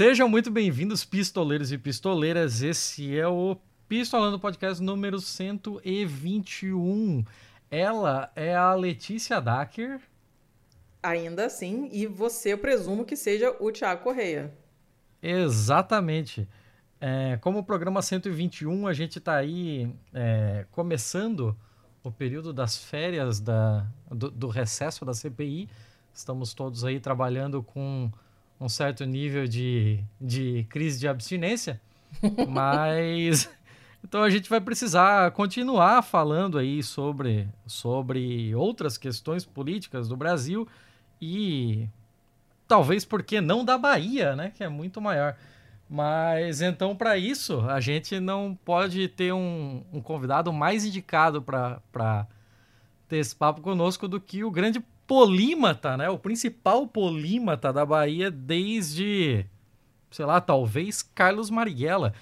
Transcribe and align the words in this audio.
Sejam 0.00 0.30
muito 0.30 0.50
bem-vindos, 0.50 1.04
pistoleiros 1.04 1.72
e 1.72 1.76
pistoleiras. 1.76 2.62
Esse 2.62 3.18
é 3.18 3.28
o 3.28 3.54
Pistolando 3.86 4.40
Podcast 4.40 4.82
número 4.82 5.20
121. 5.20 7.22
Ela 7.70 8.32
é 8.34 8.56
a 8.56 8.72
Letícia 8.72 9.38
Dacker. 9.42 10.00
Ainda 11.02 11.44
assim, 11.44 11.90
e 11.92 12.06
você 12.06 12.54
eu 12.54 12.56
presumo 12.56 13.04
que 13.04 13.14
seja 13.14 13.54
o 13.60 13.70
Thiago 13.70 14.02
Correia. 14.02 14.50
Exatamente. 15.22 16.48
É, 16.98 17.36
como 17.42 17.58
o 17.58 17.62
programa 17.62 18.00
121, 18.00 18.86
a 18.86 18.94
gente 18.94 19.18
está 19.18 19.36
aí 19.36 19.94
é, 20.14 20.64
começando 20.70 21.54
o 22.02 22.10
período 22.10 22.54
das 22.54 22.74
férias 22.74 23.38
da, 23.38 23.86
do, 24.10 24.30
do, 24.30 24.48
recesso 24.48 25.04
da 25.04 25.12
CPI. 25.12 25.68
Estamos 26.10 26.54
todos 26.54 26.86
aí 26.86 26.98
trabalhando 26.98 27.62
com 27.62 28.10
um 28.60 28.68
certo 28.68 29.04
nível 29.04 29.46
de, 29.46 30.04
de 30.20 30.66
crise 30.68 31.00
de 31.00 31.08
abstinência, 31.08 31.80
mas 32.48 33.50
então 34.04 34.22
a 34.22 34.28
gente 34.28 34.50
vai 34.50 34.60
precisar 34.60 35.30
continuar 35.30 36.02
falando 36.02 36.58
aí 36.58 36.82
sobre, 36.82 37.48
sobre 37.66 38.54
outras 38.54 38.98
questões 38.98 39.44
políticas 39.46 40.08
do 40.08 40.16
Brasil 40.16 40.68
e 41.20 41.88
talvez 42.68 43.04
porque 43.04 43.40
não 43.40 43.64
da 43.64 43.78
Bahia, 43.78 44.36
né, 44.36 44.52
que 44.54 44.62
é 44.62 44.68
muito 44.68 45.00
maior. 45.00 45.36
Mas 45.88 46.60
então, 46.60 46.94
para 46.94 47.18
isso, 47.18 47.60
a 47.68 47.80
gente 47.80 48.20
não 48.20 48.56
pode 48.64 49.08
ter 49.08 49.32
um, 49.32 49.82
um 49.92 50.00
convidado 50.00 50.52
mais 50.52 50.84
indicado 50.84 51.42
para 51.42 52.28
ter 53.08 53.16
esse 53.16 53.34
papo 53.34 53.60
conosco 53.60 54.06
do 54.06 54.20
que 54.20 54.44
o 54.44 54.52
grande 54.52 54.80
polímata, 55.10 55.96
né? 55.96 56.08
O 56.08 56.16
principal 56.16 56.86
polímata 56.86 57.72
da 57.72 57.84
Bahia 57.84 58.30
desde, 58.30 59.44
sei 60.08 60.24
lá, 60.24 60.40
talvez 60.40 61.02
Carlos 61.02 61.50
Marighella. 61.50 62.14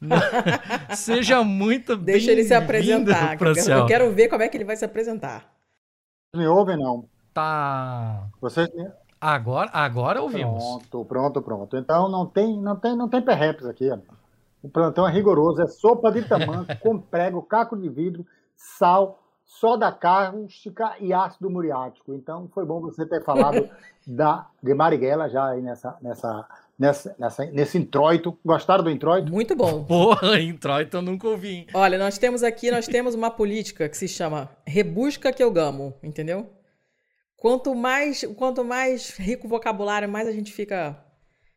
Seja 0.94 1.42
muito 1.42 1.96
bem 1.96 2.14
Deixa 2.14 2.30
ele 2.30 2.44
se 2.44 2.54
apresentar. 2.54 3.36
Eu 3.68 3.86
quero 3.86 4.12
ver 4.12 4.28
como 4.28 4.44
é 4.44 4.48
que 4.48 4.56
ele 4.56 4.64
vai 4.64 4.76
se 4.76 4.84
apresentar. 4.84 5.52
Me 6.36 6.46
ouvem, 6.46 6.76
não? 6.76 7.08
Tá. 7.34 8.28
Vocês 8.40 8.68
Agora, 9.20 9.68
agora 9.72 10.22
ouvimos. 10.22 10.62
Pronto, 10.62 11.04
pronto, 11.04 11.42
pronto. 11.42 11.76
Então 11.76 12.08
não 12.08 12.26
tem, 12.26 12.60
não 12.60 12.76
tem, 12.76 12.96
não 12.96 13.08
tem 13.08 13.22
perrepes 13.22 13.66
aqui. 13.66 13.90
O 14.62 14.68
plantão 14.68 15.08
é 15.08 15.10
rigoroso, 15.10 15.60
é 15.62 15.66
sopa 15.66 16.12
de 16.12 16.22
tamanho 16.22 16.64
com 16.80 16.96
prego, 16.96 17.42
caco 17.42 17.76
de 17.76 17.88
vidro, 17.88 18.24
sal, 18.54 19.25
soda 19.46 19.90
cáustica 19.92 20.96
e 21.00 21.12
ácido 21.14 21.48
muriático. 21.48 22.12
Então 22.12 22.48
foi 22.52 22.66
bom 22.66 22.80
você 22.80 23.06
ter 23.06 23.24
falado 23.24 23.70
da 24.06 24.48
de 24.62 24.74
Marighella 24.74 25.28
já 25.28 25.50
aí 25.50 25.62
nessa 25.62 25.96
nessa 26.02 26.46
Nessa, 26.78 27.16
nessa, 27.18 27.46
nesse 27.46 27.78
introito. 27.78 28.38
Gostaram 28.44 28.84
do 28.84 28.90
introito? 28.90 29.32
Muito 29.32 29.56
bom. 29.56 29.82
Porra, 29.88 30.38
introito 30.38 30.98
eu 30.98 31.00
nunca 31.00 31.26
ouvi. 31.26 31.54
Hein? 31.54 31.66
Olha, 31.72 31.96
nós 31.96 32.18
temos 32.18 32.42
aqui, 32.42 32.70
nós 32.70 32.86
temos 32.86 33.14
uma 33.14 33.30
política 33.30 33.88
que 33.88 33.96
se 33.96 34.06
chama 34.06 34.50
rebusca 34.66 35.32
que 35.32 35.42
eu 35.42 35.50
gamo, 35.50 35.94
entendeu? 36.02 36.52
Quanto 37.34 37.74
mais, 37.74 38.24
quanto 38.36 38.62
mais 38.62 39.16
rico 39.16 39.46
o 39.46 39.48
vocabulário, 39.48 40.06
mais 40.06 40.28
a 40.28 40.32
gente 40.32 40.52
fica 40.52 41.02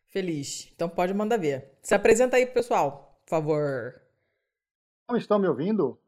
feliz. 0.08 0.72
Então 0.74 0.88
pode 0.88 1.13
mandar 1.13 1.36
ver. 1.36 1.78
Se 1.81 1.94
apresenta 1.94 2.38
aí, 2.38 2.46
pessoal, 2.46 3.19
por 3.25 3.30
favor. 3.30 3.96
Não 5.09 5.18
estão 5.18 5.38
me 5.38 5.50
ouvindo? 5.50 6.00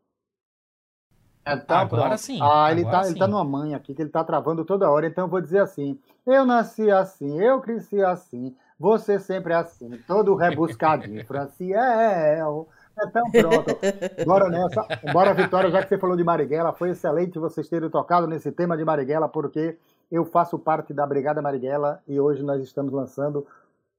É, 1.43 1.57
tá, 1.57 1.79
Agora 1.79 2.09
pronto. 2.09 2.17
sim. 2.19 2.39
Ah, 2.41 2.71
ele 2.71 2.81
Agora 2.81 2.97
tá, 2.97 3.03
sim. 3.03 3.09
ele 3.11 3.19
tá 3.19 3.27
numa 3.27 3.43
mãe 3.43 3.73
aqui 3.73 3.93
que 3.95 4.01
ele 4.01 4.09
tá 4.09 4.23
travando 4.23 4.63
toda 4.63 4.89
hora, 4.89 5.07
então 5.07 5.25
eu 5.25 5.29
vou 5.29 5.41
dizer 5.41 5.59
assim: 5.59 5.99
eu 6.25 6.45
nasci 6.45 6.91
assim, 6.91 7.39
eu 7.41 7.59
cresci 7.61 8.01
assim, 8.03 8.55
você 8.79 9.19
sempre 9.19 9.53
é 9.53 9.55
assim, 9.57 9.97
todo 10.07 10.35
rebuscadinho. 10.35 11.23
Franciel. 11.25 12.67
Então 13.03 13.23
pronto. 13.31 13.79
Bora 14.25 14.49
nessa. 14.49 14.85
Bora, 15.11 15.33
Vitória, 15.33 15.71
já 15.71 15.81
que 15.81 15.89
você 15.89 15.97
falou 15.97 16.15
de 16.15 16.23
Marighella, 16.23 16.73
foi 16.73 16.89
excelente 16.91 17.39
vocês 17.39 17.67
terem 17.67 17.89
tocado 17.89 18.27
nesse 18.27 18.51
tema 18.51 18.77
de 18.77 18.85
Marighella, 18.85 19.27
porque 19.29 19.77
eu 20.11 20.25
faço 20.25 20.59
parte 20.59 20.93
da 20.93 21.07
Brigada 21.07 21.41
Marighella 21.41 22.01
e 22.07 22.19
hoje 22.19 22.43
nós 22.43 22.61
estamos 22.61 22.91
lançando 22.91 23.47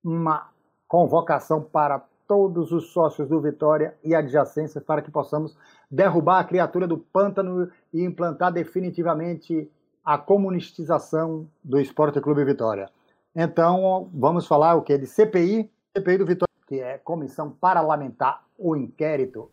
uma 0.05 0.49
convocação 0.87 1.63
para 1.63 2.03
todos 2.33 2.73
os 2.73 2.95
sócios 2.95 3.29
do 3.29 3.43
Vitória 3.43 3.95
e 4.03 4.15
adjacência 4.15 4.81
para 4.81 5.03
que 5.03 5.11
possamos 5.11 5.55
derrubar 5.91 6.39
a 6.39 6.45
criatura 6.45 6.89
do 6.89 6.97
pântano 6.97 7.69
e 7.93 8.03
implantar 8.03 8.51
definitivamente 8.51 9.71
a 10.03 10.17
comunistização 10.17 11.47
do 11.63 11.79
Esporte 11.79 12.23
Clube 12.23 12.43
Vitória. 12.43 12.89
Então, 13.37 14.09
vamos 14.15 14.47
falar 14.47 14.77
o 14.77 14.81
que? 14.81 14.97
De 14.97 15.07
CPI, 15.07 15.71
CPI 15.95 16.17
do 16.17 16.25
Vitória, 16.25 16.55
que 16.67 16.81
é 16.81 16.97
Comissão 16.97 17.51
Parlamentar 17.51 18.43
o 18.59 18.75
inquérito, 18.75 19.51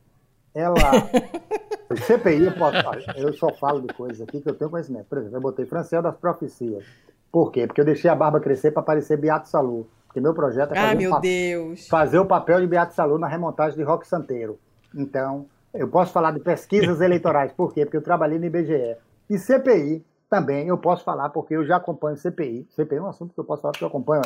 ela. 0.55 0.75
CPI, 2.07 2.45
eu, 2.45 2.53
posso, 2.53 2.77
eu 3.17 3.33
só 3.33 3.53
falo 3.55 3.81
de 3.81 3.93
coisas 3.93 4.21
aqui 4.21 4.39
que 4.39 4.49
eu 4.49 4.55
tenho 4.55 4.71
conhecimento. 4.71 5.07
Por 5.07 5.17
exemplo, 5.17 5.35
eu 5.35 5.41
botei 5.41 5.65
Francel 5.65 6.01
das 6.01 6.15
Profecias. 6.15 6.85
Por 7.29 7.51
quê? 7.51 7.67
Porque 7.67 7.81
eu 7.81 7.85
deixei 7.85 8.09
a 8.09 8.15
barba 8.15 8.39
crescer 8.39 8.71
para 8.71 8.83
parecer 8.83 9.17
Beato 9.17 9.49
Salu. 9.49 9.85
Porque 10.09 10.19
meu 10.19 10.33
projeto 10.33 10.71
é 10.71 10.75
fazer, 10.75 10.91
ah, 10.91 10.95
meu 10.95 11.15
um 11.15 11.21
Deus. 11.21 11.87
fazer 11.87 12.17
o 12.17 12.25
papel 12.25 12.59
de 12.59 12.65
Beato 12.65 12.95
Salu 12.95 13.19
na 13.19 13.27
remontagem 13.27 13.77
de 13.77 13.83
Rock 13.83 14.07
Santeiro. 14.07 14.59
Então, 14.93 15.45
eu 15.71 15.87
posso 15.87 16.11
falar 16.11 16.31
de 16.31 16.39
pesquisas 16.39 16.99
eleitorais. 16.99 17.51
Por 17.51 17.71
quê? 17.71 17.85
Porque 17.85 17.97
eu 17.97 18.01
trabalhei 18.01 18.39
no 18.39 18.45
IBGE. 18.45 18.97
E 19.29 19.37
CPI 19.37 20.03
também 20.27 20.67
eu 20.67 20.79
posso 20.79 21.03
falar, 21.03 21.29
porque 21.29 21.55
eu 21.55 21.63
já 21.63 21.75
acompanho 21.75 22.17
CPI. 22.17 22.67
CPI 22.71 22.97
é 22.97 23.01
um 23.03 23.07
assunto 23.07 23.35
que 23.35 23.39
eu 23.39 23.43
posso 23.43 23.61
falar 23.61 23.71
porque 23.71 23.83
eu 23.83 23.89
acompanho. 23.89 24.23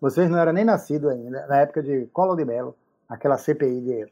Vocês 0.00 0.30
não 0.30 0.38
eram 0.38 0.54
nem 0.54 0.64
nascidos 0.64 1.10
ainda, 1.10 1.46
na 1.46 1.58
época 1.58 1.82
de 1.82 2.06
Collor 2.14 2.34
de 2.34 2.44
Mello, 2.46 2.74
aquela 3.06 3.36
CPI 3.36 3.80
de 3.82 4.06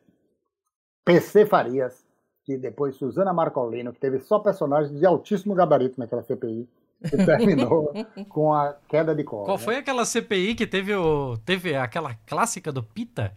PC 1.07 1.47
Farias, 1.47 2.05
que 2.45 2.59
depois 2.59 2.97
Suzana 2.97 3.33
Marcolino, 3.33 3.95
que 3.95 4.01
teve 4.01 4.19
só 4.21 4.39
personagens 4.39 4.99
de 4.99 5.07
altíssimo 5.07 5.55
gabarito 5.55 5.99
naquela 5.99 6.23
CPI, 6.23 6.69
que 7.09 7.17
terminou 7.17 7.93
com 8.29 8.53
a 8.53 8.75
queda 8.89 9.15
de 9.15 9.25
cola. 9.25 9.45
Qual 9.45 9.59
né? 9.59 9.63
foi 9.63 9.77
aquela 9.77 10.05
CPI 10.05 10.55
que 10.55 10.67
teve, 10.67 10.95
o, 10.95 11.37
teve 11.45 11.75
aquela 11.75 12.15
clássica 12.27 12.73
do 12.73 12.83
Pita? 12.83 13.33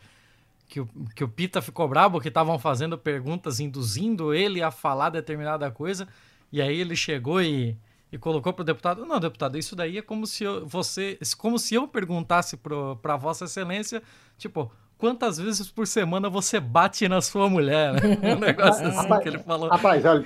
Que 0.67 0.81
o, 0.81 0.89
que 1.15 1.23
o 1.23 1.29
Pita 1.29 1.61
ficou 1.61 1.87
brabo, 1.87 2.19
que 2.19 2.27
estavam 2.27 2.57
fazendo 2.59 2.97
perguntas, 2.97 3.59
induzindo 3.59 4.33
ele 4.33 4.61
a 4.61 4.71
falar 4.71 5.09
determinada 5.09 5.69
coisa, 5.71 6.07
e 6.51 6.61
aí 6.61 6.79
ele 6.79 6.95
chegou 6.95 7.41
e, 7.41 7.77
e 8.11 8.17
colocou 8.17 8.51
para 8.51 8.63
o 8.63 8.65
deputado: 8.65 9.05
Não, 9.05 9.19
deputado, 9.19 9.57
isso 9.57 9.75
daí 9.75 9.97
é 9.97 10.01
como 10.01 10.27
se 10.27 10.43
eu, 10.43 10.65
você, 10.65 11.17
como 11.37 11.57
se 11.57 11.75
eu 11.75 11.87
perguntasse 11.87 12.57
para 12.57 13.15
Vossa 13.15 13.45
Excelência, 13.45 14.01
tipo, 14.37 14.69
quantas 14.97 15.37
vezes 15.37 15.69
por 15.69 15.87
semana 15.87 16.29
você 16.29 16.59
bate 16.59 17.07
na 17.07 17.21
sua 17.21 17.49
mulher? 17.49 17.93
Né? 17.93 18.17
Um 18.35 18.39
negócio 18.39 18.87
assim 18.87 18.97
rapaz, 18.97 19.23
que 19.23 19.29
ele 19.29 19.39
falou. 19.39 19.69
Rapaz, 19.69 20.03
olha, 20.03 20.25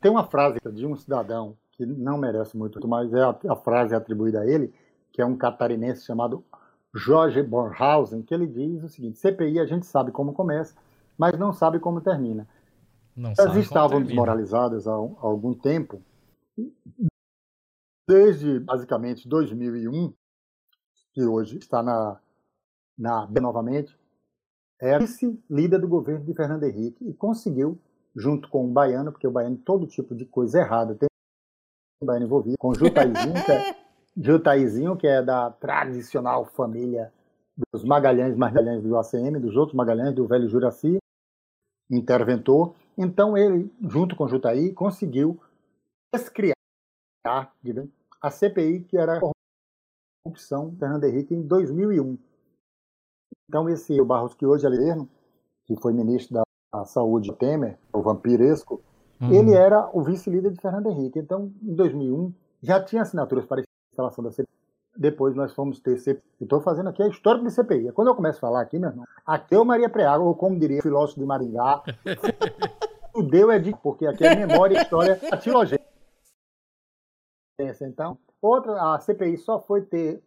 tem 0.00 0.10
uma 0.10 0.24
frase 0.24 0.58
de 0.72 0.84
um 0.84 0.96
cidadão 0.96 1.56
que 1.72 1.86
não 1.86 2.18
merece 2.18 2.56
muito, 2.56 2.86
mas 2.86 3.12
é 3.12 3.22
a, 3.22 3.36
a 3.48 3.56
frase 3.56 3.94
atribuída 3.94 4.40
a 4.40 4.46
ele, 4.46 4.72
que 5.12 5.20
é 5.20 5.26
um 5.26 5.36
catarinense 5.36 6.04
chamado 6.04 6.44
Jorge 6.94 7.42
Bornhausen, 7.42 8.22
que 8.22 8.34
ele 8.34 8.46
diz 8.46 8.82
o 8.82 8.88
seguinte: 8.88 9.18
CPI 9.18 9.58
a 9.58 9.66
gente 9.66 9.86
sabe 9.86 10.10
como 10.10 10.32
começa, 10.32 10.74
mas 11.16 11.38
não 11.38 11.52
sabe 11.52 11.80
como 11.80 12.00
termina. 12.00 12.46
Não 13.16 13.32
Elas 13.38 13.56
estavam 13.56 14.02
desmoralizadas 14.02 14.86
há, 14.86 14.92
há 14.92 14.94
algum 14.94 15.54
tempo, 15.54 16.02
desde 18.08 18.60
basicamente 18.60 19.28
2001, 19.28 20.12
que 21.12 21.24
hoje 21.24 21.58
está 21.58 21.82
na 21.82 22.18
na 22.96 23.26
B 23.26 23.40
novamente, 23.40 23.98
era 24.80 24.98
vice-líder 24.98 25.80
do 25.80 25.88
governo 25.88 26.24
de 26.24 26.34
Fernando 26.34 26.64
Henrique 26.64 27.08
e 27.08 27.14
conseguiu, 27.14 27.80
junto 28.14 28.48
com 28.48 28.64
o 28.66 28.72
Baiano, 28.72 29.12
porque 29.12 29.26
o 29.26 29.30
Baiano, 29.30 29.56
todo 29.56 29.86
tipo 29.86 30.14
de 30.14 30.26
coisa 30.26 30.60
errada 30.60 30.94
tem 30.94 31.08
o 32.02 32.06
Baiano 32.06 32.26
envolvido, 32.26 32.56
com 32.58 32.74
Jutaizinho, 32.74 33.44
que 33.44 33.52
é, 33.52 33.76
Jutaizinho, 34.16 34.96
que 34.96 35.06
é 35.06 35.22
da 35.22 35.50
tradicional 35.50 36.44
família 36.44 37.12
dos 37.72 37.84
Magalhães, 37.84 38.36
Magalhães 38.36 38.82
do 38.82 38.96
ACM, 38.96 39.38
dos 39.40 39.56
outros 39.56 39.76
Magalhães, 39.76 40.14
do 40.14 40.26
velho 40.26 40.48
Juraci, 40.48 40.98
interventor. 41.90 42.74
Então 42.96 43.36
ele, 43.36 43.72
junto 43.80 44.16
com 44.16 44.28
Jutaí, 44.28 44.72
conseguiu 44.72 45.40
descriar 46.14 46.56
a 47.24 48.30
CPI, 48.30 48.84
que 48.84 48.96
era 48.96 49.18
a 49.18 49.20
corrupção 50.24 50.74
Fernando 50.78 51.04
Henrique 51.04 51.34
em 51.34 51.42
2001 51.42 52.18
então, 53.52 53.68
esse 53.68 54.00
o 54.00 54.04
Barros, 54.06 54.32
que 54.32 54.46
hoje 54.46 54.66
é 54.66 54.70
governo, 54.70 55.06
que 55.66 55.76
foi 55.76 55.92
ministro 55.92 56.40
da 56.72 56.84
Saúde 56.86 57.30
Temer, 57.34 57.78
o 57.92 58.00
vampiresco, 58.00 58.82
uhum. 59.22 59.32
ele 59.32 59.54
era 59.54 59.88
o 59.92 60.02
vice-líder 60.02 60.50
de 60.50 60.60
Fernando 60.60 60.90
Henrique. 60.90 61.18
Então, 61.18 61.52
em 61.62 61.74
2001, 61.74 62.32
já 62.62 62.82
tinha 62.82 63.02
assinaturas 63.02 63.46
para 63.46 63.60
a 63.60 63.64
instalação 63.92 64.24
da 64.24 64.30
CPI. 64.30 64.48
Depois 64.96 65.34
nós 65.34 65.54
fomos 65.54 65.80
ter 65.80 65.96
CPI. 65.98 66.22
Estou 66.40 66.60
fazendo 66.60 66.88
aqui 66.88 67.02
a 67.02 67.08
história 67.08 67.42
de 67.42 67.50
CPI. 67.50 67.92
Quando 67.92 68.08
eu 68.08 68.14
começo 68.14 68.38
a 68.38 68.40
falar 68.40 68.60
aqui, 68.60 68.78
meu 68.78 68.90
irmão, 68.90 69.06
aqui 69.24 69.54
é 69.54 69.58
o 69.58 69.64
Maria 69.64 69.88
Preágua, 69.88 70.26
ou 70.26 70.34
como 70.34 70.58
diria 70.58 70.80
o 70.80 70.82
filósofo 70.82 71.18
de 71.18 71.24
Maringá, 71.24 71.82
o 73.14 73.22
Deu 73.22 73.50
é 73.50 73.58
de... 73.58 73.74
Porque 73.82 74.06
aqui 74.06 74.24
é 74.24 74.34
memória 74.34 74.78
e 74.78 74.82
história 74.82 75.18
atilogênica. 75.30 75.82
Então, 77.82 78.18
outra, 78.40 78.94
a 78.94 78.98
CPI 78.98 79.38
só 79.38 79.60
foi 79.60 79.82
ter 79.82 80.22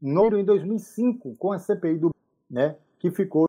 em 0.00 0.44
2005 0.44 1.34
com 1.36 1.52
a 1.52 1.58
CPI 1.58 1.98
do, 1.98 2.10
né, 2.48 2.76
que 2.98 3.10
ficou 3.10 3.46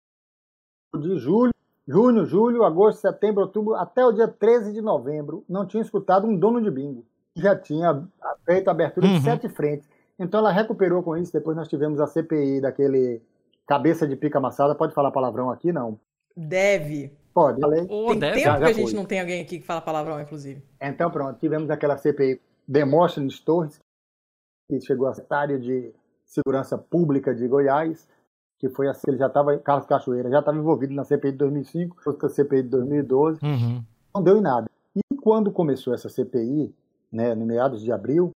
de 0.97 1.17
julho, 1.17 1.51
junho, 1.87 2.25
julho, 2.25 2.63
agosto, 2.63 3.01
setembro, 3.01 3.43
outubro, 3.43 3.75
até 3.75 4.05
o 4.05 4.11
dia 4.11 4.27
13 4.27 4.73
de 4.73 4.81
novembro, 4.81 5.43
não 5.47 5.65
tinha 5.65 5.81
escutado 5.81 6.27
um 6.27 6.35
dono 6.35 6.61
de 6.61 6.71
bingo. 6.71 7.05
Já 7.35 7.55
tinha 7.55 8.07
feito 8.45 8.67
a 8.69 8.71
abertura 8.71 9.07
uhum. 9.07 9.17
de 9.17 9.23
sete 9.23 9.49
frentes. 9.49 9.89
Então 10.17 10.39
ela 10.39 10.51
recuperou 10.51 11.03
com 11.03 11.17
isso. 11.17 11.33
Depois 11.33 11.55
nós 11.55 11.67
tivemos 11.67 11.99
a 11.99 12.07
CPI 12.07 12.61
daquele 12.61 13.21
cabeça 13.67 14.07
de 14.07 14.15
pica 14.15 14.37
amassada. 14.37 14.73
Pode 14.73 14.93
falar 14.93 15.11
palavrão 15.11 15.49
aqui? 15.49 15.71
Não. 15.73 15.99
Deve. 16.35 17.11
Pode. 17.33 17.59
Falei. 17.59 17.85
Oh, 17.89 18.07
tem 18.11 18.19
deve. 18.19 18.35
tempo 18.35 18.45
já, 18.45 18.57
que 18.57 18.63
a 18.63 18.73
gente 18.73 18.91
foi. 18.91 18.93
não 18.93 19.05
tem 19.05 19.19
alguém 19.19 19.41
aqui 19.41 19.59
que 19.59 19.65
fala 19.65 19.81
palavrão, 19.81 20.21
inclusive. 20.21 20.63
Então 20.79 21.11
pronto. 21.11 21.37
Tivemos 21.39 21.69
aquela 21.69 21.97
CPI 21.97 22.41
Demóstenes 22.65 23.39
Torres, 23.39 23.79
que 24.69 24.79
chegou 24.81 25.07
a 25.07 25.13
secretário 25.13 25.59
de 25.59 25.93
Segurança 26.25 26.77
Pública 26.77 27.35
de 27.35 27.47
Goiás, 27.47 28.07
que 28.57 28.69
foi 28.69 28.87
assim, 28.87 29.03
ele 29.07 29.17
já 29.17 29.27
estava, 29.27 29.57
Carlos 29.57 29.85
Cachoeira, 29.85 30.29
já 30.29 30.39
estava 30.39 30.57
envolvido 30.57 30.93
na 30.93 31.03
CPI 31.03 31.31
de 31.31 31.37
2005, 31.39 31.97
outra 32.05 32.29
CPI 32.29 32.63
de 32.63 32.69
2012, 32.69 33.39
uhum. 33.43 33.83
não 34.13 34.23
deu 34.23 34.37
em 34.37 34.41
nada. 34.41 34.69
E 34.95 35.15
quando 35.17 35.51
começou 35.51 35.93
essa 35.93 36.07
CPI, 36.07 36.73
né, 37.11 37.35
no 37.35 37.45
meados 37.45 37.81
de 37.81 37.91
abril, 37.91 38.31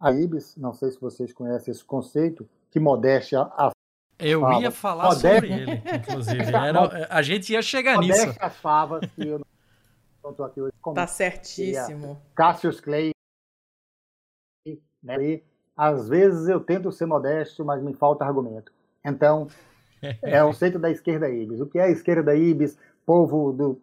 a 0.00 0.12
IBS, 0.12 0.56
não 0.56 0.72
sei 0.72 0.90
se 0.90 1.00
vocês 1.00 1.32
conhecem 1.32 1.72
esse 1.72 1.84
conceito, 1.84 2.48
que 2.70 2.78
modéstia 2.78 3.40
a 3.40 3.70
eu 4.18 4.40
favas. 4.40 4.62
ia 4.62 4.70
falar 4.70 5.04
modéstia... 5.04 5.34
sobre 5.34 5.52
ele, 5.52 5.82
inclusive. 5.94 6.42
Era, 6.48 7.08
a 7.10 7.22
gente 7.22 7.52
ia 7.52 7.60
chegar 7.60 7.96
modéstia 7.96 8.26
nisso. 8.26 8.38
as 8.40 8.56
favas, 8.56 9.00
que 9.14 9.26
eu 9.26 9.40
não 10.22 10.30
estou 10.30 10.46
aqui 10.46 10.60
hoje. 10.60 10.72
Tá 10.94 11.06
certíssimo. 11.06 12.20
Cassius 12.34 12.80
Clay, 12.80 13.10
né, 15.02 15.22
e, 15.22 15.44
às 15.76 16.08
vezes 16.08 16.48
eu 16.48 16.60
tento 16.60 16.90
ser 16.90 17.06
modesto, 17.06 17.64
mas 17.64 17.82
me 17.82 17.92
falta 17.92 18.24
argumento. 18.24 18.72
Então, 19.06 19.46
é 20.22 20.42
o 20.42 20.48
conceito 20.48 20.78
da 20.78 20.90
esquerda 20.90 21.30
ibis. 21.30 21.60
O 21.60 21.66
que 21.66 21.78
é 21.78 21.84
a 21.84 21.90
esquerda 21.90 22.34
ibis? 22.34 22.76
Povo 23.06 23.52
do 23.52 23.80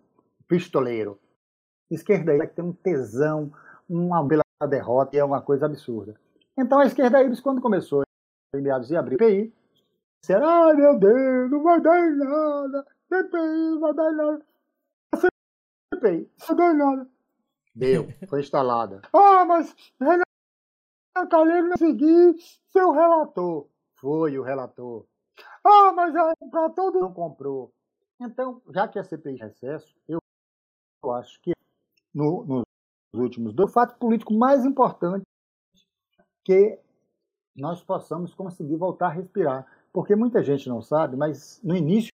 pistoleiro. 0.47 1.17
Esquerda 1.89 2.35
ibis 2.35 2.51
tem 2.51 2.65
um 2.65 2.73
tesão, 2.73 3.51
uma 3.89 4.21
bela 4.21 4.43
derrota, 4.69 5.15
e 5.15 5.19
é 5.19 5.23
uma 5.23 5.41
coisa 5.41 5.65
absurda. 5.65 6.15
Então, 6.57 6.79
a 6.79 6.85
esquerda 6.85 7.23
ibis, 7.23 7.39
quando 7.39 7.61
começou 7.61 8.03
em 8.53 8.61
meados 8.61 8.87
de 8.87 8.95
abril, 8.95 9.17
PI, 9.17 9.53
disseram, 10.21 10.47
ai 10.47 10.73
meu 10.75 10.99
Deus, 10.99 11.49
não 11.49 11.63
vai 11.63 11.81
dar 11.81 11.99
em 11.99 12.17
nada, 12.17 12.85
CPI 13.09 13.39
não 13.39 13.79
vai 13.79 13.93
dar 13.93 14.11
em 14.11 14.15
nada. 14.15 14.45
CPI, 15.93 16.29
não 16.49 16.55
deu 16.55 16.71
em 16.71 16.77
nada. 16.77 17.09
Deu, 17.75 18.07
foi 18.27 18.41
instalada. 18.41 19.01
Ah, 19.13 19.45
mas 19.45 19.75
Renan 19.99 20.23
Calheiro 21.29 21.69
não 21.69 21.77
seguir 21.77 22.35
seu 22.67 22.91
relator. 22.91 23.67
Foi 23.95 24.37
o 24.37 24.43
relator. 24.43 25.05
Ah, 25.63 25.93
mas 25.93 26.13
para 26.51 26.69
todo 26.69 26.99
não 26.99 27.13
comprou. 27.13 27.71
Então, 28.19 28.61
já 28.69 28.87
que 28.87 28.99
a 28.99 29.03
CPI 29.03 29.39
é 29.41 29.45
recesso, 29.45 29.95
eu, 30.07 30.19
acho 31.13 31.39
que 31.41 31.51
no, 32.13 32.43
nos 32.45 32.65
últimos 33.13 33.53
dois, 33.53 33.69
o 33.69 33.73
fato 33.73 33.97
político 33.97 34.33
mais 34.33 34.65
importante 34.65 35.23
que 36.43 36.79
nós 37.55 37.81
possamos 37.83 38.33
conseguir 38.33 38.75
voltar 38.75 39.07
a 39.07 39.11
respirar. 39.11 39.65
Porque 39.91 40.15
muita 40.15 40.41
gente 40.41 40.67
não 40.67 40.81
sabe, 40.81 41.15
mas 41.15 41.59
no 41.63 41.75
início 41.75 42.11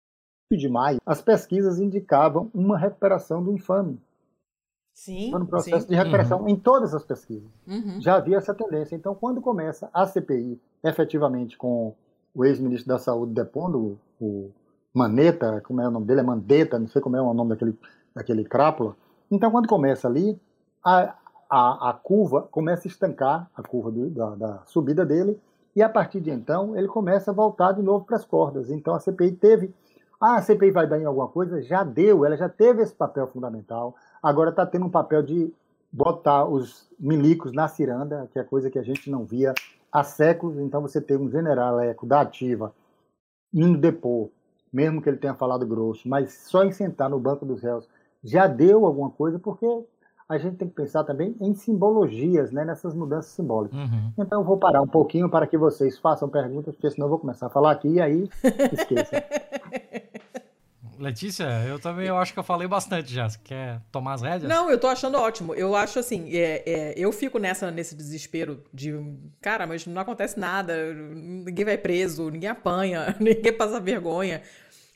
de 0.53 0.69
maio, 0.69 0.99
as 1.07 1.23
pesquisas 1.23 1.79
indicavam 1.79 2.51
uma 2.53 2.77
recuperação 2.77 3.43
do 3.43 3.53
infame. 3.53 4.01
Sim. 4.95 5.31
No 5.31 5.47
processo 5.47 5.83
sim. 5.83 5.91
de 5.91 5.95
recuperação 5.95 6.41
uhum. 6.41 6.49
em 6.49 6.57
todas 6.57 6.93
as 6.93 7.05
pesquisas. 7.05 7.49
Uhum. 7.67 8.01
Já 8.01 8.17
havia 8.17 8.37
essa 8.37 8.53
tendência. 8.53 8.97
Então, 8.97 9.15
quando 9.15 9.41
começa 9.41 9.89
a 9.95 10.07
CPI, 10.07 10.61
efetivamente 10.83 11.57
com 11.57 11.95
o 12.39 12.45
ex-ministro 12.45 12.87
da 12.87 13.01
Saúde 13.01 13.33
depondo, 13.33 13.99
o 14.21 14.53
Maneta, 14.95 15.61
como 15.67 15.81
é 15.81 15.89
o 15.89 15.91
nome 15.91 16.07
dele? 16.07 16.21
É 16.21 16.23
Mandetta, 16.23 16.79
não 16.79 16.87
sei 16.87 17.03
como 17.03 17.17
é 17.17 17.21
o 17.21 17.35
nome 17.35 17.51
daquele, 17.51 17.77
daquele 18.15 18.45
crápula. 18.45 18.97
Então, 19.29 19.51
quando 19.51 19.67
começa 19.67 20.07
ali, 20.07 20.41
a, 20.85 21.17
a, 21.51 21.91
a 21.91 21.93
curva 21.93 22.43
começa 22.43 22.87
a 22.87 22.91
estancar, 22.91 23.51
a 23.57 23.63
curva 23.65 23.91
do, 23.91 24.09
da, 24.11 24.37
da 24.37 24.63
subida 24.67 25.05
dele, 25.05 25.37
e 25.75 25.83
a 25.83 25.89
partir 25.89 26.21
de 26.21 26.31
então, 26.31 26.77
ele 26.77 26.87
começa 26.87 27.33
a 27.33 27.35
voltar 27.35 27.73
de 27.73 27.83
novo 27.83 28.05
para 28.05 28.15
as 28.15 28.25
cordas. 28.25 28.71
Então, 28.71 28.95
a 28.95 29.01
CPI 29.01 29.33
teve. 29.33 29.75
Ah, 30.21 30.37
a 30.37 30.43
CPI 30.43 30.71
vai 30.71 30.87
dar 30.87 31.01
em 31.01 31.07
alguma 31.07 31.27
coisa? 31.27 31.61
Já 31.61 31.83
deu, 31.83 32.25
ela 32.25 32.37
já 32.37 32.49
teve 32.49 32.83
esse 32.83 32.95
papel 32.95 33.27
fundamental. 33.27 33.97
Agora 34.23 34.51
está 34.51 34.65
tendo 34.65 34.87
um 34.87 34.91
papel 34.91 35.25
de 35.25 35.53
botar 35.91 36.45
os 36.45 36.89
milicos 37.01 37.53
na 37.53 37.67
ciranda, 37.67 38.29
que 38.33 38.39
é 38.39 38.45
coisa 38.45 38.71
que 38.71 38.79
a 38.79 38.83
gente 38.83 39.11
não 39.11 39.25
via 39.25 39.53
há 39.93 40.05
séculos, 40.05 40.59
então 40.59 40.81
você 40.81 41.01
tem 41.01 41.17
um 41.17 41.31
general 41.31 41.81
eco 41.81 42.07
da 42.07 42.21
ativa 42.21 42.75
indo 43.53 43.79
depor, 43.79 44.29
mesmo 44.73 45.01
que 45.01 45.09
ele 45.09 45.17
tenha 45.17 45.35
falado 45.35 45.67
grosso, 45.67 46.09
mas 46.09 46.33
só 46.49 46.65
em 46.65 46.73
sentar 46.73 47.09
no 47.09 47.19
banco 47.19 47.47
dos 47.47 47.63
réus 47.63 47.89
já 48.23 48.47
deu 48.47 48.85
alguma 48.85 49.11
coisa, 49.11 49.39
porque 49.39 49.67
a 50.29 50.37
gente 50.37 50.57
tem 50.57 50.69
que 50.69 50.75
pensar 50.75 51.05
também 51.05 51.35
em 51.41 51.55
simbologias, 51.55 52.53
né, 52.53 52.65
nessas 52.65 52.95
mudanças 52.95 53.33
simbólicas. 53.33 53.79
Uhum. 53.79 54.13
Então 54.19 54.41
eu 54.41 54.45
vou 54.45 54.59
parar 54.59 54.83
um 54.83 54.87
pouquinho 54.87 55.31
para 55.31 55.47
que 55.47 55.57
vocês 55.57 55.99
façam 55.99 56.29
perguntas, 56.29 56.75
porque 56.75 56.91
senão 56.91 57.07
eu 57.07 57.11
vou 57.11 57.19
começar 57.19 57.47
a 57.47 57.51
falar 57.51 57.71
aqui 57.71 57.89
e 57.89 58.01
aí 58.01 58.29
esqueça. 58.73 59.25
Letícia, 60.99 61.45
eu 61.67 61.79
também 61.79 62.07
eu 62.07 62.19
acho 62.19 62.33
que 62.33 62.39
eu 62.39 62.45
falei 62.45 62.67
bastante 62.67 63.13
já. 63.13 63.29
Você 63.29 63.39
quer 63.45 63.81
tomar 63.93 64.15
as 64.15 64.23
rédeas? 64.23 64.51
Não, 64.51 64.71
eu 64.71 64.79
tô 64.79 64.89
achando 64.89 65.17
ótimo. 65.17 65.55
Eu 65.55 65.77
acho 65.77 65.99
assim, 65.99 66.37
é, 66.37 66.63
é, 66.67 66.95
eu 66.97 67.13
fico 67.13 67.39
nessa, 67.39 67.71
nesse 67.71 67.95
desespero 67.95 68.65
de, 68.75 68.93
cara, 69.41 69.67
mas 69.67 69.87
não 69.87 70.03
acontece 70.03 70.39
nada, 70.39 70.93
ninguém 70.93 71.65
vai 71.65 71.79
preso, 71.79 72.31
ninguém 72.31 72.49
apanha, 72.49 73.15
ninguém 73.21 73.53
passa 73.53 73.79
vergonha, 73.79 74.43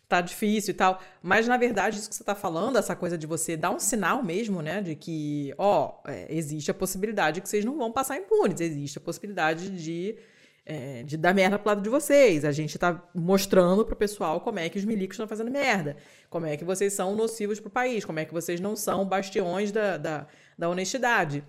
tá 0.09 0.21
difícil 0.21 0.73
e 0.73 0.75
tal. 0.75 1.01
Mas 1.23 1.47
na 1.47 1.57
verdade, 1.57 1.99
isso 1.99 2.09
que 2.09 2.17
você 2.17 2.25
tá 2.25 2.35
falando, 2.35 2.79
essa 2.79 2.97
coisa 2.97 3.17
de 3.17 3.27
você 3.27 3.57
dar 3.57 3.71
um 3.71 3.79
sinal 3.79 4.23
mesmo, 4.25 4.61
né, 4.61 4.83
de 4.83 4.97
que, 4.97 5.55
ó, 5.57 6.01
é, 6.07 6.27
existe 6.35 6.71
a 6.71 6.75
possibilidade 6.75 7.41
que 7.41 7.49
vocês 7.49 7.65
não 7.65 7.77
vão 7.79 7.93
passar 7.93 8.17
impunes, 8.17 8.61
existe 8.61 8.99
a 8.99 9.01
possibilidade 9.01 9.71
de 9.71 10.17
é, 10.65 11.03
de 11.03 11.17
dar 11.17 11.35
merda 11.35 11.59
pro 11.59 11.69
lado 11.69 11.83
de 11.83 11.89
vocês. 11.89 12.45
A 12.45 12.53
gente 12.53 12.79
tá 12.79 13.09
mostrando 13.15 13.85
pro 13.85 13.97
pessoal 13.97 14.41
como 14.41 14.59
é 14.59 14.69
que 14.69 14.79
os 14.79 14.85
milicos 14.85 15.15
estão 15.15 15.27
fazendo 15.27 15.51
merda. 15.51 15.97
Como 16.31 16.47
é 16.47 16.57
que 16.57 16.65
vocês 16.65 16.93
são 16.93 17.17
nocivos 17.17 17.61
pro 17.61 17.71
país. 17.71 18.05
Como 18.05 18.19
é 18.19 18.25
que 18.25 18.33
vocês 18.33 18.61
não 18.61 18.77
são 18.77 19.05
bastiões 19.05 19.73
da, 19.73 19.97
da, 19.97 20.27
da 20.59 20.69
honestidade. 20.69 21.45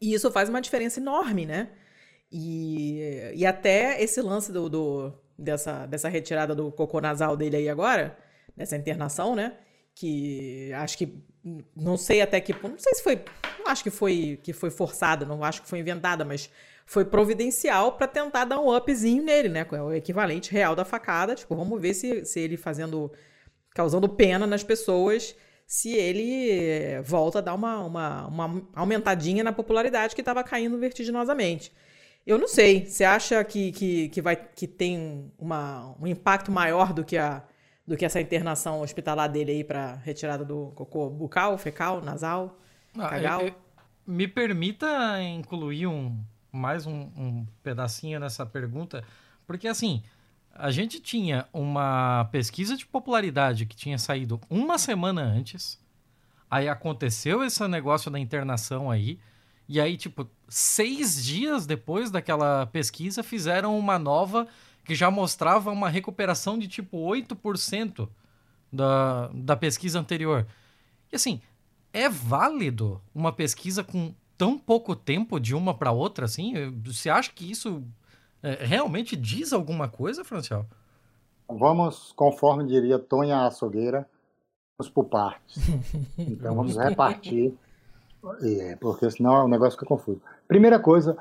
E 0.00 0.12
isso 0.12 0.30
faz 0.30 0.48
uma 0.48 0.60
diferença 0.60 1.00
enorme, 1.00 1.46
né? 1.46 1.70
E, 2.30 3.32
e 3.34 3.46
até 3.46 4.02
esse 4.02 4.20
lance 4.20 4.52
do, 4.52 4.68
do, 4.68 5.12
dessa, 5.38 5.86
dessa 5.86 6.08
retirada 6.08 6.54
do 6.54 6.70
cocô 6.72 7.00
nasal 7.00 7.36
dele 7.36 7.56
aí 7.56 7.68
agora, 7.68 8.18
dessa 8.56 8.76
internação, 8.76 9.34
né? 9.34 9.56
Que 9.94 10.72
acho 10.74 10.98
que. 10.98 11.24
Não 11.74 11.96
sei 11.96 12.20
até 12.20 12.40
que. 12.40 12.52
Não 12.52 12.78
sei 12.78 12.94
se 12.94 13.02
foi. 13.02 13.24
Não 13.58 13.68
acho 13.68 13.82
que 13.82 13.90
foi, 13.90 14.38
que 14.42 14.52
foi 14.52 14.70
forçada, 14.70 15.24
não 15.24 15.42
acho 15.42 15.62
que 15.62 15.68
foi 15.68 15.78
inventada, 15.78 16.24
mas 16.24 16.50
foi 16.86 17.04
providencial 17.04 17.92
para 17.92 18.06
tentar 18.06 18.44
dar 18.44 18.60
um 18.60 18.74
upzinho 18.74 19.22
nele, 19.22 19.48
né? 19.48 19.66
É 19.72 19.82
o 19.82 19.92
equivalente 19.92 20.52
real 20.52 20.76
da 20.76 20.84
facada. 20.84 21.34
Tipo, 21.34 21.56
vamos 21.56 21.82
ver 21.82 21.92
se, 21.92 22.24
se 22.24 22.38
ele 22.38 22.56
fazendo. 22.56 23.12
causando 23.74 24.08
pena 24.08 24.46
nas 24.46 24.62
pessoas, 24.62 25.36
se 25.66 25.94
ele 25.94 27.00
volta 27.02 27.40
a 27.40 27.42
dar 27.42 27.54
uma, 27.54 27.80
uma, 27.80 28.26
uma 28.28 28.68
aumentadinha 28.72 29.42
na 29.42 29.52
popularidade 29.52 30.14
que 30.14 30.22
estava 30.22 30.44
caindo 30.44 30.78
vertiginosamente. 30.78 31.72
Eu 32.24 32.38
não 32.38 32.46
sei. 32.46 32.86
Você 32.86 33.02
acha 33.02 33.42
que, 33.42 33.72
que, 33.72 34.08
que, 34.08 34.22
vai, 34.22 34.36
que 34.36 34.68
tem 34.68 35.32
uma, 35.36 35.92
um 36.00 36.06
impacto 36.06 36.52
maior 36.52 36.92
do 36.92 37.04
que, 37.04 37.18
a, 37.18 37.42
do 37.84 37.96
que 37.96 38.04
essa 38.04 38.20
internação 38.20 38.80
hospitalar 38.80 39.28
dele 39.28 39.50
aí 39.50 39.64
para 39.64 39.96
retirada 39.96 40.44
do 40.44 40.72
cocô 40.76 41.10
bucal, 41.10 41.58
fecal, 41.58 42.00
nasal, 42.00 42.58
ah, 42.96 43.08
cagal? 43.08 43.40
Eu, 43.42 43.48
eu, 43.48 43.54
me 44.06 44.28
permita 44.28 45.20
incluir 45.20 45.88
um, 45.88 46.16
mais 46.52 46.86
um, 46.86 47.10
um 47.16 47.46
pedacinho 47.62 48.18
nessa 48.20 48.46
pergunta, 48.46 49.04
porque 49.46 49.68
assim, 49.68 50.02
a 50.54 50.70
gente 50.70 51.00
tinha 51.00 51.46
uma 51.52 52.24
pesquisa 52.32 52.76
de 52.76 52.86
popularidade 52.86 53.66
que 53.66 53.76
tinha 53.76 53.98
saído 53.98 54.40
uma 54.48 54.78
semana 54.78 55.22
antes, 55.22 55.78
aí 56.50 56.68
aconteceu 56.68 57.44
esse 57.44 57.66
negócio 57.68 58.10
da 58.10 58.18
internação 58.18 58.90
aí, 58.90 59.18
e 59.68 59.80
aí, 59.80 59.96
tipo, 59.96 60.28
seis 60.48 61.22
dias 61.24 61.66
depois 61.66 62.10
daquela 62.10 62.66
pesquisa, 62.66 63.22
fizeram 63.22 63.76
uma 63.76 63.98
nova 63.98 64.46
que 64.84 64.94
já 64.94 65.10
mostrava 65.10 65.72
uma 65.72 65.88
recuperação 65.88 66.56
de 66.56 66.68
tipo 66.68 66.98
8% 66.98 68.08
da, 68.72 69.28
da 69.34 69.56
pesquisa 69.56 69.98
anterior. 69.98 70.46
E 71.12 71.16
assim, 71.16 71.40
é 71.92 72.08
válido 72.08 73.02
uma 73.12 73.32
pesquisa 73.32 73.82
com 73.82 74.14
tão 74.36 74.58
pouco 74.58 74.94
tempo 74.94 75.40
de 75.40 75.54
uma 75.54 75.74
para 75.74 75.92
outra, 75.92 76.24
assim? 76.24 76.70
Você 76.84 77.08
acha 77.08 77.32
que 77.32 77.50
isso 77.50 77.82
é, 78.42 78.64
realmente 78.64 79.16
diz 79.16 79.52
alguma 79.52 79.88
coisa, 79.88 80.24
Franciel? 80.24 80.66
Vamos, 81.48 82.12
conforme 82.12 82.66
diria 82.66 82.98
Tonha 82.98 83.46
Açougueira, 83.46 84.08
vamos 84.78 84.92
por 84.92 85.04
partes. 85.04 85.56
Então 86.18 86.54
vamos 86.54 86.76
repartir, 86.76 87.54
é, 88.42 88.76
porque 88.76 89.10
senão 89.10 89.44
o 89.44 89.48
negócio 89.48 89.72
fica 89.72 89.86
confuso. 89.86 90.20
Primeira 90.48 90.78
coisa, 90.78 91.16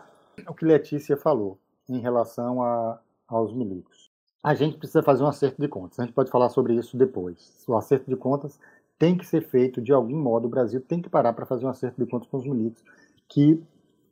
o 0.47 0.53
que 0.53 0.65
Letícia 0.65 1.15
falou. 1.15 1.57
em 1.87 1.99
relação 1.99 2.63
a, 2.63 2.99
aos 3.27 3.53
milicos. 3.53 4.09
A 4.43 4.53
gente 4.53 4.77
precisa 4.77 5.01
fazer 5.03 5.23
um 5.23 5.27
acerto 5.27 5.61
de 5.61 5.67
contas. 5.67 5.99
A 5.99 6.03
gente 6.03 6.13
pode 6.13 6.29
falar 6.29 6.49
sobre 6.49 6.73
isso 6.75 6.97
depois. 6.97 7.63
O 7.67 7.75
acerto 7.75 8.09
de 8.09 8.15
contas 8.15 8.59
tem 8.97 9.17
que 9.17 9.25
ser 9.25 9.41
feito 9.41 9.81
de 9.81 9.91
algum 9.91 10.17
modo. 10.17 10.45
O 10.45 10.49
Brasil 10.49 10.81
tem 10.81 11.01
que 11.01 11.09
parar 11.09 11.33
para 11.33 11.45
fazer 11.45 11.65
um 11.65 11.69
acerto 11.69 12.03
de 12.03 12.09
contas 12.09 12.29
com 12.29 12.37
os 12.37 12.45
milicos 12.45 12.83
que 13.27 13.61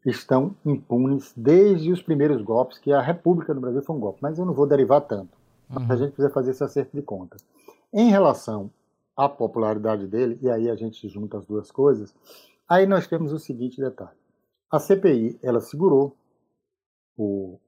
estão 0.05 0.55
impunes 0.65 1.34
desde 1.36 1.91
os 1.91 2.01
primeiros 2.01 2.41
golpes, 2.41 2.77
que 2.77 2.91
a 2.91 3.01
República 3.01 3.53
do 3.53 3.62
Brasil 3.62 3.82
foi 3.82 3.96
um 3.96 4.00
golpe. 4.00 4.20
Mas 4.22 4.38
eu 4.38 4.46
não 4.46 4.53
vou 4.53 4.67
derivar 4.67 5.01
tanto. 5.01 5.38
Uhum. 5.70 5.86
A 5.89 5.96
gente 5.96 6.12
precisa 6.12 6.29
fazer 6.29 6.51
esse 6.51 6.63
acerto 6.63 6.96
de 6.96 7.01
contas. 7.01 7.46
Em 7.93 8.10
relação 8.10 8.70
à 9.15 9.29
popularidade 9.29 10.08
dele, 10.08 10.38
e 10.41 10.50
aí 10.50 10.70
a 10.70 10.75
gente 10.75 11.08
junta 11.08 11.38
as 11.38 11.46
duas 11.46 11.72
coisas, 11.72 12.13
aí 12.67 12.86
nós 12.86 13.08
temos 13.08 13.32
o 13.32 13.39
seguinte 13.39 13.79
detalhe. 13.79 14.17
A 14.72 14.79
CPI, 14.79 15.39
ela 15.41 15.62
segurou 15.62 16.15
o, 17.15 17.60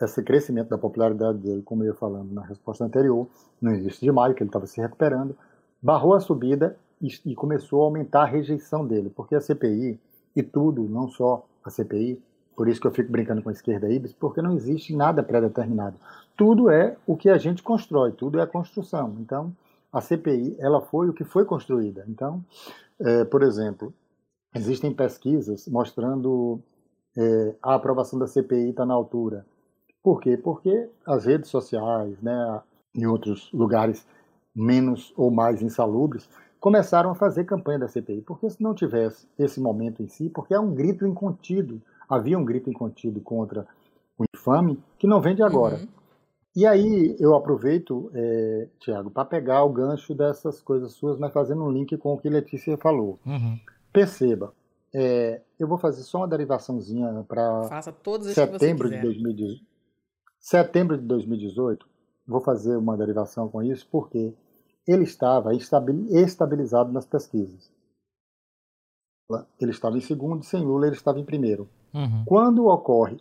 esse 0.00 0.22
crescimento 0.22 0.68
da 0.68 0.78
popularidade 0.78 1.38
dele, 1.38 1.62
como 1.62 1.82
eu 1.82 1.88
ia 1.88 1.94
falando 1.94 2.32
na 2.32 2.44
resposta 2.44 2.84
anterior, 2.84 3.26
no 3.60 3.74
início 3.74 4.00
de 4.00 4.12
maio, 4.12 4.34
que 4.34 4.42
ele 4.42 4.50
estava 4.50 4.66
se 4.66 4.80
recuperando, 4.80 5.36
barrou 5.82 6.14
a 6.14 6.20
subida 6.20 6.76
e, 7.00 7.08
e 7.24 7.34
começou 7.34 7.82
a 7.82 7.84
aumentar 7.86 8.22
a 8.22 8.26
rejeição 8.26 8.86
dele, 8.86 9.10
porque 9.10 9.34
a 9.34 9.40
CPI 9.40 9.98
e 10.34 10.42
tudo, 10.42 10.82
não 10.88 11.08
só 11.08 11.46
a 11.64 11.70
CPI, 11.70 12.22
por 12.56 12.68
isso 12.68 12.80
que 12.80 12.86
eu 12.86 12.92
fico 12.92 13.10
brincando 13.10 13.42
com 13.42 13.48
a 13.48 13.52
esquerda 13.52 13.88
Ibis, 13.88 14.12
porque 14.12 14.42
não 14.42 14.52
existe 14.54 14.94
nada 14.94 15.22
pré-determinado. 15.22 15.96
Tudo 16.36 16.70
é 16.70 16.96
o 17.06 17.16
que 17.16 17.28
a 17.28 17.38
gente 17.38 17.62
constrói, 17.62 18.12
tudo 18.12 18.38
é 18.38 18.42
a 18.42 18.46
construção. 18.46 19.16
Então, 19.20 19.52
a 19.92 20.00
CPI, 20.00 20.56
ela 20.58 20.80
foi 20.80 21.08
o 21.08 21.12
que 21.12 21.24
foi 21.24 21.44
construída. 21.44 22.04
Então, 22.08 22.44
é, 23.00 23.24
por 23.24 23.42
exemplo, 23.42 23.92
existem 24.54 24.92
pesquisas 24.92 25.66
mostrando 25.68 26.60
é, 27.16 27.54
a 27.62 27.74
aprovação 27.74 28.18
da 28.18 28.26
CPI 28.26 28.70
está 28.70 28.84
na 28.84 28.94
altura. 28.94 29.46
Por 30.02 30.20
quê? 30.20 30.36
Porque 30.36 30.88
as 31.06 31.26
redes 31.26 31.50
sociais, 31.50 32.20
né, 32.22 32.60
em 32.94 33.06
outros 33.06 33.50
lugares 33.52 34.06
menos 34.54 35.12
ou 35.16 35.30
mais 35.30 35.62
insalubres, 35.62 36.28
começaram 36.60 37.10
a 37.10 37.14
fazer 37.14 37.44
campanha 37.44 37.78
da 37.78 37.88
CPI. 37.88 38.20
Porque 38.20 38.48
se 38.50 38.62
não 38.62 38.74
tivesse 38.74 39.26
esse 39.38 39.58
momento 39.58 40.02
em 40.02 40.08
si, 40.08 40.28
porque 40.28 40.54
há 40.54 40.60
um 40.60 40.74
grito 40.74 41.06
incontido, 41.06 41.80
havia 42.08 42.38
um 42.38 42.44
grito 42.44 42.68
incontido 42.68 43.20
contra 43.20 43.66
o 44.18 44.24
infame, 44.34 44.78
que 44.98 45.06
não 45.06 45.20
vem 45.20 45.34
de 45.34 45.42
agora. 45.42 45.76
Uhum. 45.76 45.88
E 46.54 46.66
aí 46.66 47.16
eu 47.18 47.34
aproveito, 47.34 48.10
é, 48.12 48.68
Tiago, 48.80 49.10
para 49.10 49.24
pegar 49.24 49.64
o 49.64 49.72
gancho 49.72 50.14
dessas 50.14 50.60
coisas 50.60 50.92
suas, 50.92 51.18
mas 51.18 51.32
fazendo 51.32 51.64
um 51.64 51.70
link 51.70 51.96
com 51.96 52.12
o 52.12 52.18
que 52.18 52.28
Letícia 52.28 52.76
falou. 52.76 53.18
Uhum. 53.24 53.58
Perceba, 53.92 54.52
é, 54.92 55.40
eu 55.58 55.66
vou 55.66 55.78
fazer 55.78 56.02
só 56.02 56.18
uma 56.18 56.28
derivaçãozinha 56.28 57.24
para 57.26 57.82
setembro 58.34 58.90
de 58.90 59.00
2018. 59.00 59.64
Setembro 60.38 60.98
de 60.98 61.04
2018, 61.04 61.86
vou 62.26 62.40
fazer 62.40 62.76
uma 62.76 62.96
derivação 62.96 63.48
com 63.48 63.62
isso, 63.62 63.86
porque 63.90 64.32
ele 64.86 65.04
estava 65.04 65.54
estabilizado 65.54 66.92
nas 66.92 67.06
pesquisas. 67.06 67.70
Ele 69.60 69.70
estava 69.70 69.96
em 69.96 70.00
segundo, 70.00 70.44
sem 70.44 70.60
Lula 70.60 70.86
ele 70.86 70.96
estava 70.96 71.20
em 71.20 71.24
primeiro. 71.24 71.68
Uhum. 71.94 72.24
Quando 72.26 72.66
ocorre 72.66 73.20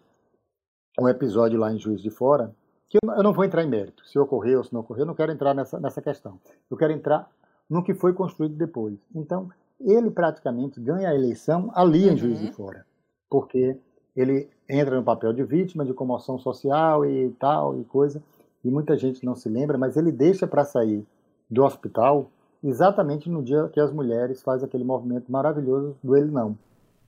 um 1.00 1.08
episódio 1.08 1.60
lá 1.60 1.72
em 1.72 1.78
Juiz 1.78 2.02
de 2.02 2.10
Fora, 2.10 2.54
que 2.88 2.98
eu 3.02 3.24
não 3.24 3.34
vou 3.34 3.46
entrar 3.46 3.64
em 3.64 3.70
mérito, 3.70 4.06
se 4.08 4.18
ocorreu 4.18 4.60
ou 4.60 4.64
se 4.64 4.74
não 4.74 4.82
ocorreu, 4.82 5.04
eu 5.04 5.08
não 5.08 5.14
quero 5.14 5.32
entrar 5.32 5.54
nessa, 5.54 5.80
nessa 5.80 6.02
questão. 6.02 6.40
Eu 6.70 6.76
quero 6.76 6.92
entrar 6.92 7.30
no 7.70 7.84
que 7.84 7.94
foi 7.94 8.14
construído 8.14 8.56
depois. 8.56 8.98
Então, 9.14 9.50
ele 9.80 10.10
praticamente 10.10 10.80
ganha 10.80 11.10
a 11.10 11.16
eleição 11.16 11.72
ali 11.76 12.08
uhum. 12.08 12.14
em 12.14 12.18
Juiz 12.18 12.40
de 12.40 12.48
uhum. 12.48 12.54
Fora, 12.54 12.86
porque 13.30 13.78
ele 14.16 14.50
entra 14.68 14.96
no 14.96 15.04
papel 15.04 15.32
de 15.32 15.44
vítima 15.44 15.86
de 15.86 15.94
comoção 15.94 16.38
social 16.40 17.06
e 17.06 17.30
tal 17.40 17.80
e 17.80 17.84
coisa, 17.86 18.22
e 18.64 18.70
muita 18.70 18.98
gente 18.98 19.24
não 19.24 19.36
se 19.36 19.48
lembra, 19.48 19.78
mas 19.78 19.96
ele 19.96 20.12
deixa 20.12 20.48
para 20.48 20.66
sair 20.66 21.06
do 21.50 21.64
hospital 21.64 22.30
exatamente 22.64 23.30
no 23.30 23.42
dia 23.42 23.70
que 23.70 23.80
as 23.80 23.92
mulheres 23.92 24.42
fazem 24.42 24.68
aquele 24.68 24.84
movimento 24.84 25.32
maravilhoso 25.32 25.98
do 26.04 26.16
ele 26.16 26.30
não. 26.30 26.58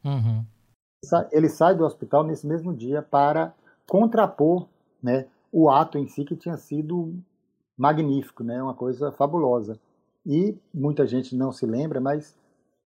Uhum. 0.04 0.46
Ele 1.32 1.50
sai 1.50 1.76
do 1.76 1.84
hospital 1.84 2.24
nesse 2.24 2.48
mesmo 2.48 2.74
dia 2.74 3.02
para 3.02 3.54
contrapor 3.88 4.68
né, 5.02 5.28
o 5.52 5.70
ato 5.70 5.98
em 5.98 6.08
si 6.08 6.24
que 6.24 6.36
tinha 6.36 6.58
sido 6.58 7.14
magnífico, 7.78 8.44
né, 8.44 8.62
uma 8.62 8.74
coisa 8.74 9.12
fabulosa. 9.12 9.80
E 10.26 10.58
muita 10.74 11.06
gente 11.06 11.36
não 11.36 11.52
se 11.52 11.66
lembra, 11.66 12.00
mas 12.00 12.36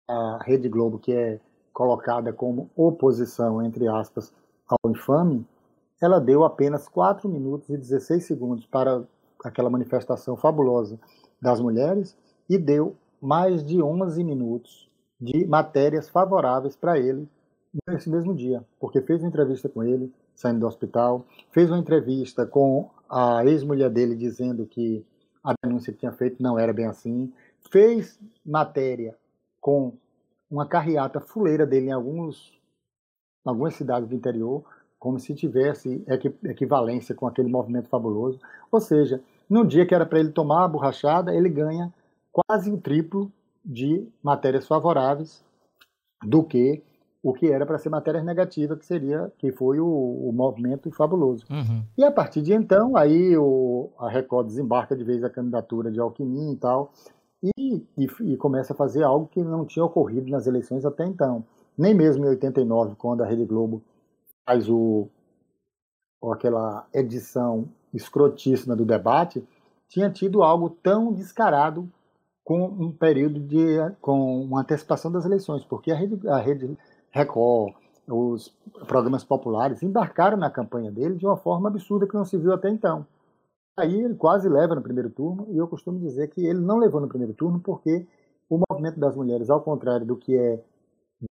a 0.07 0.39
Rede 0.43 0.69
Globo, 0.69 1.00
que 1.00 1.12
é 1.12 1.39
colocada 1.74 2.31
como 2.31 2.69
oposição, 2.75 3.62
entre 3.62 3.88
aspas, 3.88 4.31
ao 4.67 4.91
infame, 4.91 5.45
ela 6.00 6.19
deu 6.19 6.43
apenas 6.43 6.88
4 6.88 7.27
minutos 7.27 7.69
e 7.69 7.77
16 7.77 8.24
segundos 8.24 8.65
para 8.67 9.03
aquela 9.43 9.69
manifestação 9.69 10.38
fabulosa 10.38 11.00
das 11.43 11.59
mulheres 11.59 12.17
e 12.50 12.57
deu 12.57 12.95
mais 13.21 13.63
de 13.63 13.81
11 13.81 14.23
minutos 14.23 14.89
de 15.19 15.45
matérias 15.45 16.09
favoráveis 16.09 16.75
para 16.75 16.97
ele 16.97 17.27
nesse 17.88 18.09
mesmo 18.09 18.33
dia, 18.33 18.63
porque 18.79 19.01
fez 19.01 19.21
uma 19.21 19.27
entrevista 19.27 19.67
com 19.67 19.83
ele 19.83 20.12
saindo 20.35 20.62
do 20.62 20.67
hospital, 20.67 21.25
fez 21.51 21.69
uma 21.69 21.77
entrevista 21.77 22.45
com 22.45 22.89
a 23.09 23.45
ex-mulher 23.45 23.89
dele 23.89 24.15
dizendo 24.15 24.65
que 24.65 25.05
a 25.43 25.53
denúncia 25.62 25.91
que 25.91 26.00
tinha 26.00 26.13
feito 26.13 26.41
não 26.41 26.57
era 26.57 26.71
bem 26.71 26.85
assim, 26.85 27.31
fez 27.71 28.19
matéria 28.45 29.15
com 29.59 29.93
uma 30.50 30.65
carreata 30.65 31.19
fuleira 31.19 31.65
dele 31.65 31.88
em 31.88 31.91
alguns, 31.91 32.53
algumas 33.45 33.75
cidades 33.75 34.07
do 34.07 34.15
interior, 34.15 34.63
como 34.97 35.19
se 35.19 35.35
tivesse 35.35 36.03
equivalência 36.45 37.13
com 37.13 37.27
aquele 37.27 37.50
movimento 37.50 37.89
fabuloso. 37.89 38.39
Ou 38.71 38.79
seja, 38.79 39.21
no 39.53 39.63
dia 39.63 39.86
que 39.86 39.93
era 39.93 40.03
para 40.03 40.19
ele 40.19 40.31
tomar 40.31 40.65
a 40.65 40.67
borrachada, 40.67 41.33
ele 41.33 41.48
ganha 41.48 41.93
quase 42.31 42.72
o 42.72 42.77
triplo 42.77 43.31
de 43.63 44.07
matérias 44.22 44.67
favoráveis 44.67 45.45
do 46.25 46.43
que 46.43 46.81
o 47.22 47.31
que 47.33 47.50
era 47.50 47.65
para 47.65 47.77
ser 47.77 47.89
matérias 47.89 48.25
negativas, 48.25 48.79
que 48.79 48.86
seria 48.86 49.31
que 49.38 49.51
foi 49.51 49.79
o, 49.79 49.88
o 49.88 50.31
movimento 50.33 50.91
fabuloso. 50.91 51.45
Uhum. 51.50 51.83
E 51.95 52.03
a 52.03 52.12
partir 52.12 52.41
de 52.41 52.51
então, 52.51 52.98
aí 52.98 53.38
o, 53.38 53.91
a 54.00 54.10
Record 54.10 54.48
desembarca 54.48 54.95
de 54.95 55.03
vez 55.03 55.24
a 55.24 55.29
candidatura 55.29 55.91
de 55.91 56.00
Alckmin 56.00 56.53
e 56.53 56.57
tal, 56.57 56.91
e, 57.41 57.86
e, 57.98 58.07
e, 58.22 58.38
começa 58.38 58.74
a 58.74 58.75
fazer 58.75 59.03
algo 59.03 59.27
que 59.27 59.43
não 59.43 59.65
tinha 59.65 59.86
ocorrido 59.86 60.29
nas 60.31 60.48
eleições 60.48 60.83
até 60.83 61.05
então. 61.05 61.45
Nem 61.77 61.93
mesmo 61.93 62.25
em 62.25 62.29
89, 62.29 62.95
quando 62.95 63.22
a 63.22 63.25
Rede 63.27 63.45
Globo 63.45 63.83
faz 64.45 64.67
o, 64.67 65.07
aquela 66.31 66.88
edição 66.93 67.69
escrotíssima 67.93 68.75
do 68.75 68.85
debate, 68.85 69.43
tinha 69.88 70.09
tido 70.09 70.41
algo 70.41 70.69
tão 70.69 71.13
descarado 71.13 71.88
com 72.43 72.65
um 72.65 72.91
período 72.91 73.39
de 73.39 73.77
com 74.01 74.41
uma 74.43 74.62
antecipação 74.62 75.12
das 75.12 75.25
eleições, 75.25 75.63
porque 75.63 75.91
a 75.91 75.95
Rede, 75.95 76.27
a 76.27 76.38
Rede 76.38 76.77
Record, 77.12 77.73
os 78.07 78.53
programas 78.88 79.23
populares 79.23 79.81
embarcaram 79.81 80.35
na 80.35 80.50
campanha 80.50 80.91
dele 80.91 81.15
de 81.15 81.25
uma 81.25 81.38
forma 81.38 81.69
absurda 81.69 82.07
que 82.07 82.15
não 82.15 82.25
se 82.25 82.38
viu 82.38 82.53
até 82.53 82.69
então. 82.69 83.05
Aí 83.77 84.01
ele 84.01 84.15
quase 84.15 84.50
leva 84.50 84.75
no 84.75 84.81
primeiro 84.81 85.09
turno, 85.09 85.47
e 85.50 85.57
eu 85.57 85.67
costumo 85.67 86.00
dizer 86.00 86.29
que 86.29 86.45
ele 86.45 86.59
não 86.59 86.77
levou 86.77 87.00
no 87.00 87.07
primeiro 87.07 87.33
turno 87.33 87.59
porque 87.59 88.05
o 88.50 88.59
movimento 88.69 89.00
das 89.00 89.15
mulheres, 89.15 89.50
ao 89.50 89.62
contrário 89.62 90.05
do 90.05 90.17
que 90.17 90.35
é 90.35 90.59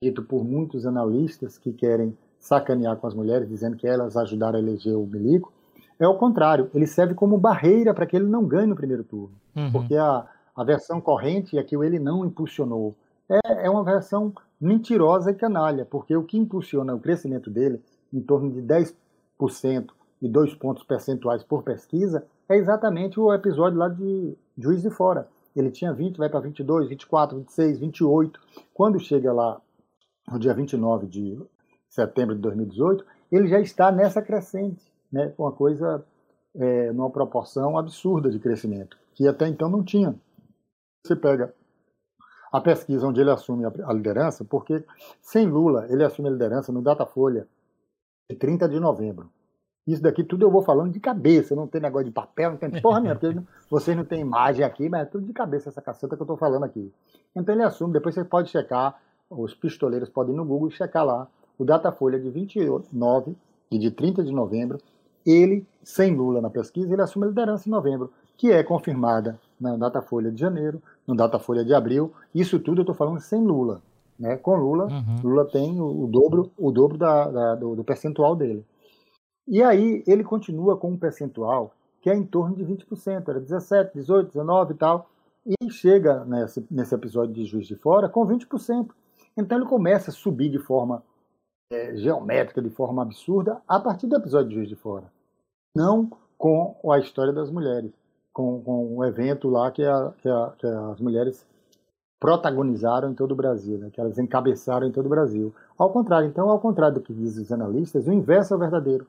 dito 0.02 0.24
por 0.24 0.44
muitos 0.44 0.86
analistas 0.86 1.58
que 1.58 1.74
querem 1.74 2.16
sacanear 2.38 2.96
com 2.98 3.08
as 3.08 3.14
mulheres, 3.14 3.50
dizendo 3.50 3.76
que 3.76 3.88
elas 3.88 4.16
ajudaram 4.16 4.58
a 4.58 4.62
eleger 4.62 4.96
o 4.96 5.06
Milico, 5.06 5.52
é 6.00 6.08
o 6.08 6.16
contrário, 6.16 6.70
ele 6.74 6.88
serve 6.88 7.14
como 7.14 7.38
barreira 7.38 7.94
para 7.94 8.06
que 8.06 8.16
ele 8.16 8.26
não 8.26 8.46
ganhe 8.46 8.68
no 8.68 8.76
primeiro 8.76 9.04
turno. 9.04 9.36
Uhum. 9.56 9.72
Porque 9.72 9.96
a, 9.96 10.26
a 10.56 10.64
versão 10.64 11.02
corrente 11.02 11.58
é 11.58 11.64
que 11.64 11.76
ele 11.76 12.00
não 12.00 12.26
impulsionou. 12.26 12.96
É, 13.30 13.66
é 13.66 13.70
uma 13.70 13.84
versão 13.84 14.34
mentirosa 14.60 15.32
e 15.32 15.36
canalha, 15.36 15.86
porque 15.86 16.16
o 16.16 16.24
que 16.24 16.38
impulsiona 16.38 16.96
o 16.96 17.00
crescimento 17.00 17.50
dele, 17.50 17.82
em 18.14 18.22
torno 18.22 18.50
de 18.52 18.62
10%, 18.62 18.94
e 20.22 20.28
dois 20.28 20.54
pontos 20.54 20.84
percentuais 20.84 21.44
por 21.44 21.64
pesquisa, 21.64 22.26
é 22.48 22.58
exatamente 22.58 23.20
o 23.20 23.34
episódio 23.34 23.80
lá 23.80 23.88
de 23.88 24.36
Juiz 24.58 24.82
de 24.82 24.90
Fora. 24.90 25.28
Ele 25.56 25.72
tinha 25.72 25.94
20, 25.94 26.18
vai 26.18 26.30
para 26.30 26.42
22, 26.42 26.90
24, 26.90 27.38
26, 27.38 27.80
28. 27.80 28.40
Quando 28.74 29.00
chega 29.00 29.32
lá 29.32 29.60
no 30.30 30.40
dia 30.40 30.54
29 30.54 31.08
de 31.08 31.40
setembro 31.90 32.36
de 32.36 32.42
2018, 32.42 33.06
ele 33.32 33.48
já 33.48 33.60
está 33.60 33.92
nessa 33.92 34.22
crescente, 34.22 34.92
né, 35.12 35.34
uma 35.38 35.52
coisa, 35.52 36.04
é, 36.56 36.92
numa 36.92 37.10
proporção 37.10 37.78
absurda 37.78 38.30
de 38.30 38.40
crescimento, 38.40 38.98
que 39.14 39.28
até 39.28 39.48
então 39.48 39.70
não 39.70 39.84
tinha. 39.84 40.16
Você 41.06 41.16
pega 41.16 41.54
a 42.52 42.60
pesquisa 42.60 43.08
onde 43.08 43.22
ele 43.22 43.32
assume 43.32 43.66
a 43.66 43.94
liderança, 43.94 44.44
porque 44.44 44.84
sem 45.22 45.48
Lula 45.48 45.88
ele 45.90 46.04
assume 46.04 46.28
a 46.28 46.32
liderança 46.32 46.72
no 46.72 46.82
Datafolha 46.82 47.48
de 48.30 48.36
30 48.36 48.68
de 48.68 48.80
novembro. 48.80 49.30
Isso 49.88 50.04
daqui 50.04 50.24
tudo 50.24 50.46
eu 50.46 50.52
vou 50.52 50.62
falando 50.62 50.92
de 50.92 51.00
cabeça, 51.00 51.56
não 51.56 51.68
tem 51.68 51.82
negócio 51.82 52.06
de 52.06 52.12
papel, 52.12 52.52
não 52.52 52.58
tem 52.58 52.70
porra 52.82 53.00
nenhuma, 53.00 53.20
porque 53.20 53.42
vocês 53.70 53.98
não 53.98 54.06
têm 54.06 54.22
imagem 54.22 54.64
aqui, 54.64 54.88
mas 54.88 55.02
é 55.02 55.06
tudo 55.06 55.26
de 55.26 55.34
cabeça 55.34 55.70
essa 55.70 55.82
caceta 55.82 56.16
que 56.16 56.22
eu 56.22 56.26
estou 56.26 56.38
falando 56.38 56.64
aqui. 56.64 56.94
Então 57.36 57.56
ele 57.56 57.64
assume, 57.64 57.94
depois 57.94 58.14
você 58.14 58.24
pode 58.24 58.50
checar, 58.50 59.02
os 59.30 59.54
pistoleiros 59.54 60.10
podem 60.10 60.34
ir 60.34 60.38
no 60.38 60.46
Google 60.46 60.68
e 60.68 60.72
checar 60.72 61.06
lá 61.06 61.28
o 61.58 61.66
Datafolha 61.66 62.20
de 62.20 62.30
29 62.30 63.36
e 63.72 63.78
de 63.78 63.92
30 63.92 64.24
de 64.24 64.32
novembro, 64.32 64.80
ele, 65.26 65.66
sem 65.84 66.16
Lula 66.16 66.42
na 66.42 66.50
pesquisa, 66.50 66.92
ele 66.92 67.02
assume 67.02 67.26
a 67.26 67.30
liderança 67.30 67.68
em 67.68 67.72
novembro, 67.72 68.12
que 68.38 68.52
é 68.52 68.64
confirmada 68.64 69.40
na 69.60 69.76
Datafolha 69.76 70.32
de 70.32 70.40
janeiro, 70.40 70.82
no 71.06 71.16
Datafolha 71.16 71.64
de 71.64 71.74
abril. 71.74 72.14
Isso 72.34 72.60
tudo 72.60 72.80
eu 72.80 72.84
estou 72.84 72.96
falando 72.96 73.20
sem 73.20 73.44
Lula. 73.44 73.82
Né? 74.18 74.38
Com 74.38 74.56
Lula, 74.56 74.86
uhum. 74.86 75.22
Lula 75.24 75.46
tem 75.46 75.80
o, 75.80 76.04
o, 76.04 76.08
dobro, 76.08 76.52
o 76.58 76.72
dobro 76.72 76.98
da, 76.98 77.30
da, 77.30 77.56
do, 77.56 77.76
do 77.76 77.84
percentual 77.84 78.36
dele. 78.36 78.66
E 79.48 79.64
aí 79.64 80.04
ele 80.06 80.24
continua 80.24 80.78
com 80.78 80.92
um 80.92 80.98
percentual 80.98 81.74
que 82.02 82.10
é 82.10 82.16
em 82.16 82.24
torno 82.24 82.56
de 82.56 82.64
20%, 82.64 83.28
era 83.28 83.40
17, 83.40 83.94
18, 83.94 84.28
19 84.28 84.74
e 84.74 84.78
tal, 84.78 85.10
e 85.46 85.72
chega 85.72 86.24
nesse, 86.26 86.66
nesse 86.70 86.96
episódio 86.96 87.34
de 87.34 87.46
Juiz 87.46 87.68
de 87.68 87.76
Fora 87.76 88.08
com 88.08 88.26
20%. 88.26 88.90
Então 89.36 89.58
ele 89.58 89.68
começa 89.68 90.12
a 90.12 90.14
subir 90.14 90.50
de 90.50 90.60
forma 90.60 91.04
é, 91.72 91.96
geométrica, 91.96 92.62
de 92.62 92.70
forma 92.70 93.02
absurda, 93.02 93.62
a 93.68 93.80
partir 93.80 94.08
do 94.08 94.16
episódio 94.16 94.50
de 94.50 94.56
Juiz 94.56 94.70
de 94.70 94.76
Fora. 94.76 95.12
Não 95.76 96.10
com 96.38 96.76
a 96.92 96.98
história 96.98 97.32
das 97.32 97.52
mulheres, 97.52 97.92
com, 98.34 98.62
com 98.62 98.98
o 98.98 99.06
evento 99.06 99.50
lá 99.50 99.72
que, 99.72 99.84
a, 99.84 100.14
que, 100.18 100.28
a, 100.28 100.54
que, 100.58 100.66
as 100.66 101.00
mulheres 101.00 101.46
protagonizaram 102.20 103.12
em 103.12 103.14
todo 103.14 103.32
o 103.32 103.36
Brasil, 103.36 103.78
né, 103.78 103.90
que 103.92 104.02
elas 104.02 104.18
encabeçaram 104.18 104.88
em 104.88 104.92
todo 104.92 105.06
o 105.06 105.10
Brasil. 105.10 105.54
Ao 105.78 105.92
contrário, 105.92 106.28
então, 106.28 106.50
ao 106.50 106.60
contrário 106.60 106.96
do 106.96 107.02
que 107.02 107.14
dizem 107.14 107.44
os 107.44 107.52
analistas, 107.52 108.08
o 108.08 108.14
inverso 108.14 108.54
é 108.54 108.58
o 108.58 108.60
verdadeiro. 108.60 109.08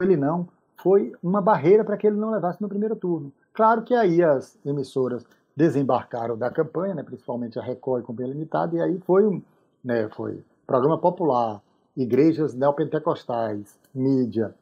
Ele 0.00 0.16
não 0.16 0.46
foi 0.76 1.12
uma 1.22 1.40
barreira 1.40 1.84
para 1.84 1.96
que 1.96 2.06
ele 2.06 2.16
não 2.16 2.30
levasse 2.30 2.60
no 2.60 2.68
primeiro 2.68 2.94
turno. 2.94 3.32
Claro 3.52 3.82
que 3.82 3.94
aí 3.94 4.22
as 4.22 4.58
emissoras 4.64 5.24
desembarcaram 5.56 6.36
da 6.36 6.50
campanha, 6.50 6.94
né, 6.94 7.02
principalmente 7.02 7.58
a 7.58 7.62
Record 7.62 8.02
e 8.02 8.06
Companhia 8.06 8.34
Limitada, 8.34 8.76
e 8.76 8.80
aí 8.80 8.98
foi 9.00 9.26
um, 9.26 9.42
né, 9.82 10.08
foi 10.10 10.44
programa 10.66 10.98
popular, 10.98 11.62
igrejas 11.96 12.54
neopentecostais, 12.54 13.78
mídia, 13.94 14.54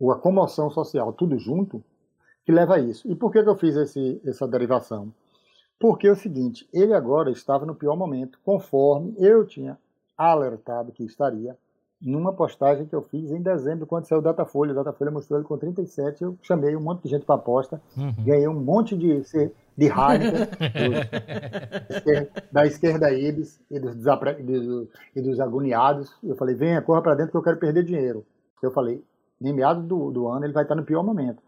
a 0.00 0.14
comoção 0.16 0.70
social, 0.70 1.12
tudo 1.12 1.38
junto, 1.38 1.82
que 2.44 2.52
leva 2.52 2.76
a 2.76 2.78
isso. 2.78 3.10
E 3.10 3.14
por 3.14 3.32
que, 3.32 3.42
que 3.42 3.48
eu 3.48 3.56
fiz 3.56 3.74
esse, 3.76 4.20
essa 4.24 4.46
derivação? 4.46 5.12
Porque 5.78 6.06
é 6.06 6.12
o 6.12 6.16
seguinte, 6.16 6.68
ele 6.72 6.94
agora 6.94 7.30
estava 7.30 7.66
no 7.66 7.74
pior 7.74 7.96
momento, 7.96 8.38
conforme 8.44 9.14
eu 9.18 9.46
tinha 9.46 9.78
alertado 10.16 10.92
que 10.92 11.04
estaria, 11.04 11.56
numa 12.00 12.32
postagem 12.32 12.86
que 12.86 12.94
eu 12.94 13.02
fiz 13.02 13.30
em 13.30 13.40
dezembro, 13.40 13.86
quando 13.86 14.06
saiu 14.06 14.18
o 14.18 14.22
Datafolha. 14.22 14.72
O 14.72 14.74
Datafolha 14.74 15.10
mostrou 15.10 15.38
ele 15.38 15.48
com 15.48 15.56
37. 15.56 16.22
Eu 16.22 16.38
chamei 16.42 16.76
um 16.76 16.80
monte 16.80 17.02
de 17.02 17.08
gente 17.08 17.24
para 17.24 17.36
aposta, 17.36 17.80
uhum. 17.96 18.12
ganhei 18.24 18.46
um 18.46 18.58
monte 18.58 18.96
de, 18.96 19.22
de 19.76 19.86
Heineken, 19.86 20.48
da 22.50 22.66
esquerda 22.66 23.12
Ibis 23.12 23.60
e 23.70 23.78
dos, 23.78 23.96
e 25.14 25.20
dos 25.20 25.40
agoniados. 25.40 26.16
Eu 26.22 26.36
falei: 26.36 26.54
venha, 26.54 26.80
corra 26.82 27.02
para 27.02 27.14
dentro 27.14 27.32
que 27.32 27.38
eu 27.38 27.42
quero 27.42 27.58
perder 27.58 27.84
dinheiro. 27.84 28.24
Eu 28.62 28.70
falei: 28.70 29.04
em 29.40 29.52
meados 29.52 29.84
do, 29.84 30.10
do 30.10 30.28
ano 30.28 30.46
ele 30.46 30.52
vai 30.52 30.62
estar 30.62 30.74
no 30.74 30.84
pior 30.84 31.02
momento. 31.02 31.42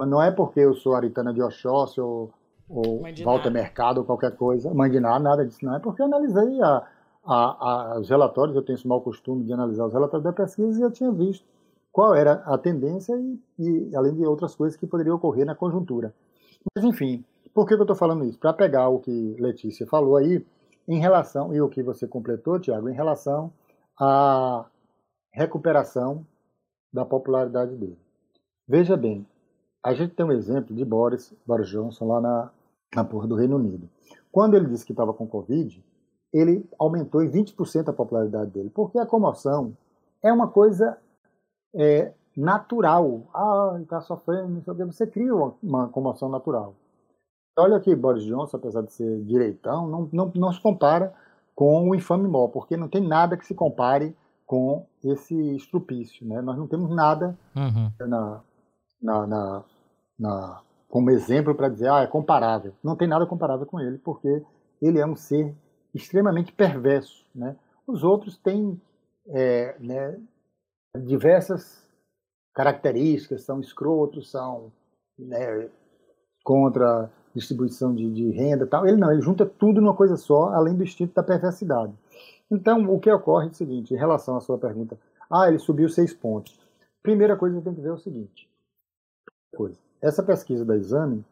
Não 0.00 0.20
é 0.20 0.30
porque 0.30 0.60
eu 0.60 0.74
sou 0.74 0.94
Aritana 0.94 1.32
de 1.32 1.40
Oxóssi 1.40 2.00
ou, 2.00 2.32
ou 2.68 3.02
Walter 3.24 3.50
Mercado 3.50 3.98
ou 3.98 4.04
qualquer 4.04 4.32
coisa, 4.32 4.74
mãe 4.74 4.90
de 4.90 4.98
nada, 4.98 5.20
nada 5.20 5.46
disso, 5.46 5.64
não. 5.64 5.76
É 5.76 5.78
porque 5.78 6.02
eu 6.02 6.06
analisei 6.06 6.60
a 6.60 6.84
a, 7.24 7.94
a, 7.94 8.00
os 8.00 8.08
relatórios, 8.08 8.54
eu 8.54 8.62
tenho 8.62 8.76
esse 8.76 8.86
mau 8.86 9.00
costume 9.00 9.44
de 9.44 9.52
analisar 9.52 9.86
os 9.86 9.92
relatórios 9.92 10.24
da 10.24 10.32
pesquisa 10.32 10.78
e 10.78 10.82
eu 10.82 10.90
tinha 10.90 11.10
visto 11.10 11.44
qual 11.90 12.14
era 12.14 12.34
a 12.44 12.58
tendência 12.58 13.14
e, 13.16 13.40
e 13.58 13.96
além 13.96 14.14
de 14.14 14.26
outras 14.26 14.54
coisas 14.54 14.76
que 14.78 14.86
poderiam 14.86 15.16
ocorrer 15.16 15.46
na 15.46 15.54
conjuntura. 15.54 16.12
Mas, 16.74 16.84
enfim, 16.84 17.24
por 17.54 17.66
que, 17.66 17.74
eu 17.74 17.80
estou 17.80 17.96
falando 17.96 18.24
isso? 18.24 18.38
Para 18.38 18.52
pegar 18.52 18.88
o 18.88 18.98
que 18.98 19.36
Letícia 19.38 19.86
falou 19.86 20.16
aí, 20.16 20.44
em 20.86 20.98
relação, 20.98 21.54
e 21.54 21.60
o 21.60 21.68
que 21.68 21.82
você 21.82 22.06
completou, 22.06 22.60
Tiago, 22.60 22.88
em 22.88 22.94
relação 22.94 23.52
à 23.98 24.66
recuperação 25.32 26.26
da 26.92 27.04
popularidade 27.04 27.74
dele. 27.76 27.98
Veja 28.68 28.96
bem, 28.96 29.26
a 29.82 29.94
gente 29.94 30.14
tem 30.14 30.26
um 30.26 30.32
exemplo 30.32 30.74
de 30.74 30.84
Boris, 30.84 31.34
Boris 31.46 31.68
Johnson 31.68 32.06
lá 32.06 32.20
na, 32.20 32.50
na 32.94 33.04
porra 33.04 33.26
do 33.26 33.34
Reino 33.34 33.56
Unido. 33.56 33.88
Quando 34.30 34.54
ele 34.54 34.66
disse 34.66 34.84
que 34.84 34.92
estava 34.92 35.14
com 35.14 35.26
Covid, 35.26 35.82
ele 36.32 36.68
aumentou 36.78 37.22
em 37.22 37.30
20% 37.30 37.88
a 37.88 37.92
popularidade 37.92 38.50
dele, 38.50 38.70
porque 38.70 38.98
a 38.98 39.06
comoção 39.06 39.76
é 40.22 40.32
uma 40.32 40.48
coisa 40.48 40.98
é, 41.74 42.12
natural. 42.36 43.22
Ah, 43.32 43.78
está 43.80 44.00
sofrendo, 44.00 44.48
não 44.48 44.62
sei 44.62 44.72
o 44.72 44.76
que. 44.76 44.84
Você 44.84 45.06
cria 45.06 45.34
uma, 45.34 45.54
uma, 45.62 45.88
comoção 45.88 46.28
natural. 46.28 46.74
Olha 47.56 47.76
aqui, 47.76 47.94
Boris 47.94 48.24
Johnson, 48.24 48.56
apesar 48.56 48.82
de 48.82 48.92
ser 48.92 49.22
direitão, 49.22 49.86
não, 49.86 50.08
não, 50.12 50.32
não 50.34 50.52
se 50.52 50.60
compara 50.60 51.14
com 51.54 51.88
o 51.88 51.94
infame 51.94 52.26
mó, 52.26 52.48
porque 52.48 52.76
não 52.76 52.88
tem 52.88 53.06
nada 53.06 53.36
que 53.36 53.46
se 53.46 53.54
compare 53.54 54.16
com 54.44 54.86
esse 55.02 55.34
estrupício. 55.54 56.26
Né? 56.26 56.42
Nós 56.42 56.58
não 56.58 56.66
temos 56.66 56.90
nada 56.90 57.38
uhum. 57.54 57.92
na, 58.08 58.40
na, 59.00 59.26
na, 59.26 59.64
na, 60.18 60.62
como 60.88 61.10
exemplo 61.10 61.54
para 61.54 61.68
dizer, 61.68 61.88
ah, 61.90 62.02
é 62.02 62.06
comparável. 62.06 62.74
Não 62.82 62.96
tem 62.96 63.06
nada 63.06 63.24
comparável 63.24 63.66
com 63.66 63.80
ele, 63.80 63.98
porque 63.98 64.42
ele 64.82 64.98
é 64.98 65.06
um 65.06 65.14
ser 65.14 65.54
extremamente 65.94 66.52
perverso. 66.52 67.24
Né? 67.32 67.56
Os 67.86 68.02
outros 68.02 68.36
têm 68.36 68.80
é, 69.28 69.76
né, 69.78 70.18
diversas 70.96 71.84
características, 72.52 73.42
são 73.42 73.60
escrotos, 73.60 74.30
são 74.30 74.72
né, 75.16 75.68
contra 76.42 77.10
distribuição 77.34 77.94
de, 77.94 78.10
de 78.10 78.30
renda 78.30 78.66
tal. 78.66 78.86
Ele 78.86 78.96
não, 78.96 79.12
ele 79.12 79.20
junta 79.20 79.44
tudo 79.44 79.80
numa 79.80 79.94
coisa 79.94 80.16
só, 80.16 80.50
além 80.54 80.74
do 80.74 80.84
instinto 80.84 81.14
da 81.14 81.22
perversidade. 81.22 81.92
Então, 82.50 82.84
o 82.92 83.00
que 83.00 83.10
ocorre 83.10 83.48
é 83.48 83.50
o 83.50 83.54
seguinte, 83.54 83.92
em 83.92 83.96
relação 83.96 84.36
à 84.36 84.40
sua 84.40 84.56
pergunta, 84.56 84.98
ah, 85.30 85.48
ele 85.48 85.58
subiu 85.58 85.88
seis 85.88 86.12
pontos. 86.14 86.58
Primeira 87.02 87.36
coisa 87.36 87.58
que 87.58 87.64
tem 87.64 87.74
que 87.74 87.80
ver 87.80 87.88
é 87.88 87.92
o 87.92 87.98
seguinte, 87.98 88.48
coisa, 89.54 89.78
essa 90.00 90.22
pesquisa 90.22 90.64
da 90.64 90.76
Exame, 90.76 91.24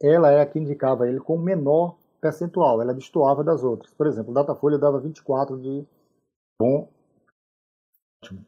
ela 0.00 0.30
é 0.30 0.40
a 0.40 0.46
que 0.46 0.58
indicava 0.58 1.08
ele 1.08 1.20
com 1.20 1.38
menor 1.38 1.96
percentual, 2.20 2.80
ela 2.80 2.94
destoava 2.94 3.44
das 3.44 3.62
outras. 3.62 3.92
Por 3.94 4.06
exemplo, 4.06 4.30
o 4.30 4.34
Datafolha 4.34 4.78
dava 4.78 5.00
24 5.00 5.60
de 5.60 5.84
bom, 6.60 6.88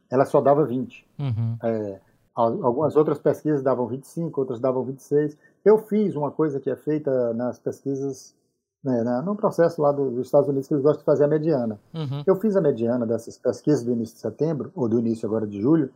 ela 0.09 0.25
só 0.25 0.41
dava 0.41 0.65
20. 0.65 1.05
Uhum. 1.19 1.57
É, 1.61 2.01
algumas 2.35 2.95
outras 2.95 3.17
pesquisas 3.17 3.63
davam 3.63 3.87
25, 3.87 4.39
outras 4.39 4.59
davam 4.59 4.83
26. 4.83 5.37
Eu 5.63 5.77
fiz 5.77 6.15
uma 6.15 6.31
coisa 6.31 6.59
que 6.59 6.69
é 6.69 6.75
feita 6.75 7.33
nas 7.33 7.57
pesquisas, 7.57 8.35
né, 8.83 9.03
no 9.25 9.35
processo 9.35 9.81
lá 9.81 9.91
dos 9.91 10.17
Estados 10.25 10.49
Unidos, 10.49 10.67
que 10.67 10.73
eles 10.73 10.83
gostam 10.83 10.99
de 10.99 11.05
fazer 11.05 11.23
a 11.23 11.27
mediana. 11.27 11.79
Uhum. 11.93 12.23
Eu 12.27 12.35
fiz 12.35 12.55
a 12.55 12.61
mediana 12.61 13.05
dessas 13.05 13.37
pesquisas 13.37 13.83
do 13.83 13.91
início 13.91 14.15
de 14.15 14.21
setembro, 14.21 14.71
ou 14.75 14.89
do 14.89 14.99
início 14.99 15.25
agora 15.25 15.47
de 15.47 15.61
julho, 15.61 15.89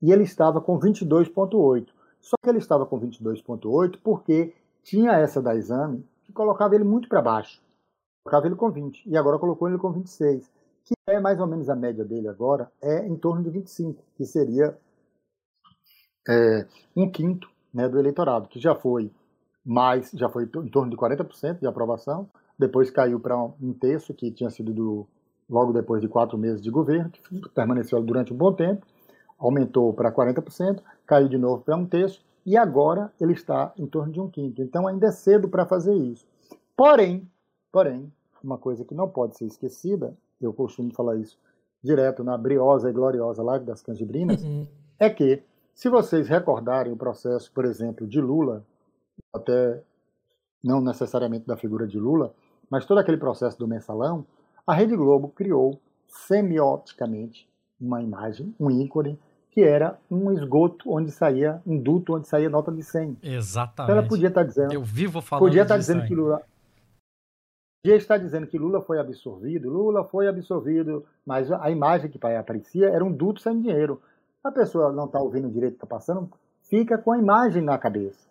e 0.00 0.10
ele 0.10 0.24
estava 0.24 0.60
com 0.60 0.78
22,8. 0.78 1.88
Só 2.20 2.36
que 2.42 2.48
ele 2.48 2.58
estava 2.58 2.86
com 2.86 2.98
22,8 2.98 3.98
porque 4.02 4.54
tinha 4.82 5.12
essa 5.12 5.40
da 5.40 5.54
exame 5.54 6.04
que 6.24 6.32
colocava 6.32 6.74
ele 6.74 6.84
muito 6.84 7.08
para 7.08 7.22
baixo. 7.22 7.62
Colocava 8.24 8.46
ele 8.46 8.56
com 8.56 8.70
20. 8.70 9.08
E 9.08 9.16
agora 9.16 9.38
colocou 9.38 9.68
ele 9.68 9.78
com 9.78 9.92
26. 9.92 10.50
Que 10.84 10.94
é 11.08 11.20
mais 11.20 11.38
ou 11.38 11.46
menos 11.46 11.68
a 11.68 11.76
média 11.76 12.04
dele 12.04 12.28
agora, 12.28 12.70
é 12.80 13.06
em 13.06 13.16
torno 13.16 13.42
de 13.42 13.50
25, 13.50 14.02
que 14.16 14.24
seria 14.24 14.76
é, 16.28 16.66
um 16.94 17.10
quinto 17.10 17.48
né, 17.72 17.88
do 17.88 17.98
eleitorado, 17.98 18.48
que 18.48 18.58
já 18.58 18.74
foi 18.74 19.10
mais, 19.64 20.10
já 20.14 20.28
foi 20.28 20.44
em 20.44 20.68
torno 20.68 20.90
de 20.90 20.96
40% 20.96 21.58
de 21.60 21.66
aprovação, 21.66 22.28
depois 22.58 22.90
caiu 22.90 23.20
para 23.20 23.36
um 23.36 23.72
terço, 23.72 24.14
que 24.14 24.30
tinha 24.30 24.48
sido 24.48 24.72
do, 24.72 25.06
logo 25.48 25.72
depois 25.72 26.00
de 26.00 26.08
quatro 26.08 26.38
meses 26.38 26.62
de 26.62 26.70
governo, 26.70 27.10
que 27.10 27.48
permaneceu 27.50 28.02
durante 28.02 28.32
um 28.32 28.36
bom 28.36 28.52
tempo, 28.52 28.86
aumentou 29.38 29.92
para 29.92 30.12
40%, 30.12 30.80
caiu 31.06 31.28
de 31.28 31.36
novo 31.36 31.62
para 31.62 31.76
um 31.76 31.84
terço, 31.84 32.24
e 32.44 32.56
agora 32.56 33.12
ele 33.20 33.32
está 33.32 33.72
em 33.76 33.86
torno 33.86 34.12
de 34.12 34.20
um 34.20 34.30
quinto. 34.30 34.62
Então 34.62 34.86
ainda 34.86 35.08
é 35.08 35.12
cedo 35.12 35.48
para 35.48 35.66
fazer 35.66 35.94
isso. 35.94 36.24
Porém, 36.76 37.28
porém, 37.72 38.10
uma 38.42 38.56
coisa 38.56 38.84
que 38.84 38.94
não 38.94 39.08
pode 39.08 39.36
ser 39.36 39.46
esquecida, 39.46 40.16
eu 40.40 40.52
costumo 40.52 40.94
falar 40.94 41.16
isso 41.16 41.38
direto 41.82 42.24
na 42.24 42.38
briosa 42.38 42.88
e 42.88 42.92
gloriosa 42.92 43.42
live 43.42 43.64
das 43.64 43.82
canjibrinas, 43.82 44.42
uhum. 44.42 44.66
é 44.98 45.10
que 45.10 45.42
se 45.76 45.90
vocês 45.90 46.26
recordarem 46.26 46.90
o 46.90 46.96
processo, 46.96 47.52
por 47.52 47.66
exemplo, 47.66 48.06
de 48.06 48.18
Lula, 48.18 48.64
até 49.32 49.82
não 50.64 50.80
necessariamente 50.80 51.46
da 51.46 51.54
figura 51.54 51.86
de 51.86 51.98
Lula, 51.98 52.34
mas 52.70 52.86
todo 52.86 52.96
aquele 52.96 53.18
processo 53.18 53.58
do 53.58 53.68
mensalão, 53.68 54.26
a 54.66 54.72
Rede 54.72 54.96
Globo 54.96 55.28
criou 55.28 55.78
semioticamente 56.08 57.46
uma 57.78 58.02
imagem, 58.02 58.54
um 58.58 58.70
ícone 58.70 59.20
que 59.50 59.60
era 59.60 59.98
um 60.10 60.32
esgoto 60.32 60.90
onde 60.90 61.10
saía, 61.10 61.60
um 61.66 61.78
duto 61.78 62.14
onde 62.14 62.26
saía 62.26 62.48
nota 62.48 62.72
de 62.72 62.82
100. 62.82 63.18
Exatamente. 63.22 63.90
Então 63.90 63.98
ela 63.98 64.08
podia 64.08 64.28
estar 64.28 64.44
dizendo. 64.44 64.72
Eu 64.72 64.82
vivo 64.82 65.20
falando 65.20 65.44
Podia 65.44 65.62
estar 65.62 65.76
dizendo 65.76 66.06
que 66.06 66.14
Lula. 66.14 66.42
Podia 67.82 67.96
estar 67.96 68.16
dizendo 68.16 68.46
que 68.46 68.58
Lula 68.58 68.80
foi 68.80 68.98
absorvido, 68.98 69.70
Lula 69.70 70.04
foi 70.04 70.26
absorvido, 70.26 71.04
mas 71.24 71.52
a 71.52 71.70
imagem 71.70 72.10
que 72.10 72.18
aparecia 72.34 72.88
era 72.88 73.04
um 73.04 73.12
duto 73.12 73.40
sem 73.42 73.60
dinheiro. 73.60 74.00
A 74.46 74.52
pessoa 74.52 74.92
não 74.92 75.06
está 75.06 75.18
ouvindo 75.18 75.50
direito, 75.50 75.74
está 75.74 75.86
passando, 75.86 76.30
fica 76.62 76.96
com 76.96 77.12
a 77.12 77.18
imagem 77.18 77.62
na 77.62 77.76
cabeça. 77.78 78.28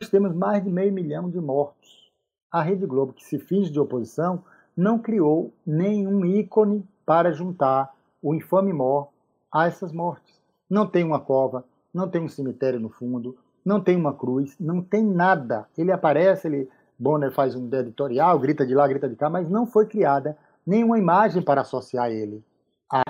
Nós 0.00 0.10
temos 0.10 0.34
mais 0.34 0.62
de 0.64 0.70
meio 0.70 0.92
milhão 0.92 1.30
de 1.30 1.40
mortos. 1.40 2.10
A 2.50 2.62
Rede 2.62 2.86
Globo, 2.86 3.12
que 3.12 3.24
se 3.24 3.38
finge 3.38 3.70
de 3.70 3.78
oposição, 3.78 4.44
não 4.76 4.98
criou 4.98 5.52
nenhum 5.66 6.24
ícone 6.24 6.86
para 7.06 7.32
juntar 7.32 7.94
o 8.22 8.34
infame 8.34 8.72
mor 8.72 9.10
a 9.52 9.66
essas 9.66 9.92
mortes 9.92 10.34
não 10.68 10.86
tem 10.86 11.04
uma 11.04 11.20
cova, 11.20 11.64
não 11.92 12.08
tem 12.08 12.20
um 12.20 12.28
cemitério 12.28 12.80
no 12.80 12.88
fundo, 12.88 13.36
não 13.64 13.80
tem 13.80 13.96
uma 13.96 14.12
cruz, 14.12 14.56
não 14.58 14.82
tem 14.82 15.04
nada. 15.04 15.66
Ele 15.78 15.92
aparece, 15.92 16.48
ele 16.48 16.68
Bonner 16.98 17.32
faz 17.32 17.54
um 17.54 17.68
editorial, 17.72 18.38
grita 18.38 18.66
de 18.66 18.74
lá, 18.74 18.86
grita 18.88 19.08
de 19.08 19.16
cá, 19.16 19.30
mas 19.30 19.48
não 19.48 19.66
foi 19.66 19.86
criada 19.86 20.36
nenhuma 20.66 20.98
imagem 20.98 21.42
para 21.42 21.60
associar 21.60 22.10
ele 22.10 22.42
a 22.90 23.02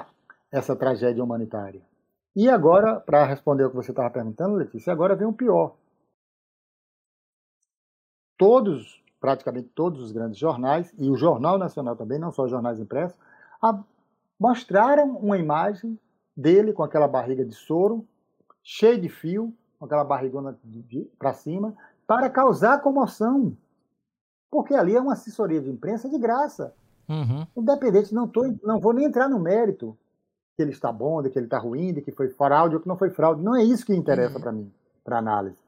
essa 0.51 0.77
tragédia 0.77 1.23
humanitária. 1.23 1.81
E 2.37 2.49
agora, 2.49 2.99
para 2.99 3.25
responder 3.25 3.65
o 3.65 3.71
que 3.71 3.77
você 3.77 3.93
estava 3.93 4.11
perguntando, 4.11 4.57
Letícia, 4.57 4.93
agora 4.93 5.15
vem 5.15 5.27
o 5.27 5.33
pior. 5.33 5.77
Todos, 8.37 9.03
praticamente 9.21 9.69
todos 9.69 10.01
os 10.01 10.11
grandes 10.11 10.39
jornais, 10.39 10.93
e 10.99 11.09
o 11.09 11.17
Jornal 11.17 11.57
Nacional 11.57 11.95
também, 11.95 12.19
não 12.19 12.33
só 12.33 12.45
os 12.45 12.51
jornais 12.51 12.81
impressos, 12.81 13.17
mostraram 14.39 15.17
uma 15.17 15.39
imagem 15.39 15.99
dele 16.37 16.73
com 16.73 16.83
aquela 16.83 17.07
barriga 17.07 17.45
de 17.45 17.55
soro, 17.55 18.05
cheio 18.63 19.01
de 19.01 19.09
fio, 19.09 19.55
com 19.79 19.85
aquela 19.85 20.03
barrigona 20.03 20.59
para 21.17 21.33
cima, 21.33 21.77
para 22.05 22.29
causar 22.29 22.83
comoção. 22.83 23.57
Porque 24.51 24.75
ali 24.75 24.97
é 24.97 25.01
uma 25.01 25.13
assessoria 25.13 25.61
de 25.61 25.71
imprensa 25.71 26.09
de 26.09 26.19
graça. 26.19 26.75
Uhum. 27.09 27.47
Independente, 27.57 28.13
não, 28.13 28.27
tô, 28.27 28.43
não 28.63 28.81
vou 28.81 28.93
nem 28.93 29.05
entrar 29.05 29.29
no 29.29 29.39
mérito 29.39 29.97
que 30.57 30.63
ele 30.63 30.71
está 30.71 30.93
bom, 30.93 31.23
de 31.23 31.31
que 31.31 31.39
ele 31.39 31.47
está 31.47 31.59
ruim, 31.59 31.93
de 31.93 32.01
que 32.01 32.13
foi 32.13 32.29
fraude 32.29 32.77
ou 32.77 32.81
que 32.81 32.89
não 32.89 32.97
foi 32.97 33.11
fraude. 33.11 33.43
Não 33.43 33.57
é 33.57 33.63
isso 33.63 33.85
que 33.85 33.95
interessa 33.95 34.37
uhum. 34.37 34.41
para 34.41 34.53
mim, 34.53 34.73
para 35.05 35.19
análise. 35.19 35.59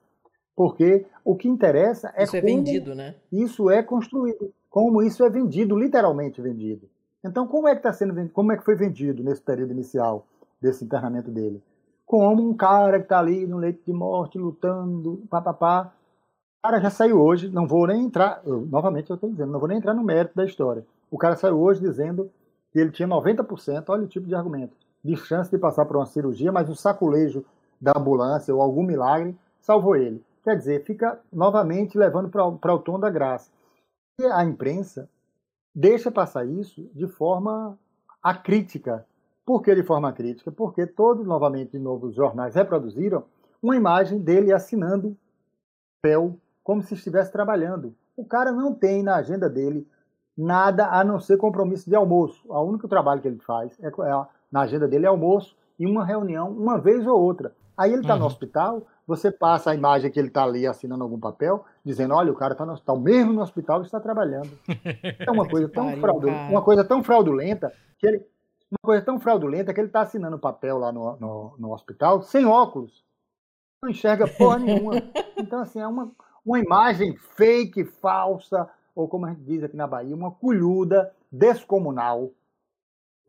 Porque 0.55 1.05
o 1.25 1.37
que 1.37 1.49
interessa 1.49 2.12
é 2.14 2.25
isso 2.25 2.37
é 2.37 2.40
como 2.40 2.55
vendido, 2.55 2.94
né? 2.94 3.14
isso 3.31 3.70
é 3.70 3.83
construído, 3.83 4.53
como 4.70 5.03
isso 5.03 5.22
é 5.22 5.29
vendido, 5.29 5.77
literalmente 5.79 6.40
vendido. 6.40 6.88
Então, 7.22 7.46
como 7.46 7.68
é 7.68 7.72
que 7.72 7.81
está 7.81 7.92
sendo 7.92 8.14
vendido, 8.14 8.33
como 8.33 8.53
é 8.53 8.57
que 8.57 8.64
foi 8.64 8.75
vendido 8.75 9.22
nesse 9.22 9.42
período 9.42 9.72
inicial 9.72 10.27
desse 10.61 10.85
internamento 10.85 11.31
dele? 11.31 11.62
Como 12.07 12.49
um 12.49 12.55
cara 12.55 12.99
que 12.99 13.05
está 13.05 13.18
ali 13.18 13.46
no 13.46 13.59
leito 13.59 13.85
de 13.85 13.92
morte, 13.92 14.38
lutando, 14.38 15.25
papapá. 15.29 15.92
O 16.61 16.68
cara 16.68 16.81
já 16.81 16.90
saiu 16.90 17.20
hoje, 17.20 17.51
não 17.51 17.66
vou 17.66 17.87
nem 17.87 18.05
entrar, 18.05 18.40
eu, 18.46 18.64
novamente 18.64 19.11
eu 19.11 19.14
estou 19.14 19.29
dizendo, 19.29 19.53
não 19.53 19.59
vou 19.59 19.68
nem 19.68 19.79
entrar 19.79 19.92
no 19.92 20.05
mérito 20.05 20.35
da 20.37 20.44
história. 20.44 20.87
O 21.11 21.18
cara 21.18 21.37
saiu 21.37 21.61
hoje 21.61 21.81
dizendo 21.81 22.31
ele 22.79 22.91
tinha 22.91 23.09
90%, 23.09 23.85
olha 23.89 24.05
o 24.05 24.09
tipo 24.09 24.27
de 24.27 24.35
argumento, 24.35 24.77
de 25.03 25.17
chance 25.17 25.51
de 25.51 25.59
passar 25.59 25.85
por 25.87 25.97
uma 25.97 26.07
cirurgia, 26.07 26.53
mas 26.53 26.69
o 26.69 26.75
saculejo 26.75 27.45
da 27.81 27.93
ambulância 27.97 28.55
ou 28.55 28.61
algum 28.61 28.83
milagre 28.83 29.37
salvou 29.61 29.97
ele. 29.97 30.25
Quer 30.43 30.57
dizer, 30.57 30.85
fica 30.85 31.19
novamente 31.33 31.99
levando 31.99 32.29
para 32.29 32.75
o 32.75 32.79
tom 32.79 32.99
da 32.99 33.11
graça. 33.11 33.51
E 34.21 34.25
a 34.25 34.45
imprensa 34.45 35.09
deixa 35.75 36.11
passar 36.11 36.47
isso 36.47 36.89
de 36.95 37.07
forma 37.07 37.79
acrítica. 38.23 39.07
Por 39.45 39.62
que 39.62 39.75
de 39.75 39.83
forma 39.83 40.12
crítica? 40.12 40.51
Porque 40.51 40.87
todos, 40.87 41.27
novamente, 41.27 41.73
de 41.73 41.79
novo, 41.79 42.07
os 42.07 42.15
jornais 42.15 42.55
reproduziram 42.55 43.25
uma 43.62 43.77
imagem 43.77 44.21
dele 44.21 44.53
assinando 44.53 45.17
papel 46.03 46.39
como 46.62 46.83
se 46.83 46.95
estivesse 46.95 47.31
trabalhando. 47.33 47.95
O 48.17 48.25
cara 48.25 48.53
não 48.53 48.75
tem 48.75 49.03
na 49.03 49.17
agenda 49.17 49.49
dele 49.49 49.87
nada 50.37 50.88
a 50.88 51.03
não 51.03 51.18
ser 51.18 51.37
compromisso 51.38 51.88
de 51.88 51.96
almoço. 51.96 52.42
O 52.46 52.61
único 52.62 52.87
trabalho 52.88 53.20
que 53.20 53.29
ele 53.29 53.38
faz 53.38 53.79
é, 53.81 53.88
é 53.88 54.27
na 54.51 54.62
agenda 54.62 54.87
dele 54.87 55.07
é 55.07 55.09
almoço 55.09 55.57
e 55.79 55.87
uma 55.87 56.05
reunião 56.05 56.51
uma 56.51 56.79
vez 56.79 57.07
ou 57.07 57.20
outra. 57.20 57.53
Aí 57.77 57.92
ele 57.92 58.03
está 58.03 58.14
uhum. 58.14 58.20
no 58.20 58.27
hospital, 58.27 58.87
você 59.07 59.31
passa 59.31 59.70
a 59.70 59.75
imagem 59.75 60.11
que 60.11 60.18
ele 60.18 60.29
está 60.29 60.42
ali 60.42 60.66
assinando 60.66 61.05
algum 61.05 61.20
papel, 61.20 61.64
dizendo, 61.85 62.14
olha, 62.14 62.33
o 62.33 62.35
cara 62.35 62.53
está 62.53 62.64
no 62.64 62.72
hospital, 62.72 62.99
mesmo 62.99 63.33
no 63.35 63.42
hospital 63.42 63.83
está 63.83 64.01
trabalhando. 64.01 64.51
É 65.18 65.31
uma 65.31 65.46
coisa 65.49 65.68
tão 65.68 65.94
fraudulenta, 65.96 66.51
uma 66.51 66.62
coisa 66.62 66.85
tão 66.85 67.05
fraudulenta 67.05 67.72
que 67.99 68.07
ele, 68.07 68.27
uma 68.70 68.79
coisa 68.83 69.05
tão 69.05 69.20
fraudulenta 69.20 69.75
que 69.75 69.81
ele 69.81 69.88
está 69.88 70.01
assinando 70.01 70.38
papel 70.38 70.79
lá 70.79 70.90
no, 70.90 71.16
no, 71.18 71.55
no, 71.59 71.72
hospital 71.72 72.22
sem 72.22 72.46
óculos, 72.46 73.05
não 73.83 73.90
enxerga 73.90 74.27
porra 74.27 74.59
nenhuma. 74.59 74.94
Então 75.38 75.61
assim 75.61 75.79
é 75.79 75.87
uma, 75.87 76.11
uma 76.44 76.59
imagem 76.59 77.14
fake, 77.14 77.85
falsa, 77.85 78.66
ou 78.97 79.07
como 79.07 79.27
a 79.27 79.29
gente 79.29 79.43
diz 79.43 79.63
aqui 79.63 79.77
na 79.77 79.87
Bahia, 79.87 80.17
uma 80.17 80.31
culhuda 80.31 81.15
descomunal. 81.31 82.31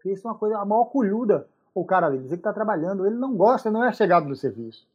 Isso 0.05 0.25
é 0.25 0.31
uma 0.31 0.37
coisa, 0.37 0.57
a 0.57 0.65
maior 0.65 0.85
culhuda 0.85 1.47
o 1.75 1.85
cara 1.85 2.07
ali 2.07 2.17
dizer 2.17 2.37
que 2.37 2.39
está 2.39 2.53
trabalhando, 2.53 3.05
ele 3.05 3.15
não 3.15 3.35
gosta, 3.35 3.69
não 3.69 3.83
é 3.83 3.91
chegado 3.91 4.27
no 4.27 4.35
serviço. 4.35 4.87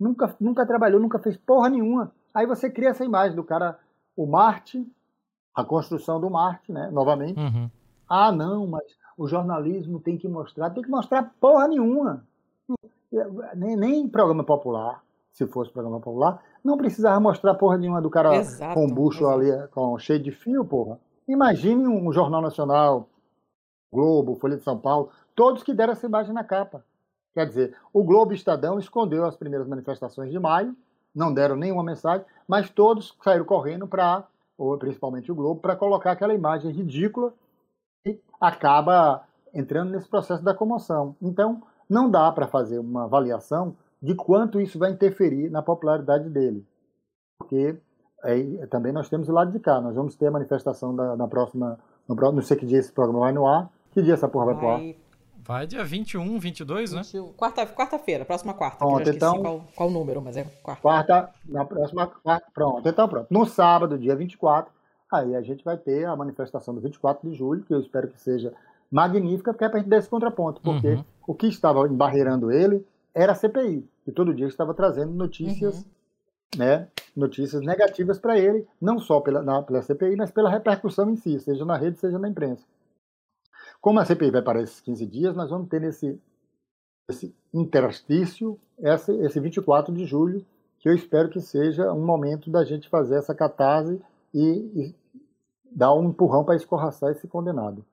Nunca, 0.00 0.34
nunca 0.40 0.64
trabalhou, 0.64 1.00
nunca 1.00 1.18
fez 1.18 1.36
porra 1.36 1.68
nenhuma. 1.68 2.12
Aí 2.32 2.46
você 2.46 2.70
cria 2.70 2.90
essa 2.90 3.04
imagem 3.04 3.36
do 3.36 3.44
cara, 3.44 3.78
o 4.16 4.26
Marte, 4.26 4.86
a 5.54 5.62
construção 5.64 6.20
do 6.20 6.30
Marte, 6.30 6.72
né? 6.72 6.88
Novamente. 6.90 7.38
Uhum. 7.38 7.70
Ah, 8.08 8.32
não, 8.32 8.66
mas 8.66 8.84
o 9.18 9.26
jornalismo 9.26 10.00
tem 10.00 10.16
que 10.16 10.28
mostrar, 10.28 10.70
tem 10.70 10.82
que 10.82 10.90
mostrar 10.90 11.34
porra 11.38 11.68
nenhuma. 11.68 12.26
Nem, 13.54 13.76
nem 13.76 14.08
programa 14.08 14.44
popular, 14.44 15.03
se 15.34 15.46
fosse 15.48 15.70
programa 15.70 16.00
popular, 16.00 16.40
não 16.62 16.78
precisava 16.78 17.18
mostrar 17.18 17.54
porra 17.54 17.76
nenhuma 17.76 18.00
do 18.00 18.08
cara 18.08 18.36
exato, 18.36 18.74
com 18.74 18.86
bucho 18.86 19.24
exato. 19.24 19.40
ali, 19.40 19.68
com, 19.68 19.98
cheio 19.98 20.20
de 20.20 20.30
fio, 20.30 20.64
porra. 20.64 20.98
Imagine 21.26 21.88
um 21.88 22.12
Jornal 22.12 22.40
Nacional, 22.40 23.08
Globo, 23.92 24.36
Folha 24.36 24.56
de 24.56 24.62
São 24.62 24.78
Paulo, 24.78 25.10
todos 25.34 25.64
que 25.64 25.74
deram 25.74 25.92
essa 25.92 26.06
imagem 26.06 26.32
na 26.32 26.44
capa. 26.44 26.84
Quer 27.34 27.46
dizer, 27.46 27.76
o 27.92 28.04
Globo 28.04 28.32
Estadão 28.32 28.78
escondeu 28.78 29.24
as 29.24 29.36
primeiras 29.36 29.66
manifestações 29.66 30.30
de 30.30 30.38
maio, 30.38 30.74
não 31.12 31.34
deram 31.34 31.56
nenhuma 31.56 31.82
mensagem, 31.82 32.24
mas 32.46 32.70
todos 32.70 33.16
saíram 33.22 33.44
correndo 33.44 33.88
para, 33.88 34.24
principalmente 34.78 35.32
o 35.32 35.34
Globo, 35.34 35.60
para 35.60 35.74
colocar 35.74 36.12
aquela 36.12 36.32
imagem 36.32 36.70
ridícula 36.70 37.34
e 38.06 38.20
acaba 38.40 39.24
entrando 39.52 39.90
nesse 39.90 40.08
processo 40.08 40.44
da 40.44 40.54
comoção. 40.54 41.16
Então, 41.20 41.60
não 41.90 42.08
dá 42.08 42.30
para 42.30 42.46
fazer 42.46 42.78
uma 42.78 43.04
avaliação 43.04 43.76
de 44.04 44.14
quanto 44.14 44.60
isso 44.60 44.78
vai 44.78 44.92
interferir 44.92 45.50
na 45.50 45.62
popularidade 45.62 46.28
dele. 46.28 46.62
Porque 47.38 47.74
é, 48.22 48.66
também 48.66 48.92
nós 48.92 49.08
temos 49.08 49.30
o 49.30 49.32
lado 49.32 49.50
de 49.50 49.58
cá, 49.58 49.80
nós 49.80 49.94
vamos 49.96 50.14
ter 50.14 50.26
a 50.26 50.30
manifestação 50.30 50.94
da, 50.94 51.16
na 51.16 51.26
próxima, 51.26 51.78
no, 52.06 52.14
não 52.14 52.42
sei 52.42 52.58
que 52.58 52.66
dia 52.66 52.78
esse 52.78 52.92
programa 52.92 53.20
vai 53.20 53.32
no 53.32 53.46
ar, 53.46 53.70
que 53.92 54.02
dia 54.02 54.12
essa 54.12 54.28
porra 54.28 54.46
vai, 54.46 54.54
vai 54.54 54.62
pro 54.62 54.70
ar? 54.70 55.04
Vai 55.46 55.66
dia 55.66 55.82
21, 55.82 56.38
22, 56.38 56.92
21. 56.92 57.26
né? 57.26 57.32
Quarta, 57.34 57.66
quarta-feira, 57.66 58.24
próxima 58.26 58.52
quarta. 58.52 58.78
Pronto, 58.78 59.08
então. 59.08 59.40
Qual, 59.40 59.64
qual 59.74 59.90
número, 59.90 60.20
mas 60.20 60.36
é 60.36 60.44
quarta. 60.62 60.82
Quarta, 60.82 61.30
na 61.46 61.64
próxima 61.64 62.06
quarta. 62.06 62.46
Pronto, 62.52 62.86
então 62.86 63.08
pronto. 63.08 63.26
No 63.30 63.46
sábado, 63.46 63.98
dia 63.98 64.14
24, 64.14 64.70
aí 65.10 65.34
a 65.34 65.40
gente 65.40 65.64
vai 65.64 65.78
ter 65.78 66.04
a 66.04 66.14
manifestação 66.14 66.74
do 66.74 66.80
24 66.82 67.28
de 67.28 67.34
julho, 67.34 67.62
que 67.62 67.72
eu 67.72 67.80
espero 67.80 68.08
que 68.08 68.20
seja 68.20 68.52
magnífica, 68.90 69.52
porque 69.52 69.64
é 69.64 69.68
para 69.68 69.78
a 69.78 69.80
gente 69.80 69.90
dar 69.90 69.98
esse 69.98 70.08
contraponto. 70.08 70.60
Porque 70.60 70.88
uhum. 70.88 71.04
o 71.26 71.34
que 71.34 71.46
estava 71.46 71.86
embarreirando 71.88 72.50
ele 72.50 72.86
era 73.14 73.32
a 73.32 73.34
CPI, 73.34 73.88
que 74.04 74.12
todo 74.12 74.34
dia 74.34 74.46
estava 74.46 74.74
trazendo 74.74 75.12
notícias. 75.12 75.78
Uhum. 75.78 75.84
Né, 76.56 76.86
notícias 77.16 77.62
negativas 77.62 78.16
para 78.16 78.38
ele, 78.38 78.64
não 78.80 79.00
só 79.00 79.20
pela, 79.20 79.42
na, 79.42 79.60
pela 79.60 79.82
CPI, 79.82 80.14
mas 80.14 80.30
pela 80.30 80.48
repercussão 80.48 81.10
em 81.10 81.16
si, 81.16 81.40
seja 81.40 81.64
na 81.64 81.76
rede, 81.76 81.98
seja 81.98 82.16
na 82.16 82.28
imprensa. 82.28 82.64
Como 83.80 83.98
a 83.98 84.04
CPI 84.04 84.30
vai 84.30 84.40
para 84.40 84.62
esses 84.62 84.80
15 84.80 85.04
dias, 85.04 85.34
nós 85.34 85.50
vamos 85.50 85.68
ter 85.68 85.80
nesse 85.80 86.16
esse 87.10 87.34
interstício 87.52 88.56
esse, 88.78 89.12
esse 89.12 89.40
24 89.40 89.94
de 89.94 90.04
julho, 90.04 90.44
que 90.78 90.88
eu 90.88 90.94
espero 90.94 91.28
que 91.28 91.40
seja 91.40 91.92
um 91.92 92.04
momento 92.04 92.50
da 92.50 92.64
gente 92.64 92.88
fazer 92.88 93.16
essa 93.16 93.34
catarse 93.34 94.00
e, 94.32 94.40
e 94.40 94.94
dar 95.70 95.94
um 95.94 96.08
empurrão 96.08 96.44
para 96.44 96.56
escorraçar 96.56 97.10
esse 97.10 97.26
condenado. 97.26 97.84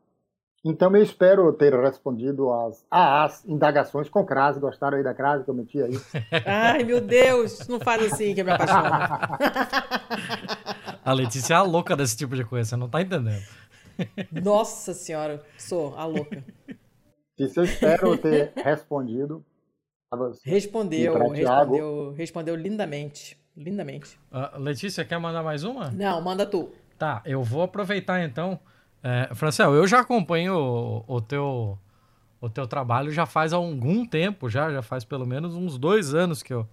Então 0.64 0.96
eu 0.96 1.02
espero 1.02 1.52
ter 1.54 1.74
respondido 1.74 2.52
às, 2.54 2.86
às 2.90 3.46
indagações 3.46 4.08
com 4.10 4.24
crase. 4.24 4.60
Gostaram 4.60 4.98
aí 4.98 5.04
da 5.04 5.14
crase 5.14 5.44
que 5.44 5.50
eu 5.50 5.56
meti 5.56 5.82
aí? 5.82 5.94
Ai, 6.46 6.84
meu 6.84 7.02
Deus, 7.02 7.68
não 7.68 7.80
faz 7.80 8.12
assim 8.12 8.36
que 8.36 8.44
me 8.44 8.52
apaixona. 8.52 9.38
a 11.04 11.14
Letícia 11.14 11.56
é 11.56 11.58
a 11.58 11.64
louca 11.64 11.96
desse 11.96 12.16
tipo 12.16 12.36
de 12.36 12.46
coisa, 12.46 12.70
você 12.70 12.76
não 12.76 12.88
tá 12.88 13.02
entendendo. 13.02 13.44
Nossa 14.32 14.94
senhora, 14.94 15.44
sou 15.58 15.96
a 15.98 16.06
louca. 16.06 16.44
Isso 17.40 17.60
eu 17.60 17.64
espero 17.64 18.18
ter 18.18 18.54
respondido. 18.56 19.44
Respondeu, 20.44 21.14
respondeu, 21.30 22.14
respondeu 22.14 22.56
lindamente. 22.56 23.42
Lindamente. 23.56 24.20
Uh, 24.32 24.60
Letícia, 24.60 25.04
quer 25.04 25.18
mandar 25.18 25.42
mais 25.42 25.64
uma? 25.64 25.90
Não, 25.90 26.22
manda 26.22 26.46
tu. 26.46 26.72
Tá, 26.98 27.22
eu 27.26 27.42
vou 27.42 27.64
aproveitar 27.64 28.24
então. 28.24 28.60
É, 29.04 29.34
Francel, 29.34 29.74
eu 29.74 29.88
já 29.88 30.02
acompanho 30.02 30.56
o, 30.56 31.04
o, 31.08 31.22
teu, 31.22 31.78
o 32.40 32.50
teu 32.50 32.68
trabalho 32.68 33.12
já 33.12 33.26
faz 33.26 33.52
algum 33.52 34.06
tempo, 34.06 34.50
já, 34.50 34.72
já 34.72 34.82
faz 34.82 35.04
pelo 35.04 35.26
menos 35.26 35.56
uns 35.56 35.78
dois 35.78 36.14
anos 36.14 36.44
que 36.44 36.54
eu, 36.54 36.68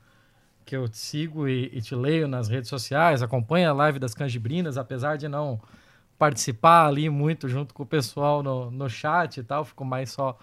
que 0.64 0.77
eu 0.77 0.88
te 0.88 0.99
sigo 0.99 1.49
e, 1.49 1.71
e 1.73 1.81
te 1.81 1.95
leio 1.95 2.29
nas 2.29 2.49
redes 2.49 2.69
sociais, 2.69 3.23
acompanho 3.23 3.71
a 3.71 3.73
live 3.73 3.99
das 3.99 4.14
canjibrinas, 4.14 4.77
apesar 4.77 5.17
de 5.17 5.29
não 5.29 5.61
participar 6.19 6.87
ali 6.87 7.09
muito 7.09 7.49
junto 7.49 7.73
com 7.73 7.83
o 7.83 7.87
pessoal 7.87 8.43
no, 8.43 8.71
no 8.71 8.88
chat 8.91 9.38
e 9.38 9.43
tal, 9.43 9.64
fico 9.64 9.85
mais 9.85 10.11
só 10.11 10.37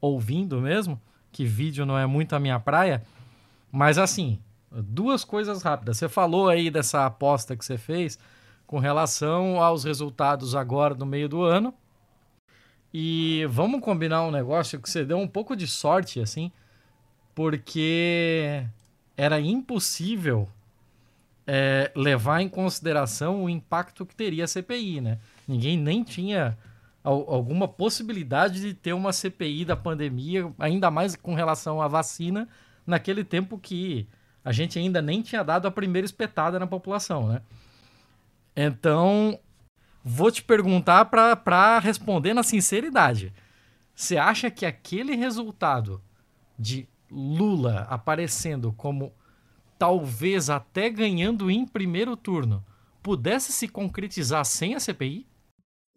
ouvindo 0.00 0.60
mesmo, 0.60 1.00
que 1.30 1.44
vídeo 1.44 1.84
não 1.86 1.98
é 1.98 2.06
muito 2.06 2.34
a 2.34 2.40
minha 2.40 2.58
praia. 2.58 3.04
Mas 3.70 3.98
assim, 3.98 4.40
duas 4.70 5.24
coisas 5.24 5.62
rápidas. 5.62 5.98
Você 5.98 6.08
falou 6.08 6.48
aí 6.48 6.70
dessa 6.70 7.06
aposta 7.06 7.56
que 7.56 7.64
você 7.64 7.76
fez 7.76 8.18
com 8.68 8.78
relação 8.78 9.62
aos 9.62 9.82
resultados 9.82 10.54
agora 10.54 10.94
no 10.94 11.06
meio 11.06 11.26
do 11.26 11.42
ano. 11.42 11.72
E 12.92 13.46
vamos 13.48 13.80
combinar 13.80 14.22
um 14.22 14.30
negócio 14.30 14.78
que 14.78 14.88
você 14.88 15.04
deu 15.06 15.18
um 15.18 15.26
pouco 15.26 15.56
de 15.56 15.66
sorte, 15.66 16.20
assim, 16.20 16.52
porque 17.34 18.62
era 19.16 19.40
impossível 19.40 20.46
é, 21.46 21.90
levar 21.96 22.42
em 22.42 22.48
consideração 22.48 23.42
o 23.42 23.48
impacto 23.48 24.04
que 24.04 24.14
teria 24.14 24.44
a 24.44 24.48
CPI, 24.48 25.00
né? 25.00 25.18
Ninguém 25.46 25.78
nem 25.78 26.04
tinha 26.04 26.56
alguma 27.02 27.66
possibilidade 27.66 28.60
de 28.60 28.74
ter 28.74 28.92
uma 28.92 29.14
CPI 29.14 29.64
da 29.64 29.76
pandemia, 29.76 30.52
ainda 30.58 30.90
mais 30.90 31.16
com 31.16 31.34
relação 31.34 31.80
à 31.80 31.88
vacina, 31.88 32.46
naquele 32.86 33.24
tempo 33.24 33.58
que 33.58 34.06
a 34.44 34.52
gente 34.52 34.78
ainda 34.78 35.00
nem 35.00 35.22
tinha 35.22 35.42
dado 35.42 35.66
a 35.66 35.70
primeira 35.70 36.04
espetada 36.04 36.58
na 36.58 36.66
população, 36.66 37.28
né? 37.28 37.40
Então, 38.60 39.38
vou 40.04 40.32
te 40.32 40.42
perguntar 40.42 41.04
para 41.04 41.78
responder 41.78 42.34
na 42.34 42.42
sinceridade. 42.42 43.32
Você 43.94 44.16
acha 44.16 44.50
que 44.50 44.66
aquele 44.66 45.14
resultado 45.14 46.02
de 46.58 46.88
Lula 47.08 47.86
aparecendo 47.88 48.72
como 48.72 49.12
talvez 49.78 50.50
até 50.50 50.90
ganhando 50.90 51.48
em 51.48 51.64
primeiro 51.64 52.16
turno, 52.16 52.64
pudesse 53.00 53.52
se 53.52 53.68
concretizar 53.68 54.44
sem 54.44 54.74
a 54.74 54.80
CPI? 54.80 55.24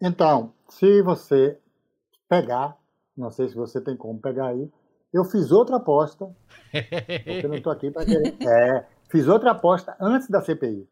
Então, 0.00 0.54
se 0.68 1.02
você 1.02 1.58
pegar, 2.28 2.78
não 3.16 3.32
sei 3.32 3.48
se 3.48 3.56
você 3.56 3.80
tem 3.80 3.96
como 3.96 4.20
pegar 4.20 4.50
aí, 4.50 4.70
eu 5.12 5.24
fiz 5.24 5.50
outra 5.50 5.78
aposta, 5.78 6.32
porque 6.70 7.40
eu 7.44 7.48
não 7.48 7.56
estou 7.56 7.72
aqui 7.72 7.90
para 7.90 8.06
querer. 8.06 8.36
É, 8.48 8.86
fiz 9.10 9.26
outra 9.26 9.50
aposta 9.50 9.96
antes 10.00 10.28
da 10.28 10.40
CPI. 10.40 10.88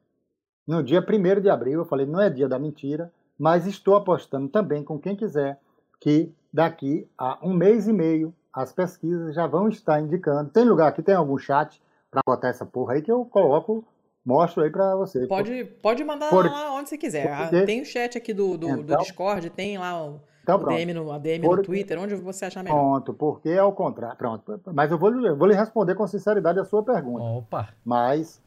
No 0.71 0.85
dia 0.85 1.01
1 1.01 1.41
de 1.41 1.51
abril, 1.51 1.81
eu 1.81 1.85
falei, 1.85 2.07
não 2.07 2.21
é 2.21 2.31
dia 2.31 2.49
da 2.49 2.57
mentira, 2.57 3.13
mas 3.37 3.67
estou 3.67 3.97
apostando 3.97 4.47
também 4.47 4.85
com 4.85 5.01
quem 5.01 5.17
quiser 5.17 5.59
que 6.01 6.33
daqui 6.53 7.09
a 7.19 7.41
um 7.43 7.53
mês 7.53 7.89
e 7.89 7.93
meio 7.93 8.33
as 8.53 8.73
pesquisas 8.73 9.35
já 9.35 9.49
vão 9.49 9.69
estar 9.69 10.01
indicando. 10.01 10.49
Tem 10.51 10.63
lugar 10.63 10.93
que 10.93 11.03
tem 11.03 11.17
algum 11.17 11.37
chat 11.37 11.83
para 12.09 12.21
botar 12.25 12.51
essa 12.51 12.65
porra 12.65 12.95
aí 12.95 13.03
que 13.03 13.11
eu 13.11 13.25
coloco, 13.25 13.85
mostro 14.25 14.63
aí 14.63 14.71
para 14.71 14.95
você. 14.95 15.27
Pode, 15.27 15.65
pode 15.83 16.05
mandar 16.05 16.31
Por... 16.31 16.49
lá 16.49 16.73
onde 16.73 16.89
você 16.89 16.97
quiser. 16.97 17.37
Porque... 17.37 17.67
Tem 17.67 17.83
o 17.83 17.85
chat 17.85 18.17
aqui 18.17 18.33
do, 18.33 18.57
do, 18.57 18.69
então, 18.69 18.97
do 18.97 18.97
Discord, 18.99 19.51
tem 19.51 19.77
lá 19.77 20.01
o, 20.01 20.21
então, 20.45 20.55
o 20.55 20.67
DM, 20.67 20.95
no, 20.95 21.11
a 21.11 21.19
DM 21.19 21.45
Por... 21.45 21.57
no 21.57 21.63
Twitter, 21.65 21.99
onde 21.99 22.15
você 22.15 22.45
achar 22.45 22.63
melhor. 22.63 22.77
Pronto, 22.77 23.13
porque 23.13 23.49
é 23.49 23.63
o 23.63 23.73
contrário. 23.73 24.17
Pronto, 24.17 24.61
mas 24.73 24.93
eu 24.93 24.99
vou, 24.99 25.13
eu 25.13 25.37
vou 25.37 25.49
lhe 25.49 25.55
responder 25.55 25.97
com 25.97 26.07
sinceridade 26.07 26.61
a 26.61 26.65
sua 26.65 26.85
pergunta. 26.85 27.25
Opa! 27.25 27.71
Mas, 27.85 28.41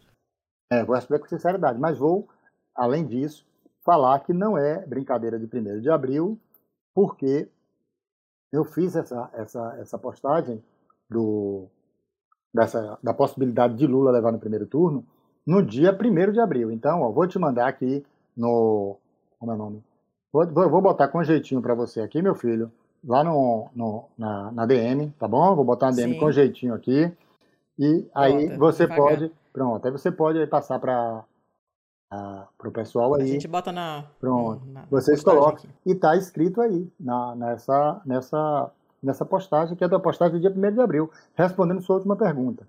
é, 0.73 0.83
vou 0.83 0.95
responder 0.95 1.19
com 1.19 1.27
sinceridade, 1.27 1.79
mas 1.79 1.97
vou, 1.97 2.27
além 2.75 3.05
disso, 3.05 3.45
falar 3.83 4.19
que 4.19 4.33
não 4.33 4.57
é 4.57 4.85
brincadeira 4.85 5.39
de 5.39 5.45
1 5.45 5.81
de 5.81 5.89
abril, 5.89 6.39
porque 6.93 7.47
eu 8.51 8.63
fiz 8.63 8.95
essa, 8.95 9.29
essa, 9.33 9.75
essa 9.79 9.97
postagem 9.97 10.63
do, 11.09 11.67
dessa, 12.53 12.97
da 13.01 13.13
possibilidade 13.13 13.75
de 13.75 13.87
Lula 13.87 14.11
levar 14.11 14.31
no 14.31 14.39
primeiro 14.39 14.67
turno 14.67 15.05
no 15.45 15.61
dia 15.61 15.91
1 15.91 16.31
de 16.31 16.39
abril. 16.39 16.71
Então, 16.71 17.01
ó, 17.01 17.11
vou 17.11 17.27
te 17.27 17.37
mandar 17.37 17.67
aqui 17.67 18.05
no. 18.35 18.97
Como 19.39 19.51
é 19.51 19.55
o 19.55 19.57
nome? 19.57 19.83
Vou, 20.31 20.45
vou 20.69 20.81
botar 20.81 21.07
com 21.09 21.23
jeitinho 21.23 21.61
para 21.61 21.75
você 21.75 22.01
aqui, 22.01 22.21
meu 22.21 22.33
filho, 22.33 22.71
lá 23.05 23.23
no, 23.23 23.69
no 23.75 24.05
na, 24.17 24.51
na, 24.51 24.65
DM, 24.65 25.13
tá 25.19 25.27
bom? 25.27 25.55
Vou 25.55 25.65
botar 25.65 25.87
na 25.87 25.95
DM 25.95 26.13
Sim. 26.13 26.19
com 26.19 26.31
jeitinho 26.31 26.73
aqui. 26.73 27.11
E 27.77 28.07
aí 28.15 28.49
Bota, 28.49 28.57
você 28.57 28.87
pode. 28.87 29.31
Pronto, 29.53 29.85
aí 29.85 29.91
você 29.91 30.11
pode 30.11 30.45
passar 30.47 30.79
para 30.79 31.23
para 32.57 32.69
o 32.69 32.71
pessoal 32.71 33.15
aí. 33.15 33.23
A 33.23 33.25
gente 33.25 33.47
bota 33.47 33.71
na. 33.71 34.05
Pronto. 34.19 34.65
Na, 34.67 34.81
na 34.81 34.87
Vocês 34.89 35.23
colocam. 35.23 35.53
Aqui. 35.53 35.69
E 35.85 35.91
está 35.93 36.15
escrito 36.15 36.61
aí 36.61 36.87
na, 36.99 37.35
nessa, 37.35 38.01
nessa, 38.05 38.71
nessa 39.01 39.25
postagem, 39.25 39.75
que 39.75 39.83
é 39.83 39.87
da 39.87 39.99
postagem 39.99 40.39
do 40.39 40.41
dia 40.41 40.51
1 40.51 40.73
de 40.73 40.81
abril, 40.81 41.11
respondendo 41.35 41.81
sua 41.81 41.95
última 41.95 42.15
pergunta. 42.15 42.67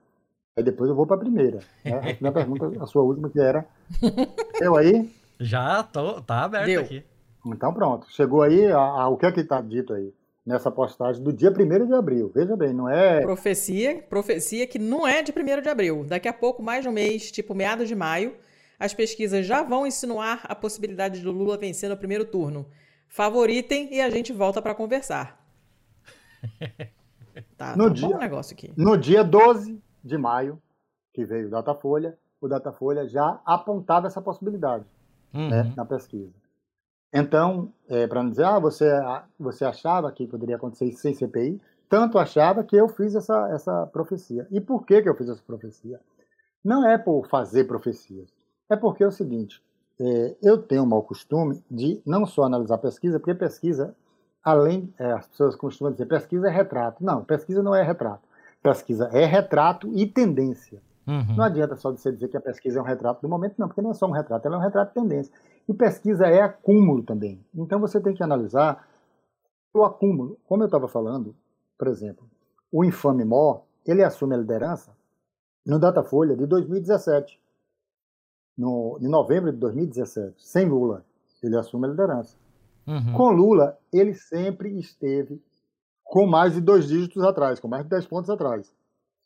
Aí 0.56 0.62
depois 0.62 0.88
eu 0.88 0.96
vou 0.96 1.06
para 1.06 1.16
a 1.16 1.20
primeira. 1.20 1.58
Né? 1.84 2.16
A 2.26 2.30
pergunta, 2.32 2.82
a 2.82 2.86
sua 2.86 3.02
última, 3.02 3.28
que 3.28 3.40
era. 3.40 3.66
Eu 4.60 4.76
aí? 4.76 5.12
Já 5.38 5.82
tô, 5.82 6.20
tá 6.22 6.44
aberto 6.44 6.66
Deu. 6.66 6.80
aqui. 6.80 7.04
Então 7.46 7.74
pronto. 7.74 8.10
Chegou 8.10 8.42
aí 8.42 8.70
a, 8.70 8.78
a, 8.78 9.08
o 9.08 9.16
que 9.16 9.26
é 9.26 9.32
que 9.32 9.40
está 9.40 9.60
dito 9.60 9.92
aí? 9.92 10.12
Nessa 10.46 10.70
postagem 10.70 11.22
do 11.22 11.32
dia 11.32 11.50
1 11.50 11.86
de 11.86 11.94
abril. 11.94 12.30
Veja 12.34 12.54
bem, 12.54 12.74
não 12.74 12.88
é. 12.88 13.22
Profecia, 13.22 14.02
profecia 14.10 14.66
que 14.66 14.78
não 14.78 15.06
é 15.06 15.22
de 15.22 15.32
1 15.32 15.62
de 15.62 15.68
abril. 15.68 16.04
Daqui 16.04 16.28
a 16.28 16.34
pouco, 16.34 16.62
mais 16.62 16.82
de 16.82 16.88
um 16.88 16.92
mês, 16.92 17.30
tipo 17.30 17.54
meados 17.54 17.88
de 17.88 17.94
maio, 17.94 18.36
as 18.78 18.92
pesquisas 18.92 19.46
já 19.46 19.62
vão 19.62 19.86
insinuar 19.86 20.42
a 20.44 20.54
possibilidade 20.54 21.20
do 21.20 21.32
Lula 21.32 21.56
vencer 21.56 21.88
no 21.88 21.96
primeiro 21.96 22.26
turno. 22.26 22.66
Favoritem 23.08 23.88
e 23.94 24.00
a 24.00 24.10
gente 24.10 24.32
volta 24.32 24.60
para 24.60 24.74
conversar. 24.74 25.42
Tá, 27.56 27.76
no 27.76 27.88
tá 27.88 27.94
dia, 27.94 28.08
bom 28.08 28.18
negócio 28.18 28.54
aqui. 28.54 28.72
No 28.76 28.96
dia 28.96 29.24
12 29.24 29.80
de 30.04 30.16
maio, 30.16 30.60
que 31.12 31.24
veio 31.24 31.48
o 31.48 31.50
Datafolha, 31.50 32.16
o 32.40 32.48
Datafolha 32.48 33.08
já 33.08 33.40
apontava 33.44 34.06
essa 34.06 34.20
possibilidade 34.20 34.84
uhum. 35.32 35.48
né, 35.48 35.72
na 35.76 35.84
pesquisa. 35.84 36.32
Então, 37.14 37.72
é, 37.88 38.08
para 38.08 38.24
não 38.24 38.30
dizer, 38.30 38.44
ah, 38.44 38.58
você, 38.58 38.90
você 39.38 39.64
achava 39.64 40.10
que 40.10 40.26
poderia 40.26 40.56
acontecer 40.56 40.90
sem 40.92 41.14
CPI, 41.14 41.60
tanto 41.88 42.18
achava 42.18 42.64
que 42.64 42.74
eu 42.74 42.88
fiz 42.88 43.14
essa, 43.14 43.48
essa 43.50 43.86
profecia. 43.86 44.48
E 44.50 44.60
por 44.60 44.84
que, 44.84 45.00
que 45.00 45.08
eu 45.08 45.14
fiz 45.14 45.28
essa 45.28 45.42
profecia? 45.46 46.00
Não 46.64 46.84
é 46.84 46.98
por 46.98 47.28
fazer 47.28 47.64
profecias. 47.64 48.28
É 48.68 48.74
porque 48.74 49.04
é 49.04 49.06
o 49.06 49.12
seguinte, 49.12 49.62
é, 50.00 50.34
eu 50.42 50.58
tenho 50.58 50.82
o 50.82 50.86
mau 50.86 51.02
costume 51.02 51.62
de 51.70 52.02
não 52.04 52.26
só 52.26 52.42
analisar 52.42 52.78
pesquisa, 52.78 53.20
porque 53.20 53.34
pesquisa, 53.34 53.94
além, 54.42 54.92
é, 54.98 55.12
as 55.12 55.28
pessoas 55.28 55.54
costumam 55.54 55.92
dizer, 55.92 56.06
pesquisa 56.06 56.48
é 56.48 56.50
retrato. 56.50 57.04
Não, 57.04 57.22
pesquisa 57.22 57.62
não 57.62 57.76
é 57.76 57.82
retrato. 57.82 58.26
Pesquisa 58.60 59.08
é 59.12 59.24
retrato 59.24 59.88
e 59.94 60.04
tendência. 60.04 60.82
Uhum. 61.06 61.36
Não 61.36 61.44
adianta 61.44 61.76
só 61.76 61.92
você 61.92 62.10
dizer 62.10 62.28
que 62.28 62.36
a 62.36 62.40
pesquisa 62.40 62.80
é 62.80 62.82
um 62.82 62.84
retrato 62.84 63.20
do 63.22 63.28
momento, 63.28 63.54
não, 63.58 63.68
porque 63.68 63.82
não 63.82 63.90
é 63.90 63.94
só 63.94 64.06
um 64.06 64.10
retrato, 64.10 64.46
ela 64.46 64.56
é 64.56 64.58
um 64.58 64.62
retrato 64.62 64.88
de 64.88 64.94
tendência. 64.94 65.32
E 65.68 65.74
pesquisa 65.74 66.26
é 66.26 66.42
acúmulo 66.42 67.02
também. 67.02 67.44
Então 67.54 67.80
você 67.80 68.00
tem 68.00 68.14
que 68.14 68.22
analisar 68.22 68.86
o 69.72 69.84
acúmulo. 69.84 70.38
Como 70.46 70.62
eu 70.62 70.66
estava 70.66 70.88
falando, 70.88 71.34
por 71.78 71.88
exemplo, 71.88 72.26
o 72.70 72.84
infame 72.84 73.24
Mó, 73.24 73.60
ele 73.86 74.02
assume 74.02 74.34
a 74.34 74.38
liderança 74.38 74.94
no 75.66 75.78
Datafolha 75.78 76.36
de 76.36 76.46
2017 76.46 77.40
no, 78.56 78.98
em 79.00 79.08
novembro 79.08 79.52
de 79.52 79.58
2017, 79.58 80.34
sem 80.38 80.68
Lula, 80.68 81.04
ele 81.42 81.56
assume 81.56 81.86
a 81.86 81.90
liderança. 81.90 82.36
Uhum. 82.86 83.12
Com 83.14 83.30
Lula, 83.30 83.78
ele 83.92 84.14
sempre 84.14 84.78
esteve 84.78 85.42
com 86.02 86.26
mais 86.26 86.54
de 86.54 86.60
dois 86.60 86.86
dígitos 86.86 87.22
atrás, 87.22 87.58
com 87.58 87.68
mais 87.68 87.82
de 87.82 87.90
10 87.90 88.06
pontos 88.06 88.30
atrás. 88.30 88.72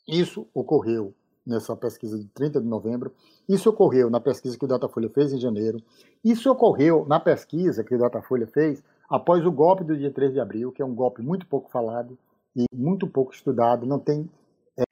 Isso 0.06 0.46
ocorreu 0.54 1.12
nessa 1.48 1.74
pesquisa 1.74 2.18
de 2.18 2.26
30 2.26 2.60
de 2.60 2.66
novembro, 2.66 3.12
isso 3.48 3.70
ocorreu 3.70 4.10
na 4.10 4.20
pesquisa 4.20 4.58
que 4.58 4.64
o 4.64 4.68
Datafolha 4.68 5.08
fez 5.08 5.32
em 5.32 5.38
janeiro, 5.38 5.80
isso 6.22 6.50
ocorreu 6.50 7.06
na 7.08 7.18
pesquisa 7.18 7.82
que 7.82 7.94
o 7.94 7.98
Datafolha 7.98 8.46
fez 8.46 8.82
após 9.08 9.44
o 9.46 9.50
golpe 9.50 9.82
do 9.82 9.96
dia 9.96 10.10
3 10.10 10.34
de 10.34 10.40
abril, 10.40 10.70
que 10.70 10.82
é 10.82 10.84
um 10.84 10.94
golpe 10.94 11.22
muito 11.22 11.46
pouco 11.46 11.70
falado 11.70 12.16
e 12.54 12.66
muito 12.74 13.06
pouco 13.06 13.32
estudado, 13.32 13.86
não 13.86 13.98
tem, 13.98 14.28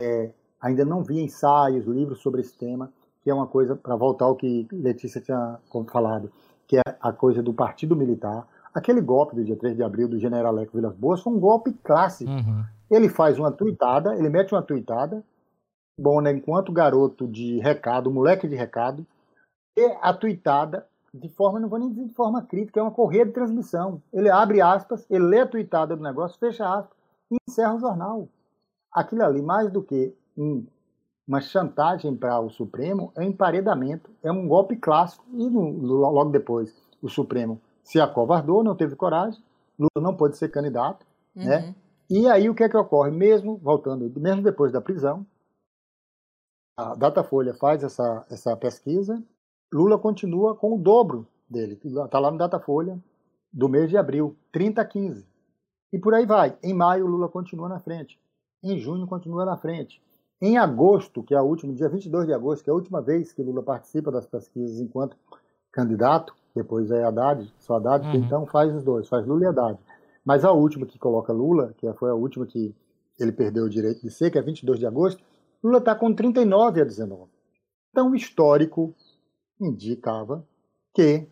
é, 0.00 0.30
ainda 0.60 0.84
não 0.84 1.02
vi 1.02 1.20
ensaios, 1.20 1.84
livros 1.86 2.20
sobre 2.20 2.40
esse 2.40 2.56
tema, 2.56 2.90
que 3.22 3.30
é 3.30 3.34
uma 3.34 3.46
coisa, 3.46 3.76
para 3.76 3.96
voltar 3.96 4.24
ao 4.24 4.36
que 4.36 4.66
Letícia 4.72 5.20
tinha 5.20 5.58
falado, 5.90 6.30
que 6.66 6.76
é 6.76 6.82
a 7.00 7.12
coisa 7.12 7.42
do 7.42 7.52
Partido 7.52 7.96
Militar. 7.96 8.46
Aquele 8.72 9.00
golpe 9.00 9.34
do 9.34 9.44
dia 9.44 9.56
3 9.56 9.76
de 9.76 9.82
abril 9.82 10.08
do 10.08 10.18
general 10.18 10.52
Leco 10.52 10.76
Vilas 10.76 10.94
Boas 10.94 11.20
foi 11.20 11.32
um 11.32 11.40
golpe 11.40 11.72
clássico. 11.82 12.30
Uhum. 12.30 12.64
Ele 12.90 13.08
faz 13.08 13.38
uma 13.38 13.50
tuitada, 13.50 14.14
ele 14.14 14.28
mete 14.28 14.52
uma 14.52 14.62
tuitada, 14.62 15.24
bom, 15.98 16.20
né, 16.20 16.30
enquanto 16.32 16.72
garoto 16.72 17.26
de 17.26 17.58
recado, 17.58 18.10
moleque 18.10 18.48
de 18.48 18.54
recado, 18.54 19.06
e 19.76 19.84
a 20.00 20.12
tuitada, 20.12 20.86
de 21.12 21.28
forma, 21.28 21.60
não 21.60 21.68
vou 21.68 21.78
nem 21.78 21.90
dizer 21.90 22.06
de 22.06 22.14
forma 22.14 22.42
crítica, 22.42 22.80
é 22.80 22.82
uma 22.82 22.92
correia 22.92 23.26
de 23.26 23.32
transmissão. 23.32 24.02
Ele 24.12 24.28
abre 24.30 24.60
aspas, 24.60 25.06
ele 25.10 25.24
lê 25.24 25.40
a 25.40 25.46
tuitada 25.46 25.96
do 25.96 26.02
negócio, 26.02 26.38
fecha 26.38 26.66
aspas 26.66 26.96
e 27.30 27.36
encerra 27.48 27.74
o 27.74 27.80
jornal. 27.80 28.28
Aquilo 28.92 29.22
ali, 29.24 29.42
mais 29.42 29.70
do 29.70 29.82
que 29.82 30.14
um 30.36 30.66
uma 31.26 31.40
chantagem 31.40 32.14
para 32.14 32.38
o 32.38 32.48
Supremo 32.48 33.12
é 33.16 33.24
emparedamento, 33.24 34.10
é 34.22 34.30
um 34.30 34.46
golpe 34.46 34.76
clássico. 34.76 35.24
E 35.32 35.50
no, 35.50 35.70
logo 35.82 36.30
depois 36.30 36.72
o 37.02 37.08
Supremo 37.08 37.60
se 37.82 38.00
acovardou, 38.00 38.62
não 38.62 38.76
teve 38.76 38.94
coragem, 38.94 39.42
Lula 39.78 39.90
não 40.00 40.14
pôde 40.14 40.36
ser 40.36 40.48
candidato, 40.50 41.04
né? 41.34 41.44
uhum. 41.44 41.50
né? 41.50 41.74
E 42.08 42.28
aí 42.28 42.48
o 42.48 42.54
que 42.54 42.62
é 42.62 42.68
que 42.68 42.76
ocorre? 42.76 43.10
Mesmo 43.10 43.56
voltando, 43.56 44.08
mesmo 44.20 44.42
depois 44.42 44.70
da 44.70 44.80
prisão, 44.80 45.26
a 46.76 46.94
Datafolha 46.94 47.54
faz 47.54 47.82
essa, 47.82 48.26
essa 48.30 48.54
pesquisa, 48.56 49.22
Lula 49.72 49.98
continua 49.98 50.54
com 50.54 50.74
o 50.74 50.78
dobro 50.78 51.26
dele, 51.48 51.80
está 51.82 52.18
lá 52.18 52.30
no 52.30 52.36
Datafolha 52.36 52.98
do 53.52 53.68
mês 53.68 53.88
de 53.88 53.96
abril, 53.96 54.36
30 54.52 54.82
a 54.82 54.84
15. 54.84 55.26
E 55.92 55.98
por 55.98 56.12
aí 56.12 56.26
vai. 56.26 56.56
Em 56.62 56.74
maio, 56.74 57.06
Lula 57.06 57.28
continua 57.28 57.68
na 57.68 57.80
frente. 57.80 58.20
Em 58.62 58.78
junho, 58.78 59.06
continua 59.06 59.46
na 59.46 59.56
frente. 59.56 60.02
Em 60.40 60.58
agosto, 60.58 61.22
que 61.22 61.34
é 61.34 61.40
o 61.40 61.44
último, 61.44 61.72
dia 61.72 61.88
22 61.88 62.26
de 62.26 62.34
agosto, 62.34 62.62
que 62.62 62.68
é 62.68 62.72
a 62.72 62.76
última 62.76 63.00
vez 63.00 63.32
que 63.32 63.42
Lula 63.42 63.62
participa 63.62 64.10
das 64.10 64.26
pesquisas 64.26 64.78
enquanto 64.78 65.16
candidato, 65.72 66.34
depois 66.54 66.90
é 66.90 67.04
Haddad, 67.04 67.50
só 67.58 67.76
Haddad, 67.76 68.04
uhum. 68.04 68.12
que 68.12 68.18
então 68.18 68.46
faz 68.46 68.74
os 68.74 68.82
dois, 68.82 69.08
faz 69.08 69.26
Lula 69.26 69.44
e 69.44 69.46
Haddad. 69.46 69.78
Mas 70.24 70.44
a 70.44 70.52
última 70.52 70.84
que 70.84 70.98
coloca 70.98 71.32
Lula, 71.32 71.72
que 71.78 71.90
foi 71.94 72.10
a 72.10 72.14
última 72.14 72.44
que 72.44 72.74
ele 73.18 73.32
perdeu 73.32 73.64
o 73.64 73.70
direito 73.70 74.02
de 74.02 74.10
ser, 74.10 74.30
que 74.30 74.38
é 74.38 74.42
22 74.42 74.78
de 74.78 74.86
agosto, 74.86 75.22
Lula 75.66 75.78
está 75.78 75.96
com 75.96 76.14
39 76.14 76.80
a 76.80 76.84
19. 76.84 77.28
Então, 77.90 78.12
o 78.12 78.14
histórico 78.14 78.94
indicava 79.60 80.46
que 80.94 81.26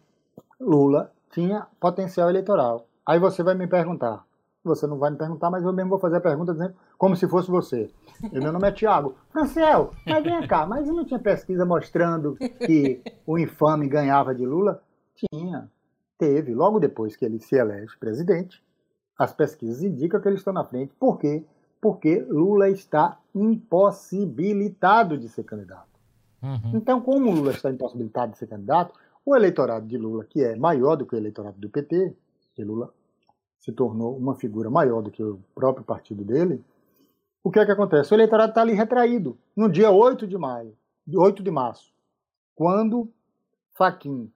Lula 0.60 1.12
tinha 1.30 1.68
potencial 1.78 2.28
eleitoral. 2.28 2.88
Aí 3.06 3.20
você 3.20 3.44
vai 3.44 3.54
me 3.54 3.68
perguntar, 3.68 4.26
você 4.64 4.88
não 4.88 4.98
vai 4.98 5.12
me 5.12 5.18
perguntar, 5.18 5.50
mas 5.50 5.62
eu 5.62 5.72
mesmo 5.72 5.90
vou 5.90 6.00
fazer 6.00 6.16
a 6.16 6.20
pergunta 6.20 6.52
dizendo 6.52 6.74
como 6.98 7.14
se 7.14 7.28
fosse 7.28 7.48
você. 7.48 7.88
E 8.32 8.40
meu 8.40 8.50
nome 8.50 8.66
é 8.66 8.72
Tiago. 8.72 9.14
Franciel, 9.30 9.92
mas 10.04 10.24
vem 10.24 10.48
cá, 10.48 10.66
mas 10.66 10.88
não 10.88 11.04
tinha 11.04 11.20
pesquisa 11.20 11.64
mostrando 11.64 12.36
que 12.66 13.00
o 13.24 13.38
infame 13.38 13.86
ganhava 13.86 14.34
de 14.34 14.44
Lula? 14.44 14.82
Tinha. 15.14 15.70
Teve. 16.18 16.52
Logo 16.52 16.80
depois 16.80 17.14
que 17.14 17.24
ele 17.24 17.38
se 17.38 17.54
elege 17.54 17.96
presidente, 17.98 18.60
as 19.16 19.32
pesquisas 19.32 19.84
indicam 19.84 20.20
que 20.20 20.26
eles 20.26 20.40
estão 20.40 20.52
na 20.52 20.64
frente. 20.64 20.92
Por 20.98 21.20
quê? 21.20 21.46
Porque 21.84 22.18
Lula 22.30 22.70
está 22.70 23.20
impossibilitado 23.34 25.18
de 25.18 25.28
ser 25.28 25.44
candidato. 25.44 26.00
Uhum. 26.42 26.72
Então, 26.76 26.98
como 27.02 27.30
Lula 27.30 27.50
está 27.50 27.70
impossibilitado 27.70 28.32
de 28.32 28.38
ser 28.38 28.46
candidato, 28.46 28.98
o 29.22 29.36
eleitorado 29.36 29.86
de 29.86 29.98
Lula, 29.98 30.24
que 30.24 30.42
é 30.42 30.56
maior 30.56 30.96
do 30.96 31.04
que 31.04 31.14
o 31.14 31.18
eleitorado 31.18 31.58
do 31.58 31.68
PT, 31.68 32.16
que 32.54 32.64
Lula 32.64 32.90
se 33.60 33.70
tornou 33.70 34.16
uma 34.16 34.34
figura 34.34 34.70
maior 34.70 35.02
do 35.02 35.10
que 35.10 35.22
o 35.22 35.38
próprio 35.54 35.84
partido 35.84 36.24
dele, 36.24 36.64
o 37.42 37.50
que 37.50 37.58
é 37.58 37.66
que 37.66 37.72
acontece? 37.72 38.14
O 38.14 38.16
eleitorado 38.16 38.52
está 38.52 38.62
ali 38.62 38.72
retraído. 38.72 39.36
No 39.54 39.68
dia 39.68 39.90
8 39.90 40.26
de 40.26 40.38
maio, 40.38 40.74
8 41.14 41.42
de 41.42 41.50
março, 41.50 41.92
quando 42.54 43.12
Faquin, 43.74 44.32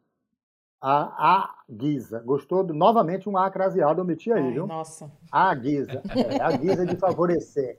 a, 0.80 1.40
a 1.40 1.54
Guisa, 1.68 2.20
gostou 2.20 2.62
do, 2.62 2.72
novamente 2.72 3.28
um 3.28 3.36
A 3.36 3.50
craseado, 3.50 4.00
eu 4.00 4.04
meti 4.04 4.32
aí, 4.32 4.44
Ai, 4.44 4.52
viu? 4.52 4.66
Nossa. 4.66 5.10
A 5.30 5.54
Guisa, 5.54 6.02
é, 6.14 6.40
a 6.40 6.56
Guisa 6.56 6.86
de 6.86 6.96
favorecer, 6.96 7.78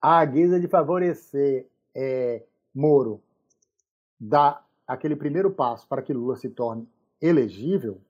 a 0.00 0.24
Guisa 0.24 0.58
de 0.58 0.66
favorecer 0.66 1.66
é, 1.94 2.42
Moro, 2.74 3.22
dá 4.18 4.62
aquele 4.86 5.14
primeiro 5.14 5.50
passo 5.50 5.86
para 5.86 6.02
que 6.02 6.12
Lula 6.12 6.36
se 6.36 6.48
torne 6.48 6.88
elegível, 7.20 8.00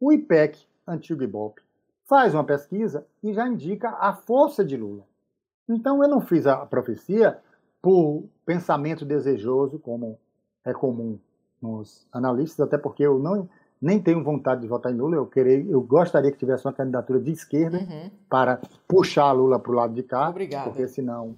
o 0.00 0.12
IPEC, 0.12 0.66
antigo 0.86 1.22
Ibope, 1.22 1.62
faz 2.04 2.34
uma 2.34 2.42
pesquisa 2.42 3.06
e 3.22 3.32
já 3.32 3.46
indica 3.46 3.90
a 3.90 4.14
força 4.14 4.64
de 4.64 4.76
Lula. 4.76 5.06
Então 5.68 6.02
eu 6.02 6.08
não 6.08 6.20
fiz 6.20 6.46
a 6.46 6.64
profecia 6.66 7.38
por 7.80 8.24
pensamento 8.44 9.04
desejoso, 9.04 9.78
como 9.78 10.18
é 10.64 10.72
comum 10.72 11.18
nos 11.60 12.06
analistas, 12.12 12.60
até 12.60 12.78
porque 12.78 13.02
eu 13.02 13.18
não 13.18 13.48
nem 13.80 13.98
tenho 13.98 14.22
vontade 14.22 14.60
de 14.60 14.68
votar 14.68 14.92
em 14.92 14.96
Lula, 14.96 15.16
eu, 15.16 15.26
querer, 15.26 15.66
eu 15.68 15.80
gostaria 15.80 16.30
que 16.30 16.36
tivesse 16.36 16.66
uma 16.66 16.72
candidatura 16.72 17.18
de 17.18 17.30
esquerda 17.30 17.78
uhum. 17.78 18.10
para 18.28 18.60
puxar 18.86 19.32
Lula 19.32 19.58
para 19.58 19.72
o 19.72 19.74
lado 19.74 19.94
de 19.94 20.02
cá, 20.02 20.28
Obrigada. 20.28 20.68
porque 20.68 20.86
senão 20.86 21.34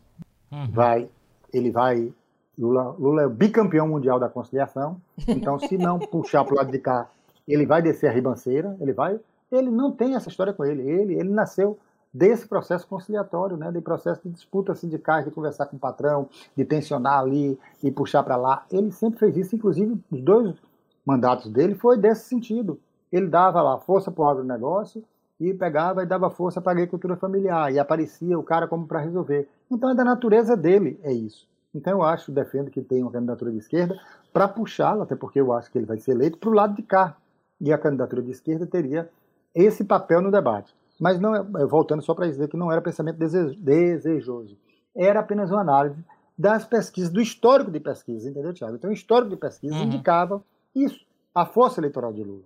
uhum. 0.51 0.71
vai, 0.71 1.09
ele 1.53 1.71
vai 1.71 2.13
Lula, 2.59 2.97
Lula 2.99 3.23
é 3.23 3.27
o 3.27 3.31
bicampeão 3.31 3.87
mundial 3.87 4.19
da 4.19 4.29
conciliação, 4.29 5.01
então 5.27 5.59
se 5.59 5.79
não 5.79 5.99
puxar 6.11 6.45
para 6.45 6.55
o 6.55 6.57
lado 6.57 6.73
de 6.73 6.79
cá, 6.79 7.09
ele 7.47 7.67
vai 7.67 7.83
descer 7.83 8.09
a 8.09 8.13
ribanceira, 8.13 8.77
ele 8.81 8.93
vai. 8.93 9.19
Ele 9.51 9.71
não 9.71 9.91
tem 9.93 10.15
essa 10.15 10.29
história 10.29 10.53
com 10.53 10.65
ele. 10.65 10.83
Ele, 10.83 11.15
ele 11.15 11.29
nasceu 11.29 11.79
desse 12.13 12.47
processo 12.47 12.87
conciliatório, 12.87 13.57
né, 13.57 13.71
de 13.73 13.81
processo 13.81 14.21
de 14.23 14.31
disputa 14.31 14.75
sindicais, 14.75 15.25
de 15.25 15.31
conversar 15.31 15.67
com 15.67 15.77
o 15.77 15.81
patrão, 15.81 16.29
de 16.57 16.65
tensionar 16.65 17.19
ali 17.19 17.59
e 17.83 17.91
puxar 17.91 18.23
para 18.23 18.37
lá. 18.37 18.65
Ele 18.71 18.93
sempre 18.93 19.19
fez 19.19 19.37
isso, 19.37 19.57
inclusive 19.57 19.99
os 20.11 20.21
dois 20.21 20.55
mandatos 21.07 21.51
dele 21.51 21.75
foi 21.75 21.97
desse 21.97 22.27
sentido. 22.27 22.79
Ele 23.11 23.27
dava 23.27 23.63
lá 23.63 23.79
força 23.79 24.11
para 24.11 24.25
o 24.25 24.29
agronegócio 24.29 25.03
e 25.41 25.53
pegava 25.53 26.03
e 26.03 26.07
dava 26.07 26.31
força 26.31 26.61
para 26.61 26.73
a 26.73 26.75
agricultura 26.75 27.17
familiar 27.17 27.73
e 27.73 27.79
aparecia 27.79 28.39
o 28.39 28.43
cara 28.43 28.69
como 28.69 28.87
para 28.87 29.01
resolver. 29.01 29.49
Então 29.71 29.91
é 29.91 29.95
da 29.95 30.05
natureza 30.05 30.57
dele, 30.57 31.01
é 31.03 31.13
isso. 31.13 31.49
Então 31.75 31.95
eu 31.95 32.03
acho, 32.03 32.31
defendo 32.31 32.71
que 32.71 32.83
tem 32.83 33.03
uma 33.03 33.11
candidatura 33.11 33.51
de 33.51 33.59
esquerda 33.59 33.99
para 34.33 34.47
puxá-lo, 34.47 35.03
até 35.03 35.17
porque 35.17 35.41
eu 35.41 35.53
acho 35.53 35.71
que 35.71 35.79
ele 35.79 35.87
vai 35.87 35.99
ser 35.99 36.13
eleito 36.13 36.39
para 36.39 36.51
o 36.51 36.53
lado 36.53 36.75
de 36.75 36.83
cá. 36.83 37.17
E 37.61 37.73
a 37.73 37.79
candidatura 37.79 38.23
de 38.23 38.31
esquerda 38.31 38.67
teria 38.67 39.09
esse 39.55 39.85
papel 39.85 40.21
no 40.21 40.31
debate. 40.31 40.75
Mas 41.03 41.19
não, 41.19 41.35
é, 41.35 41.67
voltando 41.67 42.01
só 42.01 42.15
para 42.15 42.29
dizer 42.29 42.49
que 42.49 42.57
não 42.57 42.71
era 42.71 42.81
pensamento 42.81 43.19
desejoso. 43.19 44.57
Era 44.95 45.19
apenas 45.19 45.51
uma 45.51 45.61
análise 45.61 46.05
das 46.39 46.65
pesquisas, 46.65 47.13
do 47.13 47.21
histórico 47.21 47.73
de 47.73 47.81
pesquisa, 47.81 48.31
entendeu, 48.31 48.55
Tiago? 48.55 48.77
Então 48.77 48.89
o 48.89 48.93
histórico 48.93 49.31
de 49.31 49.37
pesquisa 49.37 49.75
uhum. 49.75 49.83
indicava 49.83 50.45
isso, 50.73 51.05
a 51.35 51.45
força 51.45 51.81
eleitoral 51.81 52.13
de 52.13 52.23
Lula. 52.23 52.45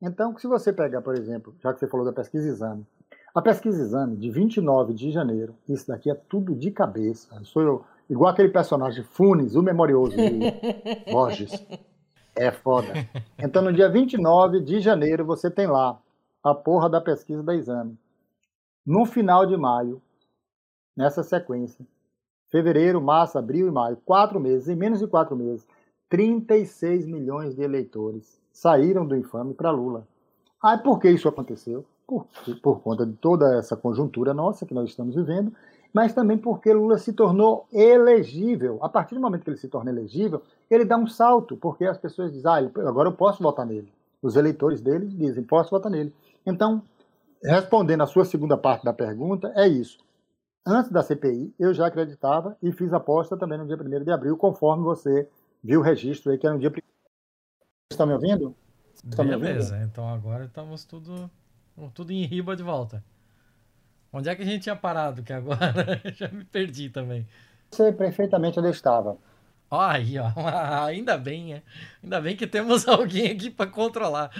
Então, 0.00 0.36
se 0.38 0.46
você 0.46 0.72
pegar, 0.72 1.02
por 1.02 1.14
exemplo, 1.14 1.54
já 1.62 1.70
que 1.74 1.78
você 1.78 1.86
falou 1.86 2.06
da 2.06 2.14
pesquisa 2.14 2.48
exame, 2.48 2.86
a 3.34 3.42
pesquisa 3.42 3.82
exame 3.82 4.16
de 4.16 4.30
29 4.30 4.94
de 4.94 5.10
janeiro, 5.10 5.54
isso 5.68 5.86
daqui 5.86 6.10
é 6.10 6.14
tudo 6.14 6.54
de 6.54 6.70
cabeça. 6.70 7.38
Sou 7.44 7.62
eu, 7.62 7.84
Igual 8.08 8.30
aquele 8.30 8.48
personagem 8.48 9.04
Funes, 9.04 9.54
o 9.54 9.62
memorioso 9.62 10.16
de 10.16 10.30
Borges. 11.12 11.52
É 12.34 12.50
foda. 12.50 12.92
Então, 13.38 13.62
no 13.62 13.72
dia 13.72 13.88
29 13.88 14.60
de 14.60 14.80
janeiro, 14.80 15.24
você 15.24 15.50
tem 15.50 15.66
lá 15.66 15.98
a 16.48 16.54
porra 16.54 16.88
da 16.88 17.00
pesquisa 17.00 17.42
da 17.42 17.54
exame. 17.54 17.98
No 18.84 19.04
final 19.04 19.46
de 19.46 19.56
maio, 19.56 20.00
nessa 20.96 21.22
sequência, 21.22 21.84
fevereiro, 22.50 23.00
março, 23.00 23.38
abril 23.38 23.66
e 23.66 23.70
maio, 23.70 23.96
quatro 24.04 24.38
meses, 24.38 24.68
em 24.68 24.76
menos 24.76 25.00
de 25.00 25.06
quatro 25.06 25.34
meses, 25.34 25.66
36 26.08 27.06
milhões 27.06 27.54
de 27.54 27.62
eleitores 27.62 28.40
saíram 28.52 29.04
do 29.04 29.16
infame 29.16 29.54
para 29.54 29.70
Lula. 29.70 30.06
Ah, 30.62 30.78
por 30.78 31.00
que 31.00 31.10
isso 31.10 31.28
aconteceu? 31.28 31.84
Por, 32.06 32.26
por 32.62 32.80
conta 32.80 33.04
de 33.04 33.14
toda 33.14 33.58
essa 33.58 33.76
conjuntura 33.76 34.32
nossa 34.32 34.64
que 34.64 34.72
nós 34.74 34.88
estamos 34.88 35.16
vivendo 35.16 35.52
mas 35.96 36.12
também 36.12 36.36
porque 36.36 36.74
Lula 36.74 36.98
se 36.98 37.14
tornou 37.14 37.66
elegível. 37.72 38.78
A 38.82 38.88
partir 38.88 39.14
do 39.14 39.20
momento 39.22 39.44
que 39.44 39.48
ele 39.48 39.56
se 39.56 39.66
torna 39.66 39.90
elegível, 39.90 40.42
ele 40.70 40.84
dá 40.84 40.94
um 40.94 41.06
salto, 41.06 41.56
porque 41.56 41.86
as 41.86 41.96
pessoas 41.96 42.34
dizem, 42.34 42.50
ah, 42.50 42.58
agora 42.86 43.08
eu 43.08 43.14
posso 43.14 43.42
votar 43.42 43.64
nele. 43.64 43.90
Os 44.20 44.36
eleitores 44.36 44.82
dele 44.82 45.06
dizem, 45.06 45.42
posso 45.42 45.70
votar 45.70 45.90
nele. 45.90 46.12
Então, 46.46 46.82
respondendo 47.42 48.02
a 48.02 48.06
sua 48.06 48.24
segunda 48.24 48.56
parte 48.56 48.84
da 48.84 48.92
pergunta, 48.92 49.52
é 49.56 49.66
isso. 49.66 49.98
Antes 50.66 50.90
da 50.90 51.02
CPI, 51.02 51.54
eu 51.58 51.72
já 51.74 51.86
acreditava 51.86 52.56
e 52.62 52.72
fiz 52.72 52.92
aposta 52.92 53.36
também 53.36 53.58
no 53.58 53.66
dia 53.66 53.76
1 53.76 54.04
de 54.04 54.10
abril, 54.10 54.36
conforme 54.36 54.84
você 54.84 55.28
viu 55.62 55.80
o 55.80 55.82
registro 55.82 56.32
aí, 56.32 56.38
que 56.38 56.46
era 56.46 56.54
no 56.54 56.60
dia 56.60 56.70
1 56.70 56.72
Vocês 56.72 56.82
estão 57.92 58.06
me 58.06 58.14
ouvindo? 58.14 58.56
Estão 58.94 59.26
Beleza, 59.26 59.76
me 59.76 59.82
ouvindo? 59.82 59.90
então 59.90 60.08
agora 60.08 60.44
estamos 60.46 60.84
tudo, 60.84 61.30
tudo 61.94 62.12
em 62.12 62.24
riba 62.24 62.56
de 62.56 62.62
volta. 62.62 63.04
Onde 64.12 64.28
é 64.28 64.34
que 64.34 64.42
a 64.42 64.46
gente 64.46 64.62
tinha 64.62 64.76
parado? 64.76 65.22
Que 65.22 65.32
agora 65.32 66.00
já 66.14 66.28
me 66.28 66.44
perdi 66.44 66.90
também. 66.90 67.26
Sei 67.70 67.92
perfeitamente 67.92 68.58
onde 68.58 68.68
eu 68.68 68.72
estava. 68.72 69.18
Ó, 69.70 69.80
aí, 69.80 70.18
ó. 70.18 70.30
Ainda 70.86 71.18
bem, 71.18 71.54
né? 71.54 71.62
Ainda 72.02 72.20
bem 72.20 72.36
que 72.36 72.46
temos 72.46 72.86
alguém 72.88 73.32
aqui 73.32 73.50
para 73.50 73.70
controlar. 73.70 74.30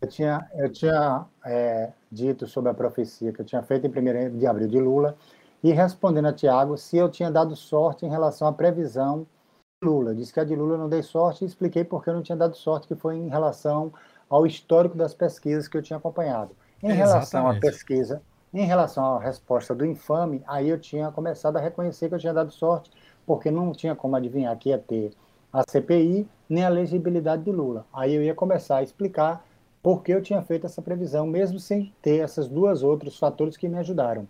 Eu 0.00 0.08
tinha, 0.08 0.48
eu 0.54 0.70
tinha 0.70 1.26
é, 1.44 1.92
dito 2.10 2.46
sobre 2.46 2.70
a 2.70 2.74
profecia 2.74 3.32
que 3.32 3.40
eu 3.40 3.44
tinha 3.44 3.62
feito 3.62 3.86
em 3.86 3.90
1 3.90 4.38
de 4.38 4.46
abril 4.46 4.68
de 4.68 4.80
Lula 4.80 5.16
e 5.62 5.72
respondendo 5.72 6.26
a 6.26 6.32
Tiago 6.32 6.76
se 6.76 6.96
eu 6.96 7.08
tinha 7.08 7.30
dado 7.30 7.54
sorte 7.54 8.04
em 8.04 8.08
relação 8.08 8.48
à 8.48 8.52
previsão 8.52 9.26
de 9.80 9.88
Lula. 9.88 10.14
Disse 10.14 10.32
que 10.32 10.40
a 10.40 10.44
de 10.44 10.56
Lula 10.56 10.74
eu 10.74 10.78
não 10.78 10.88
dei 10.88 11.02
sorte 11.02 11.44
e 11.44 11.46
expliquei 11.46 11.84
porque 11.84 12.10
eu 12.10 12.14
não 12.14 12.22
tinha 12.22 12.36
dado 12.36 12.56
sorte, 12.56 12.88
que 12.88 12.96
foi 12.96 13.16
em 13.16 13.28
relação 13.28 13.92
ao 14.28 14.46
histórico 14.46 14.96
das 14.96 15.14
pesquisas 15.14 15.68
que 15.68 15.76
eu 15.76 15.82
tinha 15.82 15.98
acompanhado. 15.98 16.56
Em 16.82 16.86
Exatamente. 16.86 17.08
relação 17.08 17.48
à 17.48 17.54
pesquisa, 17.54 18.22
em 18.52 18.66
relação 18.66 19.16
à 19.16 19.20
resposta 19.20 19.74
do 19.74 19.86
infame, 19.86 20.42
aí 20.46 20.68
eu 20.68 20.78
tinha 20.78 21.12
começado 21.12 21.56
a 21.56 21.60
reconhecer 21.60 22.08
que 22.08 22.14
eu 22.14 22.18
tinha 22.18 22.34
dado 22.34 22.50
sorte, 22.50 22.90
porque 23.24 23.50
não 23.50 23.72
tinha 23.72 23.94
como 23.94 24.16
adivinhar 24.16 24.56
que 24.58 24.70
ia 24.70 24.78
ter 24.78 25.12
a 25.52 25.62
CPI 25.68 26.26
nem 26.48 26.64
a 26.64 26.68
legibilidade 26.68 27.44
de 27.44 27.52
Lula. 27.52 27.86
Aí 27.92 28.14
eu 28.14 28.22
ia 28.22 28.34
começar 28.34 28.78
a 28.78 28.82
explicar 28.82 29.44
por 29.82 30.02
que 30.02 30.12
eu 30.12 30.22
tinha 30.22 30.40
feito 30.42 30.64
essa 30.64 30.80
previsão, 30.80 31.26
mesmo 31.26 31.58
sem 31.58 31.92
ter 32.00 32.24
esses 32.24 32.46
dois 32.48 32.82
outros 32.82 33.18
fatores 33.18 33.56
que 33.56 33.68
me 33.68 33.78
ajudaram. 33.78 34.28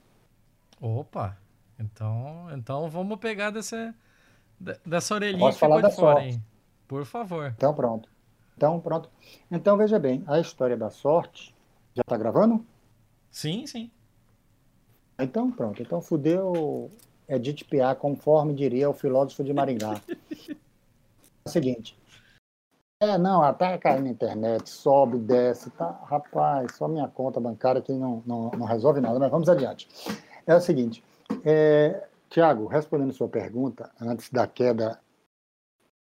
Opa! 0.81 1.37
Então, 1.79 2.49
então 2.53 2.89
vamos 2.89 3.19
pegar 3.19 3.51
dessa, 3.51 3.95
dessa 4.85 5.15
orelhinha 5.15 5.41
Posso 5.41 5.59
falar 5.59 5.81
da 5.81 5.91
fora, 5.91 6.21
sorte. 6.21 6.29
Hein? 6.29 6.45
Por 6.89 7.05
favor. 7.05 7.53
Então 7.57 7.75
pronto. 7.75 8.09
Então 8.57 8.81
pronto. 8.81 9.11
Então 9.51 9.77
veja 9.77 9.99
bem, 9.99 10.23
a 10.27 10.41
história 10.41 10.77
da 10.77 10.91
sorte 10.91 11.55
já 11.95 12.03
está 12.03 12.17
gravando? 12.17 12.65
Sim, 13.31 13.67
sim. 13.67 13.91
Então 15.19 15.51
pronto, 15.51 15.83
então 15.83 16.01
fudeu 16.01 16.91
Edith 17.29 17.65
Piá, 17.65 17.95
conforme 17.95 18.55
diria 18.55 18.89
o 18.89 18.95
filósofo 18.95 19.45
de 19.45 19.53
Maringá. 19.53 20.01
é 20.49 20.55
o 21.45 21.51
seguinte. 21.51 21.97
É, 23.03 23.19
não, 23.19 23.43
até 23.43 23.77
cair 23.79 24.01
na 24.01 24.11
internet, 24.11 24.71
sobe, 24.71 25.19
desce, 25.19 25.69
tá? 25.71 26.01
Rapaz, 26.05 26.77
só 26.77 26.87
minha 26.87 27.09
conta 27.09 27.41
bancária 27.41 27.83
que 27.83 27.91
não, 27.93 28.23
não, 28.25 28.53
não 28.53 28.65
resolve 28.65 29.01
nada, 29.01 29.19
mas 29.19 29.29
vamos 29.29 29.49
adiante. 29.49 29.89
É 30.47 30.55
o 30.55 30.61
seguinte, 30.61 31.03
é, 31.45 32.07
Tiago, 32.31 32.69
respondendo 32.69 33.13
sua 33.13 33.29
pergunta, 33.29 33.91
antes 34.01 34.31
da 34.31 34.47
queda 34.47 35.01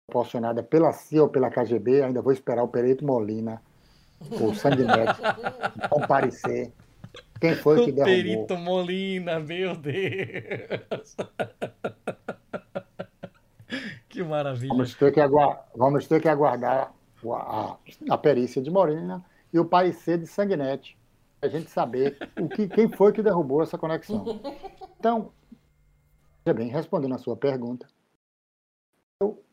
proporcionada 0.06 0.62
pela 0.62 0.94
CIA 0.94 1.24
ou 1.24 1.30
pela 1.30 1.50
KGB, 1.50 2.04
ainda 2.04 2.22
vou 2.22 2.32
esperar 2.32 2.62
o 2.62 2.68
Pereito 2.68 3.04
Molina, 3.04 3.60
o 4.40 4.54
Sanguinete, 4.54 5.20
comparecer 5.90 6.72
quem 7.40 7.56
foi 7.56 7.84
que 7.84 7.90
o 7.90 7.96
derrubou. 7.96 8.06
Perito 8.06 8.58
Molina, 8.58 9.40
meu 9.40 9.76
Deus. 9.76 11.16
Que 14.22 14.30
maravilha. 14.30 14.70
Vamos 14.70 14.96
ter 14.96 15.12
que, 15.12 15.20
aguardar, 15.20 15.68
vamos 15.76 16.08
ter 16.08 16.22
que 16.22 16.30
aguardar 16.30 16.94
a, 17.26 17.78
a, 18.10 18.18
perícia 18.18 18.62
de 18.62 18.70
Molina 18.70 19.24
e 19.52 19.60
o 19.60 19.66
parecer 19.66 20.18
de 20.18 20.28
Sanguinete, 20.28 20.98
a 21.42 21.48
gente 21.48 21.70
saber 21.70 22.18
o 22.40 22.48
que, 22.48 22.68
quem 22.68 22.90
foi 22.90 23.12
que 23.12 23.24
derrubou 23.24 23.64
essa 23.64 23.78
conexão. 23.78 24.24
Então, 25.00 25.32
bem, 26.56 26.70
respondendo 26.70 27.16
a 27.16 27.18
sua 27.18 27.36
pergunta, 27.36 27.88
eu, 29.22 29.44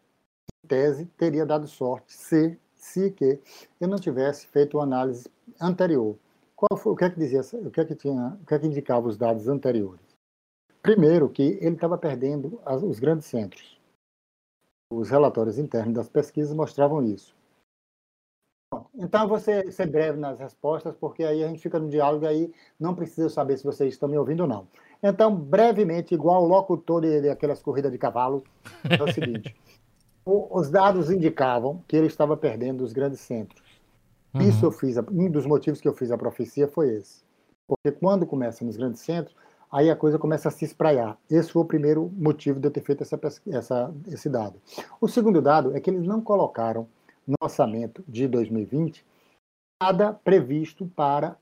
em 0.65 0.69
tese, 0.69 1.07
teria 1.07 1.47
dado 1.47 1.67
sorte 1.67 2.13
se, 2.13 2.59
se 2.75 3.11
que 3.11 3.41
eu 3.81 3.89
não 3.89 3.99
tivesse 3.99 4.47
feito 4.49 4.77
uma 4.77 4.85
análise 4.85 5.31
anterior. 5.61 6.17
Qual 6.55 6.79
foi, 6.79 6.93
o 6.93 6.97
que 6.97 7.05
é 7.05 7.11
que 7.11 7.19
dizia, 7.19 7.41
o 7.55 7.71
que 7.71 7.81
é 7.81 7.85
que 7.85 7.95
tinha, 7.95 8.39
o 8.43 8.45
que 8.45 8.55
é 8.55 8.59
que 8.59 8.67
indicava 8.67 9.09
os 9.09 9.17
dados 9.17 9.49
anteriores? 9.49 10.07
Primeiro, 10.83 11.29
que 11.29 11.59
ele 11.61 11.75
estava 11.75 11.97
perdendo 11.97 12.61
as, 12.65 12.83
os 12.83 12.99
grandes 12.99 13.27
centros. 13.27 13.78
Os 14.91 15.11
relatórios 15.11 15.59
internos 15.59 15.95
das 15.95 16.09
pesquisas 16.09 16.55
mostravam 16.55 17.03
isso. 17.03 17.37
Então, 18.95 19.23
eu 19.23 19.29
vou 19.29 19.39
ser, 19.39 19.73
ser, 19.73 19.87
breve 19.87 20.19
nas 20.19 20.39
respostas, 20.39 20.95
porque 20.97 21.23
aí 21.25 21.43
a 21.43 21.49
gente 21.49 21.61
fica 21.61 21.79
no 21.79 21.89
diálogo 21.89 22.25
e 22.25 22.29
aí 22.29 22.53
não 22.79 22.95
precisa 22.95 23.29
saber 23.29 23.57
se 23.57 23.65
vocês 23.65 23.95
estão 23.95 24.09
me 24.09 24.19
ouvindo 24.19 24.41
ou 24.41 24.47
não. 24.47 24.67
Então, 25.03 25.35
brevemente, 25.35 26.15
igual 26.15 26.43
o 26.43 26.49
locutor 26.49 27.01
de, 27.01 27.21
de 27.23 27.29
aquelas 27.31 27.63
corridas 27.63 27.93
de 27.93 27.99
cavalo, 27.99 28.43
é 28.85 29.03
o 29.03 29.13
seguinte: 29.13 29.55
o, 30.27 30.59
os 30.59 30.69
dados 30.69 31.11
indicavam 31.11 31.83
que 31.87 31.97
ele 31.97 32.09
estava 32.09 32.37
perdendo 32.37 32.83
os 32.83 32.93
grandes 32.93 33.21
centros. 33.21 33.63
Uhum. 34.35 34.43
Isso 34.43 34.67
eu 34.67 34.73
fiz, 34.73 34.99
um 34.99 35.31
dos 35.31 35.47
motivos 35.47 35.81
que 35.81 35.89
eu 35.89 35.95
fiz 35.95 36.11
a 36.11 36.19
profecia 36.19 36.69
foi 36.69 36.95
esse. 36.95 37.23
Porque 37.67 37.93
quando 37.93 38.27
começa 38.27 38.65
nos 38.65 38.77
grandes 38.77 39.01
centros, 39.01 39.37
aí 39.71 39.91
a 39.91 39.97
coisa 39.97 40.19
começa 40.19 40.49
a 40.49 40.53
se 40.53 40.65
espraiar. 40.65 41.19
Esse 41.31 41.53
foi 41.53 41.63
o 41.63 41.67
primeiro 41.67 42.11
motivo 42.17 42.59
de 42.59 42.67
eu 42.69 42.71
ter 42.71 42.83
feito 42.83 43.03
essa, 43.03 43.19
essa, 43.51 43.95
esse 44.09 44.29
dado. 44.29 44.61
O 45.01 45.09
segundo 45.09 45.43
dado 45.43 45.77
é 45.77 45.81
que 45.81 45.91
eles 45.91 46.07
não 46.07 46.21
colocaram 46.21 46.89
no 47.27 47.37
orçamento 47.41 48.03
de 48.09 48.27
2020 48.27 49.05
nada 49.81 50.13
previsto 50.13 50.87
para 50.97 51.37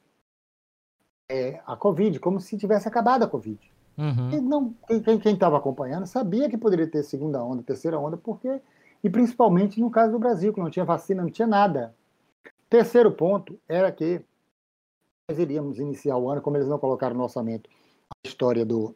é, 1.31 1.61
a 1.67 1.77
Covid, 1.77 2.19
como 2.21 2.41
se 2.41 2.59
tivesse 2.59 2.87
acabado 2.87 3.23
a 3.23 3.29
Covid. 3.29 3.59
Uhum. 3.97 4.31
E 4.31 4.41
não, 4.41 4.75
quem 5.23 5.33
estava 5.33 5.57
acompanhando 5.57 6.07
sabia 6.07 6.51
que 6.51 6.59
poderia 6.59 6.87
ter 6.87 7.03
segunda 7.03 7.43
onda, 7.43 7.63
terceira 7.63 7.99
onda, 7.99 8.17
porque 8.17 8.61
e 9.03 9.09
principalmente 9.09 9.81
no 9.81 9.91
caso 9.91 10.13
do 10.13 10.19
Brasil, 10.19 10.53
que 10.53 10.61
não 10.61 10.71
tinha 10.71 10.85
vacina, 10.85 11.23
não 11.23 11.31
tinha 11.31 11.47
nada. 11.47 11.95
Terceiro 12.69 13.11
ponto 13.13 13.59
era 13.69 13.91
que 13.91 14.21
nós 15.29 15.39
iríamos 15.39 15.79
iniciar 15.79 16.17
o 16.19 16.29
ano, 16.29 16.43
como 16.43 16.57
eles 16.57 16.69
não 16.69 16.79
colocaram 16.79 17.17
no 17.17 17.23
orçamento 17.23 17.71
a 18.13 18.29
história 18.29 18.65
do 18.65 18.95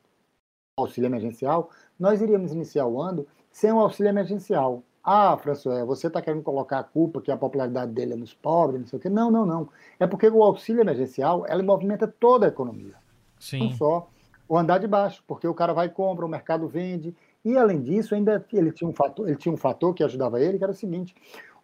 auxílio 0.76 1.08
emergencial, 1.08 1.70
nós 1.98 2.20
iríamos 2.20 2.52
iniciar 2.52 2.86
o 2.86 3.00
ano 3.00 3.26
sem 3.50 3.72
o 3.72 3.80
auxílio 3.80 4.10
emergencial. 4.10 4.82
Ah, 5.02 5.36
François, 5.38 5.84
você 5.84 6.08
está 6.08 6.20
querendo 6.20 6.42
colocar 6.42 6.78
a 6.78 6.84
culpa 6.84 7.20
que 7.20 7.30
a 7.30 7.36
popularidade 7.36 7.92
dele 7.92 8.12
é 8.12 8.16
nos 8.16 8.34
pobres, 8.34 8.80
não 8.80 8.86
sei 8.86 8.98
o 8.98 9.02
quê. 9.02 9.08
Não, 9.08 9.30
não, 9.30 9.46
não. 9.46 9.68
É 9.98 10.06
porque 10.06 10.28
o 10.28 10.42
auxílio 10.42 10.82
emergencial, 10.82 11.44
ela 11.48 11.62
movimenta 11.62 12.06
toda 12.06 12.46
a 12.46 12.48
economia. 12.48 12.94
Sim. 13.38 13.70
Não 13.70 13.72
só 13.76 14.08
o 14.46 14.58
andar 14.58 14.78
de 14.78 14.86
baixo, 14.86 15.22
porque 15.26 15.46
o 15.46 15.54
cara 15.54 15.72
vai 15.72 15.86
e 15.86 15.90
compra, 15.90 16.26
o 16.26 16.28
mercado 16.28 16.68
vende. 16.68 17.14
E, 17.44 17.56
além 17.56 17.80
disso, 17.80 18.14
ainda 18.14 18.44
ele 18.52 18.72
tinha 18.72 18.88
um 18.88 18.92
fator, 18.92 19.26
ele 19.26 19.38
tinha 19.38 19.54
um 19.54 19.56
fator 19.56 19.94
que 19.94 20.04
ajudava 20.04 20.40
ele, 20.40 20.58
que 20.58 20.64
era 20.64 20.72
o 20.72 20.76
seguinte, 20.76 21.14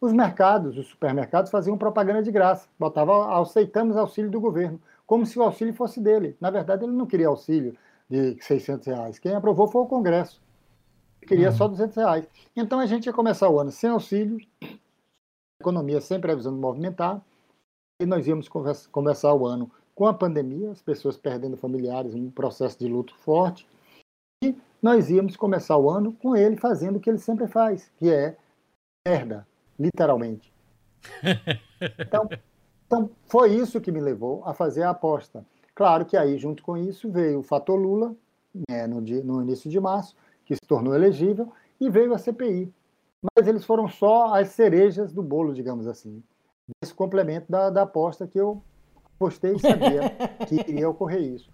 os 0.00 0.12
mercados, 0.12 0.78
os 0.78 0.86
supermercados 0.86 1.50
faziam 1.50 1.76
propaganda 1.76 2.22
de 2.22 2.30
graça, 2.30 2.68
botava 2.78 3.40
aceitamos 3.40 3.96
auxílio 3.96 4.30
do 4.30 4.40
governo, 4.40 4.80
como 5.06 5.24
se 5.24 5.38
o 5.38 5.42
auxílio 5.42 5.72
fosse 5.72 6.00
dele. 6.00 6.36
Na 6.40 6.50
verdade, 6.50 6.84
ele 6.84 6.92
não 6.92 7.06
queria 7.06 7.28
auxílio 7.28 7.76
de 8.08 8.36
600 8.42 8.86
reais. 8.86 9.18
Quem 9.18 9.34
aprovou 9.34 9.68
foi 9.68 9.82
o 9.82 9.86
Congresso. 9.86 10.40
Queria 11.26 11.50
uhum. 11.50 11.56
só 11.56 11.68
200 11.68 11.96
reais. 11.96 12.28
Então 12.54 12.78
a 12.78 12.86
gente 12.86 13.06
ia 13.06 13.12
começar 13.12 13.48
o 13.48 13.58
ano 13.58 13.70
sem 13.70 13.90
auxílio, 13.90 14.38
economia 15.60 16.00
sem 16.00 16.20
previsão 16.20 16.52
de 16.52 16.60
movimentar, 16.60 17.20
e 18.00 18.06
nós 18.06 18.26
íamos 18.26 18.48
começar 18.90 19.34
o 19.34 19.46
ano 19.46 19.70
com 19.94 20.06
a 20.06 20.14
pandemia, 20.14 20.70
as 20.70 20.82
pessoas 20.82 21.16
perdendo 21.16 21.56
familiares, 21.56 22.14
um 22.14 22.30
processo 22.30 22.78
de 22.78 22.86
luto 22.86 23.16
forte, 23.16 23.66
e 24.44 24.54
nós 24.82 25.08
íamos 25.10 25.36
começar 25.36 25.76
o 25.78 25.90
ano 25.90 26.12
com 26.12 26.36
ele 26.36 26.56
fazendo 26.56 26.96
o 26.96 27.00
que 27.00 27.08
ele 27.08 27.18
sempre 27.18 27.48
faz, 27.48 27.90
que 27.96 28.10
é 28.10 28.36
merda, 29.06 29.46
literalmente. 29.78 30.52
Então, 31.98 32.26
então, 32.86 33.10
foi 33.26 33.52
isso 33.54 33.80
que 33.80 33.90
me 33.90 34.00
levou 34.00 34.42
a 34.44 34.54
fazer 34.54 34.84
a 34.84 34.90
aposta. 34.90 35.44
Claro 35.74 36.04
que 36.04 36.16
aí, 36.16 36.38
junto 36.38 36.62
com 36.62 36.76
isso, 36.76 37.10
veio 37.10 37.40
o 37.40 37.42
fator 37.42 37.78
Lula, 37.78 38.14
né, 38.68 38.86
no, 38.86 39.02
dia, 39.02 39.22
no 39.22 39.42
início 39.42 39.68
de 39.68 39.80
março, 39.80 40.16
que 40.44 40.54
se 40.54 40.60
tornou 40.66 40.94
elegível, 40.94 41.52
e 41.80 41.90
veio 41.90 42.14
a 42.14 42.18
CPI. 42.18 42.72
Mas 43.36 43.48
eles 43.48 43.64
foram 43.64 43.88
só 43.88 44.34
as 44.34 44.50
cerejas 44.50 45.12
do 45.12 45.22
bolo, 45.22 45.52
digamos 45.52 45.86
assim, 45.86 46.22
desse 46.80 46.94
complemento 46.94 47.50
da, 47.50 47.70
da 47.70 47.82
aposta 47.82 48.26
que 48.26 48.38
eu 48.38 48.62
postei 49.18 49.54
e 49.54 49.58
sabia 49.58 50.10
que 50.46 50.54
iria 50.54 50.88
ocorrer 50.88 51.20
isso. 51.20 51.50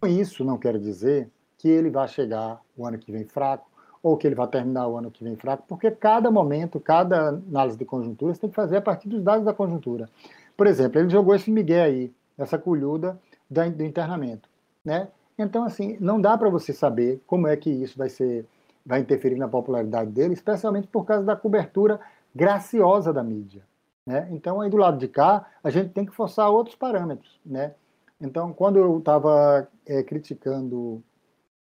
Com 0.00 0.06
isso, 0.06 0.44
não 0.44 0.58
quero 0.58 0.80
dizer 0.80 1.30
que 1.58 1.68
ele 1.68 1.90
vai 1.90 2.08
chegar 2.08 2.60
o 2.76 2.86
ano 2.86 2.98
que 2.98 3.12
vem 3.12 3.24
fraco, 3.24 3.70
ou 4.02 4.16
que 4.16 4.26
ele 4.26 4.34
vai 4.34 4.48
terminar 4.48 4.88
o 4.88 4.96
ano 4.96 5.10
que 5.10 5.22
vem 5.22 5.36
fraco, 5.36 5.64
porque 5.68 5.90
cada 5.90 6.30
momento, 6.30 6.80
cada 6.80 7.28
análise 7.28 7.78
de 7.78 7.84
conjuntura, 7.84 8.34
você 8.34 8.40
tem 8.40 8.50
que 8.50 8.56
fazer 8.56 8.78
a 8.78 8.82
partir 8.82 9.08
dos 9.08 9.22
dados 9.22 9.44
da 9.44 9.54
conjuntura. 9.54 10.08
Por 10.56 10.66
exemplo, 10.66 11.00
ele 11.00 11.10
jogou 11.10 11.34
esse 11.34 11.50
migué 11.50 11.82
aí, 11.82 12.12
essa 12.38 12.58
colhuda 12.58 13.18
do 13.48 13.84
internamento, 13.84 14.48
né? 14.84 15.08
Então, 15.38 15.64
assim, 15.64 15.96
não 16.00 16.20
dá 16.20 16.36
para 16.36 16.48
você 16.48 16.72
saber 16.72 17.20
como 17.26 17.46
é 17.46 17.56
que 17.56 17.70
isso 17.70 17.96
vai 17.98 18.08
ser, 18.08 18.46
vai 18.84 19.00
interferir 19.00 19.36
na 19.36 19.48
popularidade 19.48 20.10
dele, 20.10 20.34
especialmente 20.34 20.86
por 20.88 21.04
causa 21.04 21.24
da 21.24 21.36
cobertura 21.36 22.00
graciosa 22.34 23.12
da 23.12 23.22
mídia, 23.22 23.62
né? 24.06 24.28
Então, 24.30 24.60
aí 24.60 24.70
do 24.70 24.76
lado 24.76 24.98
de 24.98 25.08
cá, 25.08 25.46
a 25.62 25.70
gente 25.70 25.90
tem 25.90 26.04
que 26.04 26.12
forçar 26.12 26.50
outros 26.50 26.76
parâmetros, 26.76 27.40
né? 27.44 27.74
Então, 28.20 28.52
quando 28.52 28.78
eu 28.78 28.98
estava 28.98 29.68
é, 29.86 30.02
criticando 30.02 31.02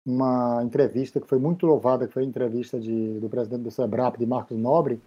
uma 0.04 0.62
entrevista 0.62 1.20
que 1.20 1.28
foi 1.28 1.38
muito 1.38 1.66
louvada, 1.66 2.06
que 2.06 2.12
foi 2.12 2.24
a 2.24 2.26
entrevista 2.26 2.78
de, 2.78 3.18
do 3.20 3.28
presidente 3.28 3.62
do 3.62 3.70
SEBRAP, 3.70 4.18
de 4.18 4.26
Marcos 4.26 4.58
Nobre, 4.58 5.00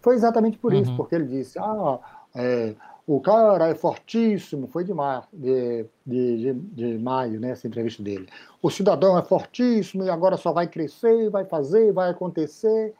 foi 0.00 0.14
exatamente 0.14 0.58
por 0.58 0.72
isso, 0.72 0.90
uhum. 0.90 0.96
porque 0.96 1.14
ele 1.14 1.26
disse, 1.26 1.58
ah, 1.58 1.98
é, 2.34 2.74
o 3.06 3.20
cara 3.20 3.68
é 3.68 3.74
fortíssimo, 3.74 4.68
foi 4.68 4.84
de, 4.84 4.94
mar, 4.94 5.28
de, 5.32 5.84
de, 6.06 6.52
de, 6.54 6.98
maio, 6.98 7.40
né, 7.40 7.50
essa 7.50 7.66
entrevista 7.66 8.02
dele. 8.02 8.28
O 8.62 8.70
cidadão 8.70 9.18
é 9.18 9.22
fortíssimo 9.22 10.04
e 10.04 10.10
agora 10.10 10.36
só 10.36 10.52
vai 10.52 10.68
crescer, 10.68 11.28
vai 11.30 11.44
fazer, 11.44 11.92
vai 11.92 12.10
acontecer. 12.10 12.94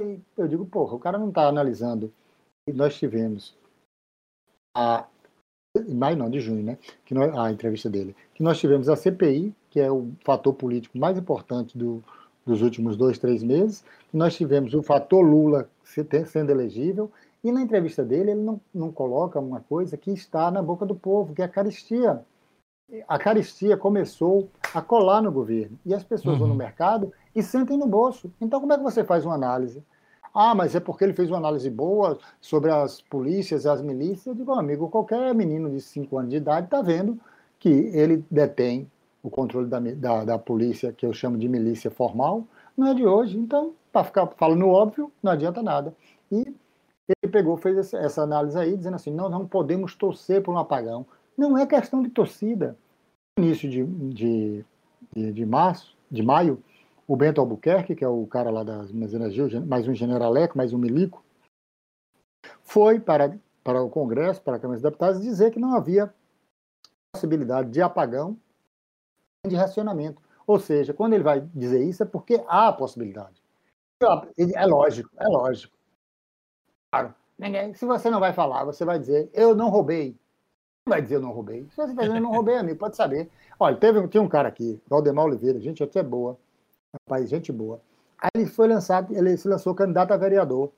E 0.00 0.20
eu 0.36 0.46
digo, 0.46 0.64
porra, 0.64 0.94
o 0.94 1.00
cara 1.00 1.18
não 1.18 1.28
está 1.28 1.48
analisando. 1.48 2.12
E 2.68 2.72
nós 2.72 2.96
tivemos 2.96 3.56
a 4.76 5.06
em 5.76 5.94
maio 5.94 6.16
não, 6.16 6.30
de 6.30 6.38
junho, 6.38 6.62
né? 6.62 6.78
Que 7.04 7.14
nós, 7.14 7.36
a 7.36 7.50
entrevista 7.50 7.90
dele. 7.90 8.14
Que 8.32 8.44
nós 8.44 8.58
tivemos 8.58 8.88
a 8.88 8.94
CPI, 8.94 9.52
que 9.70 9.80
é 9.80 9.90
o 9.90 10.12
fator 10.24 10.54
político 10.54 10.96
mais 10.96 11.18
importante 11.18 11.76
do, 11.76 12.02
dos 12.46 12.62
últimos 12.62 12.96
dois, 12.96 13.18
três 13.18 13.42
meses. 13.42 13.84
Nós 14.12 14.36
tivemos 14.36 14.72
o 14.72 14.82
fator 14.82 15.20
Lula 15.20 15.68
sendo 15.82 16.50
elegível. 16.50 17.10
E 17.44 17.52
na 17.52 17.60
entrevista 17.60 18.02
dele, 18.02 18.30
ele 18.30 18.40
não, 18.40 18.58
não 18.74 18.90
coloca 18.90 19.38
uma 19.38 19.60
coisa 19.60 19.98
que 19.98 20.10
está 20.10 20.50
na 20.50 20.62
boca 20.62 20.86
do 20.86 20.94
povo, 20.94 21.34
que 21.34 21.42
é 21.42 21.44
a 21.44 21.48
caristia. 21.48 22.24
A 23.06 23.18
caristia 23.18 23.76
começou 23.76 24.48
a 24.72 24.80
colar 24.80 25.20
no 25.20 25.30
governo. 25.30 25.78
E 25.84 25.92
as 25.92 26.02
pessoas 26.02 26.34
uhum. 26.34 26.38
vão 26.38 26.48
no 26.48 26.54
uhum. 26.54 26.58
mercado 26.58 27.12
e 27.36 27.42
sentem 27.42 27.76
no 27.76 27.86
bolso. 27.86 28.32
Então, 28.40 28.60
como 28.60 28.72
é 28.72 28.78
que 28.78 28.82
você 28.82 29.04
faz 29.04 29.26
uma 29.26 29.34
análise? 29.34 29.84
Ah, 30.32 30.54
mas 30.54 30.74
é 30.74 30.80
porque 30.80 31.04
ele 31.04 31.12
fez 31.12 31.28
uma 31.30 31.36
análise 31.36 31.68
boa 31.68 32.18
sobre 32.40 32.70
as 32.70 33.02
polícias 33.02 33.64
e 33.64 33.68
as 33.68 33.82
milícias. 33.82 34.26
Eu 34.26 34.34
digo, 34.34 34.52
amigo, 34.52 34.88
qualquer 34.88 35.34
menino 35.34 35.70
de 35.70 35.82
5 35.82 36.18
anos 36.18 36.30
de 36.30 36.38
idade 36.38 36.66
está 36.66 36.80
vendo 36.80 37.20
que 37.58 37.68
ele 37.68 38.24
detém 38.30 38.90
o 39.22 39.28
controle 39.28 39.68
da, 39.68 39.78
da, 39.80 40.24
da, 40.24 40.38
polícia, 40.38 40.92
que 40.92 41.06
eu 41.06 41.12
chamo 41.12 41.38
de 41.38 41.48
milícia 41.48 41.90
formal, 41.90 42.46
não 42.76 42.88
é 42.88 42.94
de 42.94 43.06
hoje. 43.06 43.38
Então, 43.38 43.74
para 43.92 44.04
ficar 44.04 44.26
falando 44.36 44.66
óbvio, 44.68 45.10
não 45.22 45.32
adianta 45.32 45.62
nada. 45.62 45.94
E 46.32 46.52
pegou, 47.28 47.56
fez 47.56 47.92
essa, 47.94 48.22
análise 48.22 48.58
aí, 48.58 48.76
dizendo 48.76 48.96
assim: 48.96 49.12
nós 49.12 49.30
não 49.30 49.46
podemos 49.46 49.94
torcer 49.94 50.42
por 50.42 50.54
um 50.54 50.58
apagão. 50.58 51.06
Não 51.36 51.58
é 51.58 51.66
questão 51.66 52.02
de 52.02 52.10
torcida. 52.10 52.76
No 53.36 53.44
início 53.44 53.68
de, 53.68 53.84
de, 53.84 54.64
de, 55.12 55.32
de 55.32 55.46
março, 55.46 55.96
de 56.10 56.22
maio, 56.22 56.62
o 57.06 57.16
Bento 57.16 57.40
Albuquerque, 57.40 57.94
que 57.94 58.04
é 58.04 58.08
o 58.08 58.26
cara 58.26 58.50
lá 58.50 58.62
das 58.62 58.92
Minas 58.92 59.12
Energias, 59.12 59.52
mais 59.64 59.88
um 59.88 59.94
generaleco, 59.94 60.56
mais 60.56 60.72
um 60.72 60.78
milico, 60.78 61.24
foi 62.62 63.00
para, 63.00 63.36
para 63.62 63.82
o 63.82 63.90
Congresso, 63.90 64.40
para 64.40 64.56
a 64.56 64.58
Câmara 64.60 64.76
dos 64.76 64.82
Deputados, 64.82 65.20
dizer 65.20 65.50
que 65.50 65.58
não 65.58 65.74
havia 65.74 66.12
possibilidade 67.12 67.70
de 67.70 67.82
apagão 67.82 68.36
de 69.46 69.56
racionamento. 69.56 70.22
Ou 70.46 70.58
seja, 70.58 70.92
quando 70.92 71.14
ele 71.14 71.24
vai 71.24 71.40
dizer 71.54 71.82
isso 71.82 72.02
é 72.02 72.06
porque 72.06 72.42
há 72.46 72.72
possibilidade. 72.72 73.42
É 74.36 74.66
lógico, 74.66 75.10
é 75.16 75.26
lógico. 75.26 75.74
Claro, 76.94 77.14
ninguém, 77.36 77.74
se 77.74 77.84
você 77.84 78.08
não 78.08 78.20
vai 78.20 78.32
falar, 78.32 78.64
você 78.64 78.84
vai 78.84 79.00
dizer, 79.00 79.28
eu 79.34 79.52
não 79.52 79.68
roubei. 79.68 80.16
vai 80.88 81.02
dizer 81.02 81.16
eu 81.16 81.20
não 81.20 81.32
roubei. 81.32 81.66
Se 81.70 81.76
você 81.76 81.90
está 81.90 82.02
dizendo 82.02 82.18
eu 82.18 82.22
não 82.22 82.30
roubei, 82.30 82.56
amigo, 82.56 82.78
pode 82.78 82.94
saber. 82.94 83.28
Olha, 83.58 83.76
teve, 83.76 84.06
tinha 84.06 84.22
um 84.22 84.28
cara 84.28 84.46
aqui, 84.46 84.80
Valdemar 84.88 85.24
Oliveira, 85.24 85.58
gente 85.60 85.82
até 85.82 86.04
boa, 86.04 86.38
rapaz, 86.92 87.28
gente 87.28 87.50
boa. 87.50 87.80
Aí 88.16 88.30
ele 88.36 88.46
foi 88.46 88.68
lançado, 88.68 89.12
ele 89.12 89.36
se 89.36 89.48
lançou 89.48 89.74
candidato 89.74 90.12
a 90.12 90.16
vereador. 90.16 90.70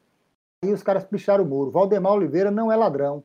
Aí 0.64 0.72
os 0.72 0.82
caras 0.82 1.04
picharam 1.04 1.44
o 1.44 1.46
muro. 1.46 1.70
Valdemar 1.70 2.14
Oliveira 2.14 2.50
não 2.50 2.72
é 2.72 2.76
ladrão. 2.76 3.22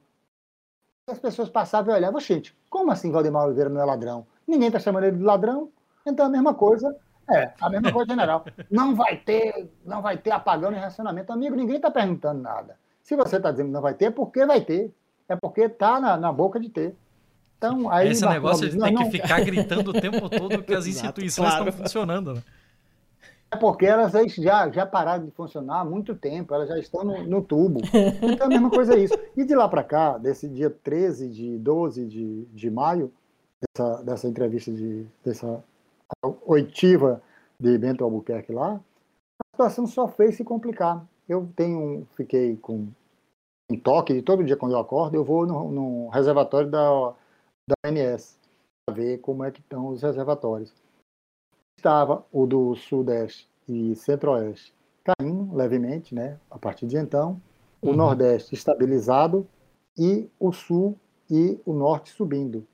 As 1.10 1.18
pessoas 1.18 1.50
passavam 1.50 1.94
e 1.94 1.98
olhavam, 1.98 2.20
gente, 2.20 2.56
como 2.70 2.92
assim 2.92 3.10
Valdemar 3.10 3.46
Oliveira 3.46 3.70
não 3.70 3.82
é 3.82 3.86
ladrão? 3.86 4.28
Ninguém 4.46 4.68
está 4.68 4.80
chamando 4.80 5.06
ele 5.06 5.18
de 5.18 5.24
ladrão. 5.24 5.72
Então 6.06 6.26
a 6.26 6.30
mesma 6.30 6.54
coisa, 6.54 6.94
é, 7.34 7.54
a 7.60 7.70
mesma 7.70 7.92
coisa 7.92 8.12
general. 8.12 8.46
Não 8.70 8.96
vai 8.96 9.18
ter, 9.18 9.70
não 9.86 10.02
vai 10.02 10.18
ter 10.18 10.32
apagão 10.32 10.72
e 10.72 10.76
racionamento. 10.76 11.32
Amigo, 11.32 11.56
ninguém 11.56 11.78
está 11.78 11.90
perguntando 11.90 12.42
nada. 12.42 12.76
Se 13.02 13.16
você 13.16 13.38
está 13.38 13.52
dizendo 13.52 13.68
que 13.68 13.74
não 13.74 13.82
vai 13.82 13.94
ter, 13.94 14.06
é 14.06 14.12
porque 14.12 14.46
vai 14.46 14.62
ter. 14.62 14.94
É 15.28 15.36
porque 15.36 15.62
está 15.62 16.00
na, 16.00 16.18
na 16.18 16.32
boca 16.32 16.60
de 16.60 16.70
ter. 16.70 16.96
Então, 17.58 17.90
aí, 17.92 18.10
Esse 18.10 18.26
negócio 18.26 18.70
de 18.70 18.78
ter 18.78 18.92
não... 18.92 19.04
que 19.04 19.12
ficar 19.12 19.40
gritando 19.42 19.92
o 19.92 19.94
tempo 19.94 20.30
todo 20.30 20.64
que 20.64 20.74
as 20.74 20.86
instituições 20.88 21.50
claro. 21.50 21.70
estão 21.70 21.84
funcionando. 21.84 22.34
Né? 22.34 22.44
É 23.52 23.58
porque 23.58 23.86
elas 23.86 24.14
já, 24.36 24.70
já 24.72 24.86
pararam 24.86 25.26
de 25.26 25.32
funcionar 25.32 25.82
há 25.82 25.86
muito 25.86 26.16
tempo, 26.16 26.56
elas 26.56 26.70
já 26.70 26.80
estão 26.80 27.04
no, 27.04 27.24
no 27.24 27.42
tubo. 27.42 27.82
Então 28.24 28.48
a 28.48 28.50
mesma 28.50 28.70
coisa 28.70 28.96
é 28.96 29.00
isso. 29.00 29.14
E 29.36 29.44
de 29.44 29.54
lá 29.54 29.68
para 29.68 29.84
cá, 29.84 30.18
desse 30.18 30.48
dia 30.48 30.70
13 30.70 31.28
de 31.28 31.58
12 31.58 32.06
de, 32.06 32.46
de 32.46 32.70
maio, 32.72 33.12
dessa, 33.62 34.04
dessa 34.04 34.28
entrevista, 34.28 34.72
de, 34.72 35.06
dessa 35.24 35.62
oitiva 36.46 37.22
de 37.60 37.78
Bento 37.78 38.04
Albuquerque 38.04 38.52
lá, 38.52 38.76
a 38.76 39.56
situação 39.56 39.88
só 39.88 40.08
fez 40.08 40.36
se 40.36 40.44
complicar. 40.44 41.06
Eu 41.28 41.50
tenho, 41.56 42.08
fiquei 42.16 42.58
com 42.58 42.88
um 43.72 43.80
toque 43.80 44.14
de 44.14 44.22
todo 44.22 44.44
dia 44.44 44.58
quando 44.58 44.74
eu 44.74 44.80
acordo, 44.80 45.16
eu 45.16 45.24
vou 45.24 45.46
no, 45.46 45.72
no 45.72 46.10
reservatório 46.10 46.70
da, 46.70 47.14
da 47.68 47.76
ONS 47.86 48.38
para 48.86 48.96
ver 48.96 49.20
como 49.20 49.44
é 49.44 49.52
que 49.52 49.62
estão 49.62 49.88
os 49.88 50.02
reservatórios 50.02 50.74
estava 51.82 52.24
o 52.32 52.46
do 52.46 52.76
Sudeste 52.76 53.50
e 53.68 53.96
Centro-Oeste 53.96 54.72
caindo 55.04 55.56
levemente, 55.56 56.14
né, 56.14 56.38
a 56.50 56.60
partir 56.60 56.86
de 56.86 56.96
então, 56.96 57.42
o 57.82 57.90
uhum. 57.90 57.96
Nordeste 57.96 58.54
estabilizado 58.54 59.48
e 59.98 60.30
o 60.40 60.52
Sul 60.52 60.96
e 61.28 61.60
o 61.66 61.74
Norte 61.74 62.12
subindo. 62.12 62.68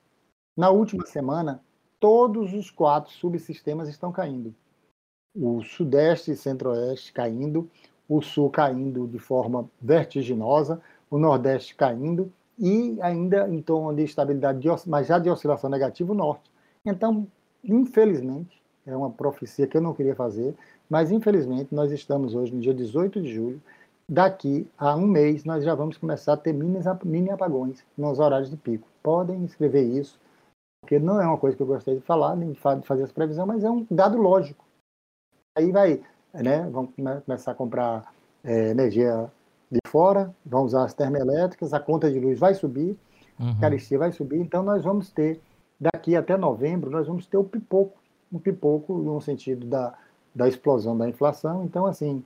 Na 0.58 0.70
última 0.70 1.06
semana, 1.06 1.64
todos 2.00 2.54
os 2.54 2.70
quatro 2.70 3.12
subsistemas 3.12 3.90
estão 3.90 4.12
caindo. 4.12 4.54
O 5.36 5.62
Sudeste 5.62 6.32
e 6.32 6.36
Centro-Oeste 6.36 7.14
caindo, 7.14 7.70
o 8.08 8.22
Sul 8.22 8.50
caindo 8.50 9.08
de 9.08 9.20
forma 9.20 9.70
vertiginosa, 9.82 10.82
o 11.10 11.18
Nordeste 11.18 11.76
caindo 11.76 12.32
e 12.58 12.98
ainda 13.02 13.48
em 13.48 13.62
tom 13.62 13.94
de 13.94 14.04
estabilidade, 14.04 14.60
de, 14.60 14.68
mas 14.88 15.08
já 15.08 15.20
de 15.20 15.30
oscilação 15.30 15.70
negativa, 15.70 16.12
o 16.12 16.16
Norte. 16.16 16.50
Então, 16.86 17.28
infelizmente, 17.64 18.62
é 18.86 18.96
uma 18.96 19.10
profecia 19.10 19.68
que 19.68 19.78
eu 19.78 19.82
não 19.82 19.94
queria 19.94 20.16
fazer, 20.16 20.56
mas 20.90 21.12
infelizmente 21.12 21.76
nós 21.76 21.92
estamos 21.92 22.34
hoje 22.34 22.54
no 22.54 22.62
dia 22.62 22.74
18 22.74 23.22
de 23.22 23.34
julho. 23.34 23.62
Daqui 24.10 24.66
a 24.78 24.96
um 24.96 25.06
mês 25.06 25.44
nós 25.44 25.64
já 25.66 25.76
vamos 25.76 25.98
começar 25.98 26.34
a 26.34 26.38
ter 26.38 26.54
mini 26.54 27.30
apagões 27.30 27.84
nos 27.98 28.20
horários 28.20 28.50
de 28.50 28.56
pico. 28.56 28.88
Podem 29.04 29.44
escrever 29.44 29.84
isso, 29.84 30.18
porque 30.82 31.00
não 31.00 31.22
é 31.22 31.28
uma 31.28 31.38
coisa 31.38 31.56
que 31.56 31.64
eu 31.64 31.68
gostei 31.68 31.96
de 31.96 32.02
falar, 32.02 32.36
nem 32.36 32.52
de 32.52 32.60
fazer 32.60 33.04
essa 33.04 33.14
previsão, 33.14 33.46
mas 33.46 33.64
é 33.64 33.70
um 33.70 33.86
dado 33.90 34.18
lógico. 34.18 34.66
Aí 35.58 35.72
vai, 35.72 36.02
né, 36.34 36.70
vamos 36.72 36.92
começar 36.96 37.52
a 37.52 37.56
comprar 37.56 38.14
é, 38.44 38.70
energia 38.70 39.32
de 39.70 39.80
fora, 39.88 40.34
vão 40.46 40.64
usar 40.64 40.86
as 40.86 40.94
termoelétricas, 40.94 41.74
a 41.74 41.80
conta 41.80 42.12
de 42.12 42.20
luz 42.20 42.40
vai 42.40 42.54
subir, 42.54 42.98
uhum. 43.40 43.52
a 43.52 43.60
caristia 43.60 43.98
vai 43.98 44.12
subir, 44.12 44.40
então 44.40 44.64
nós 44.64 44.84
vamos 44.84 45.12
ter, 45.12 45.42
daqui 45.80 46.16
até 46.16 46.38
novembro, 46.38 46.90
nós 46.90 47.08
vamos 47.08 47.26
ter 47.26 47.38
o 47.38 47.44
pipoco 47.44 47.98
um 48.32 48.40
pipoco 48.40 48.98
no 48.98 49.20
sentido 49.22 49.66
da, 49.66 49.94
da 50.34 50.48
explosão 50.48 50.98
da 50.98 51.08
inflação. 51.08 51.64
Então, 51.64 51.86
assim, 51.86 52.24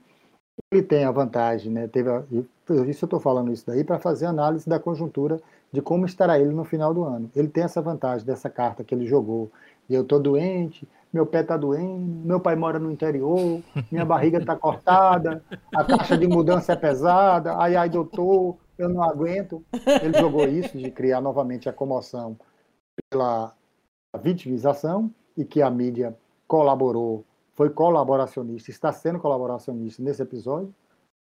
ele 0.70 0.82
tem 0.82 1.04
a 1.04 1.10
vantagem, 1.10 1.72
né? 1.72 1.88
Teve 1.88 2.10
a, 2.10 2.22
por 2.66 2.88
isso 2.88 3.04
eu 3.04 3.06
estou 3.06 3.20
falando 3.20 3.52
isso 3.52 3.66
daí 3.66 3.84
para 3.84 3.98
fazer 3.98 4.26
análise 4.26 4.68
da 4.68 4.78
conjuntura 4.78 5.40
de 5.72 5.80
como 5.80 6.04
estará 6.04 6.38
ele 6.38 6.52
no 6.52 6.64
final 6.64 6.92
do 6.92 7.02
ano. 7.02 7.30
Ele 7.34 7.48
tem 7.48 7.64
essa 7.64 7.80
vantagem 7.80 8.26
dessa 8.26 8.50
carta 8.50 8.84
que 8.84 8.94
ele 8.94 9.06
jogou. 9.06 9.50
Eu 9.88 10.02
estou 10.02 10.20
doente, 10.20 10.86
meu 11.12 11.26
pé 11.26 11.40
está 11.40 11.56
doendo, 11.56 12.26
meu 12.26 12.40
pai 12.40 12.54
mora 12.56 12.78
no 12.78 12.90
interior, 12.90 13.60
minha 13.90 14.04
barriga 14.04 14.38
está 14.38 14.56
cortada, 14.56 15.42
a 15.74 15.84
caixa 15.84 16.16
de 16.16 16.26
mudança 16.26 16.72
é 16.72 16.76
pesada, 16.76 17.56
ai 17.56 17.76
ai 17.76 17.90
doutor, 17.90 18.56
eu 18.78 18.88
não 18.88 19.02
aguento. 19.02 19.64
Ele 20.02 20.18
jogou 20.18 20.46
isso 20.46 20.78
de 20.78 20.90
criar 20.90 21.20
novamente 21.20 21.68
a 21.68 21.72
comoção 21.72 22.36
pela 23.10 23.54
vitimização 24.20 25.10
e 25.36 25.44
que 25.44 25.62
a 25.62 25.70
mídia 25.70 26.16
colaborou, 26.46 27.24
foi 27.54 27.70
colaboracionista, 27.70 28.70
está 28.70 28.92
sendo 28.92 29.18
colaboracionista 29.18 30.02
nesse 30.02 30.22
episódio. 30.22 30.74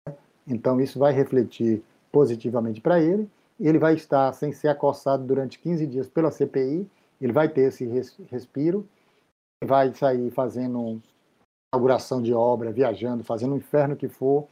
Né? 0.06 0.14
Então 0.46 0.80
isso 0.80 0.98
vai 0.98 1.12
refletir 1.12 1.82
positivamente 2.10 2.80
para 2.80 3.00
ele. 3.00 3.28
Ele 3.66 3.78
vai 3.78 3.94
estar 3.94 4.32
sem 4.32 4.52
ser 4.52 4.68
acossado 4.68 5.24
durante 5.24 5.58
15 5.58 5.86
dias 5.86 6.08
pela 6.08 6.30
CPI, 6.30 6.88
ele 7.20 7.32
vai 7.32 7.48
ter 7.48 7.62
esse 7.62 7.86
respiro, 8.30 8.86
vai 9.64 9.94
sair 9.94 10.30
fazendo 10.30 11.00
inauguração 11.72 12.20
de 12.20 12.34
obra, 12.34 12.72
viajando, 12.72 13.24
fazendo 13.24 13.54
o 13.54 13.56
inferno 13.56 13.96
que 13.96 14.08
for, 14.08 14.46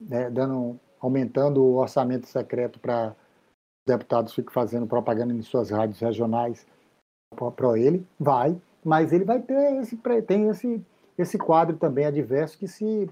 né, 0.00 0.28
dando, 0.28 0.78
aumentando 1.00 1.62
o 1.62 1.76
orçamento 1.76 2.26
secreto 2.26 2.78
para 2.80 3.14
deputados 3.86 4.34
fiquem 4.34 4.52
fazendo 4.52 4.86
propaganda 4.86 5.32
em 5.32 5.42
suas 5.42 5.70
rádios 5.70 6.00
regionais 6.00 6.66
para 7.54 7.78
ele, 7.78 8.06
vai, 8.18 8.60
mas 8.84 9.12
ele 9.12 9.24
vai 9.24 9.40
ter 9.40 9.76
esse, 9.80 9.96
tem 10.26 10.48
esse, 10.48 10.84
esse 11.16 11.38
quadro 11.38 11.76
também 11.76 12.04
adverso 12.04 12.58
que 12.58 12.66
se 12.66 13.08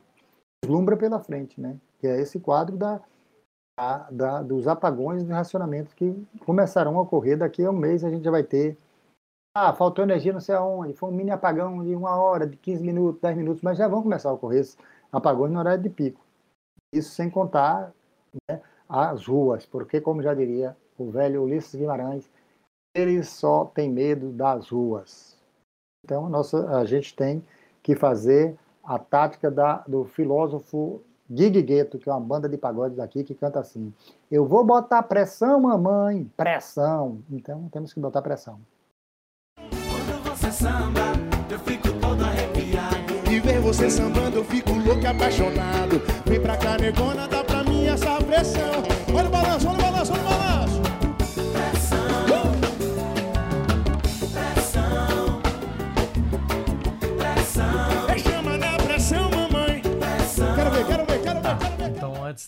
deslumbra 0.62 0.96
pela 0.96 1.20
frente, 1.20 1.60
né? 1.60 1.78
que 2.00 2.06
é 2.06 2.20
esse 2.20 2.40
quadro 2.40 2.76
da, 2.76 3.00
da, 4.10 4.42
dos 4.42 4.68
apagões 4.68 5.22
e 5.22 5.32
racionamentos 5.32 5.92
que 5.92 6.14
começarão 6.44 6.96
a 6.98 7.02
ocorrer 7.02 7.36
daqui 7.36 7.64
a 7.64 7.70
um 7.70 7.76
mês 7.76 8.04
a 8.04 8.10
gente 8.10 8.24
já 8.24 8.30
vai 8.30 8.44
ter 8.44 8.76
ah, 9.56 9.72
faltou 9.72 10.04
energia 10.04 10.32
não 10.32 10.40
sei 10.40 10.54
aonde, 10.54 10.94
foi 10.94 11.10
um 11.10 11.12
mini 11.12 11.30
apagão 11.30 11.84
de 11.84 11.94
uma 11.94 12.16
hora, 12.16 12.44
de 12.44 12.56
15 12.56 12.82
minutos, 12.82 13.20
10 13.20 13.36
minutos, 13.36 13.62
mas 13.62 13.78
já 13.78 13.86
vão 13.86 14.02
começar 14.02 14.30
a 14.30 14.32
ocorrer 14.32 14.60
esses 14.60 14.76
apagões 15.12 15.52
no 15.52 15.60
horário 15.60 15.80
de 15.80 15.88
pico. 15.88 16.20
Isso 16.92 17.14
sem 17.14 17.30
contar 17.30 17.92
né, 18.50 18.60
as 18.88 19.26
ruas, 19.26 19.64
porque, 19.64 20.00
como 20.00 20.22
já 20.22 20.34
diria 20.34 20.76
o 20.98 21.08
velho 21.08 21.44
Ulisses 21.44 21.74
Guimarães, 21.76 22.28
eles 22.96 23.28
só 23.28 23.64
têm 23.66 23.88
medo 23.90 24.32
das 24.32 24.70
ruas. 24.70 25.36
Então, 26.04 26.28
nossa, 26.28 26.76
a 26.76 26.84
gente 26.84 27.14
tem 27.14 27.40
que 27.80 27.94
fazer 27.94 28.58
a 28.82 28.98
tática 28.98 29.52
da, 29.52 29.84
do 29.86 30.04
filósofo 30.04 31.00
Gig 31.30 31.62
Gueto, 31.62 31.98
que 31.98 32.08
é 32.08 32.12
uma 32.12 32.20
banda 32.20 32.48
de 32.48 32.58
pagode 32.58 32.96
daqui, 32.96 33.24
que 33.24 33.34
canta 33.34 33.60
assim: 33.60 33.92
Eu 34.30 34.46
vou 34.46 34.64
botar 34.64 35.02
pressão, 35.02 35.60
mamãe, 35.60 36.30
pressão. 36.36 37.18
Então, 37.30 37.68
temos 37.72 37.92
que 37.92 38.00
botar 38.00 38.20
pressão. 38.22 38.58
Quando 39.56 40.22
você 40.24 40.50
samba, 40.50 41.12
eu 41.50 41.58
fico 41.60 41.92
todo 42.00 42.22
arrepiado. 42.22 43.14
E 43.30 43.40
ver 43.40 43.60
você 43.60 43.90
sambando, 43.90 44.36
eu 44.36 44.44
fico 44.44 44.72
louco 44.72 45.00
e 45.00 45.06
apaixonado. 45.06 46.00
Vem 46.26 46.40
pra 46.40 46.56
cá, 46.56 46.76
negona, 46.76 47.26
dá 47.26 47.42
pra 47.42 47.64
mim 47.64 47.86
essa 47.86 48.16
pressão. 48.18 48.73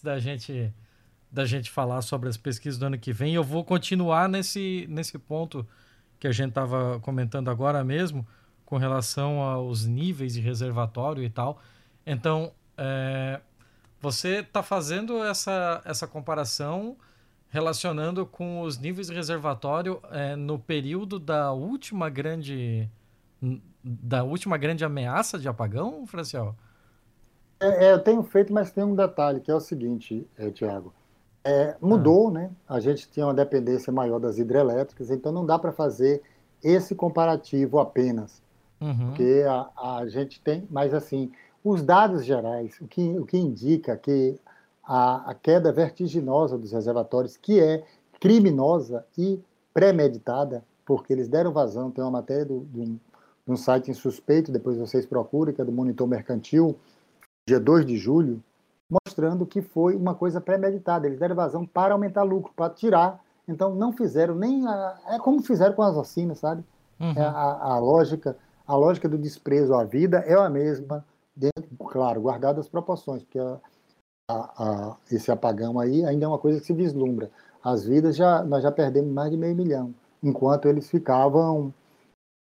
Da 0.06 0.18
gente 0.18 0.72
da 1.30 1.44
gente 1.44 1.70
falar 1.70 2.00
sobre 2.00 2.28
as 2.28 2.36
pesquisas 2.36 2.78
do 2.78 2.86
ano 2.86 2.98
que 2.98 3.12
vem, 3.12 3.34
eu 3.34 3.42
vou 3.42 3.64
continuar 3.64 4.28
nesse, 4.28 4.86
nesse 4.88 5.18
ponto 5.18 5.66
que 6.18 6.26
a 6.26 6.32
gente 6.32 6.50
estava 6.50 6.98
comentando 7.00 7.50
agora 7.50 7.84
mesmo, 7.84 8.26
com 8.64 8.78
relação 8.78 9.42
aos 9.42 9.84
níveis 9.84 10.32
de 10.32 10.40
reservatório 10.40 11.22
e 11.22 11.28
tal. 11.28 11.60
Então, 12.06 12.52
é, 12.78 13.40
você 14.00 14.38
está 14.38 14.62
fazendo 14.62 15.22
essa, 15.22 15.82
essa 15.84 16.06
comparação 16.06 16.96
relacionando 17.48 18.24
com 18.24 18.62
os 18.62 18.78
níveis 18.78 19.08
de 19.08 19.14
reservatório 19.14 20.00
é, 20.10 20.36
no 20.36 20.58
período 20.58 21.18
da 21.18 21.52
última 21.52 22.08
grande 22.08 22.88
da 23.84 24.24
última 24.24 24.56
grande 24.56 24.84
ameaça 24.84 25.38
de 25.38 25.48
apagão, 25.48 26.06
Franciel? 26.06 26.56
É, 27.58 27.86
é, 27.86 27.92
eu 27.92 27.98
tenho 27.98 28.22
feito, 28.22 28.52
mas 28.52 28.70
tem 28.70 28.84
um 28.84 28.94
detalhe, 28.94 29.40
que 29.40 29.50
é 29.50 29.54
o 29.54 29.60
seguinte, 29.60 30.26
é, 30.36 30.50
Tiago. 30.50 30.92
É, 31.42 31.76
mudou, 31.80 32.28
ah. 32.28 32.32
né? 32.32 32.50
A 32.68 32.80
gente 32.80 33.08
tinha 33.10 33.26
uma 33.26 33.34
dependência 33.34 33.92
maior 33.92 34.18
das 34.18 34.38
hidrelétricas, 34.38 35.10
então 35.10 35.32
não 35.32 35.46
dá 35.46 35.58
para 35.58 35.72
fazer 35.72 36.22
esse 36.62 36.94
comparativo 36.94 37.78
apenas. 37.78 38.42
Uhum. 38.80 39.08
Porque 39.08 39.44
a, 39.48 39.98
a 39.98 40.06
gente 40.08 40.40
tem, 40.40 40.66
mas 40.70 40.92
assim, 40.92 41.32
os 41.64 41.82
dados 41.82 42.24
gerais, 42.24 42.78
o 42.80 42.86
que, 42.86 43.18
o 43.18 43.24
que 43.24 43.38
indica 43.38 43.96
que 43.96 44.38
a, 44.84 45.30
a 45.30 45.34
queda 45.34 45.72
vertiginosa 45.72 46.58
dos 46.58 46.72
reservatórios, 46.72 47.36
que 47.36 47.60
é 47.60 47.84
criminosa 48.20 49.04
e 49.16 49.40
premeditada, 49.72 50.64
porque 50.84 51.12
eles 51.12 51.28
deram 51.28 51.52
vazão. 51.52 51.90
Tem 51.90 52.04
uma 52.04 52.10
matéria 52.10 52.44
do, 52.44 52.60
do, 52.60 52.84
de 52.84 53.00
um 53.48 53.56
site 53.56 53.90
insuspeito, 53.90 54.52
depois 54.52 54.76
vocês 54.78 55.06
procurem, 55.06 55.54
que 55.54 55.60
é 55.60 55.64
do 55.64 55.72
Monitor 55.72 56.06
Mercantil, 56.06 56.76
dia 57.46 57.60
2 57.60 57.86
de 57.86 57.96
julho, 57.96 58.42
mostrando 58.90 59.46
que 59.46 59.62
foi 59.62 59.94
uma 59.94 60.14
coisa 60.14 60.40
premeditada. 60.40 61.06
Eles 61.06 61.18
deram 61.18 61.36
vazão 61.36 61.64
para 61.64 61.94
aumentar 61.94 62.24
lucro, 62.24 62.52
para 62.54 62.74
tirar. 62.74 63.22
Então, 63.46 63.74
não 63.74 63.92
fizeram 63.92 64.34
nem. 64.34 64.66
A, 64.66 64.98
é 65.08 65.18
como 65.18 65.40
fizeram 65.42 65.74
com 65.74 65.82
as 65.82 65.94
vacinas, 65.94 66.38
sabe? 66.38 66.64
Uhum. 66.98 67.12
É 67.16 67.22
a, 67.22 67.74
a, 67.74 67.78
lógica, 67.78 68.36
a 68.66 68.74
lógica 68.74 69.08
do 69.08 69.16
desprezo 69.16 69.74
à 69.74 69.84
vida 69.84 70.18
é 70.26 70.34
a 70.34 70.50
mesma, 70.50 71.04
dentro, 71.34 71.64
claro, 71.86 72.20
guardado 72.20 72.58
as 72.58 72.68
proporções, 72.68 73.22
porque 73.22 73.38
a, 73.38 73.60
a, 74.30 74.96
esse 75.10 75.30
apagão 75.30 75.78
aí 75.78 76.04
ainda 76.04 76.24
é 76.24 76.28
uma 76.28 76.38
coisa 76.38 76.58
que 76.58 76.66
se 76.66 76.72
vislumbra. 76.72 77.30
As 77.62 77.84
vidas 77.84 78.16
já 78.16 78.42
nós 78.42 78.62
já 78.62 78.72
perdemos 78.72 79.12
mais 79.12 79.30
de 79.30 79.36
meio 79.36 79.54
milhão, 79.54 79.94
enquanto 80.22 80.66
eles 80.66 80.88
ficavam 80.90 81.72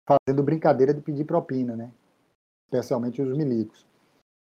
fazendo 0.08 0.44
brincadeira 0.44 0.94
de 0.94 1.02
pedir 1.02 1.26
propina, 1.26 1.76
né? 1.76 1.92
Especialmente 2.68 3.22
os 3.22 3.36
milicos. 3.36 3.86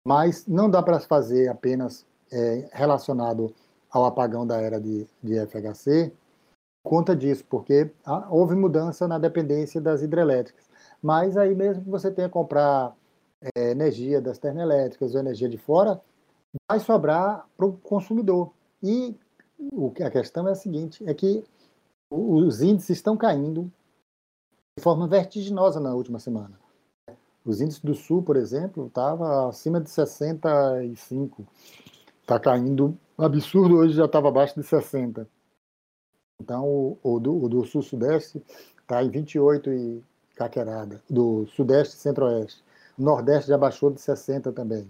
Mas 0.05 0.45
não 0.47 0.69
dá 0.69 0.81
para 0.81 0.99
fazer 0.99 1.47
apenas 1.47 2.05
é, 2.31 2.69
relacionado 2.71 3.53
ao 3.89 4.05
apagão 4.05 4.45
da 4.45 4.59
era 4.59 4.79
de, 4.79 5.07
de 5.21 5.39
FHC, 5.47 6.11
conta 6.83 7.15
disso, 7.15 7.45
porque 7.49 7.91
houve 8.29 8.55
mudança 8.55 9.07
na 9.07 9.17
dependência 9.17 9.79
das 9.79 10.01
hidrelétricas. 10.01 10.65
Mas 11.01 11.37
aí 11.37 11.55
mesmo 11.55 11.83
que 11.83 11.89
você 11.89 12.11
tenha 12.11 12.27
que 12.27 12.33
comprar 12.33 12.95
é, 13.55 13.71
energia 13.71 14.21
das 14.21 14.37
termoelétricas 14.37 15.13
ou 15.13 15.19
energia 15.19 15.47
de 15.47 15.57
fora, 15.57 16.01
vai 16.69 16.79
sobrar 16.79 17.47
para 17.55 17.65
o 17.65 17.73
consumidor. 17.73 18.51
E 18.81 19.15
o, 19.59 19.91
a 20.03 20.09
questão 20.09 20.47
é 20.47 20.51
a 20.51 20.55
seguinte, 20.55 21.03
é 21.07 21.13
que 21.13 21.43
os 22.09 22.61
índices 22.61 22.97
estão 22.97 23.15
caindo 23.15 23.71
de 24.77 24.83
forma 24.83 25.07
vertiginosa 25.07 25.79
na 25.79 25.93
última 25.93 26.19
semana. 26.19 26.62
Os 27.45 27.59
índices 27.59 27.81
do 27.81 27.93
Sul, 27.93 28.23
por 28.23 28.37
exemplo, 28.37 28.87
estava 28.87 29.49
acima 29.49 29.81
de 29.81 29.89
65. 29.89 31.45
Está 32.21 32.39
caindo 32.39 32.97
absurdo, 33.17 33.77
hoje 33.77 33.95
já 33.95 34.05
estava 34.05 34.29
abaixo 34.29 34.59
de 34.59 34.65
60. 34.65 35.27
Então, 36.41 36.65
o, 36.65 36.97
o 37.03 37.19
do, 37.19 37.49
do 37.49 37.65
Sul-Sudeste 37.65 38.41
está 38.81 39.03
em 39.03 39.09
28 39.09 39.71
e 39.71 40.03
caquerada. 40.35 41.01
Do 41.09 41.45
Sudeste 41.47 41.95
e 41.95 41.99
Centro-Oeste. 41.99 42.63
Nordeste 42.97 43.49
já 43.49 43.57
baixou 43.57 43.91
de 43.91 43.99
60 43.99 44.51
também. 44.51 44.87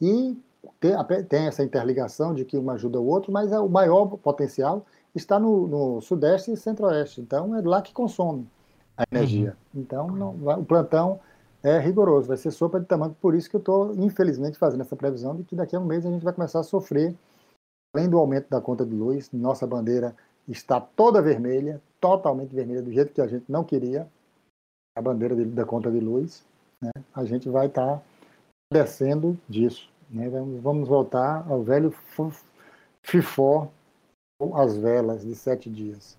E 0.00 0.36
tem, 0.78 1.24
tem, 1.28 1.46
essa 1.46 1.64
interligação 1.64 2.34
de 2.34 2.44
que 2.44 2.56
um 2.56 2.70
ajuda 2.70 3.00
o 3.00 3.06
outro, 3.06 3.32
mas 3.32 3.50
é, 3.50 3.58
o 3.58 3.68
maior 3.68 4.06
potencial 4.18 4.84
está 5.14 5.38
no, 5.38 5.66
no 5.66 6.00
Sudeste 6.00 6.52
e 6.52 6.56
Centro-Oeste. 6.56 7.20
Então, 7.20 7.56
é 7.56 7.60
lá 7.62 7.82
que 7.82 7.92
consome 7.92 8.46
a 8.96 9.04
energia. 9.10 9.56
Uhum. 9.74 9.80
Então, 9.80 10.06
não, 10.08 10.60
o 10.60 10.64
plantão 10.64 11.20
é 11.62 11.78
rigoroso, 11.78 12.28
vai 12.28 12.36
ser 12.36 12.50
sopa 12.50 12.80
de 12.80 12.86
tamanho. 12.86 13.14
Por 13.20 13.34
isso 13.34 13.48
que 13.48 13.56
eu 13.56 13.60
estou, 13.60 13.94
infelizmente, 13.94 14.58
fazendo 14.58 14.80
essa 14.80 14.96
previsão 14.96 15.36
de 15.36 15.44
que 15.44 15.54
daqui 15.54 15.76
a 15.76 15.80
um 15.80 15.84
mês 15.84 16.06
a 16.06 16.10
gente 16.10 16.24
vai 16.24 16.32
começar 16.32 16.60
a 16.60 16.64
sofrer, 16.64 17.14
além 17.94 18.08
do 18.08 18.18
aumento 18.18 18.48
da 18.48 18.60
conta 18.60 18.84
de 18.84 18.94
luz, 18.94 19.30
nossa 19.32 19.66
bandeira 19.66 20.14
está 20.48 20.80
toda 20.80 21.20
vermelha, 21.22 21.80
totalmente 22.00 22.54
vermelha, 22.54 22.82
do 22.82 22.92
jeito 22.92 23.12
que 23.12 23.20
a 23.20 23.26
gente 23.26 23.44
não 23.48 23.62
queria, 23.62 24.08
a 24.96 25.02
bandeira 25.02 25.36
de, 25.36 25.44
da 25.44 25.64
conta 25.64 25.90
de 25.90 26.00
luz, 26.00 26.44
né? 26.82 26.90
a 27.14 27.24
gente 27.24 27.48
vai 27.48 27.66
estar 27.66 27.98
tá 27.98 28.02
descendo 28.72 29.38
disso. 29.48 29.90
Né? 30.08 30.28
Vamos 30.62 30.88
voltar 30.88 31.46
ao 31.48 31.62
velho 31.62 31.94
FIFO, 33.02 33.70
as 34.54 34.76
velas 34.76 35.22
de 35.22 35.34
sete 35.34 35.68
dias. 35.68 36.18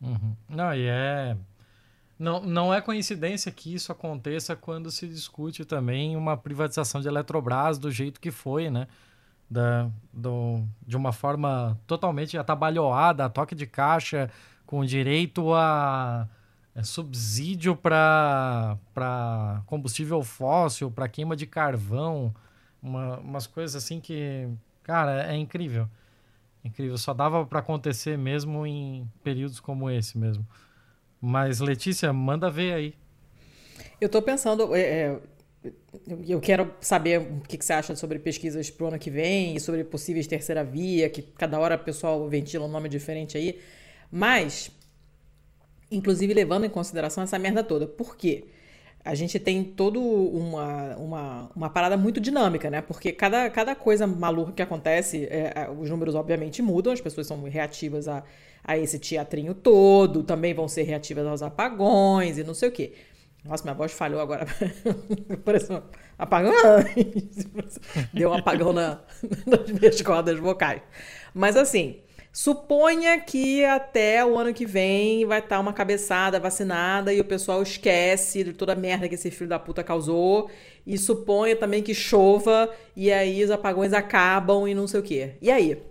Uhum. 0.00 0.36
Não, 0.48 0.72
e 0.72 0.86
é. 0.86 1.36
Não, 2.18 2.40
não 2.40 2.74
é 2.74 2.80
coincidência 2.80 3.52
que 3.52 3.72
isso 3.72 3.92
aconteça 3.92 4.56
quando 4.56 4.90
se 4.90 5.06
discute 5.06 5.64
também 5.64 6.16
uma 6.16 6.36
privatização 6.36 7.00
de 7.00 7.06
Eletrobras 7.06 7.78
do 7.78 7.90
jeito 7.90 8.20
que 8.20 8.30
foi, 8.30 8.68
né? 8.70 8.88
Da, 9.48 9.88
do, 10.12 10.64
de 10.86 10.96
uma 10.96 11.12
forma 11.12 11.78
totalmente 11.86 12.36
atabalhoada, 12.36 13.24
a 13.24 13.28
toque 13.30 13.54
de 13.54 13.66
caixa, 13.66 14.30
com 14.66 14.84
direito 14.84 15.54
a 15.54 16.28
é, 16.74 16.82
subsídio 16.82 17.76
para 17.76 18.76
combustível 19.66 20.22
fóssil, 20.22 20.90
para 20.90 21.08
queima 21.08 21.34
de 21.36 21.46
carvão, 21.46 22.34
uma, 22.82 23.18
umas 23.18 23.46
coisas 23.46 23.82
assim 23.82 24.00
que, 24.00 24.48
cara, 24.82 25.32
é 25.32 25.36
incrível. 25.36 25.88
Incrível, 26.64 26.98
só 26.98 27.14
dava 27.14 27.46
para 27.46 27.60
acontecer 27.60 28.18
mesmo 28.18 28.66
em 28.66 29.08
períodos 29.22 29.60
como 29.60 29.88
esse 29.88 30.18
mesmo. 30.18 30.46
Mas, 31.20 31.60
Letícia, 31.60 32.12
manda 32.12 32.50
ver 32.50 32.74
aí. 32.74 32.94
Eu 34.00 34.08
tô 34.08 34.22
pensando, 34.22 34.74
é, 34.74 34.80
é, 34.80 35.20
eu 36.26 36.40
quero 36.40 36.72
saber 36.80 37.20
o 37.20 37.40
que, 37.40 37.58
você 37.62 37.72
acha 37.72 37.96
sobre 37.96 38.18
pesquisas 38.18 38.70
pro 38.70 38.86
ano 38.86 38.98
que 38.98 39.10
vem 39.10 39.56
e 39.56 39.60
sobre 39.60 39.82
possíveis 39.84 40.26
terceira 40.26 40.62
via, 40.62 41.10
que 41.10 41.22
cada 41.22 41.58
hora 41.58 41.74
o 41.74 41.78
pessoal 41.78 42.28
ventila 42.28 42.66
um 42.66 42.70
nome 42.70 42.88
diferente 42.88 43.36
aí. 43.36 43.60
Mas, 44.10 44.70
inclusive 45.90 46.32
levando 46.32 46.64
em 46.64 46.70
consideração 46.70 47.24
essa 47.24 47.38
merda 47.38 47.64
toda. 47.64 47.86
Por 47.86 48.16
quê? 48.16 48.44
A 49.08 49.14
gente 49.14 49.38
tem 49.38 49.64
toda 49.64 49.98
uma, 49.98 50.94
uma, 50.96 51.50
uma 51.56 51.70
parada 51.70 51.96
muito 51.96 52.20
dinâmica, 52.20 52.68
né? 52.68 52.82
Porque 52.82 53.10
cada, 53.10 53.48
cada 53.48 53.74
coisa 53.74 54.06
maluca 54.06 54.52
que 54.52 54.60
acontece, 54.60 55.24
é, 55.30 55.52
é, 55.56 55.70
os 55.70 55.88
números 55.88 56.14
obviamente 56.14 56.60
mudam, 56.60 56.92
as 56.92 57.00
pessoas 57.00 57.26
são 57.26 57.42
reativas 57.44 58.06
a, 58.06 58.22
a 58.62 58.76
esse 58.76 58.98
teatrinho 58.98 59.54
todo, 59.54 60.22
também 60.22 60.52
vão 60.52 60.68
ser 60.68 60.82
reativas 60.82 61.26
aos 61.26 61.42
apagões 61.42 62.36
e 62.36 62.44
não 62.44 62.52
sei 62.52 62.68
o 62.68 62.72
quê. 62.72 62.92
Nossa, 63.42 63.64
minha 63.64 63.74
voz 63.74 63.92
falhou 63.92 64.20
agora. 64.20 64.46
Parece 65.42 65.72
um 65.72 65.80
apagão. 66.18 66.52
Deu 68.12 68.28
um 68.28 68.34
apagão 68.34 68.74
na, 68.74 69.00
nas 69.46 69.70
minhas 69.70 70.02
cordas 70.02 70.38
vocais. 70.38 70.82
Mas 71.32 71.56
assim, 71.56 72.00
Suponha 72.40 73.18
que 73.18 73.64
até 73.64 74.24
o 74.24 74.38
ano 74.38 74.54
que 74.54 74.64
vem 74.64 75.26
vai 75.26 75.40
estar 75.40 75.56
tá 75.56 75.60
uma 75.60 75.72
cabeçada 75.72 76.38
vacinada 76.38 77.12
e 77.12 77.18
o 77.18 77.24
pessoal 77.24 77.60
esquece 77.60 78.44
de 78.44 78.52
toda 78.52 78.74
a 78.74 78.76
merda 78.76 79.08
que 79.08 79.16
esse 79.16 79.28
filho 79.28 79.50
da 79.50 79.58
puta 79.58 79.82
causou. 79.82 80.48
E 80.86 80.96
suponha 80.96 81.56
também 81.56 81.82
que 81.82 81.92
chova 81.92 82.72
e 82.94 83.10
aí 83.10 83.42
os 83.42 83.50
apagões 83.50 83.92
acabam 83.92 84.68
e 84.68 84.72
não 84.72 84.86
sei 84.86 85.00
o 85.00 85.02
quê. 85.02 85.32
E 85.42 85.50
aí? 85.50 85.82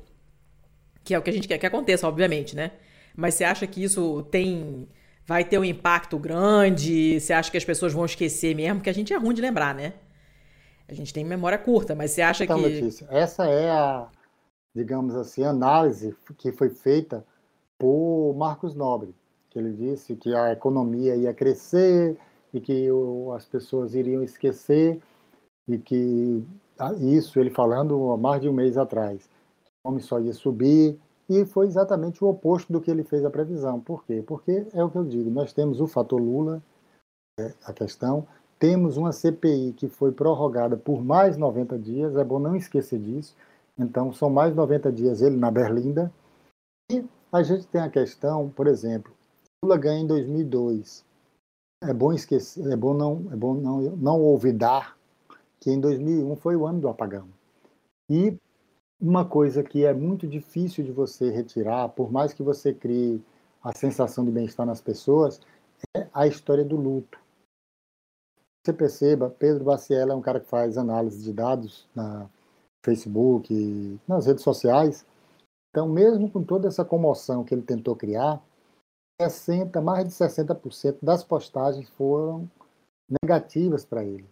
Que 1.04 1.14
é 1.14 1.20
o 1.20 1.22
que 1.22 1.30
a 1.30 1.34
gente 1.34 1.50
quer 1.50 1.58
que 1.58 1.66
aconteça, 1.66 2.08
obviamente, 2.08 2.56
né? 2.56 2.72
Mas 3.14 3.34
você 3.34 3.44
acha 3.44 3.68
que 3.68 3.84
isso 3.84 4.24
tem. 4.32 4.88
Vai 5.26 5.44
ter 5.44 5.60
um 5.60 5.66
impacto 5.66 6.18
grande? 6.18 7.20
Você 7.20 7.34
acha 7.34 7.52
que 7.52 7.58
as 7.58 7.66
pessoas 7.66 7.92
vão 7.92 8.06
esquecer 8.06 8.56
mesmo? 8.56 8.80
Que 8.80 8.90
a 8.90 8.94
gente 8.94 9.12
é 9.12 9.18
ruim 9.18 9.36
de 9.36 9.42
lembrar, 9.42 9.76
né? 9.76 9.96
A 10.88 10.94
gente 10.94 11.14
tem 11.14 11.26
memória 11.26 11.58
curta, 11.58 11.94
mas 11.94 12.12
você 12.12 12.22
acha 12.22 12.46
então, 12.46 12.58
que. 12.58 12.70
Letícia, 12.70 13.06
essa 13.12 13.46
é 13.50 13.70
a, 13.70 14.08
digamos 14.78 15.16
assim, 15.16 15.44
análise 15.44 16.16
que 16.38 16.52
foi 16.52 16.70
feita 16.70 17.26
por 17.80 18.36
Marcos 18.38 18.76
Nobre, 18.76 19.14
que 19.50 19.58
ele 19.58 19.74
disse 19.74 20.16
que 20.16 20.36
a 20.36 20.52
economia 20.52 21.16
ia 21.16 21.34
crescer 21.34 22.16
e 22.54 22.62
que 22.62 22.88
as 23.36 23.44
pessoas 23.46 23.96
iriam 23.96 24.22
esquecer 24.22 25.02
e 25.68 25.80
que 25.80 26.44
isso 27.00 27.40
ele 27.40 27.50
falando 27.50 28.12
há 28.12 28.18
mais 28.18 28.40
de 28.40 28.48
um 28.48 28.54
mês 28.54 28.78
atrás, 28.78 29.28
o 29.84 29.90
homem 29.90 30.00
só 30.00 30.20
ia 30.20 30.34
subir 30.34 31.00
e 31.28 31.44
foi 31.44 31.66
exatamente 31.66 32.24
o 32.24 32.28
oposto 32.28 32.72
do 32.72 32.80
que 32.80 32.92
ele 32.92 33.04
fez 33.04 33.26
a 33.26 33.32
previsão. 33.32 33.80
Por 33.80 34.06
quê? 34.06 34.24
Porque 34.26 34.68
é 34.74 34.84
o 34.84 34.92
que 34.92 34.98
eu 34.98 35.04
digo, 35.04 35.30
nós 35.32 35.52
temos 35.54 35.82
o 35.82 35.88
fator 35.88 36.22
Lula, 36.22 36.62
é 37.40 37.52
a 37.66 37.74
questão, 37.74 38.28
temos 38.60 38.96
uma 38.96 39.12
CPI 39.12 39.74
que 39.74 39.88
foi 39.88 40.12
prorrogada 40.12 40.78
por 40.78 41.04
mais 41.04 41.36
90 41.36 41.80
dias, 41.80 42.16
é 42.16 42.24
bom 42.24 42.38
não 42.38 42.56
esquecer 42.56 43.00
disso, 43.00 43.36
então, 43.78 44.12
são 44.12 44.30
mais 44.30 44.52
de 44.52 44.58
90 44.58 44.92
dias 44.92 45.22
ele 45.22 45.38
na 45.38 45.52
Berlinda. 45.52 46.12
E 46.92 47.06
a 47.32 47.44
gente 47.44 47.68
tem 47.68 47.82
a 47.82 47.90
questão, 47.90 48.50
por 48.50 48.68
exemplo, 48.68 49.14
Lula 49.64 49.78
ganha 49.78 50.02
em 50.02 50.08
2002. 50.08 51.06
É 51.84 51.94
bom 51.94 52.12
esquecer, 52.12 52.66
é 52.72 52.76
bom 52.76 52.94
não, 52.94 53.28
é 53.32 53.36
bom 53.36 53.54
não, 53.54 53.82
não 53.98 54.22
olvidar 54.22 54.98
que 55.60 55.70
em 55.70 55.80
2001 55.80 56.36
foi 56.38 56.56
o 56.56 56.66
ano 56.66 56.80
do 56.80 56.88
apagão. 56.88 57.28
E 58.10 58.36
uma 59.00 59.26
coisa 59.26 59.64
que 59.64 59.86
é 59.86 59.94
muito 59.94 60.28
difícil 60.28 60.84
de 60.84 60.92
você 60.92 61.30
retirar, 61.30 61.90
por 61.90 62.12
mais 62.12 62.34
que 62.34 62.42
você 62.42 62.74
crie 62.74 63.22
a 63.64 63.74
sensação 63.76 64.26
de 64.26 64.32
bem-estar 64.32 64.66
nas 64.66 64.82
pessoas, 64.82 65.40
é 65.96 66.08
a 66.14 66.26
história 66.26 66.66
do 66.66 66.76
luto. 66.76 67.20
Você 68.66 68.74
perceba, 68.74 69.30
Pedro 69.30 69.64
Baciela 69.64 70.14
é 70.14 70.16
um 70.16 70.22
cara 70.22 70.40
que 70.40 70.48
faz 70.48 70.78
análise 70.78 71.24
de 71.24 71.32
dados 71.32 71.88
na 71.94 72.28
Facebook, 72.88 74.00
nas 74.08 74.26
redes 74.26 74.44
sociais. 74.44 75.06
Então, 75.70 75.90
mesmo 75.90 76.32
com 76.32 76.42
toda 76.42 76.70
essa 76.70 76.86
comoção 76.86 77.44
que 77.44 77.54
ele 77.54 77.62
tentou 77.62 77.98
criar, 77.98 78.42
60, 79.22 79.82
mais 79.82 80.06
de 80.06 80.12
60% 80.12 80.98
das 81.02 81.22
postagens 81.22 81.90
foram 81.90 82.50
negativas 83.22 83.84
para 83.84 84.06
ele. 84.06 84.26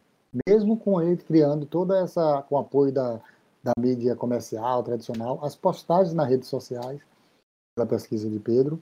Mesmo 0.48 0.78
com 0.78 1.02
ele 1.02 1.18
criando 1.18 1.66
toda 1.66 2.00
essa, 2.00 2.44
com 2.44 2.58
apoio 2.58 2.94
da, 2.94 3.22
da 3.62 3.74
mídia 3.78 4.16
comercial, 4.16 4.84
tradicional, 4.84 5.44
as 5.44 5.56
postagens 5.56 6.14
nas 6.14 6.30
redes 6.30 6.48
sociais, 6.48 7.02
da 7.78 7.86
pesquisa 7.86 8.30
de 8.30 8.40
Pedro, 8.40 8.82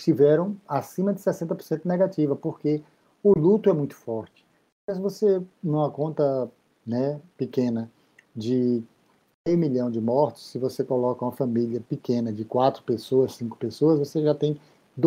estiveram 0.00 0.56
acima 0.68 1.12
de 1.12 1.20
60% 1.20 1.84
negativa, 1.84 2.36
porque 2.36 2.84
o 3.22 3.36
luto 3.36 3.68
é 3.68 3.72
muito 3.72 3.96
forte. 3.96 4.46
Mas 4.88 4.96
você, 4.96 5.42
numa 5.62 5.90
conta 5.90 6.48
né, 6.86 7.20
pequena 7.36 7.90
de 8.34 8.82
meio 9.46 9.58
milhão 9.58 9.90
de 9.90 10.00
mortos, 10.00 10.46
se 10.46 10.58
você 10.58 10.84
coloca 10.84 11.24
uma 11.24 11.32
família 11.32 11.80
pequena 11.80 12.32
de 12.32 12.44
quatro 12.44 12.82
pessoas, 12.82 13.34
cinco 13.34 13.56
pessoas, 13.56 13.98
você 13.98 14.22
já 14.22 14.34
tem 14.34 14.58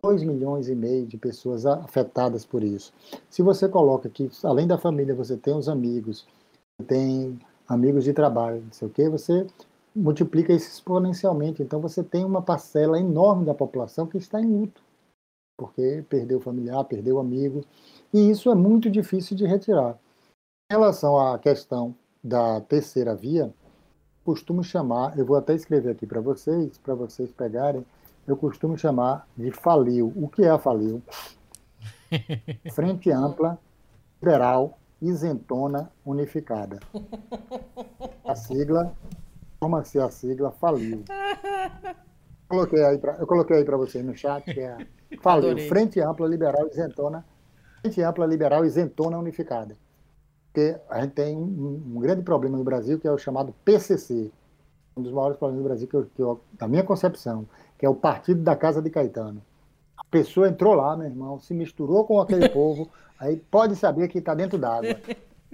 2 0.03 0.23
milhões 0.23 0.69
e 0.69 0.75
meio 0.75 1.05
de 1.05 1.17
pessoas 1.17 1.65
afetadas 1.65 2.45
por 2.45 2.63
isso. 2.63 2.91
Se 3.29 3.41
você 3.41 3.67
coloca 3.67 4.09
que, 4.09 4.29
além 4.43 4.67
da 4.67 4.77
família, 4.77 5.13
você 5.13 5.37
tem 5.37 5.55
os 5.55 5.69
amigos, 5.69 6.25
tem 6.87 7.39
amigos 7.67 8.03
de 8.03 8.13
trabalho, 8.13 8.61
não 8.61 8.71
sei 8.71 8.87
o 8.87 8.91
quê, 8.91 9.09
você 9.09 9.45
multiplica 9.95 10.51
isso 10.51 10.69
exponencialmente. 10.69 11.61
Então 11.61 11.79
você 11.79 12.03
tem 12.03 12.25
uma 12.25 12.41
parcela 12.41 12.99
enorme 12.99 13.45
da 13.45 13.53
população 13.53 14.07
que 14.07 14.17
está 14.17 14.41
em 14.41 14.47
luto, 14.47 14.81
porque 15.57 16.03
perdeu 16.09 16.39
familiar, 16.39 16.83
perdeu 16.85 17.19
amigo, 17.19 17.63
e 18.13 18.29
isso 18.29 18.49
é 18.49 18.55
muito 18.55 18.89
difícil 18.89 19.37
de 19.37 19.45
retirar. 19.45 19.99
Em 20.71 20.75
relação 20.75 21.17
à 21.19 21.37
questão 21.37 21.95
da 22.23 22.61
terceira 22.61 23.13
via, 23.13 23.53
costumo 24.23 24.63
chamar, 24.63 25.17
eu 25.17 25.25
vou 25.25 25.35
até 25.35 25.53
escrever 25.53 25.91
aqui 25.91 26.05
para 26.05 26.21
vocês, 26.21 26.77
para 26.77 26.95
vocês 26.95 27.31
pegarem, 27.31 27.85
eu 28.25 28.37
costumo 28.37 28.77
chamar 28.77 29.27
de 29.35 29.51
faliu. 29.51 30.13
O 30.15 30.29
que 30.29 30.43
é 30.43 30.49
a 30.49 30.57
faliu? 30.57 31.01
Frente 32.73 33.11
ampla, 33.11 33.59
liberal, 34.21 34.77
isentona, 35.01 35.91
unificada. 36.05 36.79
A 38.25 38.35
sigla, 38.35 38.93
forma-se 39.59 39.99
a 39.99 40.09
sigla 40.09 40.51
faliu. 40.51 41.03
Coloquei 42.47 42.83
aí 42.83 42.97
pra, 42.99 43.15
eu 43.15 43.25
coloquei 43.25 43.57
aí 43.57 43.65
para 43.65 43.75
vocês 43.75 44.05
no 44.05 44.15
chat, 44.15 44.43
que 44.43 44.59
é 44.59 44.77
faliu. 45.19 45.49
Adorei. 45.49 45.67
Frente 45.67 45.99
ampla, 45.99 46.27
liberal, 46.27 46.67
isentona, 46.67 47.25
frente 47.81 48.01
ampla, 48.01 48.25
liberal, 48.27 48.63
isentona, 48.63 49.17
unificada. 49.17 49.75
Porque 50.53 50.79
a 50.87 51.01
gente 51.01 51.13
tem 51.13 51.35
um, 51.35 51.81
um 51.95 51.99
grande 51.99 52.21
problema 52.21 52.55
no 52.55 52.63
Brasil, 52.63 52.99
que 52.99 53.07
é 53.07 53.11
o 53.11 53.17
chamado 53.17 53.55
PCC, 53.65 54.31
um 54.95 55.01
dos 55.01 55.11
maiores 55.11 55.35
problemas 55.35 55.63
do 55.63 55.67
Brasil, 55.67 55.87
que 55.87 55.95
eu, 55.95 56.05
que 56.15 56.21
eu, 56.21 56.39
da 56.53 56.67
minha 56.67 56.83
concepção, 56.83 57.47
que 57.75 57.83
é 57.83 57.89
o 57.89 57.95
Partido 57.95 58.43
da 58.43 58.55
Casa 58.55 58.79
de 58.79 58.91
Caetano. 58.91 59.41
A 59.97 60.03
pessoa 60.03 60.47
entrou 60.47 60.75
lá, 60.75 60.95
meu 60.95 61.07
irmão, 61.07 61.39
se 61.39 61.55
misturou 61.55 62.05
com 62.05 62.21
aquele 62.21 62.47
povo, 62.53 62.87
aí 63.19 63.35
pode 63.35 63.75
saber 63.75 64.07
que 64.09 64.19
está 64.19 64.35
dentro 64.35 64.59
d'água. 64.59 64.95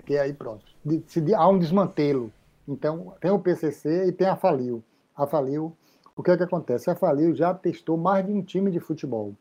Que 0.05 0.17
aí 0.17 0.33
pronto. 0.33 0.65
Se, 1.07 1.33
há 1.33 1.47
um 1.47 1.57
desmantelo. 1.57 2.29
Então, 2.67 3.13
tem 3.21 3.31
o 3.31 3.39
PCC 3.39 4.07
e 4.07 4.11
tem 4.11 4.27
a 4.27 4.35
Falil. 4.35 4.83
A 5.15 5.25
Falil, 5.25 5.73
o 6.13 6.21
que 6.21 6.31
é 6.31 6.35
que 6.35 6.43
acontece? 6.43 6.89
A 6.89 6.95
Falil 6.95 7.33
já 7.33 7.53
testou 7.53 7.95
mais 7.95 8.25
de 8.25 8.33
um 8.33 8.41
time 8.41 8.69
de 8.69 8.81
futebol. 8.81 9.33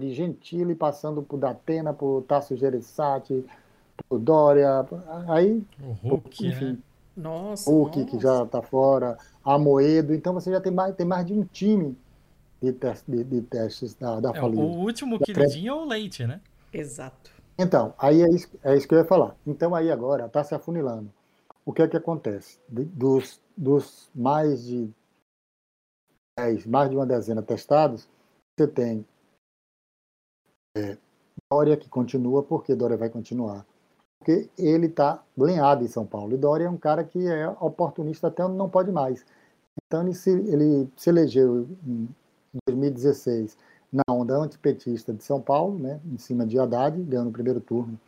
De 0.00 0.14
Gentili, 0.14 0.74
passando 0.74 1.22
por 1.22 1.38
Datena, 1.38 1.92
por 1.92 2.22
Tasso 2.22 2.56
Gereissati, 2.56 3.44
por 4.08 4.18
Dória, 4.18 4.86
aí... 5.28 5.64
O 5.82 5.92
Hulk, 6.08 6.46
enfim, 6.46 6.72
né? 6.72 6.78
Nossa, 7.16 7.70
Hulk, 7.70 7.98
nossa. 7.98 8.10
que 8.10 8.22
já 8.22 8.42
está 8.42 8.62
fora, 8.62 9.18
Amoedo. 9.44 10.14
Então 10.14 10.32
você 10.32 10.50
já 10.50 10.60
tem 10.60 10.72
mais, 10.72 10.94
tem 10.94 11.06
mais 11.06 11.26
de 11.26 11.32
um 11.32 11.44
time 11.44 11.96
de, 12.62 12.72
de, 12.72 13.24
de 13.24 13.42
testes 13.42 13.94
da, 13.94 14.20
da 14.20 14.30
é, 14.30 14.42
O 14.42 14.78
último 14.78 15.18
queridinho 15.18 15.70
é 15.70 15.74
o 15.74 15.84
Leite, 15.84 16.26
né? 16.26 16.40
Exato. 16.72 17.30
Então, 17.58 17.92
aí 17.98 18.22
é 18.22 18.28
isso, 18.30 18.48
é 18.62 18.76
isso 18.76 18.88
que 18.88 18.94
eu 18.94 18.98
ia 18.98 19.04
falar. 19.04 19.36
Então 19.46 19.74
aí 19.74 19.90
agora 19.90 20.26
está 20.26 20.42
se 20.42 20.54
afunilando. 20.54 21.12
O 21.64 21.72
que 21.72 21.82
é 21.82 21.88
que 21.88 21.96
acontece? 21.96 22.58
Dos, 22.68 23.40
dos 23.56 24.10
mais 24.14 24.64
de 24.64 24.90
10, 26.38 26.66
mais 26.66 26.88
de 26.88 26.96
uma 26.96 27.06
dezena 27.06 27.42
testados, 27.42 28.08
você 28.56 28.66
tem 28.66 29.06
é, 30.76 30.96
Dória 31.50 31.76
que 31.76 31.88
continua, 31.88 32.42
porque 32.42 32.74
Dória 32.74 32.96
vai 32.96 33.10
continuar 33.10 33.66
porque 34.20 34.50
ele 34.58 34.86
está 34.86 35.22
lenhado 35.36 35.82
em 35.82 35.88
São 35.88 36.06
Paulo. 36.06 36.34
E 36.34 36.36
Dória 36.36 36.66
é 36.66 36.70
um 36.70 36.76
cara 36.76 37.02
que 37.02 37.26
é 37.26 37.48
oportunista 37.48 38.28
até 38.28 38.44
onde 38.44 38.56
não 38.56 38.68
pode 38.68 38.92
mais. 38.92 39.24
Então 39.86 40.02
ele 40.02 40.14
se, 40.14 40.30
ele 40.30 40.88
se 40.96 41.08
elegeu 41.08 41.66
em 41.86 42.08
2016 42.68 43.56
na 43.90 44.02
onda 44.08 44.36
antipetista 44.36 45.12
de 45.12 45.24
São 45.24 45.40
Paulo, 45.40 45.78
né, 45.78 46.00
em 46.04 46.18
cima 46.18 46.46
de 46.46 46.58
Haddad, 46.58 47.02
ganhando 47.02 47.30
o 47.30 47.32
primeiro 47.32 47.60
turno, 47.60 47.98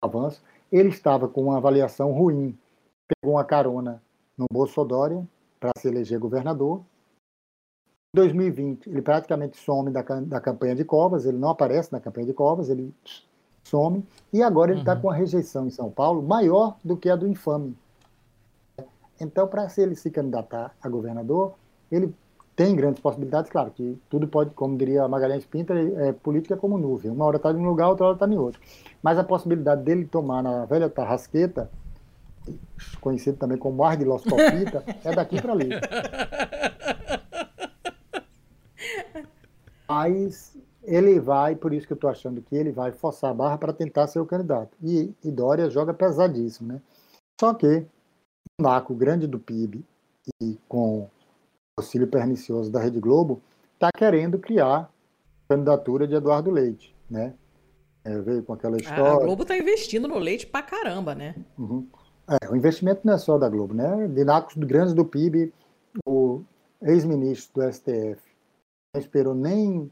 avanço. 0.00 0.40
Ele 0.70 0.88
estava 0.88 1.28
com 1.28 1.42
uma 1.44 1.58
avaliação 1.58 2.12
ruim, 2.12 2.56
pegou 3.08 3.36
uma 3.36 3.44
carona 3.44 4.00
no 4.38 4.46
Bolsonaro 4.50 5.28
para 5.58 5.72
se 5.78 5.88
eleger 5.88 6.18
governador. 6.18 6.80
Em 8.14 8.16
2020, 8.16 8.88
ele 8.88 9.02
praticamente 9.02 9.58
some 9.58 9.90
da, 9.90 10.02
da 10.02 10.40
campanha 10.40 10.74
de 10.74 10.84
Covas, 10.84 11.26
ele 11.26 11.36
não 11.36 11.50
aparece 11.50 11.92
na 11.92 12.00
campanha 12.00 12.26
de 12.26 12.32
Covas, 12.32 12.70
ele 12.70 12.94
some, 13.66 14.04
e 14.32 14.42
agora 14.42 14.70
ele 14.70 14.80
está 14.80 14.94
uhum. 14.94 15.00
com 15.02 15.10
a 15.10 15.14
rejeição 15.14 15.66
em 15.66 15.70
São 15.70 15.90
Paulo 15.90 16.22
maior 16.22 16.76
do 16.84 16.96
que 16.96 17.10
a 17.10 17.16
do 17.16 17.26
infame. 17.26 17.76
Então, 19.20 19.46
para 19.48 19.68
se 19.68 19.80
ele 19.80 19.94
se 19.94 20.10
candidatar 20.10 20.74
a 20.82 20.88
governador, 20.88 21.54
ele 21.90 22.14
tem 22.54 22.74
grandes 22.74 23.00
possibilidades, 23.00 23.50
claro, 23.50 23.70
que 23.70 23.98
tudo 24.08 24.26
pode, 24.28 24.50
como 24.50 24.78
diria 24.78 25.06
Magalhães 25.08 25.44
Pinta, 25.44 25.74
é, 25.74 26.08
é 26.08 26.12
política 26.12 26.56
como 26.56 26.78
nuvem. 26.78 27.10
Uma 27.10 27.26
hora 27.26 27.36
está 27.36 27.50
em 27.50 27.56
um 27.56 27.66
lugar, 27.66 27.88
outra 27.88 28.06
hora 28.06 28.14
está 28.14 28.26
em 28.26 28.38
outro. 28.38 28.60
Mas 29.02 29.18
a 29.18 29.24
possibilidade 29.24 29.82
dele 29.82 30.06
tomar 30.06 30.42
na 30.42 30.64
velha 30.64 30.88
tarrasqueta, 30.88 31.70
conhecido 33.00 33.36
também 33.36 33.58
como 33.58 33.84
ar 33.84 33.96
de 33.96 34.04
Los 34.04 34.22
Copita, 34.22 34.84
é 35.04 35.14
daqui 35.14 35.40
para 35.40 35.52
ali. 35.52 35.68
Mas 39.88 40.55
ele 40.86 41.18
vai, 41.18 41.56
por 41.56 41.72
isso 41.72 41.86
que 41.86 41.92
eu 41.92 41.96
estou 41.96 42.08
achando 42.08 42.40
que 42.40 42.54
ele 42.54 42.70
vai 42.70 42.92
forçar 42.92 43.30
a 43.30 43.34
barra 43.34 43.58
para 43.58 43.72
tentar 43.72 44.06
ser 44.06 44.20
o 44.20 44.26
candidato. 44.26 44.76
E, 44.82 45.12
e 45.22 45.30
Dória 45.30 45.68
joga 45.68 45.92
pesadíssimo, 45.92 46.72
né? 46.72 46.80
Só 47.40 47.52
que 47.52 47.84
o 48.58 48.62
naco 48.62 48.94
grande 48.94 49.26
do 49.26 49.38
PIB 49.38 49.84
e 50.40 50.56
com 50.68 51.00
o 51.00 51.10
auxílio 51.76 52.06
pernicioso 52.06 52.70
da 52.70 52.80
Rede 52.80 53.00
Globo 53.00 53.42
está 53.74 53.90
querendo 53.94 54.38
criar 54.38 54.78
a 54.78 54.88
candidatura 55.48 56.06
de 56.06 56.14
Eduardo 56.14 56.50
Leite, 56.50 56.94
né? 57.10 57.34
É, 58.04 58.20
veio 58.20 58.42
com 58.42 58.52
aquela 58.52 58.76
história. 58.76 59.12
A 59.12 59.18
Globo 59.18 59.42
está 59.42 59.58
investindo 59.58 60.06
no 60.06 60.18
leite 60.18 60.46
pra 60.46 60.62
caramba, 60.62 61.14
né? 61.14 61.34
Uhum. 61.58 61.86
É, 62.28 62.50
o 62.50 62.56
investimento 62.56 63.00
não 63.04 63.14
é 63.14 63.18
só 63.18 63.36
da 63.36 63.48
Globo, 63.48 63.74
né? 63.74 64.06
De 64.06 64.24
nacos 64.24 64.54
grandes 64.54 64.94
do 64.94 65.04
PIB, 65.04 65.52
o 66.06 66.42
ex-ministro 66.80 67.62
do 67.62 67.72
STF 67.72 68.20
não 68.94 69.00
esperou 69.00 69.34
nem 69.34 69.90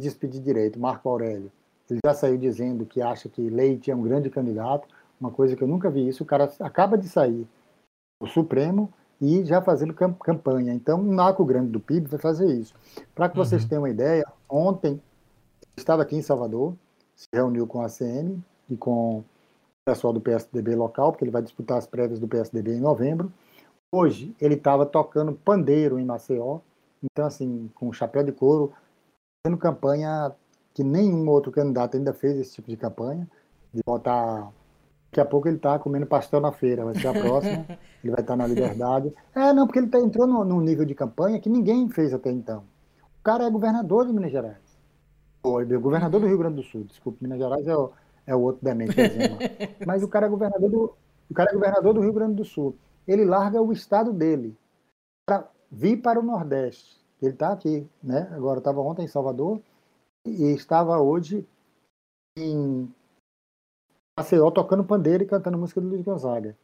despedir 0.00 0.40
direito, 0.40 0.78
Marco 0.78 1.08
Aurélio. 1.08 1.50
Ele 1.90 2.00
já 2.04 2.14
saiu 2.14 2.38
dizendo 2.38 2.86
que 2.86 3.02
acha 3.02 3.28
que 3.28 3.50
Leite 3.50 3.90
é 3.90 3.94
um 3.94 4.02
grande 4.02 4.30
candidato, 4.30 4.88
uma 5.20 5.30
coisa 5.30 5.54
que 5.54 5.62
eu 5.62 5.68
nunca 5.68 5.90
vi 5.90 6.08
isso. 6.08 6.22
O 6.22 6.26
cara 6.26 6.50
acaba 6.60 6.96
de 6.96 7.08
sair 7.08 7.46
do 8.20 8.28
Supremo 8.28 8.92
e 9.20 9.44
já 9.44 9.60
fazendo 9.62 9.94
campanha. 9.94 10.72
Então, 10.72 11.00
um 11.00 11.12
naco 11.12 11.44
grande 11.44 11.70
do 11.70 11.78
PIB 11.78 12.08
vai 12.08 12.18
fazer 12.18 12.52
isso. 12.52 12.74
Para 13.14 13.28
que 13.28 13.36
vocês 13.36 13.62
uhum. 13.62 13.68
tenham 13.68 13.82
uma 13.82 13.90
ideia, 13.90 14.24
ontem 14.48 15.00
estava 15.76 16.02
aqui 16.02 16.16
em 16.16 16.22
Salvador, 16.22 16.74
se 17.14 17.28
reuniu 17.32 17.66
com 17.66 17.82
a 17.82 17.88
CM 17.88 18.42
e 18.68 18.76
com 18.76 19.18
o 19.18 19.24
pessoal 19.84 20.12
do 20.12 20.20
PSDB 20.20 20.74
local, 20.74 21.12
porque 21.12 21.24
ele 21.24 21.30
vai 21.30 21.42
disputar 21.42 21.78
as 21.78 21.86
prévias 21.86 22.18
do 22.18 22.26
PSDB 22.26 22.74
em 22.74 22.80
novembro. 22.80 23.32
Hoje 23.94 24.34
ele 24.40 24.54
estava 24.54 24.86
tocando 24.86 25.32
pandeiro 25.32 25.98
em 25.98 26.04
Maceió, 26.04 26.60
então 27.04 27.26
assim, 27.26 27.70
com 27.74 27.92
chapéu 27.92 28.24
de 28.24 28.32
couro, 28.32 28.72
fazendo 29.44 29.58
campanha 29.58 30.32
que 30.72 30.84
nenhum 30.84 31.28
outro 31.28 31.50
candidato 31.50 31.96
ainda 31.96 32.12
fez 32.12 32.38
esse 32.38 32.54
tipo 32.54 32.70
de 32.70 32.76
campanha, 32.76 33.28
de 33.74 33.82
botar. 33.84 34.52
Daqui 35.10 35.20
a 35.20 35.24
pouco 35.26 35.46
ele 35.46 35.56
está 35.56 35.78
comendo 35.78 36.06
pastel 36.06 36.40
na 36.40 36.52
feira, 36.52 36.86
vai 36.86 36.94
ser 36.94 37.08
a 37.08 37.12
próxima, 37.12 37.66
ele 38.02 38.12
vai 38.12 38.20
estar 38.20 38.32
tá 38.32 38.36
na 38.36 38.46
liberdade. 38.46 39.12
É, 39.34 39.52
não, 39.52 39.66
porque 39.66 39.80
ele 39.80 39.88
tá, 39.88 39.98
entrou 39.98 40.26
num 40.26 40.60
nível 40.60 40.86
de 40.86 40.94
campanha 40.94 41.38
que 41.38 41.50
ninguém 41.50 41.86
fez 41.90 42.14
até 42.14 42.30
então. 42.30 42.64
O 43.20 43.22
cara 43.22 43.44
é 43.44 43.50
governador 43.50 44.06
de 44.06 44.12
Minas 44.12 44.32
Gerais. 44.32 44.56
Ou 45.42 45.66
governador 45.80 46.20
do 46.20 46.26
Rio 46.26 46.38
Grande 46.38 46.56
do 46.56 46.62
Sul, 46.62 46.84
desculpa, 46.84 47.18
Minas 47.20 47.38
Gerais 47.38 47.66
é 47.66 47.76
o, 47.76 47.90
é 48.26 48.34
o 48.34 48.40
outro 48.40 48.64
demente. 48.64 48.96
Mas 49.84 50.02
o 50.02 50.08
cara 50.08 50.26
é 50.26 50.30
governador 50.30 50.70
do, 50.70 50.94
o 51.28 51.34
cara 51.34 51.50
é 51.50 51.54
governador 51.54 51.92
do 51.92 52.00
Rio 52.00 52.12
Grande 52.12 52.36
do 52.36 52.44
Sul. 52.44 52.74
Ele 53.06 53.24
larga 53.24 53.60
o 53.60 53.72
estado 53.72 54.12
dele 54.14 54.56
para 55.26 55.46
vir 55.70 56.00
para 56.00 56.20
o 56.20 56.22
Nordeste 56.22 57.01
ele 57.26 57.34
está 57.34 57.52
aqui, 57.52 57.86
né? 58.02 58.28
Agora 58.32 58.58
estava 58.58 58.80
ontem 58.80 59.04
em 59.04 59.08
Salvador 59.08 59.60
e 60.26 60.52
estava 60.52 61.00
hoje 61.00 61.46
em 62.36 62.88
Maceió 64.18 64.50
tocando 64.50 64.84
pandeiro 64.84 65.22
e 65.22 65.26
cantando 65.26 65.58
música 65.58 65.80
do 65.80 65.88
Luiz 65.88 66.02
Gonzaga. 66.02 66.56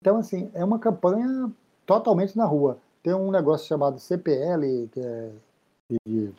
Então, 0.00 0.18
assim, 0.18 0.50
é 0.54 0.64
uma 0.64 0.78
campanha 0.78 1.50
totalmente 1.86 2.36
na 2.36 2.44
rua. 2.44 2.78
Tem 3.02 3.14
um 3.14 3.30
negócio 3.30 3.66
chamado 3.66 3.98
CPL, 3.98 4.88
que 4.88 5.00
é 5.00 5.32
de 6.06 6.32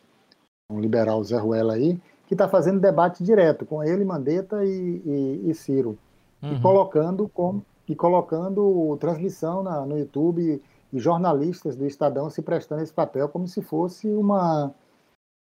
um 0.70 0.80
liberal 0.80 1.22
Zé 1.22 1.36
Ruela 1.36 1.74
aí, 1.74 2.00
que 2.26 2.34
está 2.34 2.48
fazendo 2.48 2.80
debate 2.80 3.22
direto 3.22 3.64
com 3.64 3.82
ele, 3.82 4.04
Mandetta 4.04 4.64
e, 4.64 5.02
e, 5.04 5.50
e 5.50 5.54
Ciro. 5.54 5.96
Uhum. 6.42 6.54
E 6.54 6.60
colocando 6.60 7.28
com, 7.28 7.62
e 7.88 7.94
colocando 7.94 8.96
transmissão 8.98 9.62
na, 9.62 9.86
no 9.86 9.98
YouTube 9.98 10.60
e 10.92 10.98
jornalistas 10.98 11.76
do 11.76 11.86
Estadão 11.86 12.30
se 12.30 12.42
prestando 12.42 12.82
esse 12.82 12.92
papel 12.92 13.28
como 13.28 13.46
se 13.46 13.62
fosse 13.62 14.08
uma, 14.08 14.74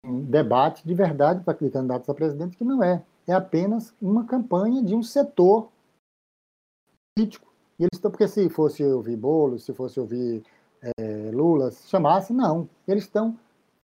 um 0.04 0.22
debate 0.22 0.86
de 0.86 0.94
verdade 0.94 1.42
para 1.42 1.54
candidatos 1.54 2.08
a 2.08 2.14
presidente, 2.14 2.56
que 2.56 2.64
não 2.64 2.82
é. 2.82 3.02
É 3.26 3.32
apenas 3.32 3.94
uma 4.00 4.24
campanha 4.24 4.82
de 4.82 4.94
um 4.94 5.02
setor 5.02 5.68
político. 7.14 7.52
E 7.78 7.84
eles 7.84 7.94
estão, 7.94 8.10
porque 8.10 8.28
se 8.28 8.48
fosse 8.48 8.84
ouvir 8.84 9.16
Boulos, 9.16 9.64
se 9.64 9.72
fosse 9.72 9.98
ouvir 9.98 10.42
é, 10.98 11.30
Lula, 11.32 11.70
se 11.70 11.88
chamasse, 11.88 12.32
não. 12.32 12.68
Eles 12.86 13.04
estão 13.04 13.36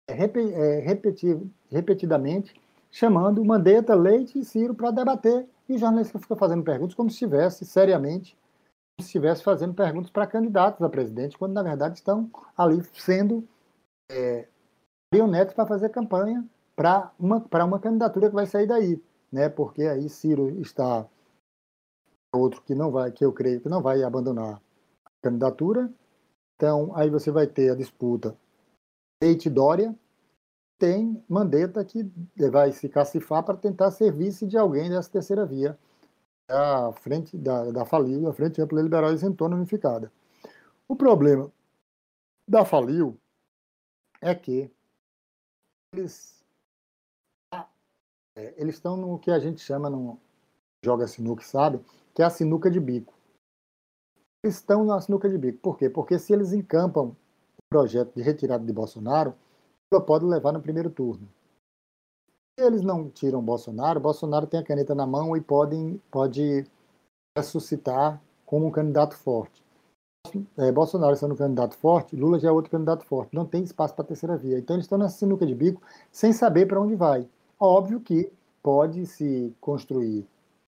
é, 0.09 0.13
é 0.13 0.79
repetir, 0.79 1.39
repetidamente 1.69 2.53
chamando 2.91 3.43
Mandetta, 3.45 3.95
Leite 3.95 4.39
e 4.39 4.43
Ciro 4.43 4.75
para 4.75 4.91
debater. 4.91 5.47
E 5.69 5.75
o 5.75 5.77
jornalista 5.77 6.19
fica 6.19 6.35
fazendo 6.35 6.63
perguntas 6.63 6.93
como 6.93 7.09
se 7.09 7.15
estivesse 7.15 7.65
seriamente, 7.65 8.37
estivesse 9.05 9.43
fazendo 9.43 9.73
perguntas 9.73 10.09
para 10.11 10.27
candidatos 10.27 10.81
a 10.81 10.89
presidente, 10.89 11.37
quando 11.37 11.53
na 11.53 11.63
verdade 11.63 11.95
estão 11.95 12.29
ali 12.57 12.81
sendo 12.93 13.47
é, 14.11 14.47
para 15.55 15.65
fazer 15.65 15.89
campanha 15.89 16.45
para 16.75 17.11
uma, 17.19 17.45
uma 17.65 17.79
candidatura 17.79 18.29
que 18.29 18.35
vai 18.35 18.45
sair 18.45 18.67
daí. 18.67 19.01
Né? 19.31 19.49
Porque 19.49 19.83
aí 19.83 20.09
Ciro 20.09 20.49
está 20.61 21.07
outro 22.33 22.61
que 22.61 22.73
não 22.73 22.91
vai, 22.91 23.11
que 23.11 23.23
eu 23.23 23.33
creio 23.33 23.61
que 23.61 23.69
não 23.69 23.81
vai 23.81 24.03
abandonar 24.03 24.61
a 25.05 25.11
candidatura. 25.21 25.91
Então, 26.55 26.95
aí 26.95 27.09
você 27.09 27.31
vai 27.31 27.47
ter 27.47 27.71
a 27.71 27.75
disputa 27.75 28.37
Leite 29.21 29.49
Dória, 29.49 29.95
tem 30.79 31.23
Mandetta 31.29 31.85
que 31.85 32.11
vai 32.49 32.71
se 32.71 32.89
cacifar 32.89 33.43
para 33.43 33.55
tentar 33.55 33.91
ser 33.91 34.11
vice 34.11 34.47
de 34.47 34.57
alguém 34.57 34.89
dessa 34.89 35.11
terceira 35.11 35.45
via, 35.45 35.77
a 36.51 36.91
frente 36.93 37.37
da, 37.37 37.71
da 37.71 37.85
Falil, 37.85 38.27
a 38.27 38.33
Frente 38.33 38.61
Ampla 38.61 38.81
Liberal 38.81 39.13
Isentona 39.13 39.55
Unificada. 39.55 40.11
O 40.87 40.95
problema 40.95 41.51
da 42.47 42.65
Falil 42.65 43.17
é 44.21 44.35
que 44.35 44.69
eles, 45.93 46.43
é, 48.35 48.53
eles 48.57 48.75
estão 48.75 48.97
no 48.97 49.17
que 49.19 49.31
a 49.31 49.39
gente 49.39 49.61
chama, 49.61 49.89
no 49.89 50.19
joga 50.83 51.07
sinuca, 51.07 51.43
sabe? 51.43 51.79
Que 52.13 52.21
é 52.21 52.25
a 52.25 52.29
sinuca 52.29 52.69
de 52.69 52.79
bico. 52.79 53.13
Eles 54.43 54.55
estão 54.55 54.83
na 54.83 54.99
sinuca 54.99 55.29
de 55.29 55.37
bico. 55.37 55.59
Por 55.59 55.77
quê? 55.77 55.89
Porque 55.89 56.17
se 56.17 56.33
eles 56.33 56.51
encampam 56.53 57.15
o 57.57 57.61
projeto 57.69 58.13
de 58.15 58.21
retirada 58.21 58.65
de 58.65 58.73
Bolsonaro, 58.73 59.35
pode 60.05 60.25
levar 60.25 60.51
no 60.53 60.61
primeiro 60.61 60.89
turno. 60.89 61.27
Eles 62.57 62.81
não 62.81 63.09
tiram 63.09 63.41
Bolsonaro, 63.41 63.99
Bolsonaro 63.99 64.45
tem 64.45 64.59
a 64.59 64.63
caneta 64.63 64.93
na 64.93 65.05
mão 65.05 65.35
e 65.35 65.41
podem, 65.41 66.01
pode 66.11 66.65
ressuscitar 67.37 68.21
como 68.45 68.67
um 68.67 68.71
candidato 68.71 69.15
forte. 69.15 69.63
É, 70.57 70.71
Bolsonaro 70.71 71.15
sendo 71.15 71.33
um 71.33 71.37
candidato 71.37 71.75
forte, 71.75 72.15
Lula 72.15 72.39
já 72.39 72.49
é 72.49 72.51
outro 72.51 72.71
candidato 72.71 73.03
forte. 73.05 73.33
Não 73.33 73.45
tem 73.45 73.63
espaço 73.63 73.95
para 73.95 74.05
terceira 74.05 74.37
via. 74.37 74.59
Então 74.59 74.75
eles 74.75 74.85
estão 74.85 74.97
nessa 74.97 75.17
sinuca 75.17 75.45
de 75.45 75.55
bico 75.55 75.81
sem 76.11 76.31
saber 76.31 76.67
para 76.67 76.79
onde 76.79 76.95
vai. 76.95 77.27
Óbvio 77.59 77.99
que 77.99 78.31
pode 78.61 79.05
se 79.05 79.53
construir 79.59 80.25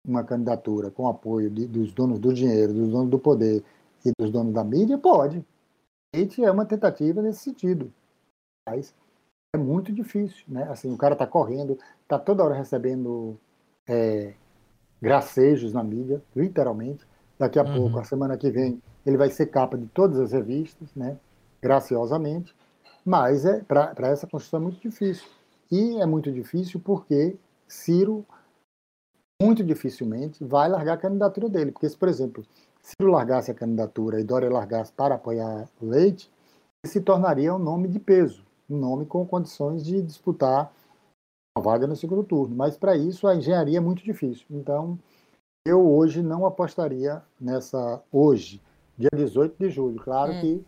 uma 0.07 0.25
candidatura 0.25 0.91
com 0.91 1.09
apoio 1.09 1.51
de, 1.51 1.67
dos 1.67 1.93
donos 1.93 2.19
do 2.19 2.33
dinheiro, 2.33 2.73
dos 2.73 2.91
donos 2.91 3.11
do 3.11 3.19
poder 3.19 3.63
e 4.05 4.13
dos 4.19 4.31
donos 4.31 4.53
da 4.53 4.65
mídia, 4.65 4.99
pode. 4.99 5.45
Gente, 6.15 6.43
é 6.43 6.51
uma 6.51 6.65
tentativa 6.65 7.21
nesse 7.21 7.41
sentido. 7.41 7.93
Mas 8.69 8.95
é 9.57 9.59
muito 9.59 9.93
difícil, 9.93 10.45
né? 10.47 10.69
Assim, 10.71 10.93
o 10.93 10.97
cara 10.97 11.15
está 11.15 11.27
correndo, 11.27 11.79
está 12.03 12.19
toda 12.19 12.45
hora 12.45 12.55
recebendo 12.55 13.37
é, 13.89 14.35
gracejos 15.01 15.73
na 15.73 15.83
mídia, 15.83 16.23
literalmente. 16.35 17.05
Daqui 17.39 17.59
a 17.59 17.65
uhum. 17.65 17.75
pouco, 17.75 17.99
a 17.99 18.05
semana 18.05 18.37
que 18.37 18.51
vem, 18.51 18.81
ele 19.05 19.17
vai 19.17 19.31
ser 19.31 19.47
capa 19.47 19.77
de 19.77 19.87
todas 19.87 20.19
as 20.21 20.33
revistas, 20.33 20.95
né? 20.95 21.19
Graciosamente. 21.61 22.55
Mas 23.05 23.45
é 23.45 23.61
para 23.63 24.09
essa 24.09 24.27
construção 24.27 24.61
é 24.61 24.63
muito 24.63 24.81
difícil. 24.81 25.29
E 25.71 26.01
é 26.01 26.07
muito 26.07 26.31
difícil 26.31 26.81
porque 26.81 27.37
Ciro 27.67 28.25
muito 29.41 29.63
dificilmente 29.63 30.43
vai 30.45 30.69
largar 30.69 30.95
a 30.95 30.99
candidatura 30.99 31.49
dele. 31.49 31.73
Porque 31.73 31.89
se, 31.89 31.97
por 31.97 32.09
exemplo, 32.09 32.45
Ciro 32.81 33.11
largasse 33.11 33.51
a 33.51 33.55
candidatura 33.55 34.21
e 34.21 34.25
Dória 34.25 34.51
largasse 34.51 34.93
para 34.93 35.17
apoiar 35.17 35.69
o 35.81 35.87
Leite, 35.87 36.31
ele 36.85 36.93
se 36.93 37.01
tornaria 37.01 37.55
um 37.55 37.59
nome 37.59 37.89
de 37.89 37.99
peso 37.99 38.46
um 38.69 38.77
nome 38.77 39.07
com 39.07 39.27
condições 39.27 39.85
de 39.85 40.03
disputar 40.03 40.73
uma 41.57 41.63
vaga 41.63 41.87
no 41.87 41.97
segundo 41.97 42.23
turno. 42.23 42.55
Mas 42.55 42.77
para 42.77 42.97
isso 42.97 43.27
a 43.27 43.35
engenharia 43.35 43.79
é 43.79 43.81
muito 43.81 44.05
difícil. 44.05 44.47
Então, 44.51 44.99
eu 45.67 45.81
hoje 45.89 46.23
não 46.23 46.47
apostaria 46.47 47.23
nessa 47.41 48.03
hoje, 48.13 48.61
dia 48.97 49.11
18 49.15 49.57
de 49.59 49.71
julho. 49.71 50.01
Claro 50.01 50.33
hum. 50.33 50.41
que 50.41 50.65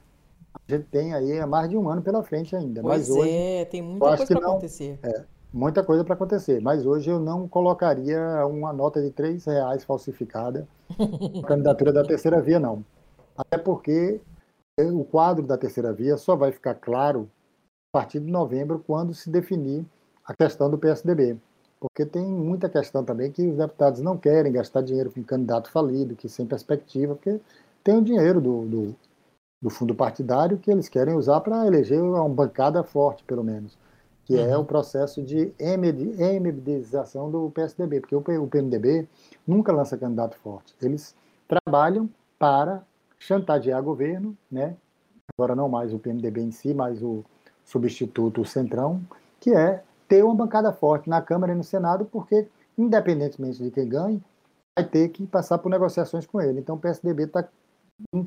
a 0.55 0.75
gente 0.75 0.87
tem 0.87 1.15
aí 1.15 1.45
mais 1.47 1.69
de 1.69 1.77
um 1.77 1.89
ano 1.89 2.03
pela 2.03 2.23
frente 2.23 2.57
ainda. 2.57 2.81
Pois 2.83 3.09
mas 3.09 3.11
hoje, 3.11 3.31
é, 3.31 3.65
tem 3.65 3.83
muita 3.83 4.17
coisa 4.17 4.35
para 4.35 4.49
acontecer. 4.49 4.99
É, 5.03 5.25
muita 5.53 5.85
coisa 5.85 6.05
para 6.05 6.15
acontecer. 6.15 6.61
Mas 6.61 6.87
hoje 6.87 7.11
eu 7.11 7.21
não 7.21 7.47
colocaria 7.47 8.47
uma 8.47 8.73
nota 8.73 9.01
de 9.03 9.11
três 9.11 9.45
reais 9.45 9.85
falsificada 9.85 10.67
na 10.99 11.43
candidatura 11.47 11.93
da 11.93 12.03
terceira 12.03 12.41
via, 12.41 12.59
não. 12.59 12.85
Até 13.37 13.57
porque 13.57 14.21
o 14.79 15.05
quadro 15.05 15.47
da 15.47 15.57
terceira 15.57 15.93
via 15.93 16.17
só 16.17 16.35
vai 16.37 16.53
ficar 16.53 16.75
claro 16.75 17.29
partir 17.99 18.21
de 18.21 18.31
novembro, 18.31 18.81
quando 18.87 19.13
se 19.13 19.29
definir 19.29 19.85
a 20.25 20.33
questão 20.33 20.71
do 20.71 20.79
PSDB. 20.79 21.37
Porque 21.81 22.07
tem 22.07 22.25
muita 22.25 22.69
questão 22.69 23.05
também 23.05 23.33
que 23.33 23.45
os 23.45 23.57
deputados 23.57 24.01
não 24.01 24.17
querem 24.17 24.53
gastar 24.53 24.83
dinheiro 24.83 25.11
com 25.11 25.19
um 25.19 25.25
candidato 25.25 25.69
falido, 25.69 26.15
que 26.15 26.29
sem 26.29 26.47
perspectiva, 26.47 27.17
porque 27.17 27.41
tem 27.83 27.97
o 27.97 28.03
dinheiro 28.03 28.41
do, 28.41 28.65
do, 28.67 28.97
do 29.61 29.69
fundo 29.69 29.97
partidário 29.97 30.59
que 30.59 30.71
eles 30.71 30.89
querem 30.89 31.15
usar 31.15 31.41
para 31.41 31.67
eleger 31.67 32.01
uma 32.01 32.29
bancada 32.29 32.85
forte, 32.85 33.25
pelo 33.25 33.43
menos, 33.43 33.77
que 34.25 34.37
é 34.37 34.47
uhum. 34.47 34.53
é 34.53 34.59
o 34.59 34.65
processo 34.65 35.21
de 35.21 35.53
MBDização 35.59 37.29
do 37.29 37.51
PSDB, 37.51 38.01
porque 38.01 38.15
o 38.15 38.47
PMDB 38.47 39.09
nunca 39.45 39.73
lança 39.73 39.99
candidato 39.99 40.37
forte. 40.37 40.73
Eles 40.81 41.17
trabalham 41.49 42.09
para 42.39 42.81
chantagear 43.19 43.83
governo, 43.83 44.37
né? 44.49 44.77
agora 45.39 45.55
não 45.55 45.69
mais 45.69 45.93
o 45.93 45.99
PMDB 45.99 46.43
em 46.43 46.51
si, 46.51 46.75
mas 46.75 47.03
o, 47.03 47.25
substituto 47.69 48.45
Centrão, 48.45 49.01
que 49.39 49.55
é 49.55 49.83
ter 50.09 50.25
uma 50.25 50.35
bancada 50.35 50.73
forte 50.73 51.09
na 51.09 51.21
Câmara 51.21 51.53
e 51.53 51.55
no 51.55 51.63
Senado, 51.63 52.07
porque, 52.07 52.49
independentemente 52.77 53.63
de 53.63 53.71
quem 53.71 53.87
ganhe, 53.87 54.23
vai 54.77 54.87
ter 54.89 55.09
que 55.11 55.27
passar 55.27 55.59
por 55.59 55.69
negociações 55.69 56.27
com 56.27 56.41
ele. 56.41 56.61
Então, 56.61 56.77
o 56.77 56.79
PSDB 56.79 57.25
está 57.25 57.47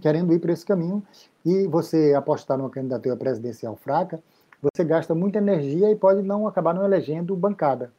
querendo 0.02 0.32
ir 0.32 0.40
por 0.40 0.52
esse 0.52 0.66
caminho 0.66 1.04
e 1.44 1.66
você 1.68 2.14
apostar 2.14 2.58
numa 2.58 2.70
candidatura 2.70 3.16
presidencial 3.16 3.76
fraca, 3.76 4.22
você 4.62 4.84
gasta 4.84 5.16
muita 5.16 5.40
energia 5.40 5.90
e 5.90 5.96
pode 5.96 6.22
não 6.22 6.48
acabar 6.48 6.74
não 6.74 6.86
elegendo 6.86 7.36
bancada. 7.36 7.92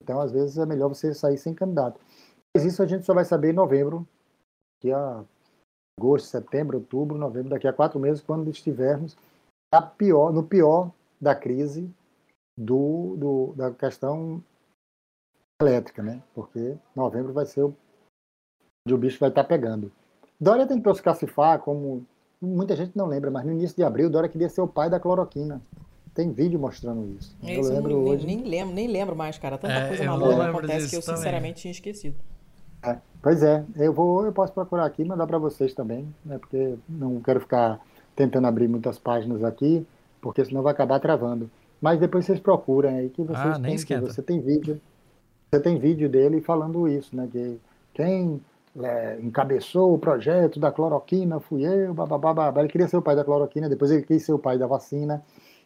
Então, 0.00 0.20
às 0.20 0.30
vezes, 0.30 0.58
é 0.58 0.66
melhor 0.66 0.88
você 0.88 1.12
sair 1.12 1.38
sem 1.38 1.54
candidato. 1.54 2.00
Mas 2.56 2.64
isso 2.64 2.82
a 2.82 2.86
gente 2.86 3.04
só 3.04 3.12
vai 3.12 3.24
saber 3.24 3.50
em 3.50 3.54
novembro, 3.54 4.06
que 4.80 4.92
a 4.92 5.24
agosto, 5.98 6.26
setembro, 6.26 6.78
outubro, 6.78 7.18
novembro, 7.18 7.50
daqui 7.50 7.66
a 7.66 7.72
quatro 7.72 7.98
meses, 7.98 8.22
quando 8.22 8.48
estivermos 8.50 9.16
pior, 9.82 10.32
no 10.32 10.42
pior 10.42 10.90
da 11.20 11.34
crise 11.34 11.90
do, 12.56 13.16
do, 13.16 13.54
da 13.56 13.70
questão 13.72 14.42
elétrica, 15.60 16.02
né? 16.02 16.22
Porque 16.34 16.76
novembro 16.94 17.32
vai 17.32 17.46
ser 17.46 17.62
o, 17.62 17.74
onde 18.86 18.94
o 18.94 18.98
bicho 18.98 19.18
vai 19.18 19.28
estar 19.28 19.42
tá 19.42 19.48
pegando. 19.48 19.90
Dória 20.40 20.66
tentou 20.66 20.94
se 20.94 21.02
cacifar 21.02 21.58
como 21.60 22.04
muita 22.40 22.76
gente 22.76 22.96
não 22.96 23.06
lembra, 23.06 23.30
mas 23.30 23.44
no 23.44 23.52
início 23.52 23.76
de 23.76 23.82
abril 23.82 24.10
Dória 24.10 24.28
queria 24.28 24.48
ser 24.48 24.60
o 24.60 24.68
pai 24.68 24.90
da 24.90 25.00
cloroquina. 25.00 25.60
Tem 26.12 26.30
vídeo 26.32 26.60
mostrando 26.60 27.16
isso. 27.18 27.36
É, 27.42 27.58
isso 27.58 27.70
eu 27.70 27.74
lembro 27.74 27.96
nem, 27.96 28.12
hoje. 28.12 28.26
Nem 28.26 28.42
lembro, 28.44 28.74
nem 28.74 28.86
lembro 28.86 29.16
mais, 29.16 29.36
cara. 29.36 29.58
Tanta 29.58 29.74
é, 29.74 29.88
coisa 29.88 30.04
maluca 30.04 30.48
acontece 30.48 30.90
que 30.90 30.96
eu 30.96 31.02
também. 31.02 31.16
sinceramente 31.16 31.62
tinha 31.62 31.72
esquecido. 31.72 32.16
É, 32.84 32.98
pois 33.20 33.42
é, 33.42 33.64
eu 33.76 33.92
vou, 33.92 34.24
eu 34.24 34.32
posso 34.32 34.52
procurar 34.52 34.84
aqui 34.84 35.02
e 35.02 35.04
mandar 35.04 35.26
para 35.26 35.38
vocês 35.38 35.74
também, 35.74 36.14
né? 36.24 36.38
Porque 36.38 36.76
não 36.88 37.20
quero 37.20 37.40
ficar 37.40 37.80
tentando 38.14 38.46
abrir 38.46 38.68
muitas 38.68 38.98
páginas 38.98 39.42
aqui, 39.42 39.86
porque 40.20 40.44
senão 40.44 40.62
vai 40.62 40.72
acabar 40.72 41.00
travando. 41.00 41.50
Mas 41.80 41.98
depois 41.98 42.24
vocês 42.24 42.40
procuram 42.40 42.90
aí 42.90 43.10
que 43.10 43.22
vocês 43.22 43.56
ah, 43.56 43.60
têm, 43.60 43.76
que 43.76 43.98
você 43.98 44.22
tem 44.22 44.40
vídeo. 44.40 44.80
Você 45.50 45.60
tem 45.60 45.78
vídeo 45.78 46.08
dele 46.08 46.40
falando 46.40 46.88
isso, 46.88 47.14
né? 47.14 47.28
Que 47.30 47.60
quem 47.92 48.40
é, 48.82 49.18
encabeçou 49.20 49.94
o 49.94 49.98
projeto 49.98 50.58
da 50.58 50.72
cloroquina 50.72 51.38
fui 51.40 51.64
eu, 51.64 51.94
bababá. 51.94 52.52
Ele 52.60 52.68
queria 52.68 52.88
ser 52.88 52.96
o 52.96 53.02
pai 53.02 53.14
da 53.14 53.24
cloroquina, 53.24 53.68
depois 53.68 53.90
ele 53.90 54.02
quis 54.02 54.24
ser 54.24 54.32
o 54.32 54.38
pai 54.38 54.58
da 54.58 54.66
vacina. 54.66 55.22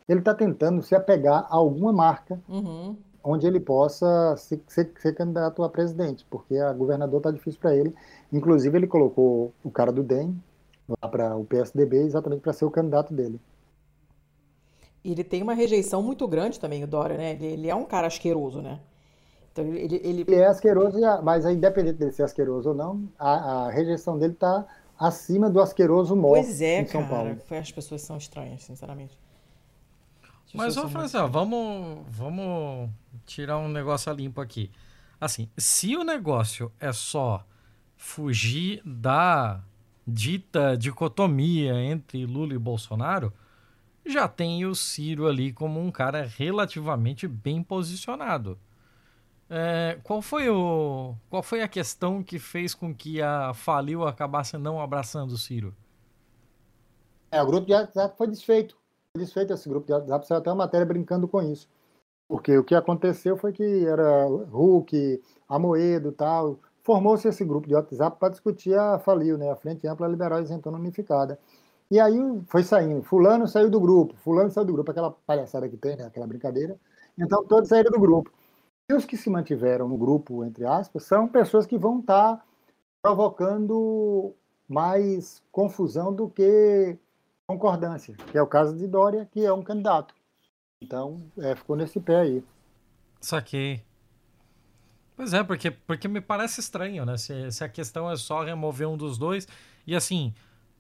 Ele 0.09 0.21
está 0.21 0.35
tentando 0.35 0.83
se 0.83 0.95
apegar 0.95 1.47
a 1.51 1.57
alguma 1.57 1.93
marca 1.93 2.41
uhum. 2.49 2.97
onde 3.23 3.47
ele 3.47 3.61
possa 3.61 4.37
ser, 4.37 4.61
ser, 4.67 4.91
ser, 4.99 5.15
candidato 5.15 5.63
a 5.63 5.69
presidente, 5.69 6.27
porque 6.29 6.57
a 6.57 6.73
governador 6.73 7.19
está 7.19 7.31
difícil 7.31 7.61
para 7.61 7.75
ele. 7.75 7.95
Inclusive, 8.33 8.77
ele 8.77 8.87
colocou 8.87 9.53
o 9.63 9.71
cara 9.71 9.93
do 9.93 10.03
DEM, 10.03 10.35
lá 10.89 11.09
para 11.09 11.37
o 11.37 11.45
PSDB 11.45 11.99
exatamente 11.99 12.41
para 12.41 12.53
ser 12.53 12.65
o 12.65 12.71
candidato 12.71 13.13
dele. 13.13 13.41
E 15.05 15.13
ele 15.13 15.25
tem 15.25 15.43
uma 15.43 15.55
rejeição 15.55 16.03
muito 16.03 16.27
grande 16.27 16.59
também, 16.59 16.83
o 16.83 16.87
Dória, 16.87 17.17
né? 17.17 17.33
Ele, 17.33 17.47
ele 17.47 17.69
é 17.69 17.75
um 17.75 17.85
cara 17.85 18.07
asqueroso, 18.07 18.61
né? 18.61 18.81
Então 19.53 19.65
ele, 19.65 20.01
ele, 20.03 20.23
ele... 20.23 20.35
é 20.35 20.47
asqueroso, 20.47 20.99
mas 21.23 21.45
independente 21.45 21.99
dele 21.99 22.13
ser 22.13 22.23
asqueroso 22.23 22.71
ou 22.71 22.75
não, 22.75 23.09
a, 23.19 23.67
a 23.67 23.71
rejeição 23.71 24.19
dele 24.19 24.33
está 24.33 24.67
acima 24.99 25.49
do 25.49 25.61
asqueroso 25.61 26.17
morto 26.17 26.45
pois 26.45 26.61
é, 26.61 26.81
em 26.81 26.87
São 26.87 27.03
cara, 27.03 27.15
Paulo. 27.15 27.39
As 27.61 27.71
pessoas 27.71 28.03
são 28.03 28.17
estranhas, 28.17 28.63
sinceramente. 28.63 29.19
Mas, 30.55 30.77
ô, 30.77 30.89
Franciel, 30.89 31.29
vamos, 31.29 32.05
vamos 32.09 32.91
tirar 33.27 33.59
um 33.59 33.69
negócio 33.69 34.13
limpo 34.13 34.41
aqui. 34.41 34.71
Assim, 35.21 35.49
se 35.57 35.97
o 35.97 36.05
negócio 36.05 36.73
é 36.81 36.93
só 36.93 37.45
fugir 37.97 38.81
da 38.85 39.61
dita 40.09 40.77
dicotomia 40.77 41.75
entre 41.75 42.25
Lula 42.25 42.55
e 42.55 42.59
Bolsonaro, 42.59 43.33
já 44.07 44.27
tem 44.27 44.65
o 44.65 44.75
Ciro 44.75 45.27
ali 45.27 45.53
como 45.53 45.79
um 45.79 45.91
cara 45.91 46.25
relativamente 46.25 47.29
bem 47.29 47.63
posicionado. 47.63 48.59
É, 49.51 49.99
qual 50.03 50.21
foi 50.21 50.49
o 50.49 51.15
qual 51.29 51.43
foi 51.43 51.63
a 51.63 51.69
questão 51.69 52.23
que 52.23 52.39
fez 52.39 52.75
com 52.75 52.95
que 52.95 53.21
a 53.21 53.53
Faliu 53.55 54.07
acabasse 54.07 54.57
não 54.57 54.81
abraçando 54.81 55.33
o 55.33 55.39
Ciro? 55.39 55.75
É, 57.31 57.43
o 57.43 57.47
grupo 57.47 57.67
de 57.67 57.73
WhatsApp 57.75 58.17
foi 58.17 58.29
desfeito. 58.29 58.77
Foi 59.13 59.25
desfeito 59.25 59.53
esse 59.53 59.69
grupo 59.69 59.87
de 59.87 59.93
WhatsApp, 59.93 60.27
saiu 60.27 60.39
até 60.39 60.51
uma 60.51 60.65
matéria 60.65 60.87
brincando 60.87 61.29
com 61.29 61.43
isso. 61.43 61.69
Porque 62.27 62.57
o 62.57 62.65
que 62.65 62.75
aconteceu 62.75 63.37
foi 63.37 63.53
que 63.53 63.87
era 63.87 64.27
Hulk, 64.27 65.23
Amoedo 65.49 66.13
tal, 66.13 66.59
formou-se 66.89 67.29
esse 67.29 67.45
grupo 67.45 67.69
de 67.69 67.75
WhatsApp 67.75 68.19
para 68.19 68.31
discutir 68.31 68.75
a 68.75 68.99
Faliu, 68.99 69.37
né, 69.37 69.51
a 69.51 69.57
Frente 69.57 69.87
Ampla 69.87 70.09
Liberal 70.09 70.41
Isentona 70.41 70.79
Unificada. 70.79 71.39
E 71.91 72.01
aí 72.01 72.19
foi 72.47 72.63
saindo, 72.63 73.03
fulano 73.03 73.47
saiu 73.47 73.69
do 73.69 73.79
grupo, 73.79 74.17
fulano 74.17 74.51
saiu 74.51 74.65
do 74.65 74.73
grupo, 74.73 74.91
aquela 74.91 75.11
palhaçada 75.11 75.69
que 75.69 75.77
tem, 75.77 75.99
né, 75.99 76.07
aquela 76.07 76.27
brincadeira. 76.27 76.79
Então 77.19 77.45
todos 77.45 77.69
saíram 77.69 77.91
do 77.91 78.01
grupo. 78.01 78.33
E 78.89 78.95
os 78.95 79.05
que 79.05 79.19
se 79.19 79.29
mantiveram 79.29 79.87
no 79.87 79.99
grupo, 79.99 80.43
entre 80.47 80.65
aspas, 80.65 81.03
são 81.03 81.29
pessoas 81.29 81.67
que 81.67 81.77
vão 81.77 82.01
estar 82.01 82.39
tá 82.39 82.45
provocando 83.03 84.33
mais 84.67 85.43
confusão 85.53 86.11
do 86.11 86.27
que 86.31 86.97
concordância, 87.47 88.15
que 88.15 88.39
é 88.39 88.41
o 88.41 88.47
caso 88.47 88.75
de 88.75 88.87
Dória, 88.87 89.29
que 89.31 89.45
é 89.45 89.53
um 89.53 89.63
candidato. 89.63 90.15
Então, 90.83 91.21
é, 91.37 91.55
ficou 91.55 91.77
nesse 91.77 92.01
pé 92.01 92.21
aí. 92.21 92.45
Saquei. 93.21 93.88
Pois 95.19 95.35
é, 95.35 95.43
porque, 95.43 95.73
porque 95.73 96.07
me 96.07 96.21
parece 96.21 96.61
estranho, 96.61 97.05
né? 97.05 97.17
Se, 97.17 97.51
se 97.51 97.65
a 97.65 97.69
questão 97.69 98.09
é 98.09 98.17
só 98.17 98.45
remover 98.45 98.89
um 98.89 98.97
dos 98.97 99.19
dois. 99.19 99.49
E 99.85 99.97
assim, 99.97 100.33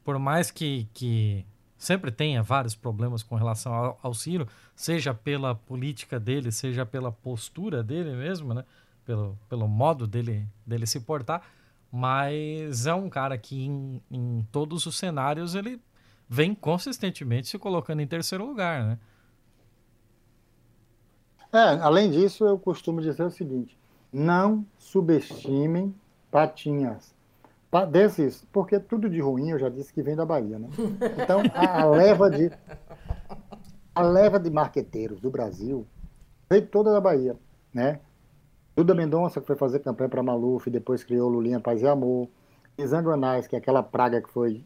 por 0.05 0.17
mais 0.17 0.49
que, 0.49 0.87
que 0.95 1.45
sempre 1.77 2.13
tenha 2.13 2.41
vários 2.41 2.77
problemas 2.77 3.25
com 3.25 3.35
relação 3.35 3.75
ao, 3.75 3.99
ao 4.01 4.15
Ciro, 4.15 4.47
seja 4.77 5.13
pela 5.13 5.57
política 5.57 6.21
dele, 6.21 6.53
seja 6.53 6.87
pela 6.87 7.11
postura 7.11 7.83
dele 7.83 8.15
mesmo, 8.15 8.55
né? 8.55 8.65
Pelo, 9.05 9.37
pelo 9.49 9.67
modo 9.67 10.07
dele, 10.07 10.47
dele 10.65 10.87
se 10.87 11.01
portar, 11.01 11.43
mas 11.91 12.87
é 12.87 12.95
um 12.95 13.11
cara 13.11 13.37
que 13.37 13.67
em, 13.67 14.01
em 14.09 14.47
todos 14.53 14.87
os 14.87 14.97
cenários 14.97 15.57
ele 15.57 15.81
vem 16.29 16.55
consistentemente 16.55 17.49
se 17.49 17.59
colocando 17.59 18.03
em 18.03 18.07
terceiro 18.07 18.47
lugar, 18.47 18.85
né? 18.85 18.99
É, 21.53 21.81
além 21.81 22.09
disso, 22.09 22.45
eu 22.45 22.57
costumo 22.57 23.01
dizer 23.01 23.25
o 23.25 23.31
seguinte: 23.31 23.77
não 24.13 24.65
subestimem 24.79 25.95
patinhas. 26.31 27.15
Desses, 27.91 28.47
porque 28.51 28.81
tudo 28.81 29.11
de 29.11 29.21
ruim 29.21 29.51
eu 29.51 29.59
já 29.59 29.69
disse 29.69 29.93
que 29.93 30.03
vem 30.03 30.17
da 30.17 30.25
Bahia, 30.25 30.59
né? 30.59 30.69
Então 31.23 31.43
a, 31.55 31.83
a 31.83 31.85
leva 31.85 32.31
de 32.31 32.51
a 33.95 34.01
leva 34.01 34.41
de 34.41 34.49
marqueteiros 34.51 35.21
do 35.21 35.31
Brasil 35.31 35.87
veio 36.49 36.67
toda 36.67 36.91
da 36.91 37.01
Bahia, 37.01 37.37
né? 37.75 38.01
Duda 38.75 38.95
Mendonça 38.95 39.39
que 39.41 39.47
foi 39.47 39.57
fazer 39.57 39.81
campanha 39.81 40.09
para 40.09 40.23
Maluf, 40.23 40.67
e 40.67 40.73
depois 40.73 41.05
criou 41.05 41.29
Lulinha 41.29 41.61
Paz 41.61 41.83
e 41.83 41.87
Amor. 41.87 42.29
Isandro 42.79 43.13
Anais, 43.13 43.47
que 43.47 43.57
é 43.57 43.59
aquela 43.59 43.83
praga 43.83 44.23
que 44.23 44.31
foi 44.31 44.65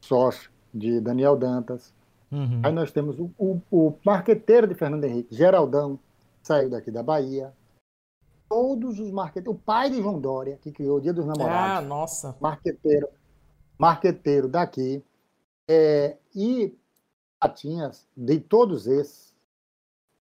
sócio 0.00 0.50
de 0.74 1.00
Daniel 1.00 1.36
Dantas. 1.36 1.94
Uhum. 2.30 2.60
Aí 2.62 2.72
nós 2.72 2.90
temos 2.90 3.18
o, 3.20 3.30
o, 3.38 3.60
o 3.70 3.94
marqueteiro 4.04 4.66
de 4.66 4.74
Fernando 4.74 5.04
Henrique, 5.04 5.34
Geraldão, 5.34 5.98
saiu 6.42 6.68
daqui 6.68 6.90
da 6.90 7.02
Bahia 7.02 7.52
todos 8.52 9.00
os 9.00 9.10
marqueteiros. 9.10 9.58
O 9.58 9.64
pai 9.64 9.88
de 9.88 10.02
João 10.02 10.20
Dória, 10.20 10.58
que 10.60 10.70
criou 10.70 10.98
o 10.98 11.00
Dia 11.00 11.14
dos 11.14 11.24
Namorados. 11.24 11.78
Ah, 11.78 11.80
nossa. 11.80 12.36
Marqueteiro, 12.38 13.08
marqueteiro 13.78 14.46
daqui. 14.46 15.02
É, 15.66 16.18
e 16.34 16.76
Patinhas, 17.40 18.06
de 18.14 18.38
todos 18.38 18.86
esses, 18.86 19.34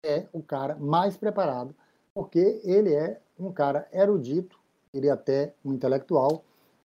é 0.03 0.25
o 0.33 0.41
cara 0.41 0.75
mais 0.77 1.15
preparado, 1.15 1.75
porque 2.11 2.59
ele 2.63 2.91
é 2.91 3.21
um 3.39 3.51
cara 3.51 3.87
erudito, 3.93 4.57
ele 4.91 5.07
é 5.07 5.11
até 5.11 5.53
um 5.63 5.73
intelectual, 5.73 6.43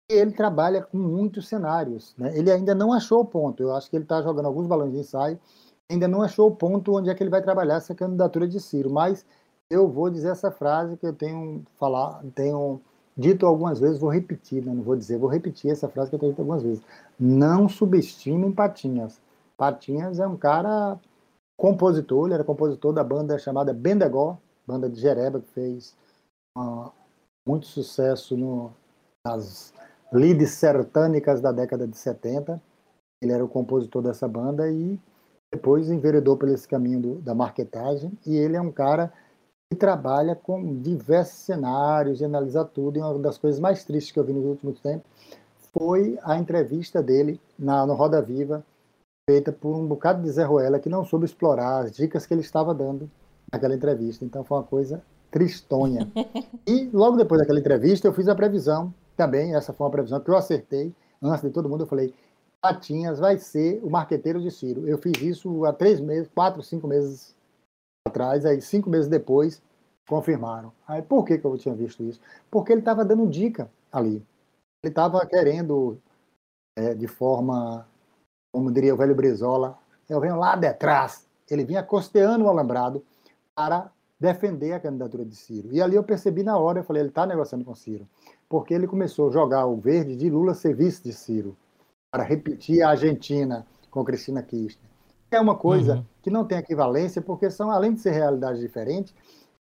e 0.08 0.14
ele 0.14 0.30
trabalha 0.30 0.80
com 0.80 0.96
muitos 0.96 1.48
cenários. 1.48 2.14
Né? 2.16 2.38
Ele 2.38 2.52
ainda 2.52 2.72
não 2.72 2.92
achou 2.92 3.22
o 3.22 3.26
ponto. 3.26 3.64
Eu 3.64 3.74
acho 3.74 3.90
que 3.90 3.96
ele 3.96 4.04
está 4.04 4.22
jogando 4.22 4.46
alguns 4.46 4.68
balões 4.68 4.92
de 4.92 5.00
ensaio, 5.00 5.40
ainda 5.90 6.06
não 6.06 6.22
achou 6.22 6.46
o 6.48 6.54
ponto 6.54 6.96
onde 6.96 7.10
é 7.10 7.14
que 7.16 7.22
ele 7.22 7.30
vai 7.30 7.42
trabalhar 7.42 7.78
essa 7.78 7.96
candidatura 7.96 8.46
de 8.46 8.60
Ciro, 8.60 8.90
mas 8.90 9.26
eu 9.70 9.88
vou 9.88 10.10
dizer 10.10 10.28
essa 10.28 10.50
frase 10.50 10.96
que 10.96 11.06
eu 11.06 11.12
tenho 11.12 11.64
falar, 11.78 12.22
tenho 12.34 12.80
dito 13.16 13.46
algumas 13.46 13.80
vezes, 13.80 13.98
vou 13.98 14.10
repetir, 14.10 14.64
né? 14.64 14.72
não 14.72 14.82
vou 14.82 14.96
dizer, 14.96 15.18
vou 15.18 15.28
repetir 15.28 15.70
essa 15.70 15.88
frase 15.88 16.10
que 16.10 16.16
eu 16.16 16.20
tenho 16.20 16.32
dito 16.32 16.40
algumas 16.40 16.62
vezes. 16.62 16.82
Não 17.18 17.68
subestimem 17.68 18.52
Patinhas. 18.52 19.20
Patinhas 19.56 20.20
é 20.20 20.26
um 20.26 20.36
cara 20.36 20.98
compositor, 21.56 22.26
ele 22.26 22.34
era 22.34 22.44
compositor 22.44 22.92
da 22.92 23.02
banda 23.02 23.38
chamada 23.38 23.72
Bendegó, 23.72 24.38
banda 24.66 24.88
de 24.88 25.00
Jereba, 25.00 25.40
que 25.40 25.50
fez 25.52 25.96
uh, 26.56 26.92
muito 27.46 27.66
sucesso 27.66 28.36
no, 28.36 28.70
nas 29.26 29.72
leads 30.12 30.50
sertânicas 30.50 31.40
da 31.40 31.52
década 31.52 31.88
de 31.88 31.96
70. 31.96 32.60
Ele 33.22 33.32
era 33.32 33.44
o 33.44 33.48
compositor 33.48 34.02
dessa 34.02 34.28
banda 34.28 34.70
e 34.70 35.00
depois 35.52 35.90
enveredou 35.90 36.36
por 36.36 36.50
esse 36.50 36.68
caminho 36.68 37.00
do, 37.00 37.14
da 37.16 37.34
marketagem. 37.34 38.12
E 38.26 38.36
ele 38.36 38.56
é 38.56 38.60
um 38.60 38.70
cara 38.70 39.10
trabalha 39.74 40.36
com 40.36 40.80
diversos 40.80 41.40
cenários 41.40 42.20
e 42.20 42.24
analisa 42.24 42.64
tudo. 42.64 42.98
E 42.98 43.02
uma 43.02 43.18
das 43.18 43.36
coisas 43.36 43.58
mais 43.58 43.84
tristes 43.84 44.12
que 44.12 44.18
eu 44.18 44.24
vi 44.24 44.32
nos 44.32 44.44
últimos 44.44 44.80
tempos 44.80 45.10
foi 45.72 46.18
a 46.22 46.38
entrevista 46.38 47.02
dele 47.02 47.40
na, 47.58 47.84
no 47.84 47.94
Roda 47.94 48.22
Viva, 48.22 48.64
feita 49.28 49.50
por 49.50 49.74
um 49.74 49.86
bocado 49.86 50.22
de 50.22 50.30
Zé 50.30 50.44
Ruela, 50.44 50.78
que 50.78 50.88
não 50.88 51.04
soube 51.04 51.24
explorar 51.24 51.80
as 51.80 51.92
dicas 51.92 52.24
que 52.24 52.32
ele 52.32 52.40
estava 52.42 52.72
dando 52.72 53.10
naquela 53.52 53.74
entrevista. 53.74 54.24
Então 54.24 54.44
foi 54.44 54.58
uma 54.58 54.64
coisa 54.64 55.02
tristonha. 55.30 56.10
e 56.66 56.88
logo 56.92 57.16
depois 57.16 57.40
daquela 57.40 57.58
entrevista, 57.58 58.06
eu 58.06 58.12
fiz 58.12 58.28
a 58.28 58.34
previsão 58.34 58.94
também. 59.16 59.54
Essa 59.54 59.72
foi 59.72 59.84
uma 59.84 59.90
previsão 59.90 60.20
que 60.20 60.30
eu 60.30 60.36
acertei. 60.36 60.94
Antes 61.20 61.42
de 61.42 61.50
todo 61.50 61.68
mundo, 61.68 61.82
eu 61.82 61.88
falei: 61.88 62.14
Patinhas 62.62 63.18
vai 63.18 63.36
ser 63.36 63.80
o 63.82 63.90
marqueteiro 63.90 64.40
de 64.40 64.50
Ciro. 64.50 64.86
Eu 64.88 64.96
fiz 64.96 65.20
isso 65.20 65.64
há 65.64 65.72
três 65.72 66.00
meses, 66.00 66.30
quatro, 66.32 66.62
cinco 66.62 66.86
meses 66.86 67.35
atrás, 68.06 68.44
aí 68.44 68.60
cinco 68.60 68.88
meses 68.88 69.08
depois 69.08 69.62
confirmaram. 70.08 70.72
Aí 70.86 71.02
por 71.02 71.24
que, 71.24 71.38
que 71.38 71.44
eu 71.44 71.58
tinha 71.58 71.74
visto 71.74 72.02
isso? 72.02 72.20
Porque 72.50 72.72
ele 72.72 72.80
estava 72.80 73.04
dando 73.04 73.26
dica 73.26 73.70
ali. 73.90 74.24
Ele 74.82 74.90
estava 74.90 75.24
querendo, 75.26 75.98
é, 76.76 76.94
de 76.94 77.06
forma, 77.06 77.86
como 78.52 78.70
diria 78.70 78.94
o 78.94 78.96
velho 78.96 79.14
Brizola, 79.14 79.78
eu 80.08 80.20
venho 80.20 80.36
lá 80.36 80.54
de 80.54 80.72
trás. 80.74 81.26
Ele 81.50 81.64
vinha 81.64 81.82
costeando 81.82 82.44
o 82.44 82.48
alambrado 82.48 83.04
para 83.54 83.90
defender 84.18 84.72
a 84.72 84.80
candidatura 84.80 85.24
de 85.24 85.36
Ciro. 85.36 85.68
E 85.72 85.80
ali 85.80 85.96
eu 85.96 86.04
percebi 86.04 86.42
na 86.42 86.56
hora, 86.56 86.80
eu 86.80 86.84
falei, 86.84 87.02
ele 87.02 87.10
está 87.10 87.26
negociando 87.26 87.64
com 87.64 87.74
Ciro. 87.74 88.08
Porque 88.48 88.72
ele 88.72 88.86
começou 88.86 89.28
a 89.28 89.32
jogar 89.32 89.66
o 89.66 89.76
verde 89.76 90.16
de 90.16 90.30
Lula 90.30 90.54
ser 90.54 90.74
vice 90.74 91.02
de 91.02 91.12
Ciro, 91.12 91.56
para 92.10 92.22
repetir 92.22 92.82
a 92.82 92.90
Argentina 92.90 93.66
com 93.90 94.04
Cristina 94.04 94.42
Kirchner 94.42 94.95
é 95.30 95.40
uma 95.40 95.56
coisa 95.56 95.96
uhum. 95.96 96.04
que 96.22 96.30
não 96.30 96.44
tem 96.44 96.58
equivalência, 96.58 97.20
porque 97.20 97.50
são, 97.50 97.70
além 97.70 97.94
de 97.94 98.00
ser 98.00 98.12
realidades 98.12 98.60
diferentes, 98.60 99.14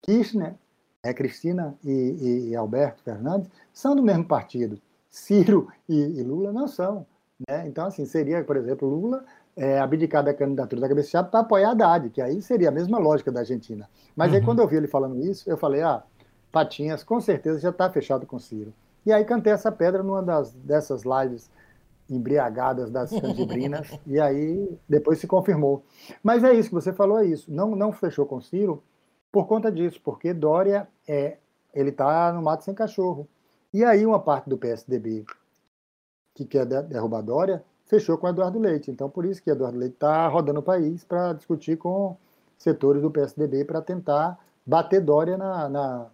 Kirchner, 0.01 0.55
é, 1.03 1.13
Cristina 1.13 1.75
e, 1.83 2.49
e, 2.49 2.55
Alberto 2.55 3.01
Fernandes 3.03 3.49
são 3.73 3.95
do 3.95 4.03
mesmo 4.03 4.25
partido. 4.25 4.79
Ciro 5.09 5.67
e, 5.87 5.95
e 5.95 6.23
Lula 6.23 6.51
não 6.51 6.67
são. 6.67 7.05
Né? 7.47 7.67
Então, 7.67 7.85
assim, 7.85 8.05
seria, 8.05 8.43
por 8.43 8.57
exemplo, 8.57 8.87
Lula 8.87 9.23
é, 9.55 9.79
abdicar 9.79 10.23
da 10.23 10.33
candidatura 10.33 10.81
da 10.81 10.89
cabeça 10.89 11.23
para 11.23 11.39
apoiar 11.39 11.69
a 11.69 11.71
Haddad, 11.71 12.09
que 12.09 12.21
aí 12.21 12.41
seria 12.41 12.69
a 12.69 12.71
mesma 12.71 12.97
lógica 12.99 13.31
da 13.31 13.39
Argentina. 13.39 13.89
Mas 14.15 14.31
uhum. 14.31 14.37
aí, 14.37 14.43
quando 14.43 14.61
eu 14.61 14.67
vi 14.67 14.77
ele 14.77 14.87
falando 14.87 15.19
isso, 15.19 15.49
eu 15.49 15.57
falei, 15.57 15.81
ah, 15.81 16.03
Patinhas 16.51 17.03
com 17.03 17.19
certeza 17.19 17.59
já 17.59 17.69
está 17.69 17.89
fechado 17.89 18.25
com 18.25 18.39
Ciro. 18.39 18.73
E 19.05 19.11
aí 19.11 19.23
cantei 19.23 19.53
essa 19.53 19.71
pedra 19.71 20.03
numa 20.03 20.21
das, 20.21 20.51
dessas 20.53 21.03
lives 21.03 21.49
embriagadas 22.09 22.89
das 22.89 23.09
canjibrinas, 23.19 23.99
e 24.05 24.19
aí 24.19 24.77
depois 24.87 25.19
se 25.19 25.27
confirmou. 25.27 25.83
Mas 26.23 26.43
é 26.43 26.53
isso 26.53 26.69
que 26.69 26.75
você 26.75 26.93
falou, 26.93 27.19
é 27.19 27.25
isso. 27.25 27.51
Não, 27.51 27.75
não 27.75 27.91
fechou 27.91 28.25
com 28.25 28.41
Ciro 28.41 28.83
por 29.31 29.47
conta 29.47 29.71
disso, 29.71 29.99
porque 30.03 30.33
Dória 30.33 30.87
é, 31.07 31.37
ele 31.73 31.89
está 31.89 32.31
no 32.33 32.41
mato 32.41 32.63
sem 32.63 32.73
cachorro. 32.73 33.27
E 33.73 33.83
aí 33.83 34.05
uma 34.05 34.19
parte 34.19 34.49
do 34.49 34.57
PSDB 34.57 35.25
que 36.33 36.45
quer 36.45 36.65
derrubar 36.65 37.21
Dória 37.21 37.63
fechou 37.85 38.17
com 38.17 38.27
Eduardo 38.27 38.59
Leite. 38.59 38.91
Então 38.91 39.09
por 39.09 39.25
isso 39.25 39.41
que 39.41 39.49
Eduardo 39.49 39.77
Leite 39.77 39.93
está 39.93 40.27
rodando 40.27 40.59
o 40.59 40.63
país 40.63 41.03
para 41.03 41.33
discutir 41.33 41.77
com 41.77 42.15
setores 42.57 43.01
do 43.01 43.11
PSDB 43.11 43.65
para 43.65 43.81
tentar 43.81 44.39
bater 44.65 45.01
Dória 45.01 45.37
na, 45.37 45.69
na, 45.69 46.07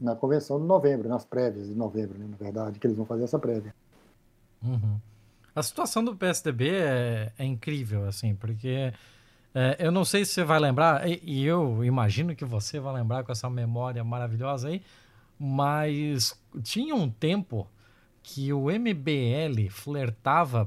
na, 0.00 0.16
convenção 0.16 0.60
de 0.60 0.66
novembro, 0.66 1.08
nas 1.08 1.24
prévias 1.24 1.68
de 1.68 1.74
novembro, 1.74 2.18
né, 2.18 2.26
na 2.28 2.36
verdade, 2.36 2.78
que 2.78 2.86
eles 2.86 2.96
vão 2.96 3.06
fazer 3.06 3.24
essa 3.24 3.38
prévia. 3.38 3.74
Uhum. 4.62 4.98
A 5.54 5.62
situação 5.62 6.02
do 6.04 6.16
PSDB 6.16 6.70
é, 6.70 7.32
é 7.38 7.44
incrível, 7.44 8.06
assim, 8.06 8.34
porque 8.34 8.92
É, 9.54 9.76
eu 9.78 9.92
não 9.92 10.04
sei 10.04 10.24
se 10.24 10.32
você 10.32 10.44
vai 10.44 10.58
lembrar, 10.58 11.06
e, 11.06 11.20
e, 11.22 11.44
eu 11.44 11.84
imagino 11.84 12.34
que 12.34 12.44
você 12.44 12.80
vai 12.80 12.94
lembrar 12.94 13.22
com 13.22 13.32
essa 13.32 13.50
memória 13.50 14.02
maravilhosa 14.02 14.68
aí, 14.68 14.82
mas 15.38 16.40
tinha 16.62 16.94
um 16.94 17.10
tempo 17.10 17.68
que 18.22 18.52
o 18.52 18.70
MBL 18.70 19.68
flertava 19.70 20.64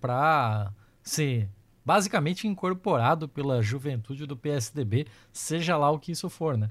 para 0.00 0.72
ser 1.02 1.48
basicamente 1.84 2.46
incorporado 2.46 3.28
pela 3.28 3.62
juventude 3.62 4.26
do 4.26 4.36
PSDB, 4.36 5.06
seja 5.32 5.76
lá 5.76 5.90
o 5.90 5.98
que 5.98 6.12
isso 6.12 6.28
for, 6.28 6.58
né? 6.58 6.70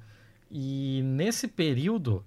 E 0.51 1.01
nesse 1.03 1.47
período 1.47 2.23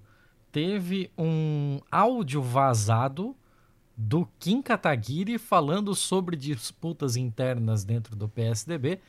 teve 0.51 1.09
um 1.17 1.79
áudio 1.89 2.41
vazado 2.41 3.35
do 4.01 4.27
Kim 4.39 4.63
Kataguiri 4.63 5.37
falando 5.37 5.93
sobre 5.93 6.35
disputas 6.35 7.15
internas 7.15 7.83
dentro 7.83 8.15
do 8.15 8.27
PSDB, 8.27 8.99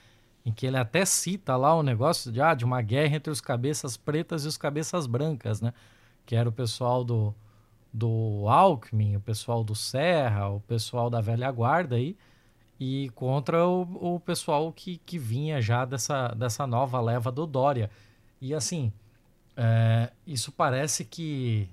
em 0.45 0.53
que 0.53 0.67
ele 0.67 0.77
até 0.77 1.07
cita 1.07 1.57
lá 1.57 1.75
o 1.75 1.83
negócio 1.83 2.31
de, 2.31 2.43
ah, 2.43 2.53
de 2.53 2.65
uma 2.65 2.83
guerra 2.83 3.17
entre 3.17 3.31
os 3.31 3.41
cabeças 3.41 3.97
pretas 3.97 4.45
e 4.45 4.49
os 4.49 4.59
cabeças 4.59 5.07
brancas, 5.07 5.63
né? 5.63 5.73
Que 6.27 6.37
era 6.37 6.47
o 6.47 6.53
pessoal 6.53 7.03
do, 7.05 7.35
do 7.91 8.47
Alckmin, 8.49 9.17
o 9.17 9.21
pessoal 9.21 9.65
do 9.65 9.75
Serra, 9.75 10.51
o 10.51 10.61
pessoal 10.61 11.09
da 11.09 11.23
velha 11.23 11.51
guarda 11.51 11.97
aí, 11.97 12.15
e 12.79 13.09
contra 13.15 13.67
o, 13.67 14.17
o 14.17 14.21
pessoal 14.21 14.71
que, 14.73 14.99
que 15.07 15.19
vinha 15.19 15.61
já 15.63 15.87
dessa, 15.87 16.29
dessa 16.29 16.67
nova 16.67 17.01
leva 17.01 17.33
do 17.33 17.47
Dória. 17.47 17.91
E 18.41 18.53
assim, 18.53 18.93
é, 19.57 20.11
isso 20.27 20.53
parece 20.53 21.03
que 21.05 21.69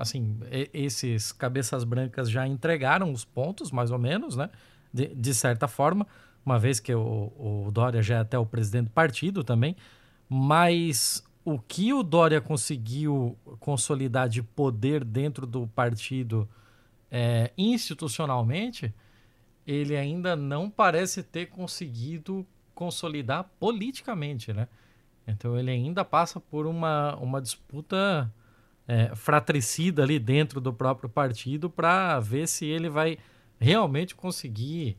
assim 0.00 0.38
esses 0.72 1.30
cabeças 1.30 1.84
brancas 1.84 2.30
já 2.30 2.46
entregaram 2.46 3.12
os 3.12 3.22
pontos, 3.22 3.70
mais 3.70 3.90
ou 3.90 3.98
menos, 3.98 4.34
né? 4.34 4.48
De, 4.92 5.08
de 5.14 5.34
certa 5.34 5.68
forma, 5.68 6.06
uma 6.44 6.58
vez 6.58 6.80
que 6.80 6.92
o, 6.94 7.66
o 7.66 7.70
Dória 7.70 8.02
já 8.02 8.16
é 8.16 8.20
até 8.20 8.38
o 8.38 8.46
presidente 8.46 8.86
do 8.86 8.92
partido 8.92 9.44
também, 9.44 9.76
mas 10.26 11.22
o 11.44 11.58
que 11.58 11.92
o 11.92 12.02
Dória 12.02 12.40
conseguiu 12.40 13.36
consolidar 13.60 14.26
de 14.26 14.42
poder 14.42 15.04
dentro 15.04 15.46
do 15.46 15.66
partido 15.66 16.48
é, 17.10 17.52
institucionalmente, 17.58 18.94
ele 19.66 19.96
ainda 19.96 20.34
não 20.34 20.70
parece 20.70 21.22
ter 21.22 21.46
conseguido 21.46 22.46
consolidar 22.74 23.50
politicamente, 23.60 24.52
né? 24.52 24.66
Então 25.26 25.58
ele 25.58 25.70
ainda 25.70 26.04
passa 26.04 26.40
por 26.40 26.66
uma, 26.66 27.14
uma 27.16 27.40
disputa 27.40 28.32
é, 28.90 29.14
fratricida 29.14 30.02
ali 30.02 30.18
dentro 30.18 30.60
do 30.60 30.72
próprio 30.72 31.08
partido 31.08 31.70
para 31.70 32.18
ver 32.18 32.48
se 32.48 32.66
ele 32.66 32.88
vai 32.88 33.18
realmente 33.60 34.16
conseguir 34.16 34.98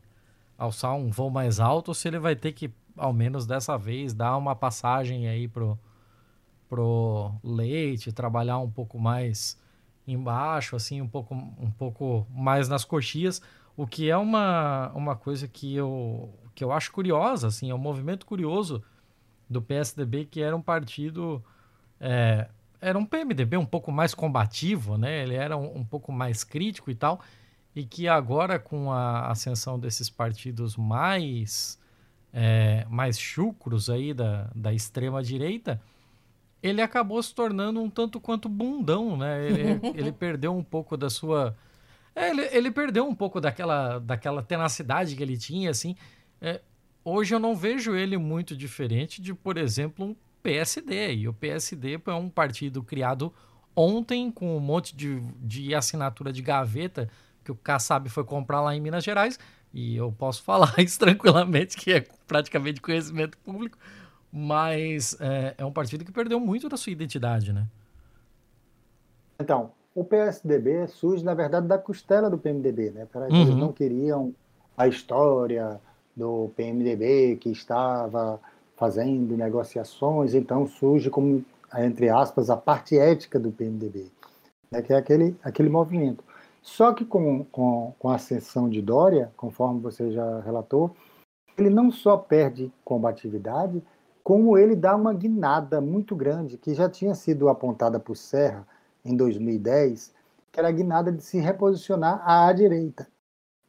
alçar 0.58 0.96
um 0.96 1.12
voo 1.12 1.30
mais 1.30 1.60
alto 1.60 1.90
ou 1.90 1.94
se 1.94 2.08
ele 2.08 2.18
vai 2.18 2.34
ter 2.34 2.54
que, 2.54 2.72
ao 2.96 3.12
menos 3.12 3.46
dessa 3.46 3.78
vez, 3.78 4.14
dar 4.14 4.38
uma 4.38 4.56
passagem 4.56 5.28
aí 5.28 5.46
pro, 5.46 5.78
pro 6.70 7.34
leite, 7.44 8.14
trabalhar 8.14 8.60
um 8.60 8.72
pouco 8.72 8.98
mais 8.98 9.60
embaixo, 10.08 10.78
assim, 10.78 11.02
um 11.02 11.08
pouco, 11.08 11.36
um 11.36 11.70
pouco 11.70 12.26
mais 12.30 12.70
nas 12.70 12.86
coxias, 12.86 13.42
o 13.76 13.86
que 13.86 14.10
é 14.10 14.16
uma, 14.16 14.90
uma 14.96 15.18
coisa 15.18 15.50
que 15.50 15.76
eu, 15.76 16.34
que 16.56 16.64
eu 16.64 16.72
acho 16.72 16.94
curiosa, 16.94 17.48
assim, 17.48 17.70
é 17.70 17.76
um 17.76 17.78
movimento 17.78 18.26
curioso 18.26 18.82
do 19.50 19.62
PSDB, 19.62 20.24
que 20.24 20.42
era 20.42 20.56
um 20.56 20.62
partido. 20.62 21.44
É, 22.00 22.48
era 22.82 22.98
um 22.98 23.06
PMDB 23.06 23.58
um 23.58 23.66
pouco 23.66 23.92
mais 23.92 24.14
combativo, 24.14 24.98
né? 24.98 25.22
Ele 25.24 25.36
era 25.36 25.56
um, 25.56 25.78
um, 25.78 25.86
pouco 25.86 26.12
mais 26.12 26.44
crítico 26.44 26.90
e 26.90 26.96
tal, 26.96 27.22
e 27.76 27.86
que 27.86 28.08
agora 28.08 28.60
com 28.60 28.92
a 28.92 29.28
ascensão 29.30 29.80
desses 29.80 30.10
partidos 30.10 30.76
mais 30.76 31.80
é, 32.34 32.86
mais 32.90 33.20
chucros 33.20 33.90
aí 33.90 34.14
da, 34.14 34.50
da 34.56 34.74
extrema 34.74 35.22
direita, 35.22 35.82
ele 36.64 36.82
acabou 36.82 37.22
se 37.22 37.34
tornando 37.36 37.82
um 37.82 37.90
tanto 37.90 38.20
quanto 38.20 38.50
bundão, 38.50 39.16
né? 39.16 39.46
Ele, 39.46 39.80
ele 39.96 40.12
perdeu 40.12 40.56
um 40.56 40.64
pouco 40.64 40.98
da 40.98 41.10
sua 41.10 41.56
é, 42.16 42.30
ele, 42.30 42.42
ele 42.52 42.72
perdeu 42.72 43.08
um 43.08 43.16
pouco 43.16 43.40
daquela, 43.40 44.00
daquela 44.00 44.44
tenacidade 44.44 45.16
que 45.16 45.24
ele 45.24 45.38
tinha, 45.38 45.70
assim. 45.70 45.96
É, 46.42 46.62
hoje 47.04 47.34
eu 47.34 47.40
não 47.40 47.56
vejo 47.56 47.96
ele 47.96 48.18
muito 48.18 48.56
diferente 48.56 49.22
de, 49.22 49.34
por 49.34 49.58
exemplo, 49.58 50.06
um 50.06 50.16
PSD. 50.42 51.14
E 51.16 51.28
o 51.28 51.34
PSD 51.34 52.00
é 52.06 52.14
um 52.14 52.30
partido 52.30 52.84
criado 52.84 53.34
ontem 53.76 54.32
com 54.32 54.56
um 54.56 54.60
monte 54.60 54.96
de, 54.96 55.20
de 55.38 55.74
assinatura 55.74 56.32
de 56.32 56.42
gaveta 56.42 57.10
que 57.44 57.52
o 57.52 57.56
Kassab 57.56 58.08
foi 58.10 58.24
comprar 58.24 58.62
lá 58.62 58.76
em 58.76 58.82
Minas 58.82 59.04
Gerais. 59.04 59.40
E 59.74 59.96
eu 59.96 60.12
posso 60.12 60.44
falar 60.44 60.74
isso 60.80 61.00
tranquilamente, 61.00 61.78
que 61.78 61.94
é 61.94 62.06
praticamente 62.28 62.82
conhecimento 62.82 63.38
público. 63.40 63.78
Mas 64.32 65.18
é, 65.20 65.56
é 65.58 65.66
um 65.66 65.72
partido 65.72 66.06
que 66.06 66.12
perdeu 66.12 66.40
muito 66.40 66.70
da 66.70 66.78
sua 66.78 66.92
identidade, 66.92 67.52
né? 67.52 67.68
Então, 69.40 69.72
o 69.94 70.06
PSDB 70.06 70.88
surge, 70.88 71.24
na 71.24 71.34
verdade, 71.34 71.68
da 71.68 71.78
costela 71.78 72.30
do 72.30 72.38
PMDB, 72.38 72.92
né? 72.92 73.08
Uhum. 73.14 73.42
Eles 73.42 73.56
não 73.56 73.74
queriam 73.74 74.34
a 74.78 74.88
história, 74.88 75.82
do 76.16 76.52
PMDB 76.56 77.38
que 77.38 77.50
estava 77.50 78.40
fazendo 78.82 79.38
negociações, 79.38 80.34
então 80.34 80.66
surge 80.66 81.08
como, 81.12 81.46
entre 81.78 82.10
aspas, 82.10 82.50
a 82.50 82.58
parte 82.58 82.98
ética 82.98 83.40
do 83.40 83.52
PMDB, 83.52 84.12
né, 84.72 84.82
que 84.82 84.92
é 84.92 84.98
aquele, 84.98 85.38
aquele 85.44 85.70
movimento. 85.70 86.24
Só 86.64 86.92
que 86.92 87.06
com, 87.06 87.46
com, 87.46 87.94
com 88.00 88.10
a 88.10 88.16
ascensão 88.16 88.68
de 88.68 88.82
Dória, 88.82 89.32
conforme 89.38 89.80
você 89.80 90.10
já 90.10 90.40
relatou, 90.40 90.96
ele 91.56 91.70
não 91.70 91.92
só 91.92 92.18
perde 92.18 92.74
combatividade, 92.84 93.84
como 94.24 94.58
ele 94.58 94.76
dá 94.76 94.96
uma 94.96 95.14
guinada 95.14 95.80
muito 95.80 96.16
grande, 96.16 96.58
que 96.58 96.74
já 96.74 96.90
tinha 96.90 97.14
sido 97.14 97.50
apontada 97.50 98.00
por 98.00 98.18
Serra 98.18 98.68
em 99.06 99.16
2010, 99.16 100.12
que 100.52 100.60
era 100.60 100.70
a 100.70 100.72
guinada 100.72 101.12
de 101.12 101.22
se 101.22 101.40
reposicionar 101.40 102.28
à 102.28 102.52
direita. 102.52 103.08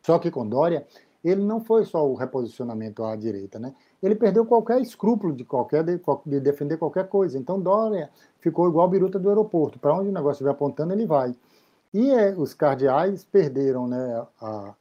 Só 0.02 0.18
que 0.18 0.30
com 0.30 0.48
Dória, 0.48 0.86
ele 1.22 1.42
não 1.42 1.60
foi 1.60 1.84
só 1.84 2.08
o 2.08 2.14
reposicionamento 2.14 3.04
à 3.04 3.14
direita, 3.14 3.58
né? 3.58 3.74
Ele 4.02 4.14
perdeu 4.14 4.44
qualquer 4.44 4.80
escrúpulo 4.80 5.32
de, 5.32 5.44
qualquer, 5.44 5.84
de, 5.84 6.00
de 6.26 6.40
defender 6.40 6.76
qualquer 6.76 7.08
coisa. 7.08 7.38
Então 7.38 7.60
Dória 7.60 8.10
ficou 8.40 8.68
igual 8.68 8.86
a 8.86 8.90
biruta 8.90 9.18
do 9.18 9.28
aeroporto. 9.28 9.78
Para 9.78 9.94
onde 9.94 10.08
o 10.08 10.12
negócio 10.12 10.32
estiver 10.32 10.50
apontando, 10.50 10.92
ele 10.92 11.06
vai. 11.06 11.34
E 11.94 12.10
é, 12.10 12.34
os 12.36 12.52
cardeais 12.52 13.24
perderam 13.24 13.86
né, 13.86 14.26
a, 14.40 14.74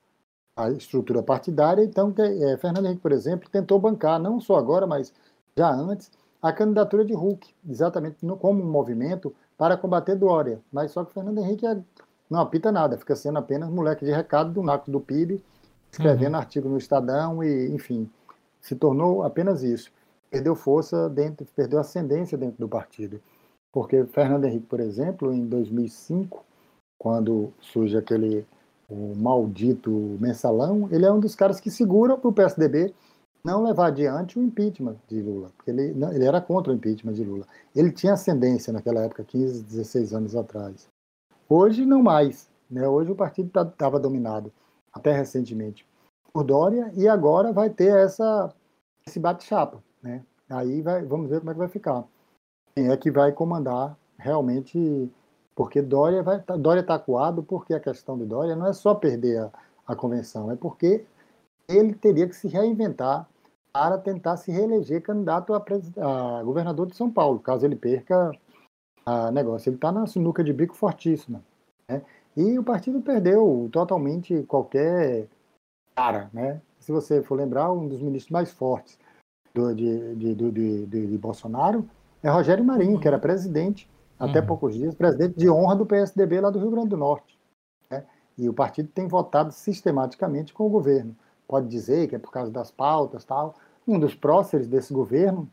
a 0.55 0.71
estrutura 0.71 1.21
partidária. 1.21 1.83
Então, 1.83 2.13
é, 2.17 2.57
Fernando 2.57 2.85
Henrique, 2.85 3.01
por 3.01 3.11
exemplo, 3.11 3.49
tentou 3.49 3.77
bancar, 3.77 4.19
não 4.19 4.39
só 4.39 4.55
agora, 4.55 4.87
mas 4.87 5.13
já 5.55 5.69
antes, 5.69 6.09
a 6.41 6.51
candidatura 6.51 7.05
de 7.05 7.13
Hulk, 7.13 7.53
exatamente 7.69 8.25
no, 8.25 8.35
como 8.35 8.63
um 8.63 8.71
movimento 8.71 9.35
para 9.55 9.77
combater 9.77 10.15
Dória. 10.15 10.59
Mas 10.71 10.91
só 10.91 11.05
que 11.05 11.13
Fernando 11.13 11.37
Henrique 11.37 11.67
é, 11.67 11.77
não 12.27 12.39
apita 12.39 12.71
nada, 12.71 12.97
fica 12.97 13.15
sendo 13.15 13.37
apenas 13.37 13.69
moleque 13.69 14.03
de 14.03 14.11
recado 14.11 14.51
do 14.51 14.63
NACO 14.63 14.89
do 14.89 14.99
PIB 14.99 15.43
escrevendo 15.91 16.33
uhum. 16.33 16.39
artigo 16.39 16.69
no 16.69 16.77
Estadão 16.77 17.43
e, 17.43 17.69
enfim, 17.71 18.09
se 18.61 18.75
tornou 18.75 19.23
apenas 19.23 19.63
isso. 19.63 19.91
Perdeu 20.29 20.55
força 20.55 21.09
dentro, 21.09 21.45
perdeu 21.55 21.79
ascendência 21.79 22.37
dentro 22.37 22.57
do 22.57 22.69
partido. 22.69 23.19
Porque 23.71 24.05
Fernando 24.05 24.45
Henrique, 24.45 24.67
por 24.67 24.79
exemplo, 24.79 25.33
em 25.33 25.45
2005, 25.45 26.43
quando 26.97 27.51
surge 27.59 27.97
aquele 27.97 28.45
o 28.89 29.15
maldito 29.15 29.89
mensalão, 30.19 30.89
ele 30.91 31.05
é 31.05 31.11
um 31.11 31.19
dos 31.19 31.33
caras 31.33 31.61
que 31.61 31.71
segura 31.71 32.17
para 32.17 32.27
o 32.27 32.33
PSDB 32.33 32.93
não 33.43 33.63
levar 33.63 33.87
adiante 33.87 34.37
o 34.37 34.43
impeachment 34.43 34.97
de 35.07 35.21
Lula, 35.21 35.49
porque 35.55 35.71
ele, 35.71 35.95
ele 36.13 36.25
era 36.25 36.41
contra 36.41 36.71
o 36.71 36.75
impeachment 36.75 37.13
de 37.13 37.23
Lula. 37.23 37.47
Ele 37.75 37.91
tinha 37.91 38.13
ascendência 38.13 38.71
naquela 38.71 39.01
época, 39.01 39.23
15, 39.23 39.63
16 39.63 40.13
anos 40.13 40.35
atrás. 40.35 40.87
Hoje, 41.49 41.85
não 41.85 42.03
mais. 42.03 42.49
Né? 42.69 42.87
Hoje 42.87 43.11
o 43.11 43.15
partido 43.15 43.47
estava 43.47 43.97
tá, 43.97 43.97
dominado 43.97 44.51
até 44.93 45.13
recentemente, 45.13 45.85
por 46.33 46.43
Dória, 46.43 46.91
e 46.95 47.07
agora 47.07 47.51
vai 47.51 47.69
ter 47.69 47.95
essa, 47.95 48.53
esse 49.05 49.19
bate-chapa. 49.19 49.83
Né? 50.01 50.23
Aí 50.49 50.81
vai, 50.81 51.03
vamos 51.03 51.29
ver 51.29 51.39
como 51.39 51.51
é 51.51 51.53
que 51.53 51.59
vai 51.59 51.67
ficar. 51.67 52.03
Quem 52.75 52.89
é 52.89 52.97
que 52.97 53.11
vai 53.11 53.31
comandar 53.31 53.97
realmente, 54.17 55.11
porque 55.55 55.81
Dória 55.81 56.23
vai 56.23 56.41
tá, 56.41 56.55
Dória 56.55 56.81
está 56.81 56.95
acuado, 56.95 57.43
porque 57.43 57.73
a 57.73 57.79
questão 57.79 58.17
de 58.17 58.25
Dória 58.25 58.55
não 58.55 58.67
é 58.67 58.73
só 58.73 58.95
perder 58.95 59.39
a, 59.39 59.51
a 59.87 59.95
convenção, 59.95 60.51
é 60.51 60.55
porque 60.55 61.05
ele 61.67 61.93
teria 61.93 62.27
que 62.27 62.35
se 62.35 62.47
reinventar 62.47 63.27
para 63.73 63.97
tentar 63.97 64.37
se 64.37 64.51
reeleger 64.51 65.01
candidato 65.01 65.53
a, 65.53 66.39
a 66.39 66.43
governador 66.43 66.87
de 66.87 66.95
São 66.95 67.09
Paulo, 67.09 67.39
caso 67.39 67.65
ele 67.65 67.75
perca 67.75 68.31
a 69.05 69.31
negócio. 69.31 69.69
Ele 69.69 69.77
está 69.77 69.91
na 69.91 70.05
sinuca 70.05 70.43
de 70.43 70.53
bico 70.53 70.75
fortíssima. 70.75 71.41
Né? 71.87 72.01
E 72.35 72.59
o 72.59 72.63
partido 72.63 73.01
perdeu 73.01 73.69
totalmente 73.71 74.43
qualquer 74.43 75.27
cara, 76.01 76.29
né? 76.33 76.59
Se 76.79 76.91
você 76.91 77.21
for 77.21 77.35
lembrar, 77.35 77.71
um 77.71 77.87
dos 77.87 78.01
ministros 78.01 78.31
mais 78.31 78.51
fortes 78.51 78.97
do, 79.53 79.73
de, 79.75 80.15
de, 80.15 80.33
de, 80.33 80.85
de, 80.87 81.17
Bolsonaro 81.17 81.87
é 82.23 82.29
Rogério 82.29 82.63
Marinho, 82.63 82.99
que 82.99 83.07
era 83.07 83.19
presidente, 83.19 83.87
até 84.19 84.39
uhum. 84.39 84.47
poucos 84.47 84.73
dias, 84.73 84.95
presidente 84.95 85.37
de 85.37 85.49
honra 85.49 85.75
do 85.75 85.85
PSDB 85.85 86.41
lá 86.41 86.49
do 86.49 86.59
Rio 86.59 86.71
Grande 86.71 86.89
do 86.89 86.97
Norte. 86.97 87.37
Né? 87.89 88.03
E 88.35 88.49
o 88.49 88.53
partido 88.53 88.89
tem 88.89 89.07
votado 89.07 89.51
sistematicamente 89.51 90.53
com 90.53 90.65
o 90.65 90.69
governo. 90.69 91.15
Pode 91.47 91.67
dizer 91.67 92.07
que 92.07 92.15
é 92.15 92.19
por 92.19 92.31
causa 92.31 92.51
das 92.51 92.71
pautas 92.71 93.23
tal, 93.23 93.55
um 93.87 93.99
dos 93.99 94.15
próceres 94.15 94.67
desse 94.67 94.93
governo 94.93 95.47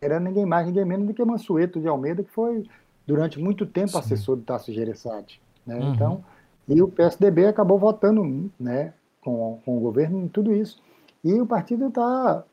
era 0.00 0.18
ninguém 0.18 0.46
mais, 0.46 0.66
ninguém 0.66 0.84
menos 0.84 1.06
do 1.06 1.14
que 1.14 1.24
Mansueto 1.24 1.80
de 1.80 1.88
Almeida, 1.88 2.22
que 2.22 2.30
foi 2.30 2.66
durante 3.06 3.38
muito 3.38 3.66
tempo 3.66 3.90
Sim. 3.90 3.98
assessor 3.98 4.36
do 4.36 4.42
Tasso 4.42 4.72
Gereissati. 4.72 5.40
Né? 5.66 5.76
Uhum. 5.76 5.94
Então, 5.94 6.24
e 6.66 6.80
o 6.80 6.88
PSDB 6.88 7.46
acabou 7.46 7.78
votando 7.78 8.50
né, 8.58 8.94
com, 9.22 9.60
com 9.64 9.78
o 9.78 9.80
governo 9.80 10.20
em 10.20 10.28
tudo 10.28 10.52
isso. 10.52 10.82
E 11.24 11.40
o 11.40 11.46
partido 11.46 11.88
está, 11.88 12.44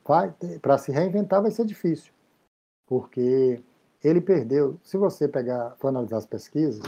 para 0.61 0.77
se 0.77 0.91
reinventar 0.91 1.41
vai 1.41 1.51
ser 1.51 1.65
difícil, 1.65 2.13
porque 2.87 3.61
ele 4.03 4.21
perdeu. 4.21 4.77
Se 4.83 4.95
você 4.97 5.27
pegar, 5.27 5.75
for 5.79 5.87
analisar 5.89 6.17
as 6.17 6.25
pesquisas, 6.25 6.81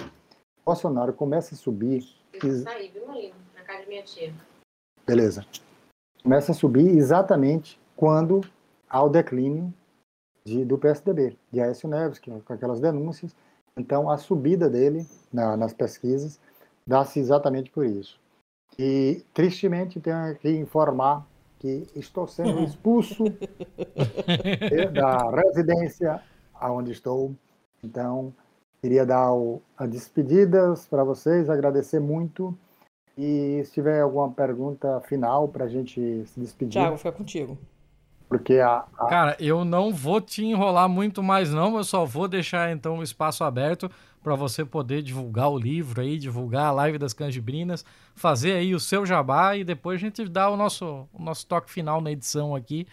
Bolsonaro 0.64 1.12
começa 1.12 1.56
a 1.56 1.58
subir. 1.58 2.08
Eu 2.34 2.62
saí, 2.62 2.90
viu, 2.90 3.08
Molino? 3.08 3.36
Na 3.56 3.64
casa 3.64 3.82
de 3.82 3.90
minha 3.90 4.03
tia. 4.03 4.34
Beleza. 5.06 5.45
Começa 6.22 6.52
a 6.52 6.56
subir 6.56 6.88
exatamente 6.95 7.80
quando 7.95 8.41
há 8.88 9.03
o 9.03 9.10
declínio 9.10 9.74
de, 10.45 10.64
do 10.64 10.78
PSDB, 10.78 11.36
de 11.52 11.60
Aécio 11.60 11.90
Neves, 11.90 12.20
que, 12.20 12.30
com 12.30 12.53
aquelas 12.53 12.80
denúncias. 12.80 13.36
Então, 13.76 14.10
a 14.10 14.18
subida 14.18 14.70
dele 14.70 15.08
na, 15.34 15.58
nas 15.58 15.74
pesquisas 15.74 16.40
dá-se 16.86 17.20
exatamente 17.20 17.72
por 17.72 17.86
isso. 17.86 18.20
E, 18.77 19.23
tristemente, 19.34 19.99
tenho 19.99 20.35
que 20.35 20.49
informar 20.49 21.27
que 21.60 21.88
estou 21.95 22.27
sendo 22.27 22.64
expulso 22.64 23.26
da 24.93 25.30
residência 25.30 26.22
aonde 26.53 26.91
estou. 26.91 27.35
Então, 27.84 28.34
queria 28.81 29.06
dar 29.06 29.34
o, 29.34 29.61
as 29.77 29.89
despedidas 29.89 30.88
para 30.88 31.03
vocês, 31.03 31.49
agradecer 31.49 31.99
muito. 31.99 32.57
E 33.18 33.61
se 33.65 33.73
tiver 33.73 34.02
alguma 34.02 34.31
pergunta 34.31 34.99
final 35.02 35.48
para 35.48 35.65
a 35.65 35.68
gente 35.68 36.26
se 36.26 36.39
despedir. 36.39 36.81
Tiago, 36.81 36.98
fica 36.98 37.11
contigo. 37.11 37.57
Porque 38.32 38.60
a, 38.60 38.86
a, 38.98 39.08
Cara, 39.08 39.36
eu 39.41 39.66
não 39.66 39.91
vou 39.91 40.22
te 40.22 40.41
enrolar 40.41 40.88
muito 40.88 41.22
mais, 41.22 41.52
não. 41.52 41.76
Eu 41.76 41.84
só 41.84 42.06
vou 42.06 42.30
deixar 42.30 42.72
então 42.72 42.99
o 42.99 43.03
espaço 43.03 43.44
aberto 43.44 43.91
para 44.24 44.36
você 44.36 44.64
poder 44.64 45.02
divulgar 45.02 45.49
o 45.49 45.60
livro 45.60 45.99
aí, 45.99 46.18
divulgar 46.18 46.68
a 46.68 46.72
live 46.72 46.98
das 46.98 47.12
canjibrinas, 47.12 47.84
fazer 48.16 48.53
aí 48.53 48.74
o 48.74 48.80
seu 48.80 49.06
jabá 49.06 49.58
e 49.58 49.66
depois 49.66 49.98
a 49.98 49.99
gente 49.99 50.24
dá 50.30 50.49
o 50.49 50.56
nosso, 50.56 51.10
o 51.12 51.22
nosso 51.22 51.45
toque 51.45 51.70
final 51.70 51.99
na 51.99 52.10
edição 52.10 52.56
aqui 52.56 52.88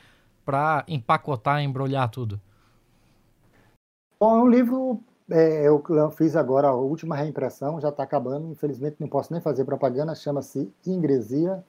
para 0.45 0.85
empacotar, 0.89 1.63
embrulhar 1.63 2.11
tudo. 2.11 2.41
Bom, 4.19 4.41
o 4.41 4.49
livro 4.49 5.01
é, 5.31 5.69
eu 5.69 5.81
fiz 6.17 6.35
agora 6.35 6.67
a 6.67 6.75
última 6.75 7.15
reimpressão, 7.15 7.81
já 7.81 7.91
está 7.91 8.03
acabando. 8.03 8.51
Infelizmente 8.51 8.97
não 8.99 9.09
posso 9.09 9.33
nem 9.33 9.41
fazer 9.41 9.65
propaganda. 9.65 10.17
Chama-se 10.17 10.69
Ingresia, 10.85 11.65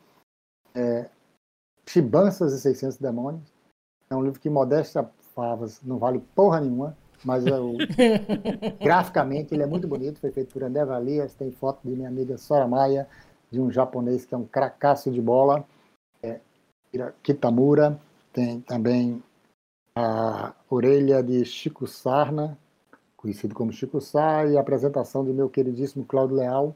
é, 0.73 1.07
Chibanças 1.87 2.53
e 2.53 2.59
600 2.59 2.97
Demônios. 2.97 3.58
É 4.11 4.15
um 4.15 4.23
livro 4.23 4.39
que, 4.39 4.49
modesta 4.49 5.09
favas, 5.35 5.79
não 5.83 5.99
vale 5.99 6.19
porra 6.35 6.59
nenhuma, 6.59 6.97
mas 7.23 7.45
é 7.45 7.59
o... 7.59 7.75
graficamente 8.81 9.53
ele 9.53 9.63
é 9.63 9.67
muito 9.67 9.87
bonito. 9.87 10.19
Foi 10.19 10.31
feito 10.31 10.51
por 10.51 10.63
André 10.63 10.83
Valias. 10.83 11.33
Tem 11.35 11.51
foto 11.51 11.87
de 11.87 11.95
minha 11.95 12.09
amiga 12.09 12.37
Sora 12.37 12.67
Maia, 12.67 13.07
de 13.51 13.61
um 13.61 13.71
japonês 13.71 14.25
que 14.25 14.33
é 14.33 14.37
um 14.37 14.45
cracaço 14.45 15.11
de 15.11 15.21
bola, 15.21 15.63
é, 16.23 16.39
Kitamura. 17.21 17.99
Tem 18.33 18.61
também 18.61 19.23
a 19.95 20.53
orelha 20.69 21.21
de 21.21 21.45
Chico 21.45 21.87
Sarna, 21.87 22.57
conhecido 23.15 23.53
como 23.53 23.71
Chico 23.71 24.01
Sá, 24.01 24.45
e 24.45 24.57
a 24.57 24.61
apresentação 24.61 25.23
de 25.23 25.31
meu 25.31 25.49
queridíssimo 25.49 26.05
Cláudio 26.05 26.37
Leal. 26.37 26.75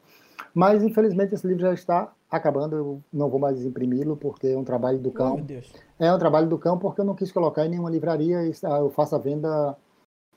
Mas, 0.53 0.83
infelizmente, 0.83 1.33
esse 1.33 1.47
livro 1.47 1.63
já 1.63 1.73
está 1.73 2.13
acabando, 2.37 2.75
eu 2.75 3.01
não 3.11 3.29
vou 3.29 3.39
mais 3.39 3.63
imprimi-lo, 3.63 4.17
porque 4.17 4.47
é 4.47 4.57
um 4.57 4.63
trabalho 4.63 4.99
do 4.99 5.11
cão. 5.11 5.37
Oh, 5.37 6.03
é 6.03 6.13
um 6.13 6.19
trabalho 6.19 6.47
do 6.47 6.57
cão, 6.57 6.77
porque 6.77 7.01
eu 7.01 7.05
não 7.05 7.15
quis 7.15 7.31
colocar 7.31 7.65
em 7.65 7.69
nenhuma 7.69 7.89
livraria, 7.89 8.39
eu 8.79 8.89
faço 8.89 9.15
a 9.15 9.19
venda 9.19 9.77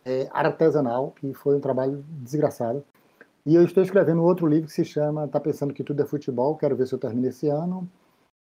é, 0.04 0.28
artesanal, 0.30 1.12
que 1.12 1.32
foi 1.34 1.56
um 1.56 1.60
trabalho 1.60 2.04
desgraçado. 2.08 2.84
E 3.44 3.54
eu 3.54 3.62
estou 3.62 3.82
escrevendo 3.82 4.22
outro 4.22 4.46
livro 4.46 4.66
que 4.66 4.72
se 4.72 4.84
chama 4.84 5.28
Tá 5.28 5.38
Pensando 5.38 5.72
Que 5.72 5.84
Tudo 5.84 6.02
é 6.02 6.06
Futebol, 6.06 6.56
quero 6.56 6.76
ver 6.76 6.86
se 6.86 6.94
eu 6.94 6.98
termino 6.98 7.28
esse 7.28 7.48
ano. 7.48 7.88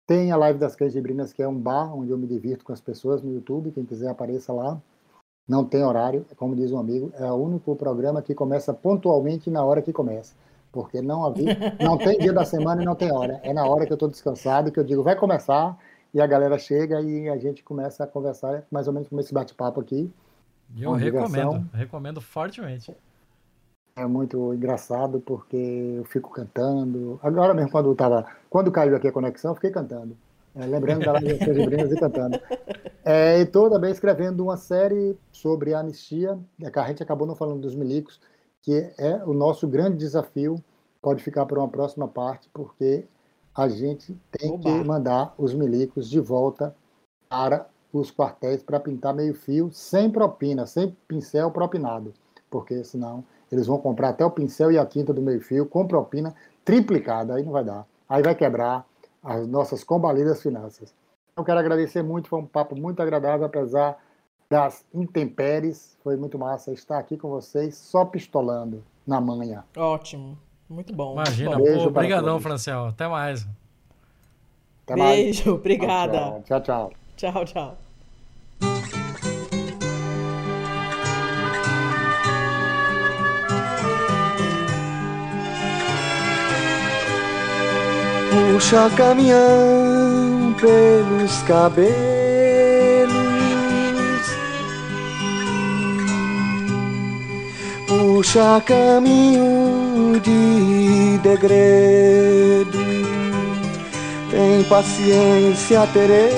Tem 0.06 0.32
a 0.32 0.36
Live 0.36 0.58
das 0.58 0.74
Cães 0.74 0.94
Brinas, 0.94 1.32
que 1.32 1.42
é 1.42 1.48
um 1.48 1.58
bar 1.58 1.94
onde 1.94 2.10
eu 2.10 2.18
me 2.18 2.26
divirto 2.26 2.64
com 2.64 2.72
as 2.72 2.80
pessoas 2.80 3.22
no 3.22 3.32
YouTube, 3.32 3.72
quem 3.72 3.84
quiser 3.84 4.08
apareça 4.08 4.52
lá. 4.52 4.80
Não 5.48 5.64
tem 5.64 5.84
horário, 5.84 6.24
como 6.36 6.54
diz 6.54 6.72
um 6.72 6.78
amigo, 6.78 7.12
é 7.14 7.30
o 7.30 7.34
único 7.34 7.74
programa 7.74 8.22
que 8.22 8.34
começa 8.34 8.72
pontualmente 8.72 9.50
na 9.50 9.64
hora 9.64 9.82
que 9.82 9.92
começa. 9.92 10.34
Porque 10.72 11.02
não 11.02 11.24
havia, 11.24 11.54
não 11.78 11.98
tem 11.98 12.18
dia 12.18 12.32
da 12.32 12.44
semana 12.44 12.82
e 12.82 12.84
não 12.86 12.94
tem 12.94 13.12
hora. 13.12 13.38
É 13.42 13.52
na 13.52 13.66
hora 13.66 13.84
que 13.84 13.92
eu 13.92 13.96
estou 13.96 14.08
descansado 14.08 14.72
que 14.72 14.80
eu 14.80 14.84
digo, 14.84 15.02
vai 15.02 15.14
começar, 15.14 15.76
e 16.14 16.20
a 16.20 16.26
galera 16.26 16.58
chega 16.58 17.00
e 17.00 17.28
a 17.28 17.36
gente 17.36 17.62
começa 17.62 18.04
a 18.04 18.06
conversar, 18.06 18.64
mais 18.70 18.86
ou 18.86 18.92
menos 18.92 19.08
como 19.08 19.20
esse 19.20 19.32
bate-papo 19.32 19.80
aqui. 19.80 20.10
Eu 20.76 20.92
recomendo, 20.92 21.68
recomendo 21.72 22.20
fortemente. 22.20 22.94
É 23.94 24.06
muito 24.06 24.54
engraçado 24.54 25.20
porque 25.20 25.94
eu 25.98 26.04
fico 26.04 26.30
cantando. 26.30 27.20
Agora 27.22 27.52
mesmo, 27.52 27.70
quando 27.70 27.94
tava, 27.94 28.26
quando 28.48 28.72
caiu 28.72 28.96
aqui 28.96 29.08
a 29.08 29.12
conexão, 29.12 29.50
eu 29.50 29.54
fiquei 29.54 29.70
cantando. 29.70 30.16
É, 30.54 30.66
lembrando 30.66 31.04
da 31.04 31.12
live 31.12 31.32
e 31.32 31.96
cantando. 31.98 32.40
É, 33.04 33.38
e 33.38 33.42
estou 33.42 33.70
também 33.70 33.90
escrevendo 33.90 34.42
uma 34.42 34.56
série 34.56 35.16
sobre 35.30 35.74
a 35.74 35.80
anistia, 35.80 36.38
é 36.60 36.70
que 36.70 36.78
a 36.78 36.86
gente 36.86 37.02
acabou 37.02 37.26
não 37.26 37.34
falando 37.34 37.60
dos 37.60 37.74
milicos, 37.74 38.20
que 38.62 38.92
é 38.96 39.22
o 39.24 39.34
nosso 39.34 39.66
grande 39.66 39.98
desafio. 39.98 40.62
Pode 41.00 41.22
ficar 41.22 41.44
para 41.46 41.58
uma 41.58 41.68
próxima 41.68 42.06
parte, 42.06 42.48
porque 42.54 43.04
a 43.54 43.68
gente 43.68 44.16
tem 44.30 44.52
Oba. 44.52 44.62
que 44.62 44.84
mandar 44.84 45.34
os 45.36 45.52
milicos 45.52 46.08
de 46.08 46.20
volta 46.20 46.74
para 47.28 47.66
os 47.92 48.10
quartéis 48.10 48.62
para 48.62 48.80
pintar 48.80 49.12
meio 49.12 49.34
fio, 49.34 49.70
sem 49.72 50.10
propina, 50.10 50.64
sem 50.64 50.96
pincel 51.06 51.50
propinado, 51.50 52.14
porque 52.48 52.82
senão 52.84 53.24
eles 53.50 53.66
vão 53.66 53.78
comprar 53.78 54.10
até 54.10 54.24
o 54.24 54.30
pincel 54.30 54.72
e 54.72 54.78
a 54.78 54.86
tinta 54.86 55.12
do 55.12 55.20
meio 55.20 55.40
fio 55.40 55.66
com 55.66 55.86
propina 55.86 56.34
triplicada, 56.64 57.34
aí 57.34 57.42
não 57.42 57.52
vai 57.52 57.64
dar. 57.64 57.86
Aí 58.08 58.22
vai 58.22 58.34
quebrar 58.34 58.86
as 59.22 59.46
nossas 59.46 59.84
combalidas 59.84 60.40
finanças. 60.40 60.94
Eu 61.36 61.44
quero 61.44 61.58
agradecer 61.58 62.02
muito, 62.02 62.28
foi 62.28 62.38
um 62.38 62.46
papo 62.46 62.74
muito 62.74 63.00
agradável, 63.00 63.44
apesar 63.46 63.98
das 64.52 64.84
intempéries. 64.92 65.96
Foi 66.04 66.14
muito 66.14 66.38
massa 66.38 66.72
estar 66.72 66.98
aqui 66.98 67.16
com 67.16 67.30
vocês, 67.30 67.74
só 67.74 68.04
pistolando 68.04 68.84
na 69.06 69.18
manhã. 69.18 69.64
Ótimo, 69.74 70.36
muito 70.68 70.94
bom. 70.94 71.14
Imagina, 71.14 71.56
beijo 71.56 71.88
obrigadão, 71.88 72.38
Franciel. 72.38 72.88
Até 72.88 73.08
mais. 73.08 73.48
Até 74.84 74.94
beijo, 74.94 75.44
mais. 75.44 75.46
obrigada. 75.46 76.42
Tchau, 76.44 76.60
tchau. 76.60 76.92
Tchau, 77.16 77.44
tchau. 77.46 77.78
Puxa 88.52 88.90
caminhão 88.96 90.54
pelos 90.60 91.42
cabelos 91.44 92.11
Puxa 98.22 98.62
caminho 98.64 100.20
de 100.20 101.18
degredo. 101.24 102.78
Tem 104.30 104.62
paciência, 104.68 105.84
Teresa. 105.92 106.30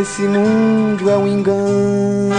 Esse 0.00 0.22
mundo 0.22 1.10
é 1.10 1.18
um 1.18 1.28
engano. 1.28 2.30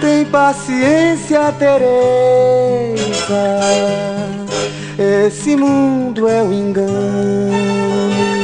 Tem 0.00 0.24
paciência, 0.24 1.52
Teresa. 1.52 1.86
Esse 4.98 5.54
mundo 5.54 6.28
é 6.28 6.42
um 6.42 6.52
engano. 6.52 8.35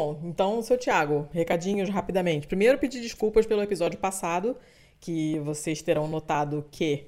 Bom, 0.00 0.18
então, 0.24 0.62
seu 0.62 0.78
Tiago, 0.78 1.28
recadinhos 1.30 1.90
rapidamente. 1.90 2.46
Primeiro, 2.46 2.78
pedir 2.78 3.00
desculpas 3.02 3.44
pelo 3.44 3.62
episódio 3.62 3.98
passado, 3.98 4.56
que 4.98 5.38
vocês 5.40 5.82
terão 5.82 6.08
notado 6.08 6.64
que 6.70 7.04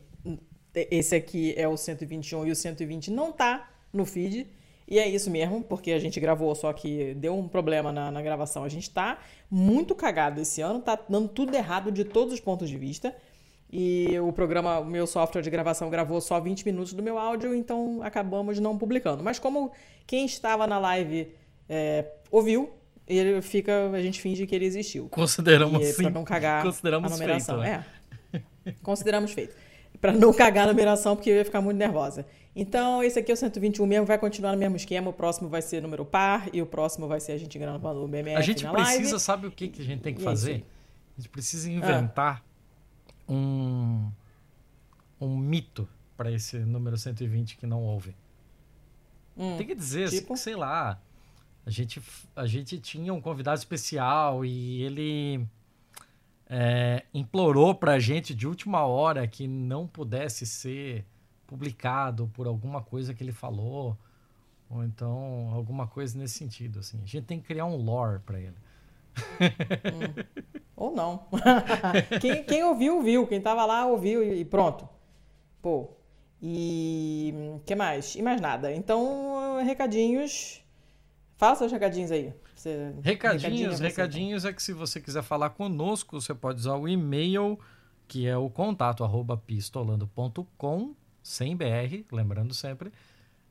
esse 0.75 1.15
aqui 1.15 1.55
é 1.57 1.67
o 1.67 1.77
121 1.77 2.47
e 2.47 2.51
o 2.51 2.57
120 2.57 3.11
não 3.11 3.33
tá 3.33 3.71
no 3.91 4.05
feed. 4.05 4.47
E 4.87 4.99
é 4.99 5.09
isso 5.09 5.31
mesmo, 5.31 5.63
porque 5.63 5.93
a 5.93 5.99
gente 5.99 6.21
gravou, 6.21 6.55
só 6.55 6.71
que 6.71 7.15
deu 7.15 7.35
um 7.35 7.49
problema 7.49 7.91
na, 7.91 8.11
na, 8.11 8.21
gravação. 8.21 8.63
A 8.63 8.69
gente 8.69 8.91
tá 8.91 9.19
muito 9.51 9.95
cagado 9.95 10.41
esse 10.41 10.61
ano, 10.61 10.83
tá 10.83 10.99
dando 11.09 11.29
tudo 11.29 11.55
errado 11.55 11.91
de 11.91 12.05
todos 12.05 12.35
os 12.35 12.41
pontos 12.41 12.69
de 12.69 12.77
vista. 12.77 13.17
E 13.71 14.19
o 14.21 14.31
programa, 14.35 14.81
o 14.81 14.85
meu 14.85 15.07
software 15.07 15.41
de 15.41 15.49
gravação 15.49 15.89
gravou 15.89 16.21
só 16.21 16.39
20 16.39 16.67
minutos 16.67 16.93
do 16.93 17.03
meu 17.03 17.19
áudio, 17.19 17.55
então 17.55 18.03
acabamos 18.03 18.61
não 18.61 18.77
publicando. 18.77 19.23
Mas 19.23 19.39
como 19.39 19.73
quem 20.07 20.27
estava 20.27 20.67
na 20.67 20.79
live 20.79 21.33
é, 21.71 22.05
ouviu, 22.31 22.71
ele 23.07 23.41
fica, 23.43 23.91
a 23.91 24.01
gente 24.03 24.21
finge 24.21 24.47
que 24.47 24.55
ele 24.55 24.65
existiu. 24.65 25.09
Consideramos 25.09 25.83
e, 25.83 25.93
sim. 25.93 26.03
Pra 26.03 26.11
não 26.11 26.25
cagar 26.25 26.63
Consideramos 26.63 27.11
a 27.13 27.15
numeração. 27.15 27.63
Feito, 27.63 27.85
é. 28.65 28.73
Consideramos 28.83 29.33
feito. 29.33 29.55
Para 30.01 30.13
não 30.13 30.33
cagar 30.33 30.65
a 30.65 30.73
numeração, 30.73 31.15
porque 31.17 31.31
eu 31.31 31.37
ia 31.37 31.45
ficar 31.45 31.61
muito 31.61 31.77
nervosa. 31.79 32.27
Então, 32.55 33.03
esse 33.03 33.19
aqui 33.19 33.31
é 33.31 33.35
o 33.35 33.37
121 33.37 33.87
mesmo, 33.87 34.07
vai 34.07 34.19
continuar 34.19 34.53
no 34.53 34.59
mesmo 34.59 34.77
esquema. 34.77 35.11
O 35.11 35.13
próximo 35.13 35.49
vai 35.49 35.63
ser 35.63 35.81
número 35.81 36.05
par 36.05 36.49
e 36.53 36.61
o 36.61 36.67
próximo 36.67 37.09
vai 37.09 37.19
ser 37.21 37.33
a 37.33 37.39
gente 37.39 37.59
gravando 37.59 38.05
o 38.05 38.09
BMF 38.09 38.37
A 38.37 38.41
gente 38.41 38.67
precisa, 38.67 39.03
live. 39.03 39.21
sabe 39.21 39.47
o 39.47 39.51
que, 39.51 39.69
que 39.69 39.81
a 39.81 39.85
gente 39.85 40.01
tem 40.03 40.15
que 40.15 40.21
E 40.21 40.27
é 40.27 40.33
isso 40.33 40.43
fazer? 40.43 40.65
A 41.17 41.21
gente 41.21 41.29
precisa 41.31 41.71
inventar 41.71 42.45
um, 43.29 44.11
um 45.21 45.37
mito 45.37 45.89
para 46.17 46.31
esse 46.31 46.59
número 46.59 46.97
120 46.97 47.57
que 47.57 47.67
não 47.67 47.83
houve. 47.83 48.15
Hum, 49.37 49.57
Tem 49.57 49.67
que 49.67 49.75
dizer, 49.75 50.11
tipo? 50.11 50.37
sei 50.37 50.55
lá, 50.55 51.01
a 51.65 51.71
gente, 51.71 52.03
a 52.35 52.47
gente 52.47 52.79
tinha 52.79 53.13
um 53.15 53.21
convidado 53.21 53.59
especial 53.59 54.45
e 54.45 54.83
ele 54.83 55.47
é, 56.49 57.05
implorou 57.15 57.75
pra 57.75 57.99
gente 57.99 58.35
de 58.35 58.47
última 58.47 58.85
hora 58.85 59.27
que 59.27 59.47
não 59.47 59.87
pudesse 59.87 60.45
ser 60.45 61.05
publicado 61.47 62.31
por 62.35 62.47
alguma 62.47 62.83
coisa 62.83 63.15
que 63.15 63.23
ele 63.23 63.33
falou, 63.33 63.97
ou 64.69 64.83
então 64.83 65.51
alguma 65.53 65.87
coisa 65.87 66.19
nesse 66.19 66.39
sentido, 66.39 66.81
assim. 66.81 66.99
A 67.03 67.07
gente 67.07 67.27
tem 67.27 67.41
que 67.41 67.47
criar 67.47 67.67
um 67.67 67.77
lore 67.77 68.21
pra 68.21 68.41
ele. 68.41 68.57
Ou 70.75 70.91
não. 70.95 71.27
quem, 72.21 72.43
quem 72.45 72.65
ouviu, 72.65 73.03
viu. 73.03 73.27
Quem 73.27 73.41
tava 73.41 73.65
lá, 73.67 73.87
ouviu 73.87 74.23
e 74.25 74.45
pronto. 74.45 74.89
Pô. 75.61 75.91
E. 76.41 77.61
que 77.67 77.75
mais? 77.75 78.15
E 78.17 78.23
mais 78.23 78.41
nada. 78.41 78.73
Então, 78.73 79.63
recadinhos. 79.65 80.62
Fala 81.43 81.57
seus 81.57 81.73
recadinhos 81.73 82.13
aí. 82.13 82.33
Você- 82.55 82.95
Recadinhos, 83.03 83.81
recadinhos 83.81 84.45
é 84.45 84.53
que 84.53 84.63
se 84.63 84.73
você 84.73 85.01
quiser 85.01 85.25
falar 85.25 85.51
conosco, 85.51 86.21
você 86.21 86.33
pode 86.33 86.61
usar 86.61 86.77
o 86.77 86.87
e-mail, 86.89 87.59
que 88.07 88.29
é 88.29 88.37
o 88.37 88.49
contato 88.49 89.03
arroba 89.03 89.37
pistolando.com, 89.37 90.95
sem 91.21 91.57
BR, 91.57 92.05
lembrando 92.13 92.55
sempre. 92.55 92.93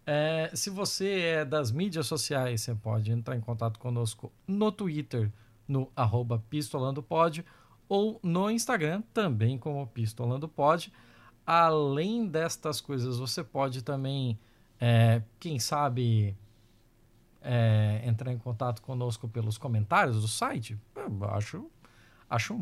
É, 0.05 0.49
se 0.53 0.69
você 0.69 1.19
é 1.19 1.43
das 1.43 1.69
mídias 1.69 2.07
sociais, 2.07 2.61
você 2.61 2.73
pode 2.73 3.11
entrar 3.11 3.35
em 3.35 3.41
contato 3.41 3.77
conosco 3.77 4.31
no 4.47 4.71
Twitter, 4.71 5.29
no 5.67 5.91
arroba 5.93 6.41
pistolandopod, 6.49 7.43
ou 7.89 8.21
no 8.23 8.49
Instagram, 8.49 9.03
também 9.13 9.57
como 9.57 9.85
pistolandopod. 9.87 10.93
Além 11.45 12.25
destas 12.25 12.79
coisas, 12.79 13.17
você 13.17 13.43
pode 13.43 13.83
também, 13.83 14.39
é, 14.79 15.21
quem 15.41 15.59
sabe, 15.59 16.37
é, 17.41 18.01
entrar 18.05 18.31
em 18.31 18.37
contato 18.37 18.81
conosco 18.81 19.27
pelos 19.27 19.57
comentários 19.57 20.21
do 20.21 20.27
site, 20.27 20.77
eu 20.95 21.29
acho, 21.29 21.65
acho 22.29 22.57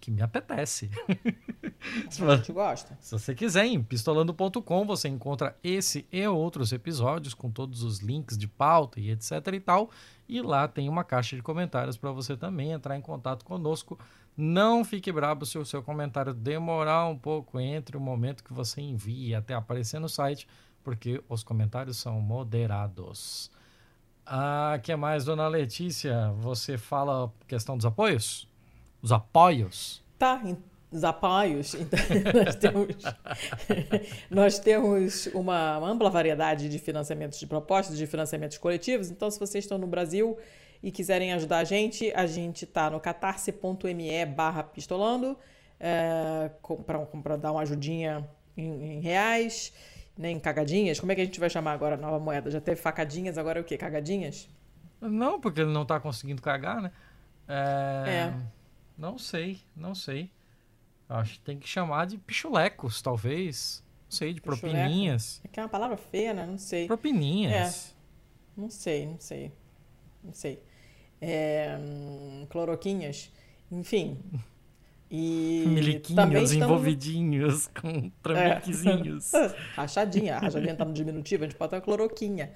que 0.00 0.10
me 0.10 0.20
apetece. 0.22 0.90
Se 2.10 2.22
A 2.22 2.26
vo- 2.26 2.36
gente 2.36 2.50
gosta. 2.52 2.96
se 3.00 3.12
você 3.12 3.34
quiser, 3.34 3.66
em 3.66 3.82
pistolando.com 3.82 4.86
você 4.86 5.06
encontra 5.08 5.54
esse 5.62 6.06
e 6.10 6.26
outros 6.26 6.72
episódios 6.72 7.34
com 7.34 7.50
todos 7.50 7.82
os 7.82 7.98
links 7.98 8.38
de 8.38 8.48
pauta 8.48 8.98
e 8.98 9.10
etc 9.10 9.32
e 9.52 9.60
tal. 9.60 9.90
E 10.26 10.40
lá 10.40 10.66
tem 10.66 10.88
uma 10.88 11.04
caixa 11.04 11.36
de 11.36 11.42
comentários 11.42 11.96
para 11.98 12.10
você 12.10 12.36
também 12.38 12.72
entrar 12.72 12.96
em 12.96 13.02
contato 13.02 13.44
conosco. 13.44 13.98
Não 14.36 14.82
fique 14.82 15.12
bravo 15.12 15.44
se 15.44 15.58
o 15.58 15.64
seu 15.64 15.82
comentário 15.82 16.32
demorar 16.32 17.06
um 17.06 17.16
pouco 17.18 17.60
entre 17.60 17.96
o 17.96 18.00
momento 18.00 18.42
que 18.42 18.52
você 18.52 18.80
envia 18.80 19.38
até 19.38 19.52
aparecer 19.54 20.00
no 20.00 20.08
site, 20.08 20.48
porque 20.82 21.22
os 21.28 21.44
comentários 21.44 21.98
são 21.98 22.18
moderados. 22.20 23.50
Ah, 24.26 24.78
que 24.82 24.94
mais, 24.96 25.24
dona 25.24 25.48
Letícia? 25.48 26.32
Você 26.38 26.78
fala 26.78 27.32
questão 27.46 27.76
dos 27.76 27.84
apoios? 27.84 28.48
Os 29.02 29.12
apoios? 29.12 30.02
Tá, 30.18 30.40
os 30.90 31.04
apoios. 31.04 31.74
Então, 31.74 31.98
nós 32.44 32.56
temos, 32.56 32.96
nós 34.30 34.58
temos 34.58 35.26
uma 35.34 35.76
ampla 35.76 36.08
variedade 36.08 36.68
de 36.68 36.78
financiamentos 36.78 37.38
de 37.38 37.46
propostas, 37.46 37.98
de 37.98 38.06
financiamentos 38.06 38.56
coletivos. 38.56 39.10
Então, 39.10 39.30
se 39.30 39.38
vocês 39.38 39.64
estão 39.64 39.76
no 39.76 39.86
Brasil 39.86 40.38
e 40.82 40.90
quiserem 40.90 41.32
ajudar 41.32 41.58
a 41.58 41.64
gente, 41.64 42.12
a 42.14 42.26
gente 42.26 42.64
tá 42.64 42.88
no 42.88 43.00
catarse.me 43.00 44.26
barra 44.26 44.62
pistolando 44.62 45.36
é, 45.78 46.50
para 47.22 47.36
dar 47.36 47.52
uma 47.52 47.62
ajudinha 47.62 48.26
em, 48.56 48.96
em 48.96 49.00
reais, 49.00 49.72
né, 50.16 50.30
em 50.30 50.38
cagadinhas. 50.40 50.98
Como 51.00 51.10
é 51.12 51.14
que 51.14 51.20
a 51.20 51.24
gente 51.24 51.40
vai 51.40 51.50
chamar 51.50 51.72
agora 51.72 51.94
a 51.94 51.98
nova 51.98 52.18
moeda? 52.18 52.50
Já 52.50 52.60
teve 52.60 52.80
facadinhas, 52.80 53.36
agora 53.38 53.58
é 53.58 53.62
o 53.62 53.64
quê? 53.64 53.76
Cagadinhas? 53.76 54.48
Não, 55.00 55.40
porque 55.40 55.60
ele 55.60 55.72
não 55.72 55.84
tá 55.84 56.00
conseguindo 56.00 56.40
cagar, 56.40 56.80
né? 56.80 56.90
É, 57.48 58.10
É. 58.10 58.34
Não 58.96 59.18
sei, 59.18 59.60
não 59.76 59.94
sei. 59.94 60.30
Acho 61.08 61.34
que 61.34 61.40
tem 61.40 61.58
que 61.58 61.68
chamar 61.68 62.06
de 62.06 62.16
pichulecos, 62.16 63.02
talvez. 63.02 63.82
Não 64.04 64.10
sei, 64.16 64.32
de 64.32 64.40
Pichuleco? 64.40 64.60
propininhas. 64.68 65.40
É 65.44 65.48
que 65.48 65.58
é 65.58 65.62
uma 65.62 65.68
palavra 65.68 65.96
feia, 65.96 66.32
né? 66.32 66.46
Não 66.46 66.56
sei. 66.58 66.86
Propininhas. 66.86 67.94
Não 68.56 68.70
sei, 68.70 69.06
não 69.06 69.18
sei. 69.18 69.52
Não 70.22 70.32
sei. 70.32 70.62
É, 71.20 71.76
hum, 71.80 72.46
cloroquinhas. 72.48 73.32
Enfim. 73.70 74.18
E 75.16 75.62
Miliquinhos 75.68 76.50
estamos... 76.50 76.52
envolvidinhos 76.52 77.68
com 77.80 78.10
trambiquezinhos. 78.20 79.30
Rachadinha. 79.76 80.34
A 80.34 80.40
rachadinha 80.40 80.74
tá 80.74 80.84
no 80.84 80.92
diminutivo, 80.92 81.44
a 81.44 81.46
gente 81.46 81.56
bota 81.56 81.76
a 81.76 81.80
cloroquinha. 81.80 82.52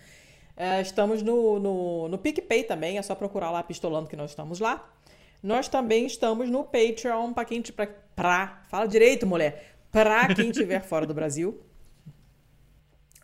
É, 0.57 0.81
estamos 0.81 1.23
no, 1.23 1.61
no, 1.61 2.09
no 2.09 2.19
PicPay 2.19 2.65
também, 2.65 2.99
é 2.99 3.03
só 3.03 3.15
procurar 3.15 3.53
lá 3.53 3.63
Pistolando 3.63 4.09
que 4.09 4.17
nós 4.17 4.31
estamos 4.31 4.59
lá. 4.59 4.93
Nós 5.41 5.69
também 5.69 6.05
estamos 6.05 6.51
no 6.51 6.65
Patreon, 6.65 7.33
pra 7.33 7.45
quem... 7.45 7.63
Pra, 7.63 7.87
pra, 8.17 8.63
fala 8.69 8.89
direito, 8.89 9.25
mulher. 9.25 9.77
Pra 9.93 10.35
quem 10.35 10.51
estiver 10.51 10.83
fora 10.83 11.07
do 11.07 11.15
Brasil. 11.15 11.63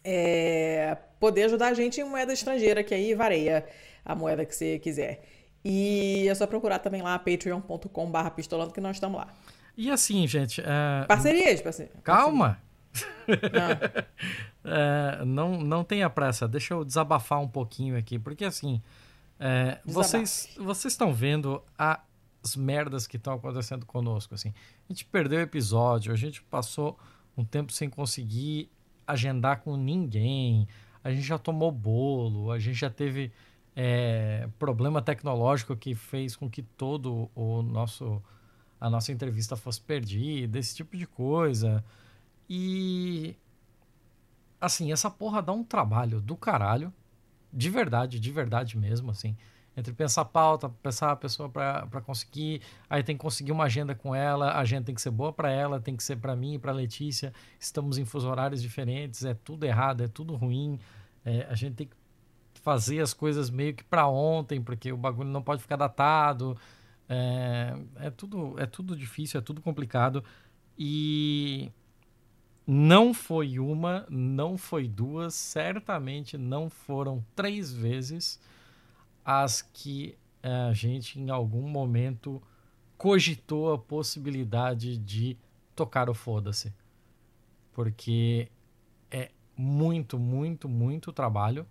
É, 0.05 0.97
poder 1.19 1.44
ajudar 1.44 1.69
a 1.69 1.74
gente 1.74 2.01
em 2.01 2.05
moeda 2.05 2.32
estrangeira, 2.32 2.85
que 2.85 2.94
aí 2.94 3.15
varia 3.15 3.66
a 4.05 4.15
moeda 4.15 4.44
que 4.44 4.55
você 4.55 4.78
quiser. 4.78 5.24
E 5.64 6.26
é 6.28 6.34
só 6.34 6.46
procurar 6.46 6.78
também 6.78 7.00
lá 7.02 7.18
patreon.com.br 7.18 8.30
pistolando 8.36 8.72
que 8.72 8.80
nós 8.80 8.96
estamos 8.96 9.18
lá. 9.18 9.28
E 9.76 9.90
assim, 9.90 10.26
gente, 10.26 10.60
é, 10.60 11.04
Parcerias, 11.06 11.60
parce- 11.62 11.88
calma. 12.02 12.58
parceria. 13.26 14.06
É, 14.66 15.22
não, 15.26 15.60
não 15.60 15.84
tenha 15.84 16.08
pressa, 16.08 16.48
deixa 16.48 16.72
eu 16.72 16.84
desabafar 16.86 17.38
um 17.38 17.46
pouquinho 17.48 17.98
aqui, 17.98 18.18
porque 18.18 18.46
assim, 18.46 18.80
é, 19.38 19.78
vocês, 19.84 20.48
vocês 20.56 20.94
estão 20.94 21.12
vendo 21.12 21.62
as 21.76 22.56
merdas 22.56 23.06
que 23.06 23.18
estão 23.18 23.34
acontecendo 23.34 23.84
conosco, 23.84 24.34
assim. 24.34 24.54
A 24.88 24.92
gente 24.92 25.04
perdeu 25.04 25.38
o 25.38 25.42
episódio, 25.42 26.14
a 26.14 26.16
gente 26.16 26.42
passou 26.44 26.98
um 27.36 27.44
tempo 27.44 27.72
sem 27.72 27.90
conseguir 27.90 28.70
agendar 29.06 29.60
com 29.60 29.76
ninguém, 29.76 30.66
a 31.02 31.10
gente 31.10 31.24
já 31.26 31.36
tomou 31.36 31.70
bolo, 31.70 32.50
a 32.50 32.58
gente 32.58 32.78
já 32.78 32.88
teve 32.88 33.30
é, 33.76 34.48
problema 34.59 35.02
tecnológico 35.02 35.76
que 35.76 35.94
fez 35.94 36.36
com 36.36 36.48
que 36.48 36.62
todo 36.62 37.30
o 37.34 37.62
nosso 37.62 38.22
a 38.80 38.90
nossa 38.90 39.12
entrevista 39.12 39.56
fosse 39.56 39.80
perdida, 39.80 40.59
esse 40.59 40.74
tipo 40.74 40.96
de 40.96 41.06
coisa. 41.06 41.82
E 42.48 43.34
assim, 44.60 44.92
essa 44.92 45.10
porra 45.10 45.40
dá 45.40 45.52
um 45.52 45.64
trabalho 45.64 46.20
do 46.20 46.36
caralho, 46.36 46.92
de 47.52 47.70
verdade, 47.70 48.20
de 48.20 48.30
verdade 48.30 48.76
mesmo, 48.76 49.10
assim. 49.10 49.36
Entre 49.76 49.92
pensar 49.92 50.24
pauta, 50.26 50.68
pensar 50.68 51.10
a 51.10 51.16
pessoa 51.16 51.48
pra 51.48 52.01
conseguir, 52.05 52.60
aí 52.88 53.02
tem 53.02 53.16
que 53.16 53.22
conseguir 53.22 53.52
uma 53.52 53.64
agenda 53.64 53.94
com 53.94 54.14
ela, 54.14 54.51
a 54.51 54.60
agenda 54.60 54.84
tem 54.84 54.94
que 54.94 55.01
ser 55.01 55.10
boa 55.10 55.32
pra 55.32 55.51
ela, 55.51 55.80
tem 55.80 55.96
que 55.96 56.02
ser 56.02 56.16
pra 56.16 56.36
mim 56.36 56.55
e 56.55 56.59
pra 56.59 56.70
Letícia. 56.70 57.32
Estamos 57.59 57.98
em 57.98 58.05
fuso 58.05 58.28
horários 58.28 58.62
diferentes, 58.62 59.24
é 59.24 59.34
tudo 59.34 59.64
errado, 59.64 60.02
é 60.02 60.09
tudo 60.09 60.36
ruim. 60.36 60.78
É, 61.24 61.46
a 61.51 61.55
gente 61.55 61.74
tem 61.74 61.86
que 61.86 61.96
fazer 62.64 63.00
as 63.00 63.12
coisas 63.12 63.50
meio 63.50 63.74
que 63.74 63.84
pra 63.84 64.08
ontem, 64.08 64.60
porque 64.60 64.90
o 64.90 64.96
bagulho 64.96 65.28
não 65.28 65.42
pode 65.42 65.60
ficar 65.62 65.76
datado. 65.76 66.56
É, 67.06 67.76
é 67.96 68.10
tudo 68.10 68.58
é 68.58 68.64
tudo 68.66 68.96
difícil, 68.96 69.38
é 69.38 69.42
tudo 69.42 69.60
complicado. 69.60 70.24
E 70.76 71.70
não 72.66 73.12
foi 73.12 73.58
uma, 73.58 74.06
não 74.08 74.56
foi 74.56 74.88
duas, 74.88 75.34
certamente 75.34 76.38
não 76.38 76.70
foram 76.70 77.24
três 77.36 77.70
vezes 77.70 78.40
as 79.22 79.60
que 79.60 80.16
eh, 80.42 80.68
a 80.70 80.72
gente 80.72 81.20
em 81.20 81.30
algum 81.30 81.68
momento 81.68 82.42
cogitou 82.96 83.74
a 83.74 83.78
possibilidade 83.78 84.96
de 84.96 85.36
tocar 85.76 86.08
o 86.08 86.14
foda-se. 86.14 86.72
Porque 87.74 88.48
é 89.10 89.30
muito, 89.56 90.18
muito, 90.18 90.68
muito 90.68 91.12
trabalho 91.12 91.66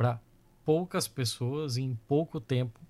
para 0.00 0.18
poucas 0.64 1.06
pessoas 1.06 1.76
em 1.76 1.94
pouco 2.08 2.40
tempo. 2.40 2.80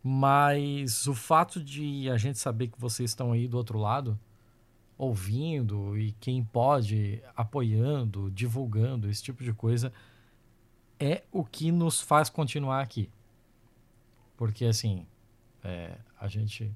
Mas 0.00 1.08
o 1.08 1.16
fato 1.16 1.60
de 1.60 2.08
a 2.08 2.16
gente 2.16 2.38
saber 2.38 2.68
que 2.68 2.80
vocês 2.80 3.10
estão 3.10 3.32
aí 3.32 3.48
do 3.48 3.56
outro 3.56 3.76
lado, 3.76 4.16
ouvindo 4.96 5.98
e 5.98 6.12
quem 6.20 6.44
pode 6.44 7.20
apoiando, 7.34 8.30
divulgando 8.30 9.10
esse 9.10 9.20
tipo 9.20 9.42
de 9.42 9.52
coisa 9.52 9.92
é 11.00 11.24
o 11.32 11.44
que 11.44 11.72
nos 11.72 12.00
faz 12.00 12.30
continuar 12.30 12.82
aqui. 12.82 13.10
Porque 14.36 14.64
assim, 14.64 15.04
é, 15.64 15.98
a 16.20 16.28
gente 16.28 16.72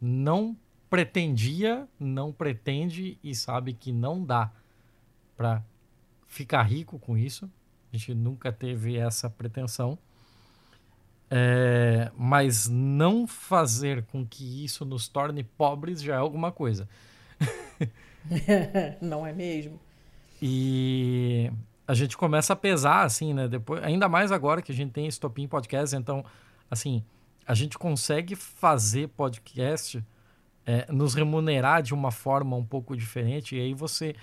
não 0.00 0.56
pretendia, 0.88 1.86
não 2.00 2.32
pretende 2.32 3.18
e 3.22 3.34
sabe 3.34 3.74
que 3.74 3.92
não 3.92 4.24
dá 4.24 4.50
para 5.36 5.62
ficar 6.26 6.62
rico 6.62 6.98
com 6.98 7.18
isso. 7.18 7.50
A 7.96 7.98
gente 7.98 8.14
nunca 8.14 8.52
teve 8.52 8.98
essa 8.98 9.30
pretensão. 9.30 9.98
É, 11.30 12.12
mas 12.16 12.68
não 12.68 13.26
fazer 13.26 14.04
com 14.04 14.24
que 14.24 14.64
isso 14.64 14.84
nos 14.84 15.08
torne 15.08 15.42
pobres 15.42 16.02
já 16.02 16.14
é 16.14 16.18
alguma 16.18 16.52
coisa. 16.52 16.86
não 19.00 19.26
é 19.26 19.32
mesmo? 19.32 19.80
E 20.42 21.50
a 21.88 21.94
gente 21.94 22.18
começa 22.18 22.52
a 22.52 22.56
pesar, 22.56 23.02
assim, 23.02 23.32
né? 23.32 23.48
Depois, 23.48 23.82
ainda 23.82 24.10
mais 24.10 24.30
agora 24.30 24.60
que 24.60 24.70
a 24.70 24.74
gente 24.74 24.92
tem 24.92 25.06
Estopim 25.06 25.48
Podcast, 25.48 25.96
então, 25.96 26.22
assim, 26.70 27.02
a 27.46 27.54
gente 27.54 27.78
consegue 27.78 28.36
fazer 28.36 29.08
podcast, 29.08 30.04
é, 30.66 30.86
nos 30.92 31.14
remunerar 31.14 31.82
de 31.82 31.94
uma 31.94 32.10
forma 32.10 32.56
um 32.56 32.64
pouco 32.64 32.94
diferente, 32.94 33.56
e 33.56 33.60
aí 33.60 33.72
você 33.74 34.14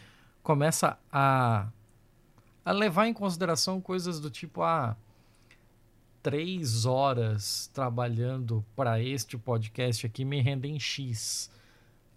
começa 0.44 0.98
a, 1.12 1.68
a 2.66 2.72
levar 2.72 3.08
em 3.08 3.14
consideração 3.14 3.82
coisas 3.82 4.20
do 4.20 4.30
tipo, 4.30 4.62
ah, 4.62 4.96
três 6.22 6.86
horas 6.86 7.70
trabalhando 7.74 8.64
para 8.76 9.02
este 9.02 9.38
podcast 9.38 10.06
aqui 10.06 10.24
me 10.24 10.42
rendem 10.42 10.80
X. 10.80 11.52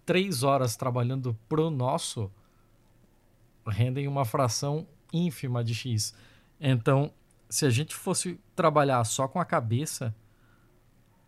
Três 0.05 0.43
horas 0.43 0.77
trabalhando 0.77 1.37
pro 1.49 1.69
nosso 1.69 2.31
rendem 3.67 4.07
uma 4.07 4.23
fração 4.23 4.87
ínfima 5.11 5.61
de 5.61 5.75
X. 5.75 6.13
Então, 6.59 7.11
se 7.49 7.65
a 7.65 7.69
gente 7.69 7.93
fosse 7.93 8.39
trabalhar 8.55 9.03
só 9.03 9.27
com 9.27 9.39
a 9.39 9.45
cabeça, 9.45 10.15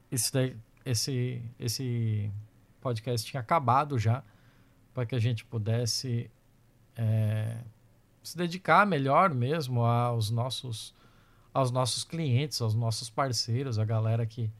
esse, 0.09 0.55
esse, 0.85 1.41
esse 1.59 2.31
podcast 2.79 3.29
tinha 3.29 3.41
acabado 3.41 3.99
já, 3.99 4.23
para 4.93 5.05
que 5.05 5.15
a 5.15 5.19
gente 5.19 5.43
pudesse 5.45 6.31
é, 6.95 7.57
se 8.30 8.38
dedicar 8.38 8.85
melhor 8.85 9.34
mesmo 9.34 9.84
aos 9.84 10.30
nossos 10.30 10.93
aos 11.53 11.72
nossos 11.72 12.03
clientes, 12.03 12.61
aos 12.61 12.76
nossos 12.76 13.10
parceiros, 13.10 13.80
a 13.80 13.85
galera 13.85 14.26
que, 14.26 14.51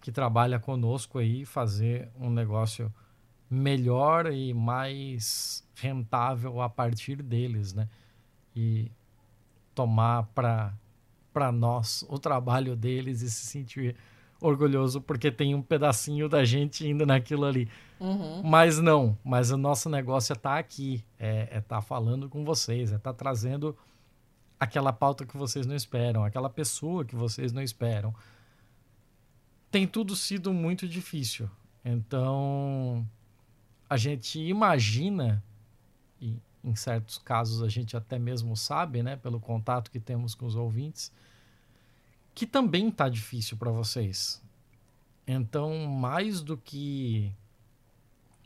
que 0.00 0.10
trabalha 0.10 0.58
conosco 0.58 1.18
aí, 1.18 1.44
fazer 1.44 2.10
um 2.18 2.30
negócio 2.30 2.92
melhor 3.50 4.32
e 4.32 4.54
mais 4.54 5.62
rentável 5.74 6.62
a 6.62 6.70
partir 6.70 7.22
deles, 7.22 7.74
né? 7.74 7.86
E 8.56 8.90
tomar 9.74 10.24
para 10.34 11.52
nós 11.52 12.04
o 12.08 12.18
trabalho 12.18 12.74
deles 12.74 13.20
e 13.20 13.30
se 13.30 13.46
sentir 13.46 13.94
orgulhoso 14.42 15.00
porque 15.00 15.30
tem 15.30 15.54
um 15.54 15.62
pedacinho 15.62 16.28
da 16.28 16.44
gente 16.44 16.86
indo 16.86 17.06
naquilo 17.06 17.44
ali. 17.44 17.68
Uhum. 18.00 18.42
Mas 18.42 18.78
não, 18.78 19.16
mas 19.24 19.50
o 19.50 19.56
nosso 19.56 19.88
negócio 19.88 20.32
é 20.32 20.36
estar 20.36 20.54
tá 20.54 20.58
aqui, 20.58 21.04
é 21.18 21.44
estar 21.44 21.56
é 21.56 21.60
tá 21.60 21.80
falando 21.80 22.28
com 22.28 22.44
vocês, 22.44 22.92
é 22.92 22.96
estar 22.96 23.12
tá 23.12 23.16
trazendo 23.16 23.76
aquela 24.58 24.92
pauta 24.92 25.24
que 25.24 25.36
vocês 25.36 25.66
não 25.66 25.74
esperam, 25.74 26.24
aquela 26.24 26.50
pessoa 26.50 27.04
que 27.04 27.14
vocês 27.14 27.52
não 27.52 27.62
esperam. 27.62 28.14
Tem 29.70 29.86
tudo 29.86 30.14
sido 30.14 30.52
muito 30.52 30.86
difícil. 30.86 31.48
Então, 31.84 33.06
a 33.88 33.96
gente 33.96 34.38
imagina, 34.38 35.42
e 36.20 36.38
em 36.62 36.74
certos 36.74 37.18
casos 37.18 37.62
a 37.62 37.68
gente 37.68 37.96
até 37.96 38.18
mesmo 38.18 38.56
sabe, 38.56 39.02
né, 39.02 39.16
pelo 39.16 39.40
contato 39.40 39.90
que 39.90 39.98
temos 39.98 40.34
com 40.34 40.46
os 40.46 40.54
ouvintes, 40.54 41.12
que 42.34 42.46
também 42.46 42.88
está 42.88 43.08
difícil 43.08 43.56
para 43.56 43.70
vocês. 43.70 44.42
Então, 45.26 45.86
mais 45.86 46.40
do 46.40 46.56
que 46.56 47.32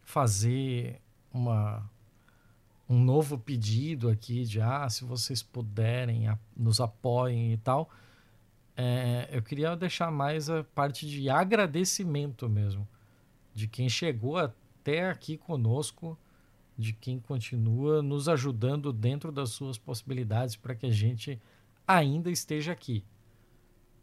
fazer 0.03 1.01
uma 1.33 1.89
um 2.89 3.03
novo 3.03 3.37
pedido 3.37 4.09
aqui 4.09 4.45
de 4.45 4.61
ah, 4.61 4.89
se 4.89 5.05
vocês 5.05 5.43
puderem, 5.43 6.29
a, 6.29 6.39
nos 6.57 6.81
apoiem 6.81 7.53
e 7.53 7.57
tal. 7.57 7.91
É, 8.77 9.29
eu 9.33 9.43
queria 9.43 9.75
deixar 9.75 10.11
mais 10.11 10.49
a 10.49 10.63
parte 10.63 11.09
de 11.09 11.29
agradecimento 11.29 12.49
mesmo, 12.49 12.87
de 13.55 13.67
quem 13.67 13.89
chegou 13.89 14.37
até 14.37 15.09
aqui 15.11 15.37
conosco, 15.37 16.17
de 16.77 16.93
quem 16.93 17.19
continua 17.19 18.03
nos 18.03 18.29
ajudando 18.29 18.93
dentro 18.93 19.33
das 19.33 19.51
suas 19.51 19.79
possibilidades 19.79 20.55
para 20.57 20.75
que 20.75 20.87
a 20.87 20.91
gente 20.91 21.41
ainda 21.89 22.31
esteja 22.31 22.73
aqui. 22.73 23.03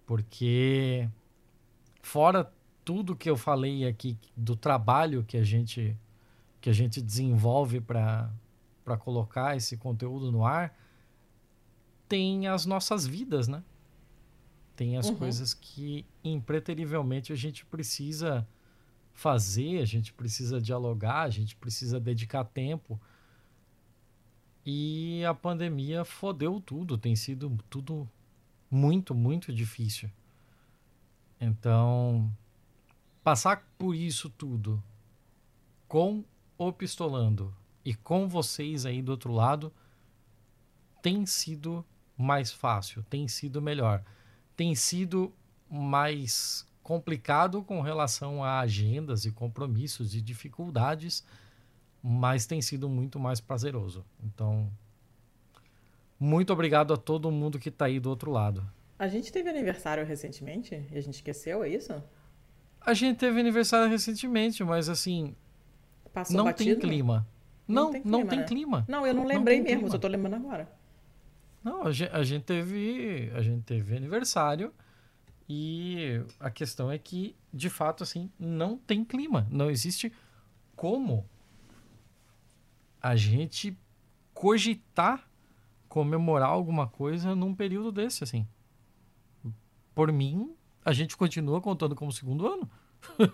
Porque, 0.06 1.10
fora 2.02 2.52
tudo 2.84 3.16
que 3.16 3.30
eu 3.30 3.38
falei 3.38 3.88
aqui 3.88 4.18
do 4.36 4.56
trabalho 4.56 5.24
que 5.24 5.38
a 5.38 5.44
gente, 5.44 5.98
que 6.60 6.70
a 6.70 6.74
gente 6.74 7.02
desenvolve 7.02 7.80
para 7.80 8.30
para 8.84 8.98
colocar 8.98 9.56
esse 9.56 9.78
conteúdo 9.78 10.32
no 10.32 10.46
ar, 10.46 10.78
tem 12.08 12.48
as 12.48 12.66
nossas 12.66 13.08
vidas, 13.08 13.48
né? 13.48 13.64
Tem 14.76 14.98
as 14.98 15.08
uhum. 15.08 15.16
coisas 15.16 15.54
que 15.54 16.06
impreterivelmente 16.24 17.32
a 17.32 17.36
gente 17.36 17.66
precisa 17.66 18.48
fazer, 19.14 19.80
a 19.80 19.86
gente 19.86 20.12
precisa 20.12 20.60
dialogar, 20.60 21.22
a 21.22 21.30
gente 21.30 21.56
precisa 21.56 22.00
dedicar 22.00 22.44
tempo. 22.44 23.00
E 24.66 25.24
a 25.26 25.34
pandemia 25.34 26.04
fodeu 26.04 26.60
tudo, 26.60 26.98
tem 26.98 27.16
sido 27.16 27.58
tudo 27.70 28.10
muito, 28.74 29.14
muito 29.14 29.54
difícil. 29.54 30.10
Então, 31.40 32.32
passar 33.24 33.64
por 33.78 33.96
isso 33.96 34.30
tudo 34.32 34.84
com 35.88 36.26
o 36.58 36.74
Pistolando 36.74 37.56
e 37.86 37.94
com 37.94 38.28
vocês 38.28 38.86
aí 38.86 39.02
do 39.02 39.12
outro 39.12 39.32
lado 39.32 39.72
tem 41.04 41.26
sido 41.26 41.86
mais 42.18 42.52
fácil, 42.52 43.04
tem 43.04 43.28
sido 43.28 43.62
melhor. 43.62 44.04
Tem 44.56 44.74
sido 44.74 45.32
mais 45.70 46.66
complicado 46.82 47.62
com 47.62 47.82
relação 47.82 48.44
a 48.44 48.60
agendas 48.60 49.26
e 49.26 49.32
compromissos 49.32 50.16
e 50.16 50.22
dificuldades, 50.22 51.24
mas 52.02 52.46
tem 52.46 52.62
sido 52.62 52.90
muito 52.90 53.20
mais 53.20 53.40
prazeroso. 53.40 54.04
Então, 54.24 54.72
muito 56.24 56.54
obrigado 56.54 56.94
a 56.94 56.98
todo 56.98 57.30
mundo 57.30 57.60
que 57.60 57.68
está 57.68 57.86
aí 57.86 58.00
do 58.00 58.10
outro 58.10 58.32
lado. 58.32 58.66
A 58.98 59.10
gente 59.10 59.30
teve 59.30 59.50
aniversário 59.50 60.06
recentemente 60.06 60.74
e 60.90 60.98
a 60.98 61.02
gente 61.02 61.16
esqueceu, 61.16 61.62
é 61.64 61.68
isso? 61.68 62.02
A 62.80 62.94
gente 62.94 63.18
teve 63.18 63.42
aniversário 63.42 63.90
recentemente, 63.90 64.64
mas 64.64 64.88
assim, 64.88 65.36
Passou 66.14 66.38
não 66.38 66.46
batido? 66.46 66.80
tem 66.80 66.90
clima. 66.90 67.28
Não, 67.68 67.86
não 67.86 67.92
tem 67.92 68.02
clima. 68.02 68.18
Não, 68.18 68.28
tem 68.28 68.40
né? 68.40 68.46
clima. 68.46 68.86
não 68.88 69.06
eu 69.06 69.14
não 69.14 69.26
lembrei 69.26 69.58
não 69.58 69.66
mesmo, 69.66 69.80
clima. 69.80 69.92
só 69.92 69.98
tô 69.98 70.08
lembrando 70.08 70.36
agora. 70.36 70.72
Não, 71.62 71.84
a 71.88 71.92
gente, 71.92 72.12
a 72.14 72.24
gente, 72.24 72.44
teve. 72.44 73.30
A 73.36 73.42
gente 73.42 73.64
teve 73.64 73.98
aniversário. 73.98 74.74
E 75.50 76.22
a 76.40 76.50
questão 76.50 76.90
é 76.90 76.98
que, 76.98 77.36
de 77.54 77.70
fato, 77.70 78.02
assim, 78.02 78.32
não 78.40 78.78
tem 78.78 79.04
clima. 79.04 79.46
Não 79.52 79.70
existe 79.70 80.12
como 80.74 81.30
a 83.02 83.14
gente 83.18 83.78
cogitar 84.34 85.30
comemorar 85.94 86.50
alguma 86.50 86.88
coisa 86.88 87.36
num 87.36 87.54
período 87.54 87.92
desse, 87.92 88.24
assim. 88.24 88.48
Por 89.94 90.12
mim, 90.12 90.56
a 90.84 90.92
gente 90.92 91.16
continua 91.16 91.62
contando 91.62 91.94
como 91.96 92.12
segundo 92.12 92.48
ano. 92.48 92.68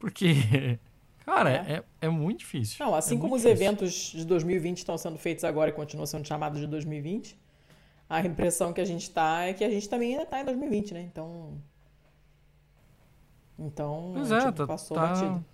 Porque 0.00 0.80
Cara, 1.26 1.50
é. 1.50 1.84
é, 2.00 2.06
é 2.06 2.08
muito 2.08 2.38
difícil. 2.38 2.82
Não, 2.82 2.94
assim 2.94 3.18
é 3.18 3.20
como 3.20 3.34
os 3.34 3.42
difícil. 3.42 3.66
eventos 3.66 3.92
de 3.92 4.24
2020 4.24 4.78
estão 4.78 4.96
sendo 4.96 5.18
feitos 5.18 5.44
agora 5.44 5.68
e 5.68 5.74
continuam 5.74 6.06
sendo 6.06 6.26
chamados 6.26 6.58
de 6.58 6.66
2020, 6.66 7.38
a 8.08 8.20
impressão 8.22 8.72
que 8.72 8.80
a 8.80 8.86
gente 8.86 9.02
está 9.02 9.42
é 9.42 9.52
que 9.52 9.62
a 9.62 9.68
gente 9.68 9.86
também 9.90 10.12
ainda 10.12 10.22
está 10.22 10.40
em 10.40 10.46
2020, 10.46 10.94
né? 10.94 11.02
Então. 11.02 11.60
Então, 13.58 14.12
pois 14.14 14.32
é, 14.32 14.38
tipo, 14.38 14.52
tá, 14.52 14.66
passou 14.66 14.96
tá, 14.96 15.06
batido. 15.08 15.44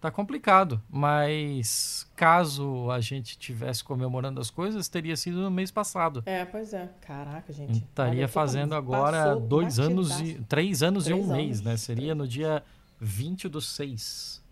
Tá 0.00 0.10
complicado, 0.10 0.80
mas 0.88 2.10
caso 2.16 2.90
a 2.90 3.00
gente 3.00 3.38
tivesse 3.38 3.84
comemorando 3.84 4.40
as 4.40 4.50
coisas, 4.50 4.88
teria 4.88 5.14
sido 5.14 5.42
no 5.42 5.50
mês 5.50 5.70
passado. 5.70 6.22
É, 6.24 6.42
pois 6.46 6.72
é. 6.72 6.88
Caraca, 7.02 7.52
gente. 7.52 7.84
Estaria 7.84 8.26
fazendo 8.26 8.74
agora 8.74 9.36
dois 9.36 9.78
anos 9.78 10.18
e 10.20 10.34
três 10.48 10.82
anos 10.82 11.04
três 11.04 11.18
e 11.18 11.20
um 11.20 11.24
anos, 11.24 11.36
mês, 11.36 11.60
né? 11.60 11.76
Seria 11.76 12.14
no 12.14 12.26
dia 12.26 12.62
20 12.98 13.46
do 13.50 13.60
6. 13.60 14.42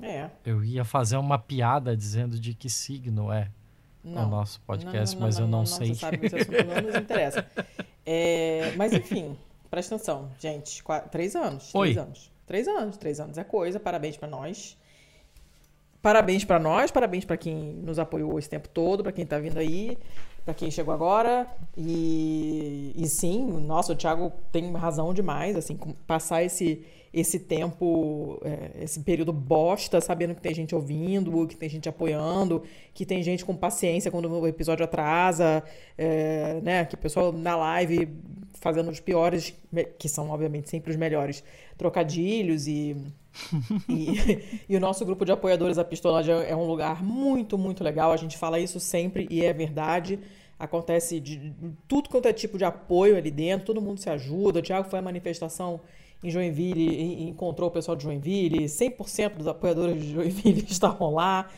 É. 0.00 0.30
Eu 0.42 0.64
ia 0.64 0.84
fazer 0.84 1.18
uma 1.18 1.38
piada 1.38 1.94
dizendo 1.94 2.40
de 2.40 2.54
que 2.54 2.70
signo 2.70 3.30
é 3.30 3.50
não. 4.02 4.26
o 4.26 4.30
nosso 4.30 4.62
podcast, 4.62 5.14
não, 5.14 5.20
não, 5.20 5.26
mas 5.26 5.38
eu 5.38 5.46
não, 5.46 5.66
sei. 5.66 5.88
Você 5.88 6.00
sabe 6.00 6.18
que 6.18 6.64
não 6.64 6.80
nos 6.80 6.94
interessa. 6.94 7.46
É, 8.06 8.74
mas 8.76 8.94
enfim, 8.94 9.36
presta 9.70 9.94
atenção, 9.94 10.30
gente. 10.40 10.82
Quatro, 10.82 11.10
três 11.10 11.36
anos. 11.36 11.74
Oi. 11.74 11.92
Três 11.92 12.06
anos. 12.06 12.33
Três 12.46 12.68
anos. 12.68 12.96
Três 12.96 13.20
anos 13.20 13.38
é 13.38 13.44
coisa. 13.44 13.78
Parabéns 13.80 14.16
para 14.16 14.28
nós. 14.28 14.76
Parabéns 16.02 16.44
para 16.44 16.58
nós, 16.58 16.90
parabéns 16.90 17.24
para 17.24 17.34
quem 17.34 17.54
nos 17.54 17.98
apoiou 17.98 18.38
esse 18.38 18.50
tempo 18.50 18.68
todo, 18.68 19.02
para 19.02 19.10
quem 19.10 19.24
tá 19.24 19.38
vindo 19.38 19.56
aí 19.56 19.96
para 20.44 20.54
quem 20.54 20.70
chegou 20.70 20.92
agora. 20.92 21.46
E, 21.76 22.92
e 22.94 23.06
sim, 23.08 23.44
nossa, 23.62 23.92
o 23.92 23.96
Thiago 23.96 24.32
tem 24.52 24.70
razão 24.74 25.14
demais, 25.14 25.56
assim, 25.56 25.76
passar 26.06 26.42
esse, 26.42 26.84
esse 27.14 27.38
tempo, 27.38 28.40
é, 28.44 28.82
esse 28.82 28.98
período 29.00 29.32
bosta, 29.32 30.00
sabendo 30.00 30.34
que 30.34 30.40
tem 30.42 30.52
gente 30.52 30.74
ouvindo, 30.74 31.46
que 31.46 31.56
tem 31.56 31.68
gente 31.68 31.88
apoiando, 31.88 32.62
que 32.92 33.06
tem 33.06 33.22
gente 33.22 33.44
com 33.44 33.54
paciência 33.54 34.10
quando 34.10 34.28
o 34.28 34.46
episódio 34.48 34.84
atrasa, 34.84 35.62
é, 35.96 36.60
né? 36.60 36.84
Que 36.84 36.96
o 36.96 36.98
pessoal 36.98 37.32
na 37.32 37.54
live 37.54 38.08
fazendo 38.54 38.90
os 38.90 38.98
piores, 38.98 39.54
que 39.98 40.08
são 40.08 40.30
obviamente 40.30 40.68
sempre 40.68 40.90
os 40.90 40.96
melhores, 40.96 41.44
trocadilhos 41.78 42.66
e. 42.66 42.96
e, 43.88 44.62
e, 44.68 44.76
o 44.76 44.80
nosso 44.80 45.04
grupo 45.04 45.24
de 45.24 45.32
apoiadores, 45.32 45.76
a 45.76 45.84
Pistolagem, 45.84 46.34
é 46.34 46.54
um 46.54 46.66
lugar 46.66 47.02
muito, 47.02 47.56
muito 47.56 47.84
legal. 47.84 48.10
A 48.10 48.16
gente 48.16 48.36
fala 48.36 48.58
isso 48.58 48.80
sempre 48.80 49.26
e 49.30 49.44
é 49.44 49.52
verdade. 49.52 50.18
Acontece 50.58 51.20
de 51.20 51.52
tudo 51.86 52.08
quanto 52.08 52.26
é 52.26 52.32
tipo 52.32 52.56
de 52.56 52.64
apoio 52.64 53.16
ali 53.16 53.30
dentro, 53.30 53.66
todo 53.66 53.82
mundo 53.82 54.00
se 54.00 54.08
ajuda. 54.08 54.60
O 54.60 54.62
Thiago 54.62 54.88
foi 54.88 54.98
à 54.98 55.02
manifestação 55.02 55.80
em 56.24 56.30
Joinville 56.30 57.28
encontrou 57.28 57.68
o 57.68 57.72
pessoal 57.72 57.94
de 57.94 58.02
Joinville, 58.02 58.64
100% 58.64 59.36
dos 59.36 59.46
apoiadores 59.46 60.02
de 60.02 60.12
Joinville 60.12 60.64
estavam 60.68 61.14
lá. 61.14 61.48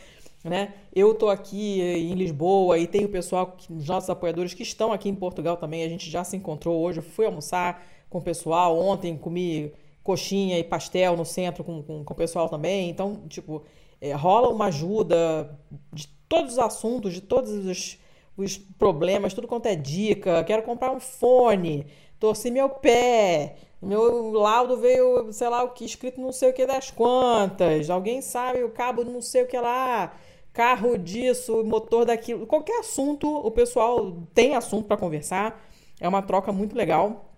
Né? 0.43 0.73
Eu 0.93 1.13
estou 1.13 1.29
aqui 1.29 1.81
em 1.81 2.13
Lisboa 2.13 2.77
e 2.77 2.85
tem 2.85 3.05
o 3.05 3.09
pessoal, 3.09 3.57
os 3.69 3.87
nossos 3.87 4.09
apoiadores 4.09 4.53
que 4.53 4.63
estão 4.63 4.91
aqui 4.91 5.09
em 5.09 5.15
Portugal 5.15 5.57
também. 5.57 5.83
A 5.83 5.89
gente 5.89 6.09
já 6.09 6.23
se 6.23 6.35
encontrou 6.35 6.79
hoje. 6.81 6.99
Eu 6.99 7.03
fui 7.03 7.25
almoçar 7.25 7.83
com 8.09 8.19
o 8.19 8.21
pessoal. 8.21 8.79
Ontem 8.79 9.17
comi 9.17 9.73
coxinha 10.03 10.59
e 10.59 10.63
pastel 10.63 11.17
no 11.17 11.25
centro 11.25 11.63
com, 11.63 11.81
com, 11.81 12.03
com 12.03 12.13
o 12.13 12.17
pessoal 12.17 12.47
também. 12.47 12.89
Então, 12.89 13.23
tipo, 13.27 13.63
é, 13.99 14.13
rola 14.13 14.49
uma 14.49 14.65
ajuda 14.65 15.57
de 15.91 16.07
todos 16.29 16.53
os 16.53 16.59
assuntos, 16.59 17.13
de 17.13 17.21
todos 17.21 17.51
os 17.51 17.97
os 18.37 18.55
problemas, 18.55 19.33
tudo 19.33 19.47
quanto 19.47 19.65
é 19.65 19.75
dica. 19.75 20.43
Quero 20.43 20.61
comprar 20.61 20.91
um 20.91 20.99
fone, 20.99 21.87
torci 22.19 22.51
meu 22.51 22.69
pé, 22.69 23.55
meu 23.81 24.31
laudo 24.31 24.77
veio, 24.77 25.31
sei 25.31 25.49
lá 25.49 25.63
o 25.63 25.69
que, 25.69 25.85
escrito 25.85 26.19
não 26.19 26.31
sei 26.31 26.49
o 26.49 26.53
que 26.53 26.65
das 26.65 26.89
quantas. 26.89 27.89
Alguém 27.89 28.21
sabe 28.21 28.63
o 28.63 28.69
cabo 28.69 29.03
não 29.03 29.21
sei 29.21 29.43
o 29.43 29.47
que 29.47 29.57
lá, 29.57 30.13
carro 30.51 30.97
disso, 30.97 31.63
motor 31.63 32.05
daquilo. 32.05 32.47
Qualquer 32.47 32.79
assunto, 32.79 33.27
o 33.27 33.51
pessoal 33.51 34.23
tem 34.33 34.55
assunto 34.55 34.87
para 34.87 34.97
conversar. 34.97 35.63
É 35.99 36.07
uma 36.07 36.21
troca 36.21 36.51
muito 36.51 36.75
legal. 36.75 37.31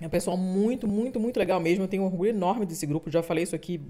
É 0.00 0.06
um 0.06 0.10
pessoal 0.10 0.36
muito, 0.36 0.88
muito, 0.88 1.20
muito 1.20 1.38
legal 1.38 1.60
mesmo. 1.60 1.84
Eu 1.84 1.88
tenho 1.88 2.02
um 2.02 2.06
orgulho 2.06 2.30
enorme 2.30 2.66
desse 2.66 2.84
grupo. 2.86 3.10
Já 3.10 3.22
falei 3.22 3.44
isso 3.44 3.54
aqui 3.54 3.80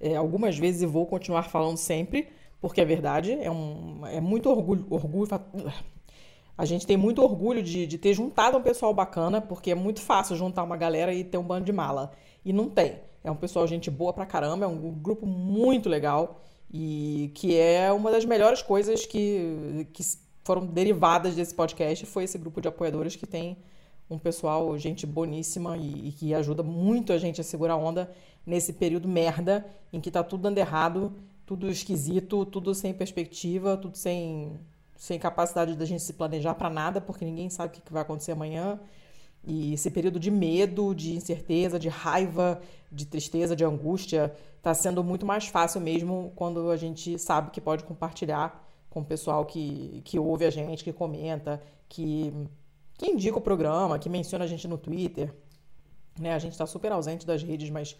é, 0.00 0.16
algumas 0.16 0.58
vezes 0.58 0.82
e 0.82 0.86
vou 0.86 1.06
continuar 1.06 1.44
falando 1.44 1.76
sempre, 1.76 2.28
porque 2.60 2.80
é 2.80 2.84
verdade. 2.84 3.32
É, 3.32 3.50
um, 3.50 4.04
é 4.06 4.20
muito 4.20 4.50
orgulho, 4.50 4.84
orgulho 4.90 5.28
a 6.56 6.64
gente 6.64 6.86
tem 6.86 6.96
muito 6.96 7.22
orgulho 7.22 7.62
de, 7.62 7.86
de 7.86 7.98
ter 7.98 8.14
juntado 8.14 8.56
um 8.56 8.62
pessoal 8.62 8.94
bacana, 8.94 9.40
porque 9.40 9.70
é 9.70 9.74
muito 9.74 10.00
fácil 10.00 10.36
juntar 10.36 10.62
uma 10.62 10.76
galera 10.76 11.12
e 11.12 11.22
ter 11.22 11.36
um 11.36 11.42
bando 11.42 11.64
de 11.64 11.72
mala. 11.72 12.12
E 12.44 12.52
não 12.52 12.68
tem. 12.68 13.00
É 13.22 13.30
um 13.30 13.36
pessoal, 13.36 13.66
gente 13.66 13.90
boa 13.90 14.12
pra 14.12 14.24
caramba, 14.24 14.64
é 14.64 14.68
um 14.68 14.92
grupo 14.92 15.26
muito 15.26 15.88
legal 15.88 16.40
e 16.72 17.30
que 17.34 17.56
é 17.56 17.92
uma 17.92 18.10
das 18.10 18.24
melhores 18.24 18.62
coisas 18.62 19.04
que, 19.04 19.86
que 19.92 20.02
foram 20.44 20.64
derivadas 20.64 21.34
desse 21.34 21.54
podcast 21.54 22.06
foi 22.06 22.24
esse 22.24 22.38
grupo 22.38 22.60
de 22.60 22.68
apoiadores 22.68 23.16
que 23.16 23.26
tem 23.26 23.56
um 24.08 24.18
pessoal, 24.18 24.78
gente 24.78 25.04
boníssima 25.04 25.76
e, 25.76 26.08
e, 26.08 26.12
que 26.12 26.32
ajuda 26.32 26.62
muito 26.62 27.12
a 27.12 27.18
gente 27.18 27.40
a 27.40 27.44
segurar 27.44 27.74
a 27.74 27.76
onda 27.76 28.12
nesse 28.46 28.72
período 28.72 29.08
merda 29.08 29.66
em 29.92 30.00
que 30.00 30.10
tá 30.10 30.22
tudo 30.22 30.42
dando 30.42 30.58
errado, 30.58 31.12
tudo 31.44 31.68
esquisito, 31.68 32.46
tudo 32.46 32.72
sem 32.74 32.94
perspectiva, 32.94 33.76
tudo 33.76 33.96
sem 33.96 34.56
sem 34.96 35.18
capacidade 35.18 35.76
da 35.76 35.84
gente 35.84 36.02
se 36.02 36.12
planejar 36.12 36.54
para 36.54 36.70
nada, 36.70 37.00
porque 37.00 37.24
ninguém 37.24 37.50
sabe 37.50 37.76
o 37.76 37.80
que 37.80 37.92
vai 37.92 38.02
acontecer 38.02 38.32
amanhã. 38.32 38.80
E 39.44 39.74
esse 39.74 39.90
período 39.90 40.18
de 40.18 40.30
medo, 40.30 40.94
de 40.94 41.14
incerteza, 41.14 41.78
de 41.78 41.88
raiva, 41.88 42.60
de 42.90 43.06
tristeza, 43.06 43.54
de 43.54 43.64
angústia, 43.64 44.34
está 44.56 44.74
sendo 44.74 45.04
muito 45.04 45.24
mais 45.24 45.46
fácil 45.46 45.80
mesmo 45.80 46.32
quando 46.34 46.70
a 46.70 46.76
gente 46.76 47.18
sabe 47.18 47.50
que 47.50 47.60
pode 47.60 47.84
compartilhar 47.84 48.64
com 48.90 49.00
o 49.00 49.04
pessoal 49.04 49.44
que, 49.44 50.00
que 50.04 50.18
ouve 50.18 50.44
a 50.44 50.50
gente, 50.50 50.82
que 50.82 50.92
comenta, 50.92 51.62
que, 51.88 52.32
que 52.98 53.06
indica 53.06 53.38
o 53.38 53.40
programa, 53.40 53.98
que 53.98 54.08
menciona 54.08 54.44
a 54.44 54.48
gente 54.48 54.66
no 54.66 54.78
Twitter. 54.78 55.32
Né? 56.18 56.32
A 56.32 56.38
gente 56.38 56.52
está 56.52 56.66
super 56.66 56.90
ausente 56.90 57.26
das 57.26 57.42
redes, 57.42 57.70
mas 57.70 57.96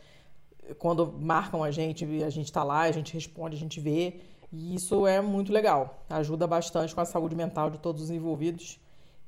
quando 0.79 1.13
marcam 1.13 1.63
a 1.63 1.71
gente, 1.71 2.05
a 2.25 2.31
gente 2.31 2.47
está 2.47 2.65
lá, 2.65 2.81
a 2.81 2.93
gente 2.93 3.15
responde, 3.15 3.57
a 3.57 3.59
gente 3.59 3.79
vê. 3.79 4.21
E 4.53 4.75
isso 4.75 5.07
é 5.07 5.21
muito 5.21 5.53
legal, 5.53 6.03
ajuda 6.09 6.47
bastante 6.47 6.95
com 6.95 7.01
a 7.01 7.05
saúde 7.05 7.35
mental 7.35 7.71
de 7.71 7.79
todos 7.79 8.03
os 8.03 8.11
envolvidos. 8.11 8.79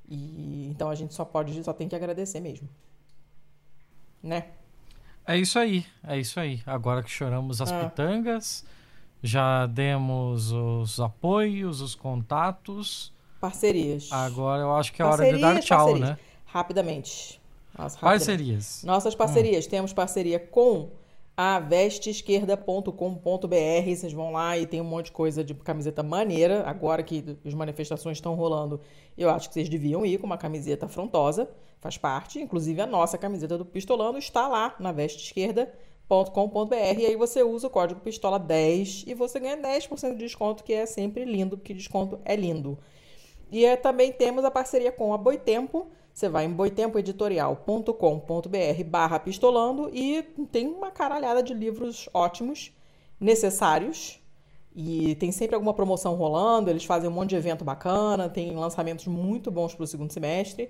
E 0.08 0.66
então 0.70 0.88
a 0.88 0.94
gente 0.94 1.12
só 1.12 1.24
pode, 1.24 1.62
só 1.62 1.72
tem 1.72 1.88
que 1.88 1.96
agradecer 1.96 2.40
mesmo. 2.40 2.68
Né? 4.22 4.46
É 5.26 5.36
isso 5.36 5.58
aí, 5.58 5.84
é 6.02 6.18
isso 6.18 6.40
aí. 6.40 6.62
Agora 6.64 7.02
que 7.02 7.10
choramos 7.10 7.60
as 7.60 7.70
ah. 7.70 7.84
pitangas, 7.84 8.64
já 9.22 9.66
demos 9.66 10.52
os 10.52 10.98
apoios, 10.98 11.80
os 11.80 11.94
contatos. 11.94 13.12
Parcerias. 13.40 14.10
Agora 14.10 14.62
eu 14.62 14.74
acho 14.74 14.92
que 14.92 15.02
é 15.02 15.04
hora 15.04 15.30
de 15.30 15.40
dar 15.40 15.60
tchau, 15.60 15.86
parcerias. 15.86 16.08
né? 16.08 16.18
Rapidamente. 16.46 17.40
Nossa, 17.76 17.96
rapidamente. 17.96 18.00
Parcerias. 18.00 18.84
Nossas 18.84 19.14
parcerias. 19.14 19.66
Hum. 19.66 19.70
Temos 19.70 19.92
parceria 19.92 20.40
com 20.40 20.88
a 21.40 21.60
vesteesquerda.com.br. 21.60 22.90
Vocês 23.86 24.12
vão 24.12 24.32
lá 24.32 24.58
e 24.58 24.66
tem 24.66 24.80
um 24.80 24.84
monte 24.84 25.04
de 25.04 25.12
coisa 25.12 25.44
de 25.44 25.54
camiseta 25.54 26.02
maneira. 26.02 26.68
Agora 26.68 27.00
que 27.00 27.38
as 27.46 27.54
manifestações 27.54 28.16
estão 28.16 28.34
rolando, 28.34 28.80
eu 29.16 29.30
acho 29.30 29.46
que 29.46 29.54
vocês 29.54 29.68
deviam 29.68 30.04
ir 30.04 30.18
com 30.18 30.26
uma 30.26 30.36
camiseta 30.36 30.86
afrontosa. 30.86 31.48
Faz 31.78 31.96
parte. 31.96 32.40
Inclusive, 32.40 32.80
a 32.80 32.88
nossa 32.88 33.16
camiseta 33.16 33.56
do 33.56 33.64
Pistolando 33.64 34.18
está 34.18 34.48
lá 34.48 34.74
na 34.80 34.90
vesteesquerda.com.br. 34.90 36.74
E 36.98 37.06
aí 37.06 37.14
você 37.14 37.44
usa 37.44 37.68
o 37.68 37.70
código 37.70 38.00
PISTOLA10 38.00 39.04
e 39.06 39.14
você 39.14 39.38
ganha 39.38 39.56
10% 39.58 40.14
de 40.14 40.16
desconto, 40.16 40.64
que 40.64 40.72
é 40.72 40.86
sempre 40.86 41.24
lindo, 41.24 41.56
porque 41.56 41.72
desconto 41.72 42.18
é 42.24 42.34
lindo. 42.34 42.76
E 43.48 43.64
é, 43.64 43.76
também 43.76 44.10
temos 44.10 44.44
a 44.44 44.50
parceria 44.50 44.90
com 44.90 45.14
a 45.14 45.16
Boitempo 45.16 45.86
você 46.18 46.28
vai 46.28 46.44
em 46.46 46.50
boitempoeditorial.com.br 46.50 48.84
barra 48.86 49.20
pistolando 49.20 49.88
e 49.94 50.20
tem 50.50 50.66
uma 50.66 50.90
caralhada 50.90 51.40
de 51.40 51.54
livros 51.54 52.08
ótimos, 52.12 52.72
necessários. 53.20 54.18
E 54.74 55.14
tem 55.14 55.30
sempre 55.30 55.54
alguma 55.54 55.72
promoção 55.72 56.16
rolando, 56.16 56.70
eles 56.70 56.84
fazem 56.84 57.08
um 57.08 57.12
monte 57.12 57.30
de 57.30 57.36
evento 57.36 57.64
bacana, 57.64 58.28
tem 58.28 58.50
lançamentos 58.50 59.06
muito 59.06 59.48
bons 59.48 59.76
para 59.76 59.84
o 59.84 59.86
segundo 59.86 60.12
semestre. 60.12 60.68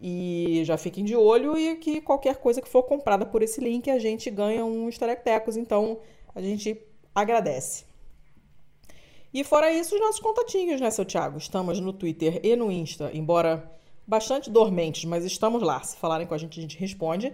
E 0.00 0.62
já 0.64 0.78
fiquem 0.78 1.04
de 1.04 1.14
olho 1.14 1.58
e 1.58 1.76
que 1.76 2.00
qualquer 2.00 2.36
coisa 2.36 2.62
que 2.62 2.68
for 2.68 2.84
comprada 2.84 3.26
por 3.26 3.42
esse 3.42 3.60
link 3.60 3.90
a 3.90 3.98
gente 3.98 4.30
ganha 4.30 4.64
uns 4.64 4.96
telectecos, 4.96 5.58
então 5.58 5.98
a 6.34 6.40
gente 6.40 6.80
agradece. 7.14 7.84
E 9.32 9.44
fora 9.44 9.70
isso, 9.70 9.94
os 9.94 10.00
nossos 10.00 10.20
contatinhos, 10.20 10.80
né, 10.80 10.90
seu 10.90 11.04
Thiago? 11.04 11.36
Estamos 11.36 11.78
no 11.80 11.92
Twitter 11.92 12.40
e 12.42 12.56
no 12.56 12.72
Insta, 12.72 13.10
embora 13.12 13.76
bastante 14.06 14.50
dormentes, 14.50 15.04
mas 15.04 15.24
estamos 15.24 15.62
lá. 15.62 15.82
Se 15.82 15.96
falarem 15.96 16.26
com 16.26 16.34
a 16.34 16.38
gente, 16.38 16.58
a 16.58 16.62
gente 16.62 16.78
responde, 16.78 17.32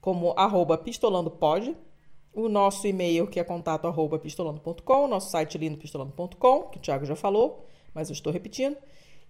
como 0.00 0.32
arroba 0.36 0.76
pistolandopod. 0.76 1.76
O 2.32 2.48
nosso 2.48 2.86
e-mail, 2.86 3.26
que 3.26 3.40
é 3.40 3.44
contato 3.44 3.86
arroba 3.86 4.18
pistolando.com. 4.18 5.04
O 5.04 5.08
nosso 5.08 5.30
site 5.30 5.58
lindo 5.58 5.76
pistolando.com, 5.76 6.62
que 6.64 6.78
o 6.78 6.80
Thiago 6.80 7.04
já 7.04 7.16
falou, 7.16 7.66
mas 7.94 8.10
eu 8.10 8.12
estou 8.12 8.32
repetindo. 8.32 8.76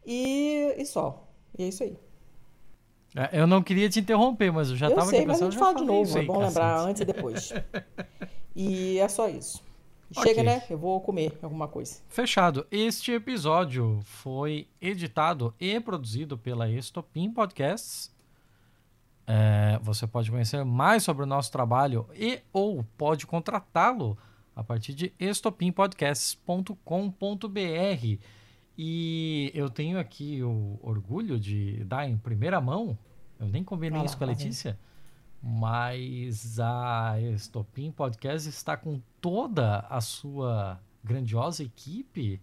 E, 0.05 0.75
e 0.77 0.85
só. 0.85 1.27
E 1.57 1.63
é 1.63 1.69
isso 1.69 1.85
aí. 1.85 1.97
É, 3.17 3.41
eu 3.41 3.47
não 3.47 3.63
queria 3.63 3.89
te 3.89 4.01
interromper, 4.01 4.53
mas 4.53 4.71
eu 4.71 4.77
já 4.77 4.89
estava 4.89 5.09
aqui 5.09 5.25
pensando... 5.25 5.31
Eu 5.31 5.37
sei, 5.37 5.41
mas 5.41 5.43
a 5.43 5.51
gente 5.51 5.59
fala 5.59 5.75
de 5.79 5.85
novo. 5.85 6.19
É 6.19 6.23
bom 6.23 6.39
lembrar 6.39 6.81
antes 6.81 7.01
e 7.01 7.05
depois. 7.05 7.53
e 8.55 8.99
é 8.99 9.09
só 9.09 9.29
isso. 9.29 9.63
Chega, 10.11 10.41
okay. 10.41 10.43
né? 10.43 10.63
Eu 10.71 10.79
vou 10.79 10.99
comer 11.01 11.39
alguma 11.43 11.69
coisa. 11.69 12.01
Fechado. 12.09 12.67
Este 12.71 13.13
episódio 13.13 14.01
foi 14.03 14.67
editado 14.81 15.55
e 15.61 15.79
produzido 15.81 16.39
pela 16.39 16.71
Estopim 16.71 17.31
Podcasts. 17.31 18.11
É, 19.27 19.79
você 19.83 20.07
pode 20.07 20.31
conhecer 20.31 20.65
mais 20.65 21.03
sobre 21.03 21.25
o 21.25 21.27
nosso 21.27 21.53
trabalho 21.53 22.09
e 22.15 22.41
ou 22.51 22.83
pode 22.97 23.27
contratá-lo 23.27 24.17
a 24.57 24.65
partir 24.65 24.95
de 24.95 25.13
estopimpodcasts.com.br. 25.19 28.19
E 28.81 29.51
eu 29.55 29.69
tenho 29.69 29.99
aqui 29.99 30.41
o 30.43 30.79
orgulho 30.83 31.39
de 31.39 31.85
dar 31.85 32.09
em 32.09 32.17
primeira 32.17 32.61
mão, 32.61 32.97
eu 33.39 33.49
nem 33.49 33.63
combinei 33.63 34.03
isso 34.05 34.17
com 34.17 34.25
a 34.25 34.29
Letícia, 34.29 34.79
mas 35.43 36.59
a 36.59 37.21
Estopim 37.21 37.91
Podcast 37.91 38.49
está 38.49 38.77
com 38.77 39.01
toda 39.21 39.87
a 39.89 40.01
sua 40.01 40.81
grandiosa 41.03 41.63
equipe 41.63 42.41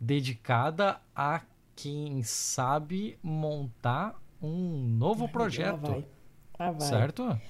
dedicada 0.00 1.00
a 1.14 1.42
quem 1.74 2.22
sabe 2.22 3.18
montar 3.22 4.20
um 4.42 4.82
novo 4.82 5.28
projeto. 5.28 5.80
Vai. 5.80 6.06
Ah, 6.58 6.70
vai. 6.70 6.80
Certo? 6.80 7.40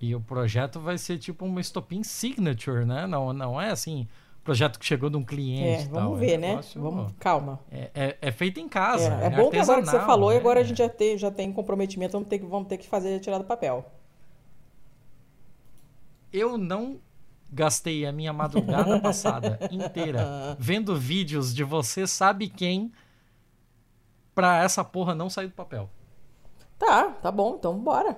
E 0.00 0.14
o 0.14 0.20
projeto 0.20 0.80
vai 0.80 0.98
ser 0.98 1.18
tipo 1.18 1.44
uma 1.44 1.60
Estopim 1.60 2.02
Signature, 2.02 2.84
né? 2.84 3.06
Não, 3.06 3.32
não 3.32 3.60
é 3.60 3.70
assim 3.70 4.08
projeto 4.44 4.78
que 4.78 4.84
chegou 4.84 5.08
de 5.08 5.16
um 5.16 5.24
cliente. 5.24 5.84
É, 5.84 5.88
vamos 5.88 6.10
tal. 6.10 6.16
ver, 6.16 6.32
é 6.32 6.38
né? 6.38 6.60
Vamos, 6.74 7.12
calma. 7.18 7.60
É, 7.70 7.90
é, 7.94 8.18
é, 8.20 8.32
feito 8.32 8.58
em 8.60 8.68
casa. 8.68 9.14
É, 9.22 9.26
é 9.26 9.30
bom 9.30 9.50
que 9.50 9.58
agora 9.58 9.80
que 9.82 9.88
você 9.88 10.00
falou 10.00 10.32
e 10.32 10.36
agora 10.36 10.60
a 10.60 10.64
gente 10.64 10.78
já 10.78 10.88
tem, 10.88 11.16
já 11.16 11.30
tem 11.30 11.52
comprometimento, 11.52 12.12
vamos 12.12 12.28
ter, 12.28 12.38
que, 12.38 12.46
vamos 12.46 12.68
ter 12.68 12.78
que 12.78 12.86
fazer 12.88 13.18
tirar 13.20 13.38
do 13.38 13.44
papel. 13.44 13.84
eu 16.32 16.56
não 16.56 16.98
gastei 17.50 18.06
a 18.06 18.12
minha 18.12 18.32
madrugada 18.32 18.98
passada 19.02 19.58
inteira 19.70 20.56
vendo 20.58 20.96
vídeos 20.96 21.54
de 21.54 21.62
você 21.62 22.06
sabe 22.06 22.48
quem 22.48 22.90
pra 24.34 24.62
essa 24.62 24.82
porra 24.82 25.14
não 25.14 25.28
sair 25.28 25.48
do 25.48 25.52
papel. 25.54 25.90
Tá, 26.78 27.10
tá 27.10 27.30
bom, 27.30 27.56
então 27.56 27.78
bora. 27.78 28.16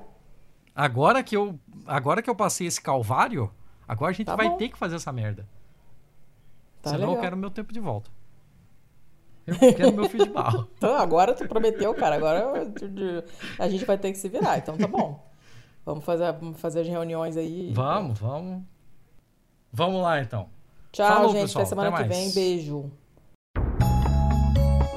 Agora 0.75 1.23
que 1.23 1.37
eu, 1.37 1.59
agora 1.87 2.23
que 2.23 2.31
eu 2.31 2.35
passei 2.37 2.67
esse 2.67 2.81
calvário, 2.81 3.53
agora 3.87 4.11
a 4.11 4.15
gente 4.15 4.27
Tá 4.27 4.37
vai 4.37 4.49
bom. 4.49 4.57
ter 4.57 4.69
que 4.69 4.79
fazer 4.79 4.97
essa 4.97 5.13
merda. 5.13 5.47
Tá 6.85 6.91
Senão 6.91 7.03
eu 7.05 7.09
legal. 7.09 7.23
quero 7.23 7.37
meu 7.37 7.51
tempo 7.51 7.73
de 7.73 7.81
volta. 7.81 8.11
Eu 9.47 9.57
quero 9.59 9.93
meu 9.93 10.09
fio 10.09 10.25
de 10.25 10.31
barro. 10.31 10.69
Então, 10.79 10.95
agora 10.97 11.35
tu 11.35 11.47
prometeu, 11.49 11.93
cara. 11.95 12.17
Agora 12.17 12.41
eu- 12.41 12.73
a 13.59 13.69
gente 13.69 13.85
vai 13.85 13.99
ter 13.99 14.13
que 14.13 14.19
se 14.19 14.29
virar. 14.29 14.59
Então 14.59 14.77
tá 14.77 14.87
bom. 14.87 15.23
Vamos 15.85 16.05
fazer, 16.05 16.33
vamos 16.33 16.61
fazer 16.61 16.81
as 16.81 16.89
reuniões 16.89 17.37
aí. 17.37 17.73
Vamos, 17.75 18.19
vamos. 18.19 18.63
Vamos 19.73 20.03
lá 20.03 20.21
então. 20.21 20.49
Tchau, 20.93 21.07
Falou, 21.09 21.33
gente. 21.33 21.43
pessoal. 21.43 21.63
Até 21.63 21.69
semana 21.69 21.89
Até 21.91 22.03
que 22.05 22.09
vem. 22.09 22.33
Beijo. 22.33 22.91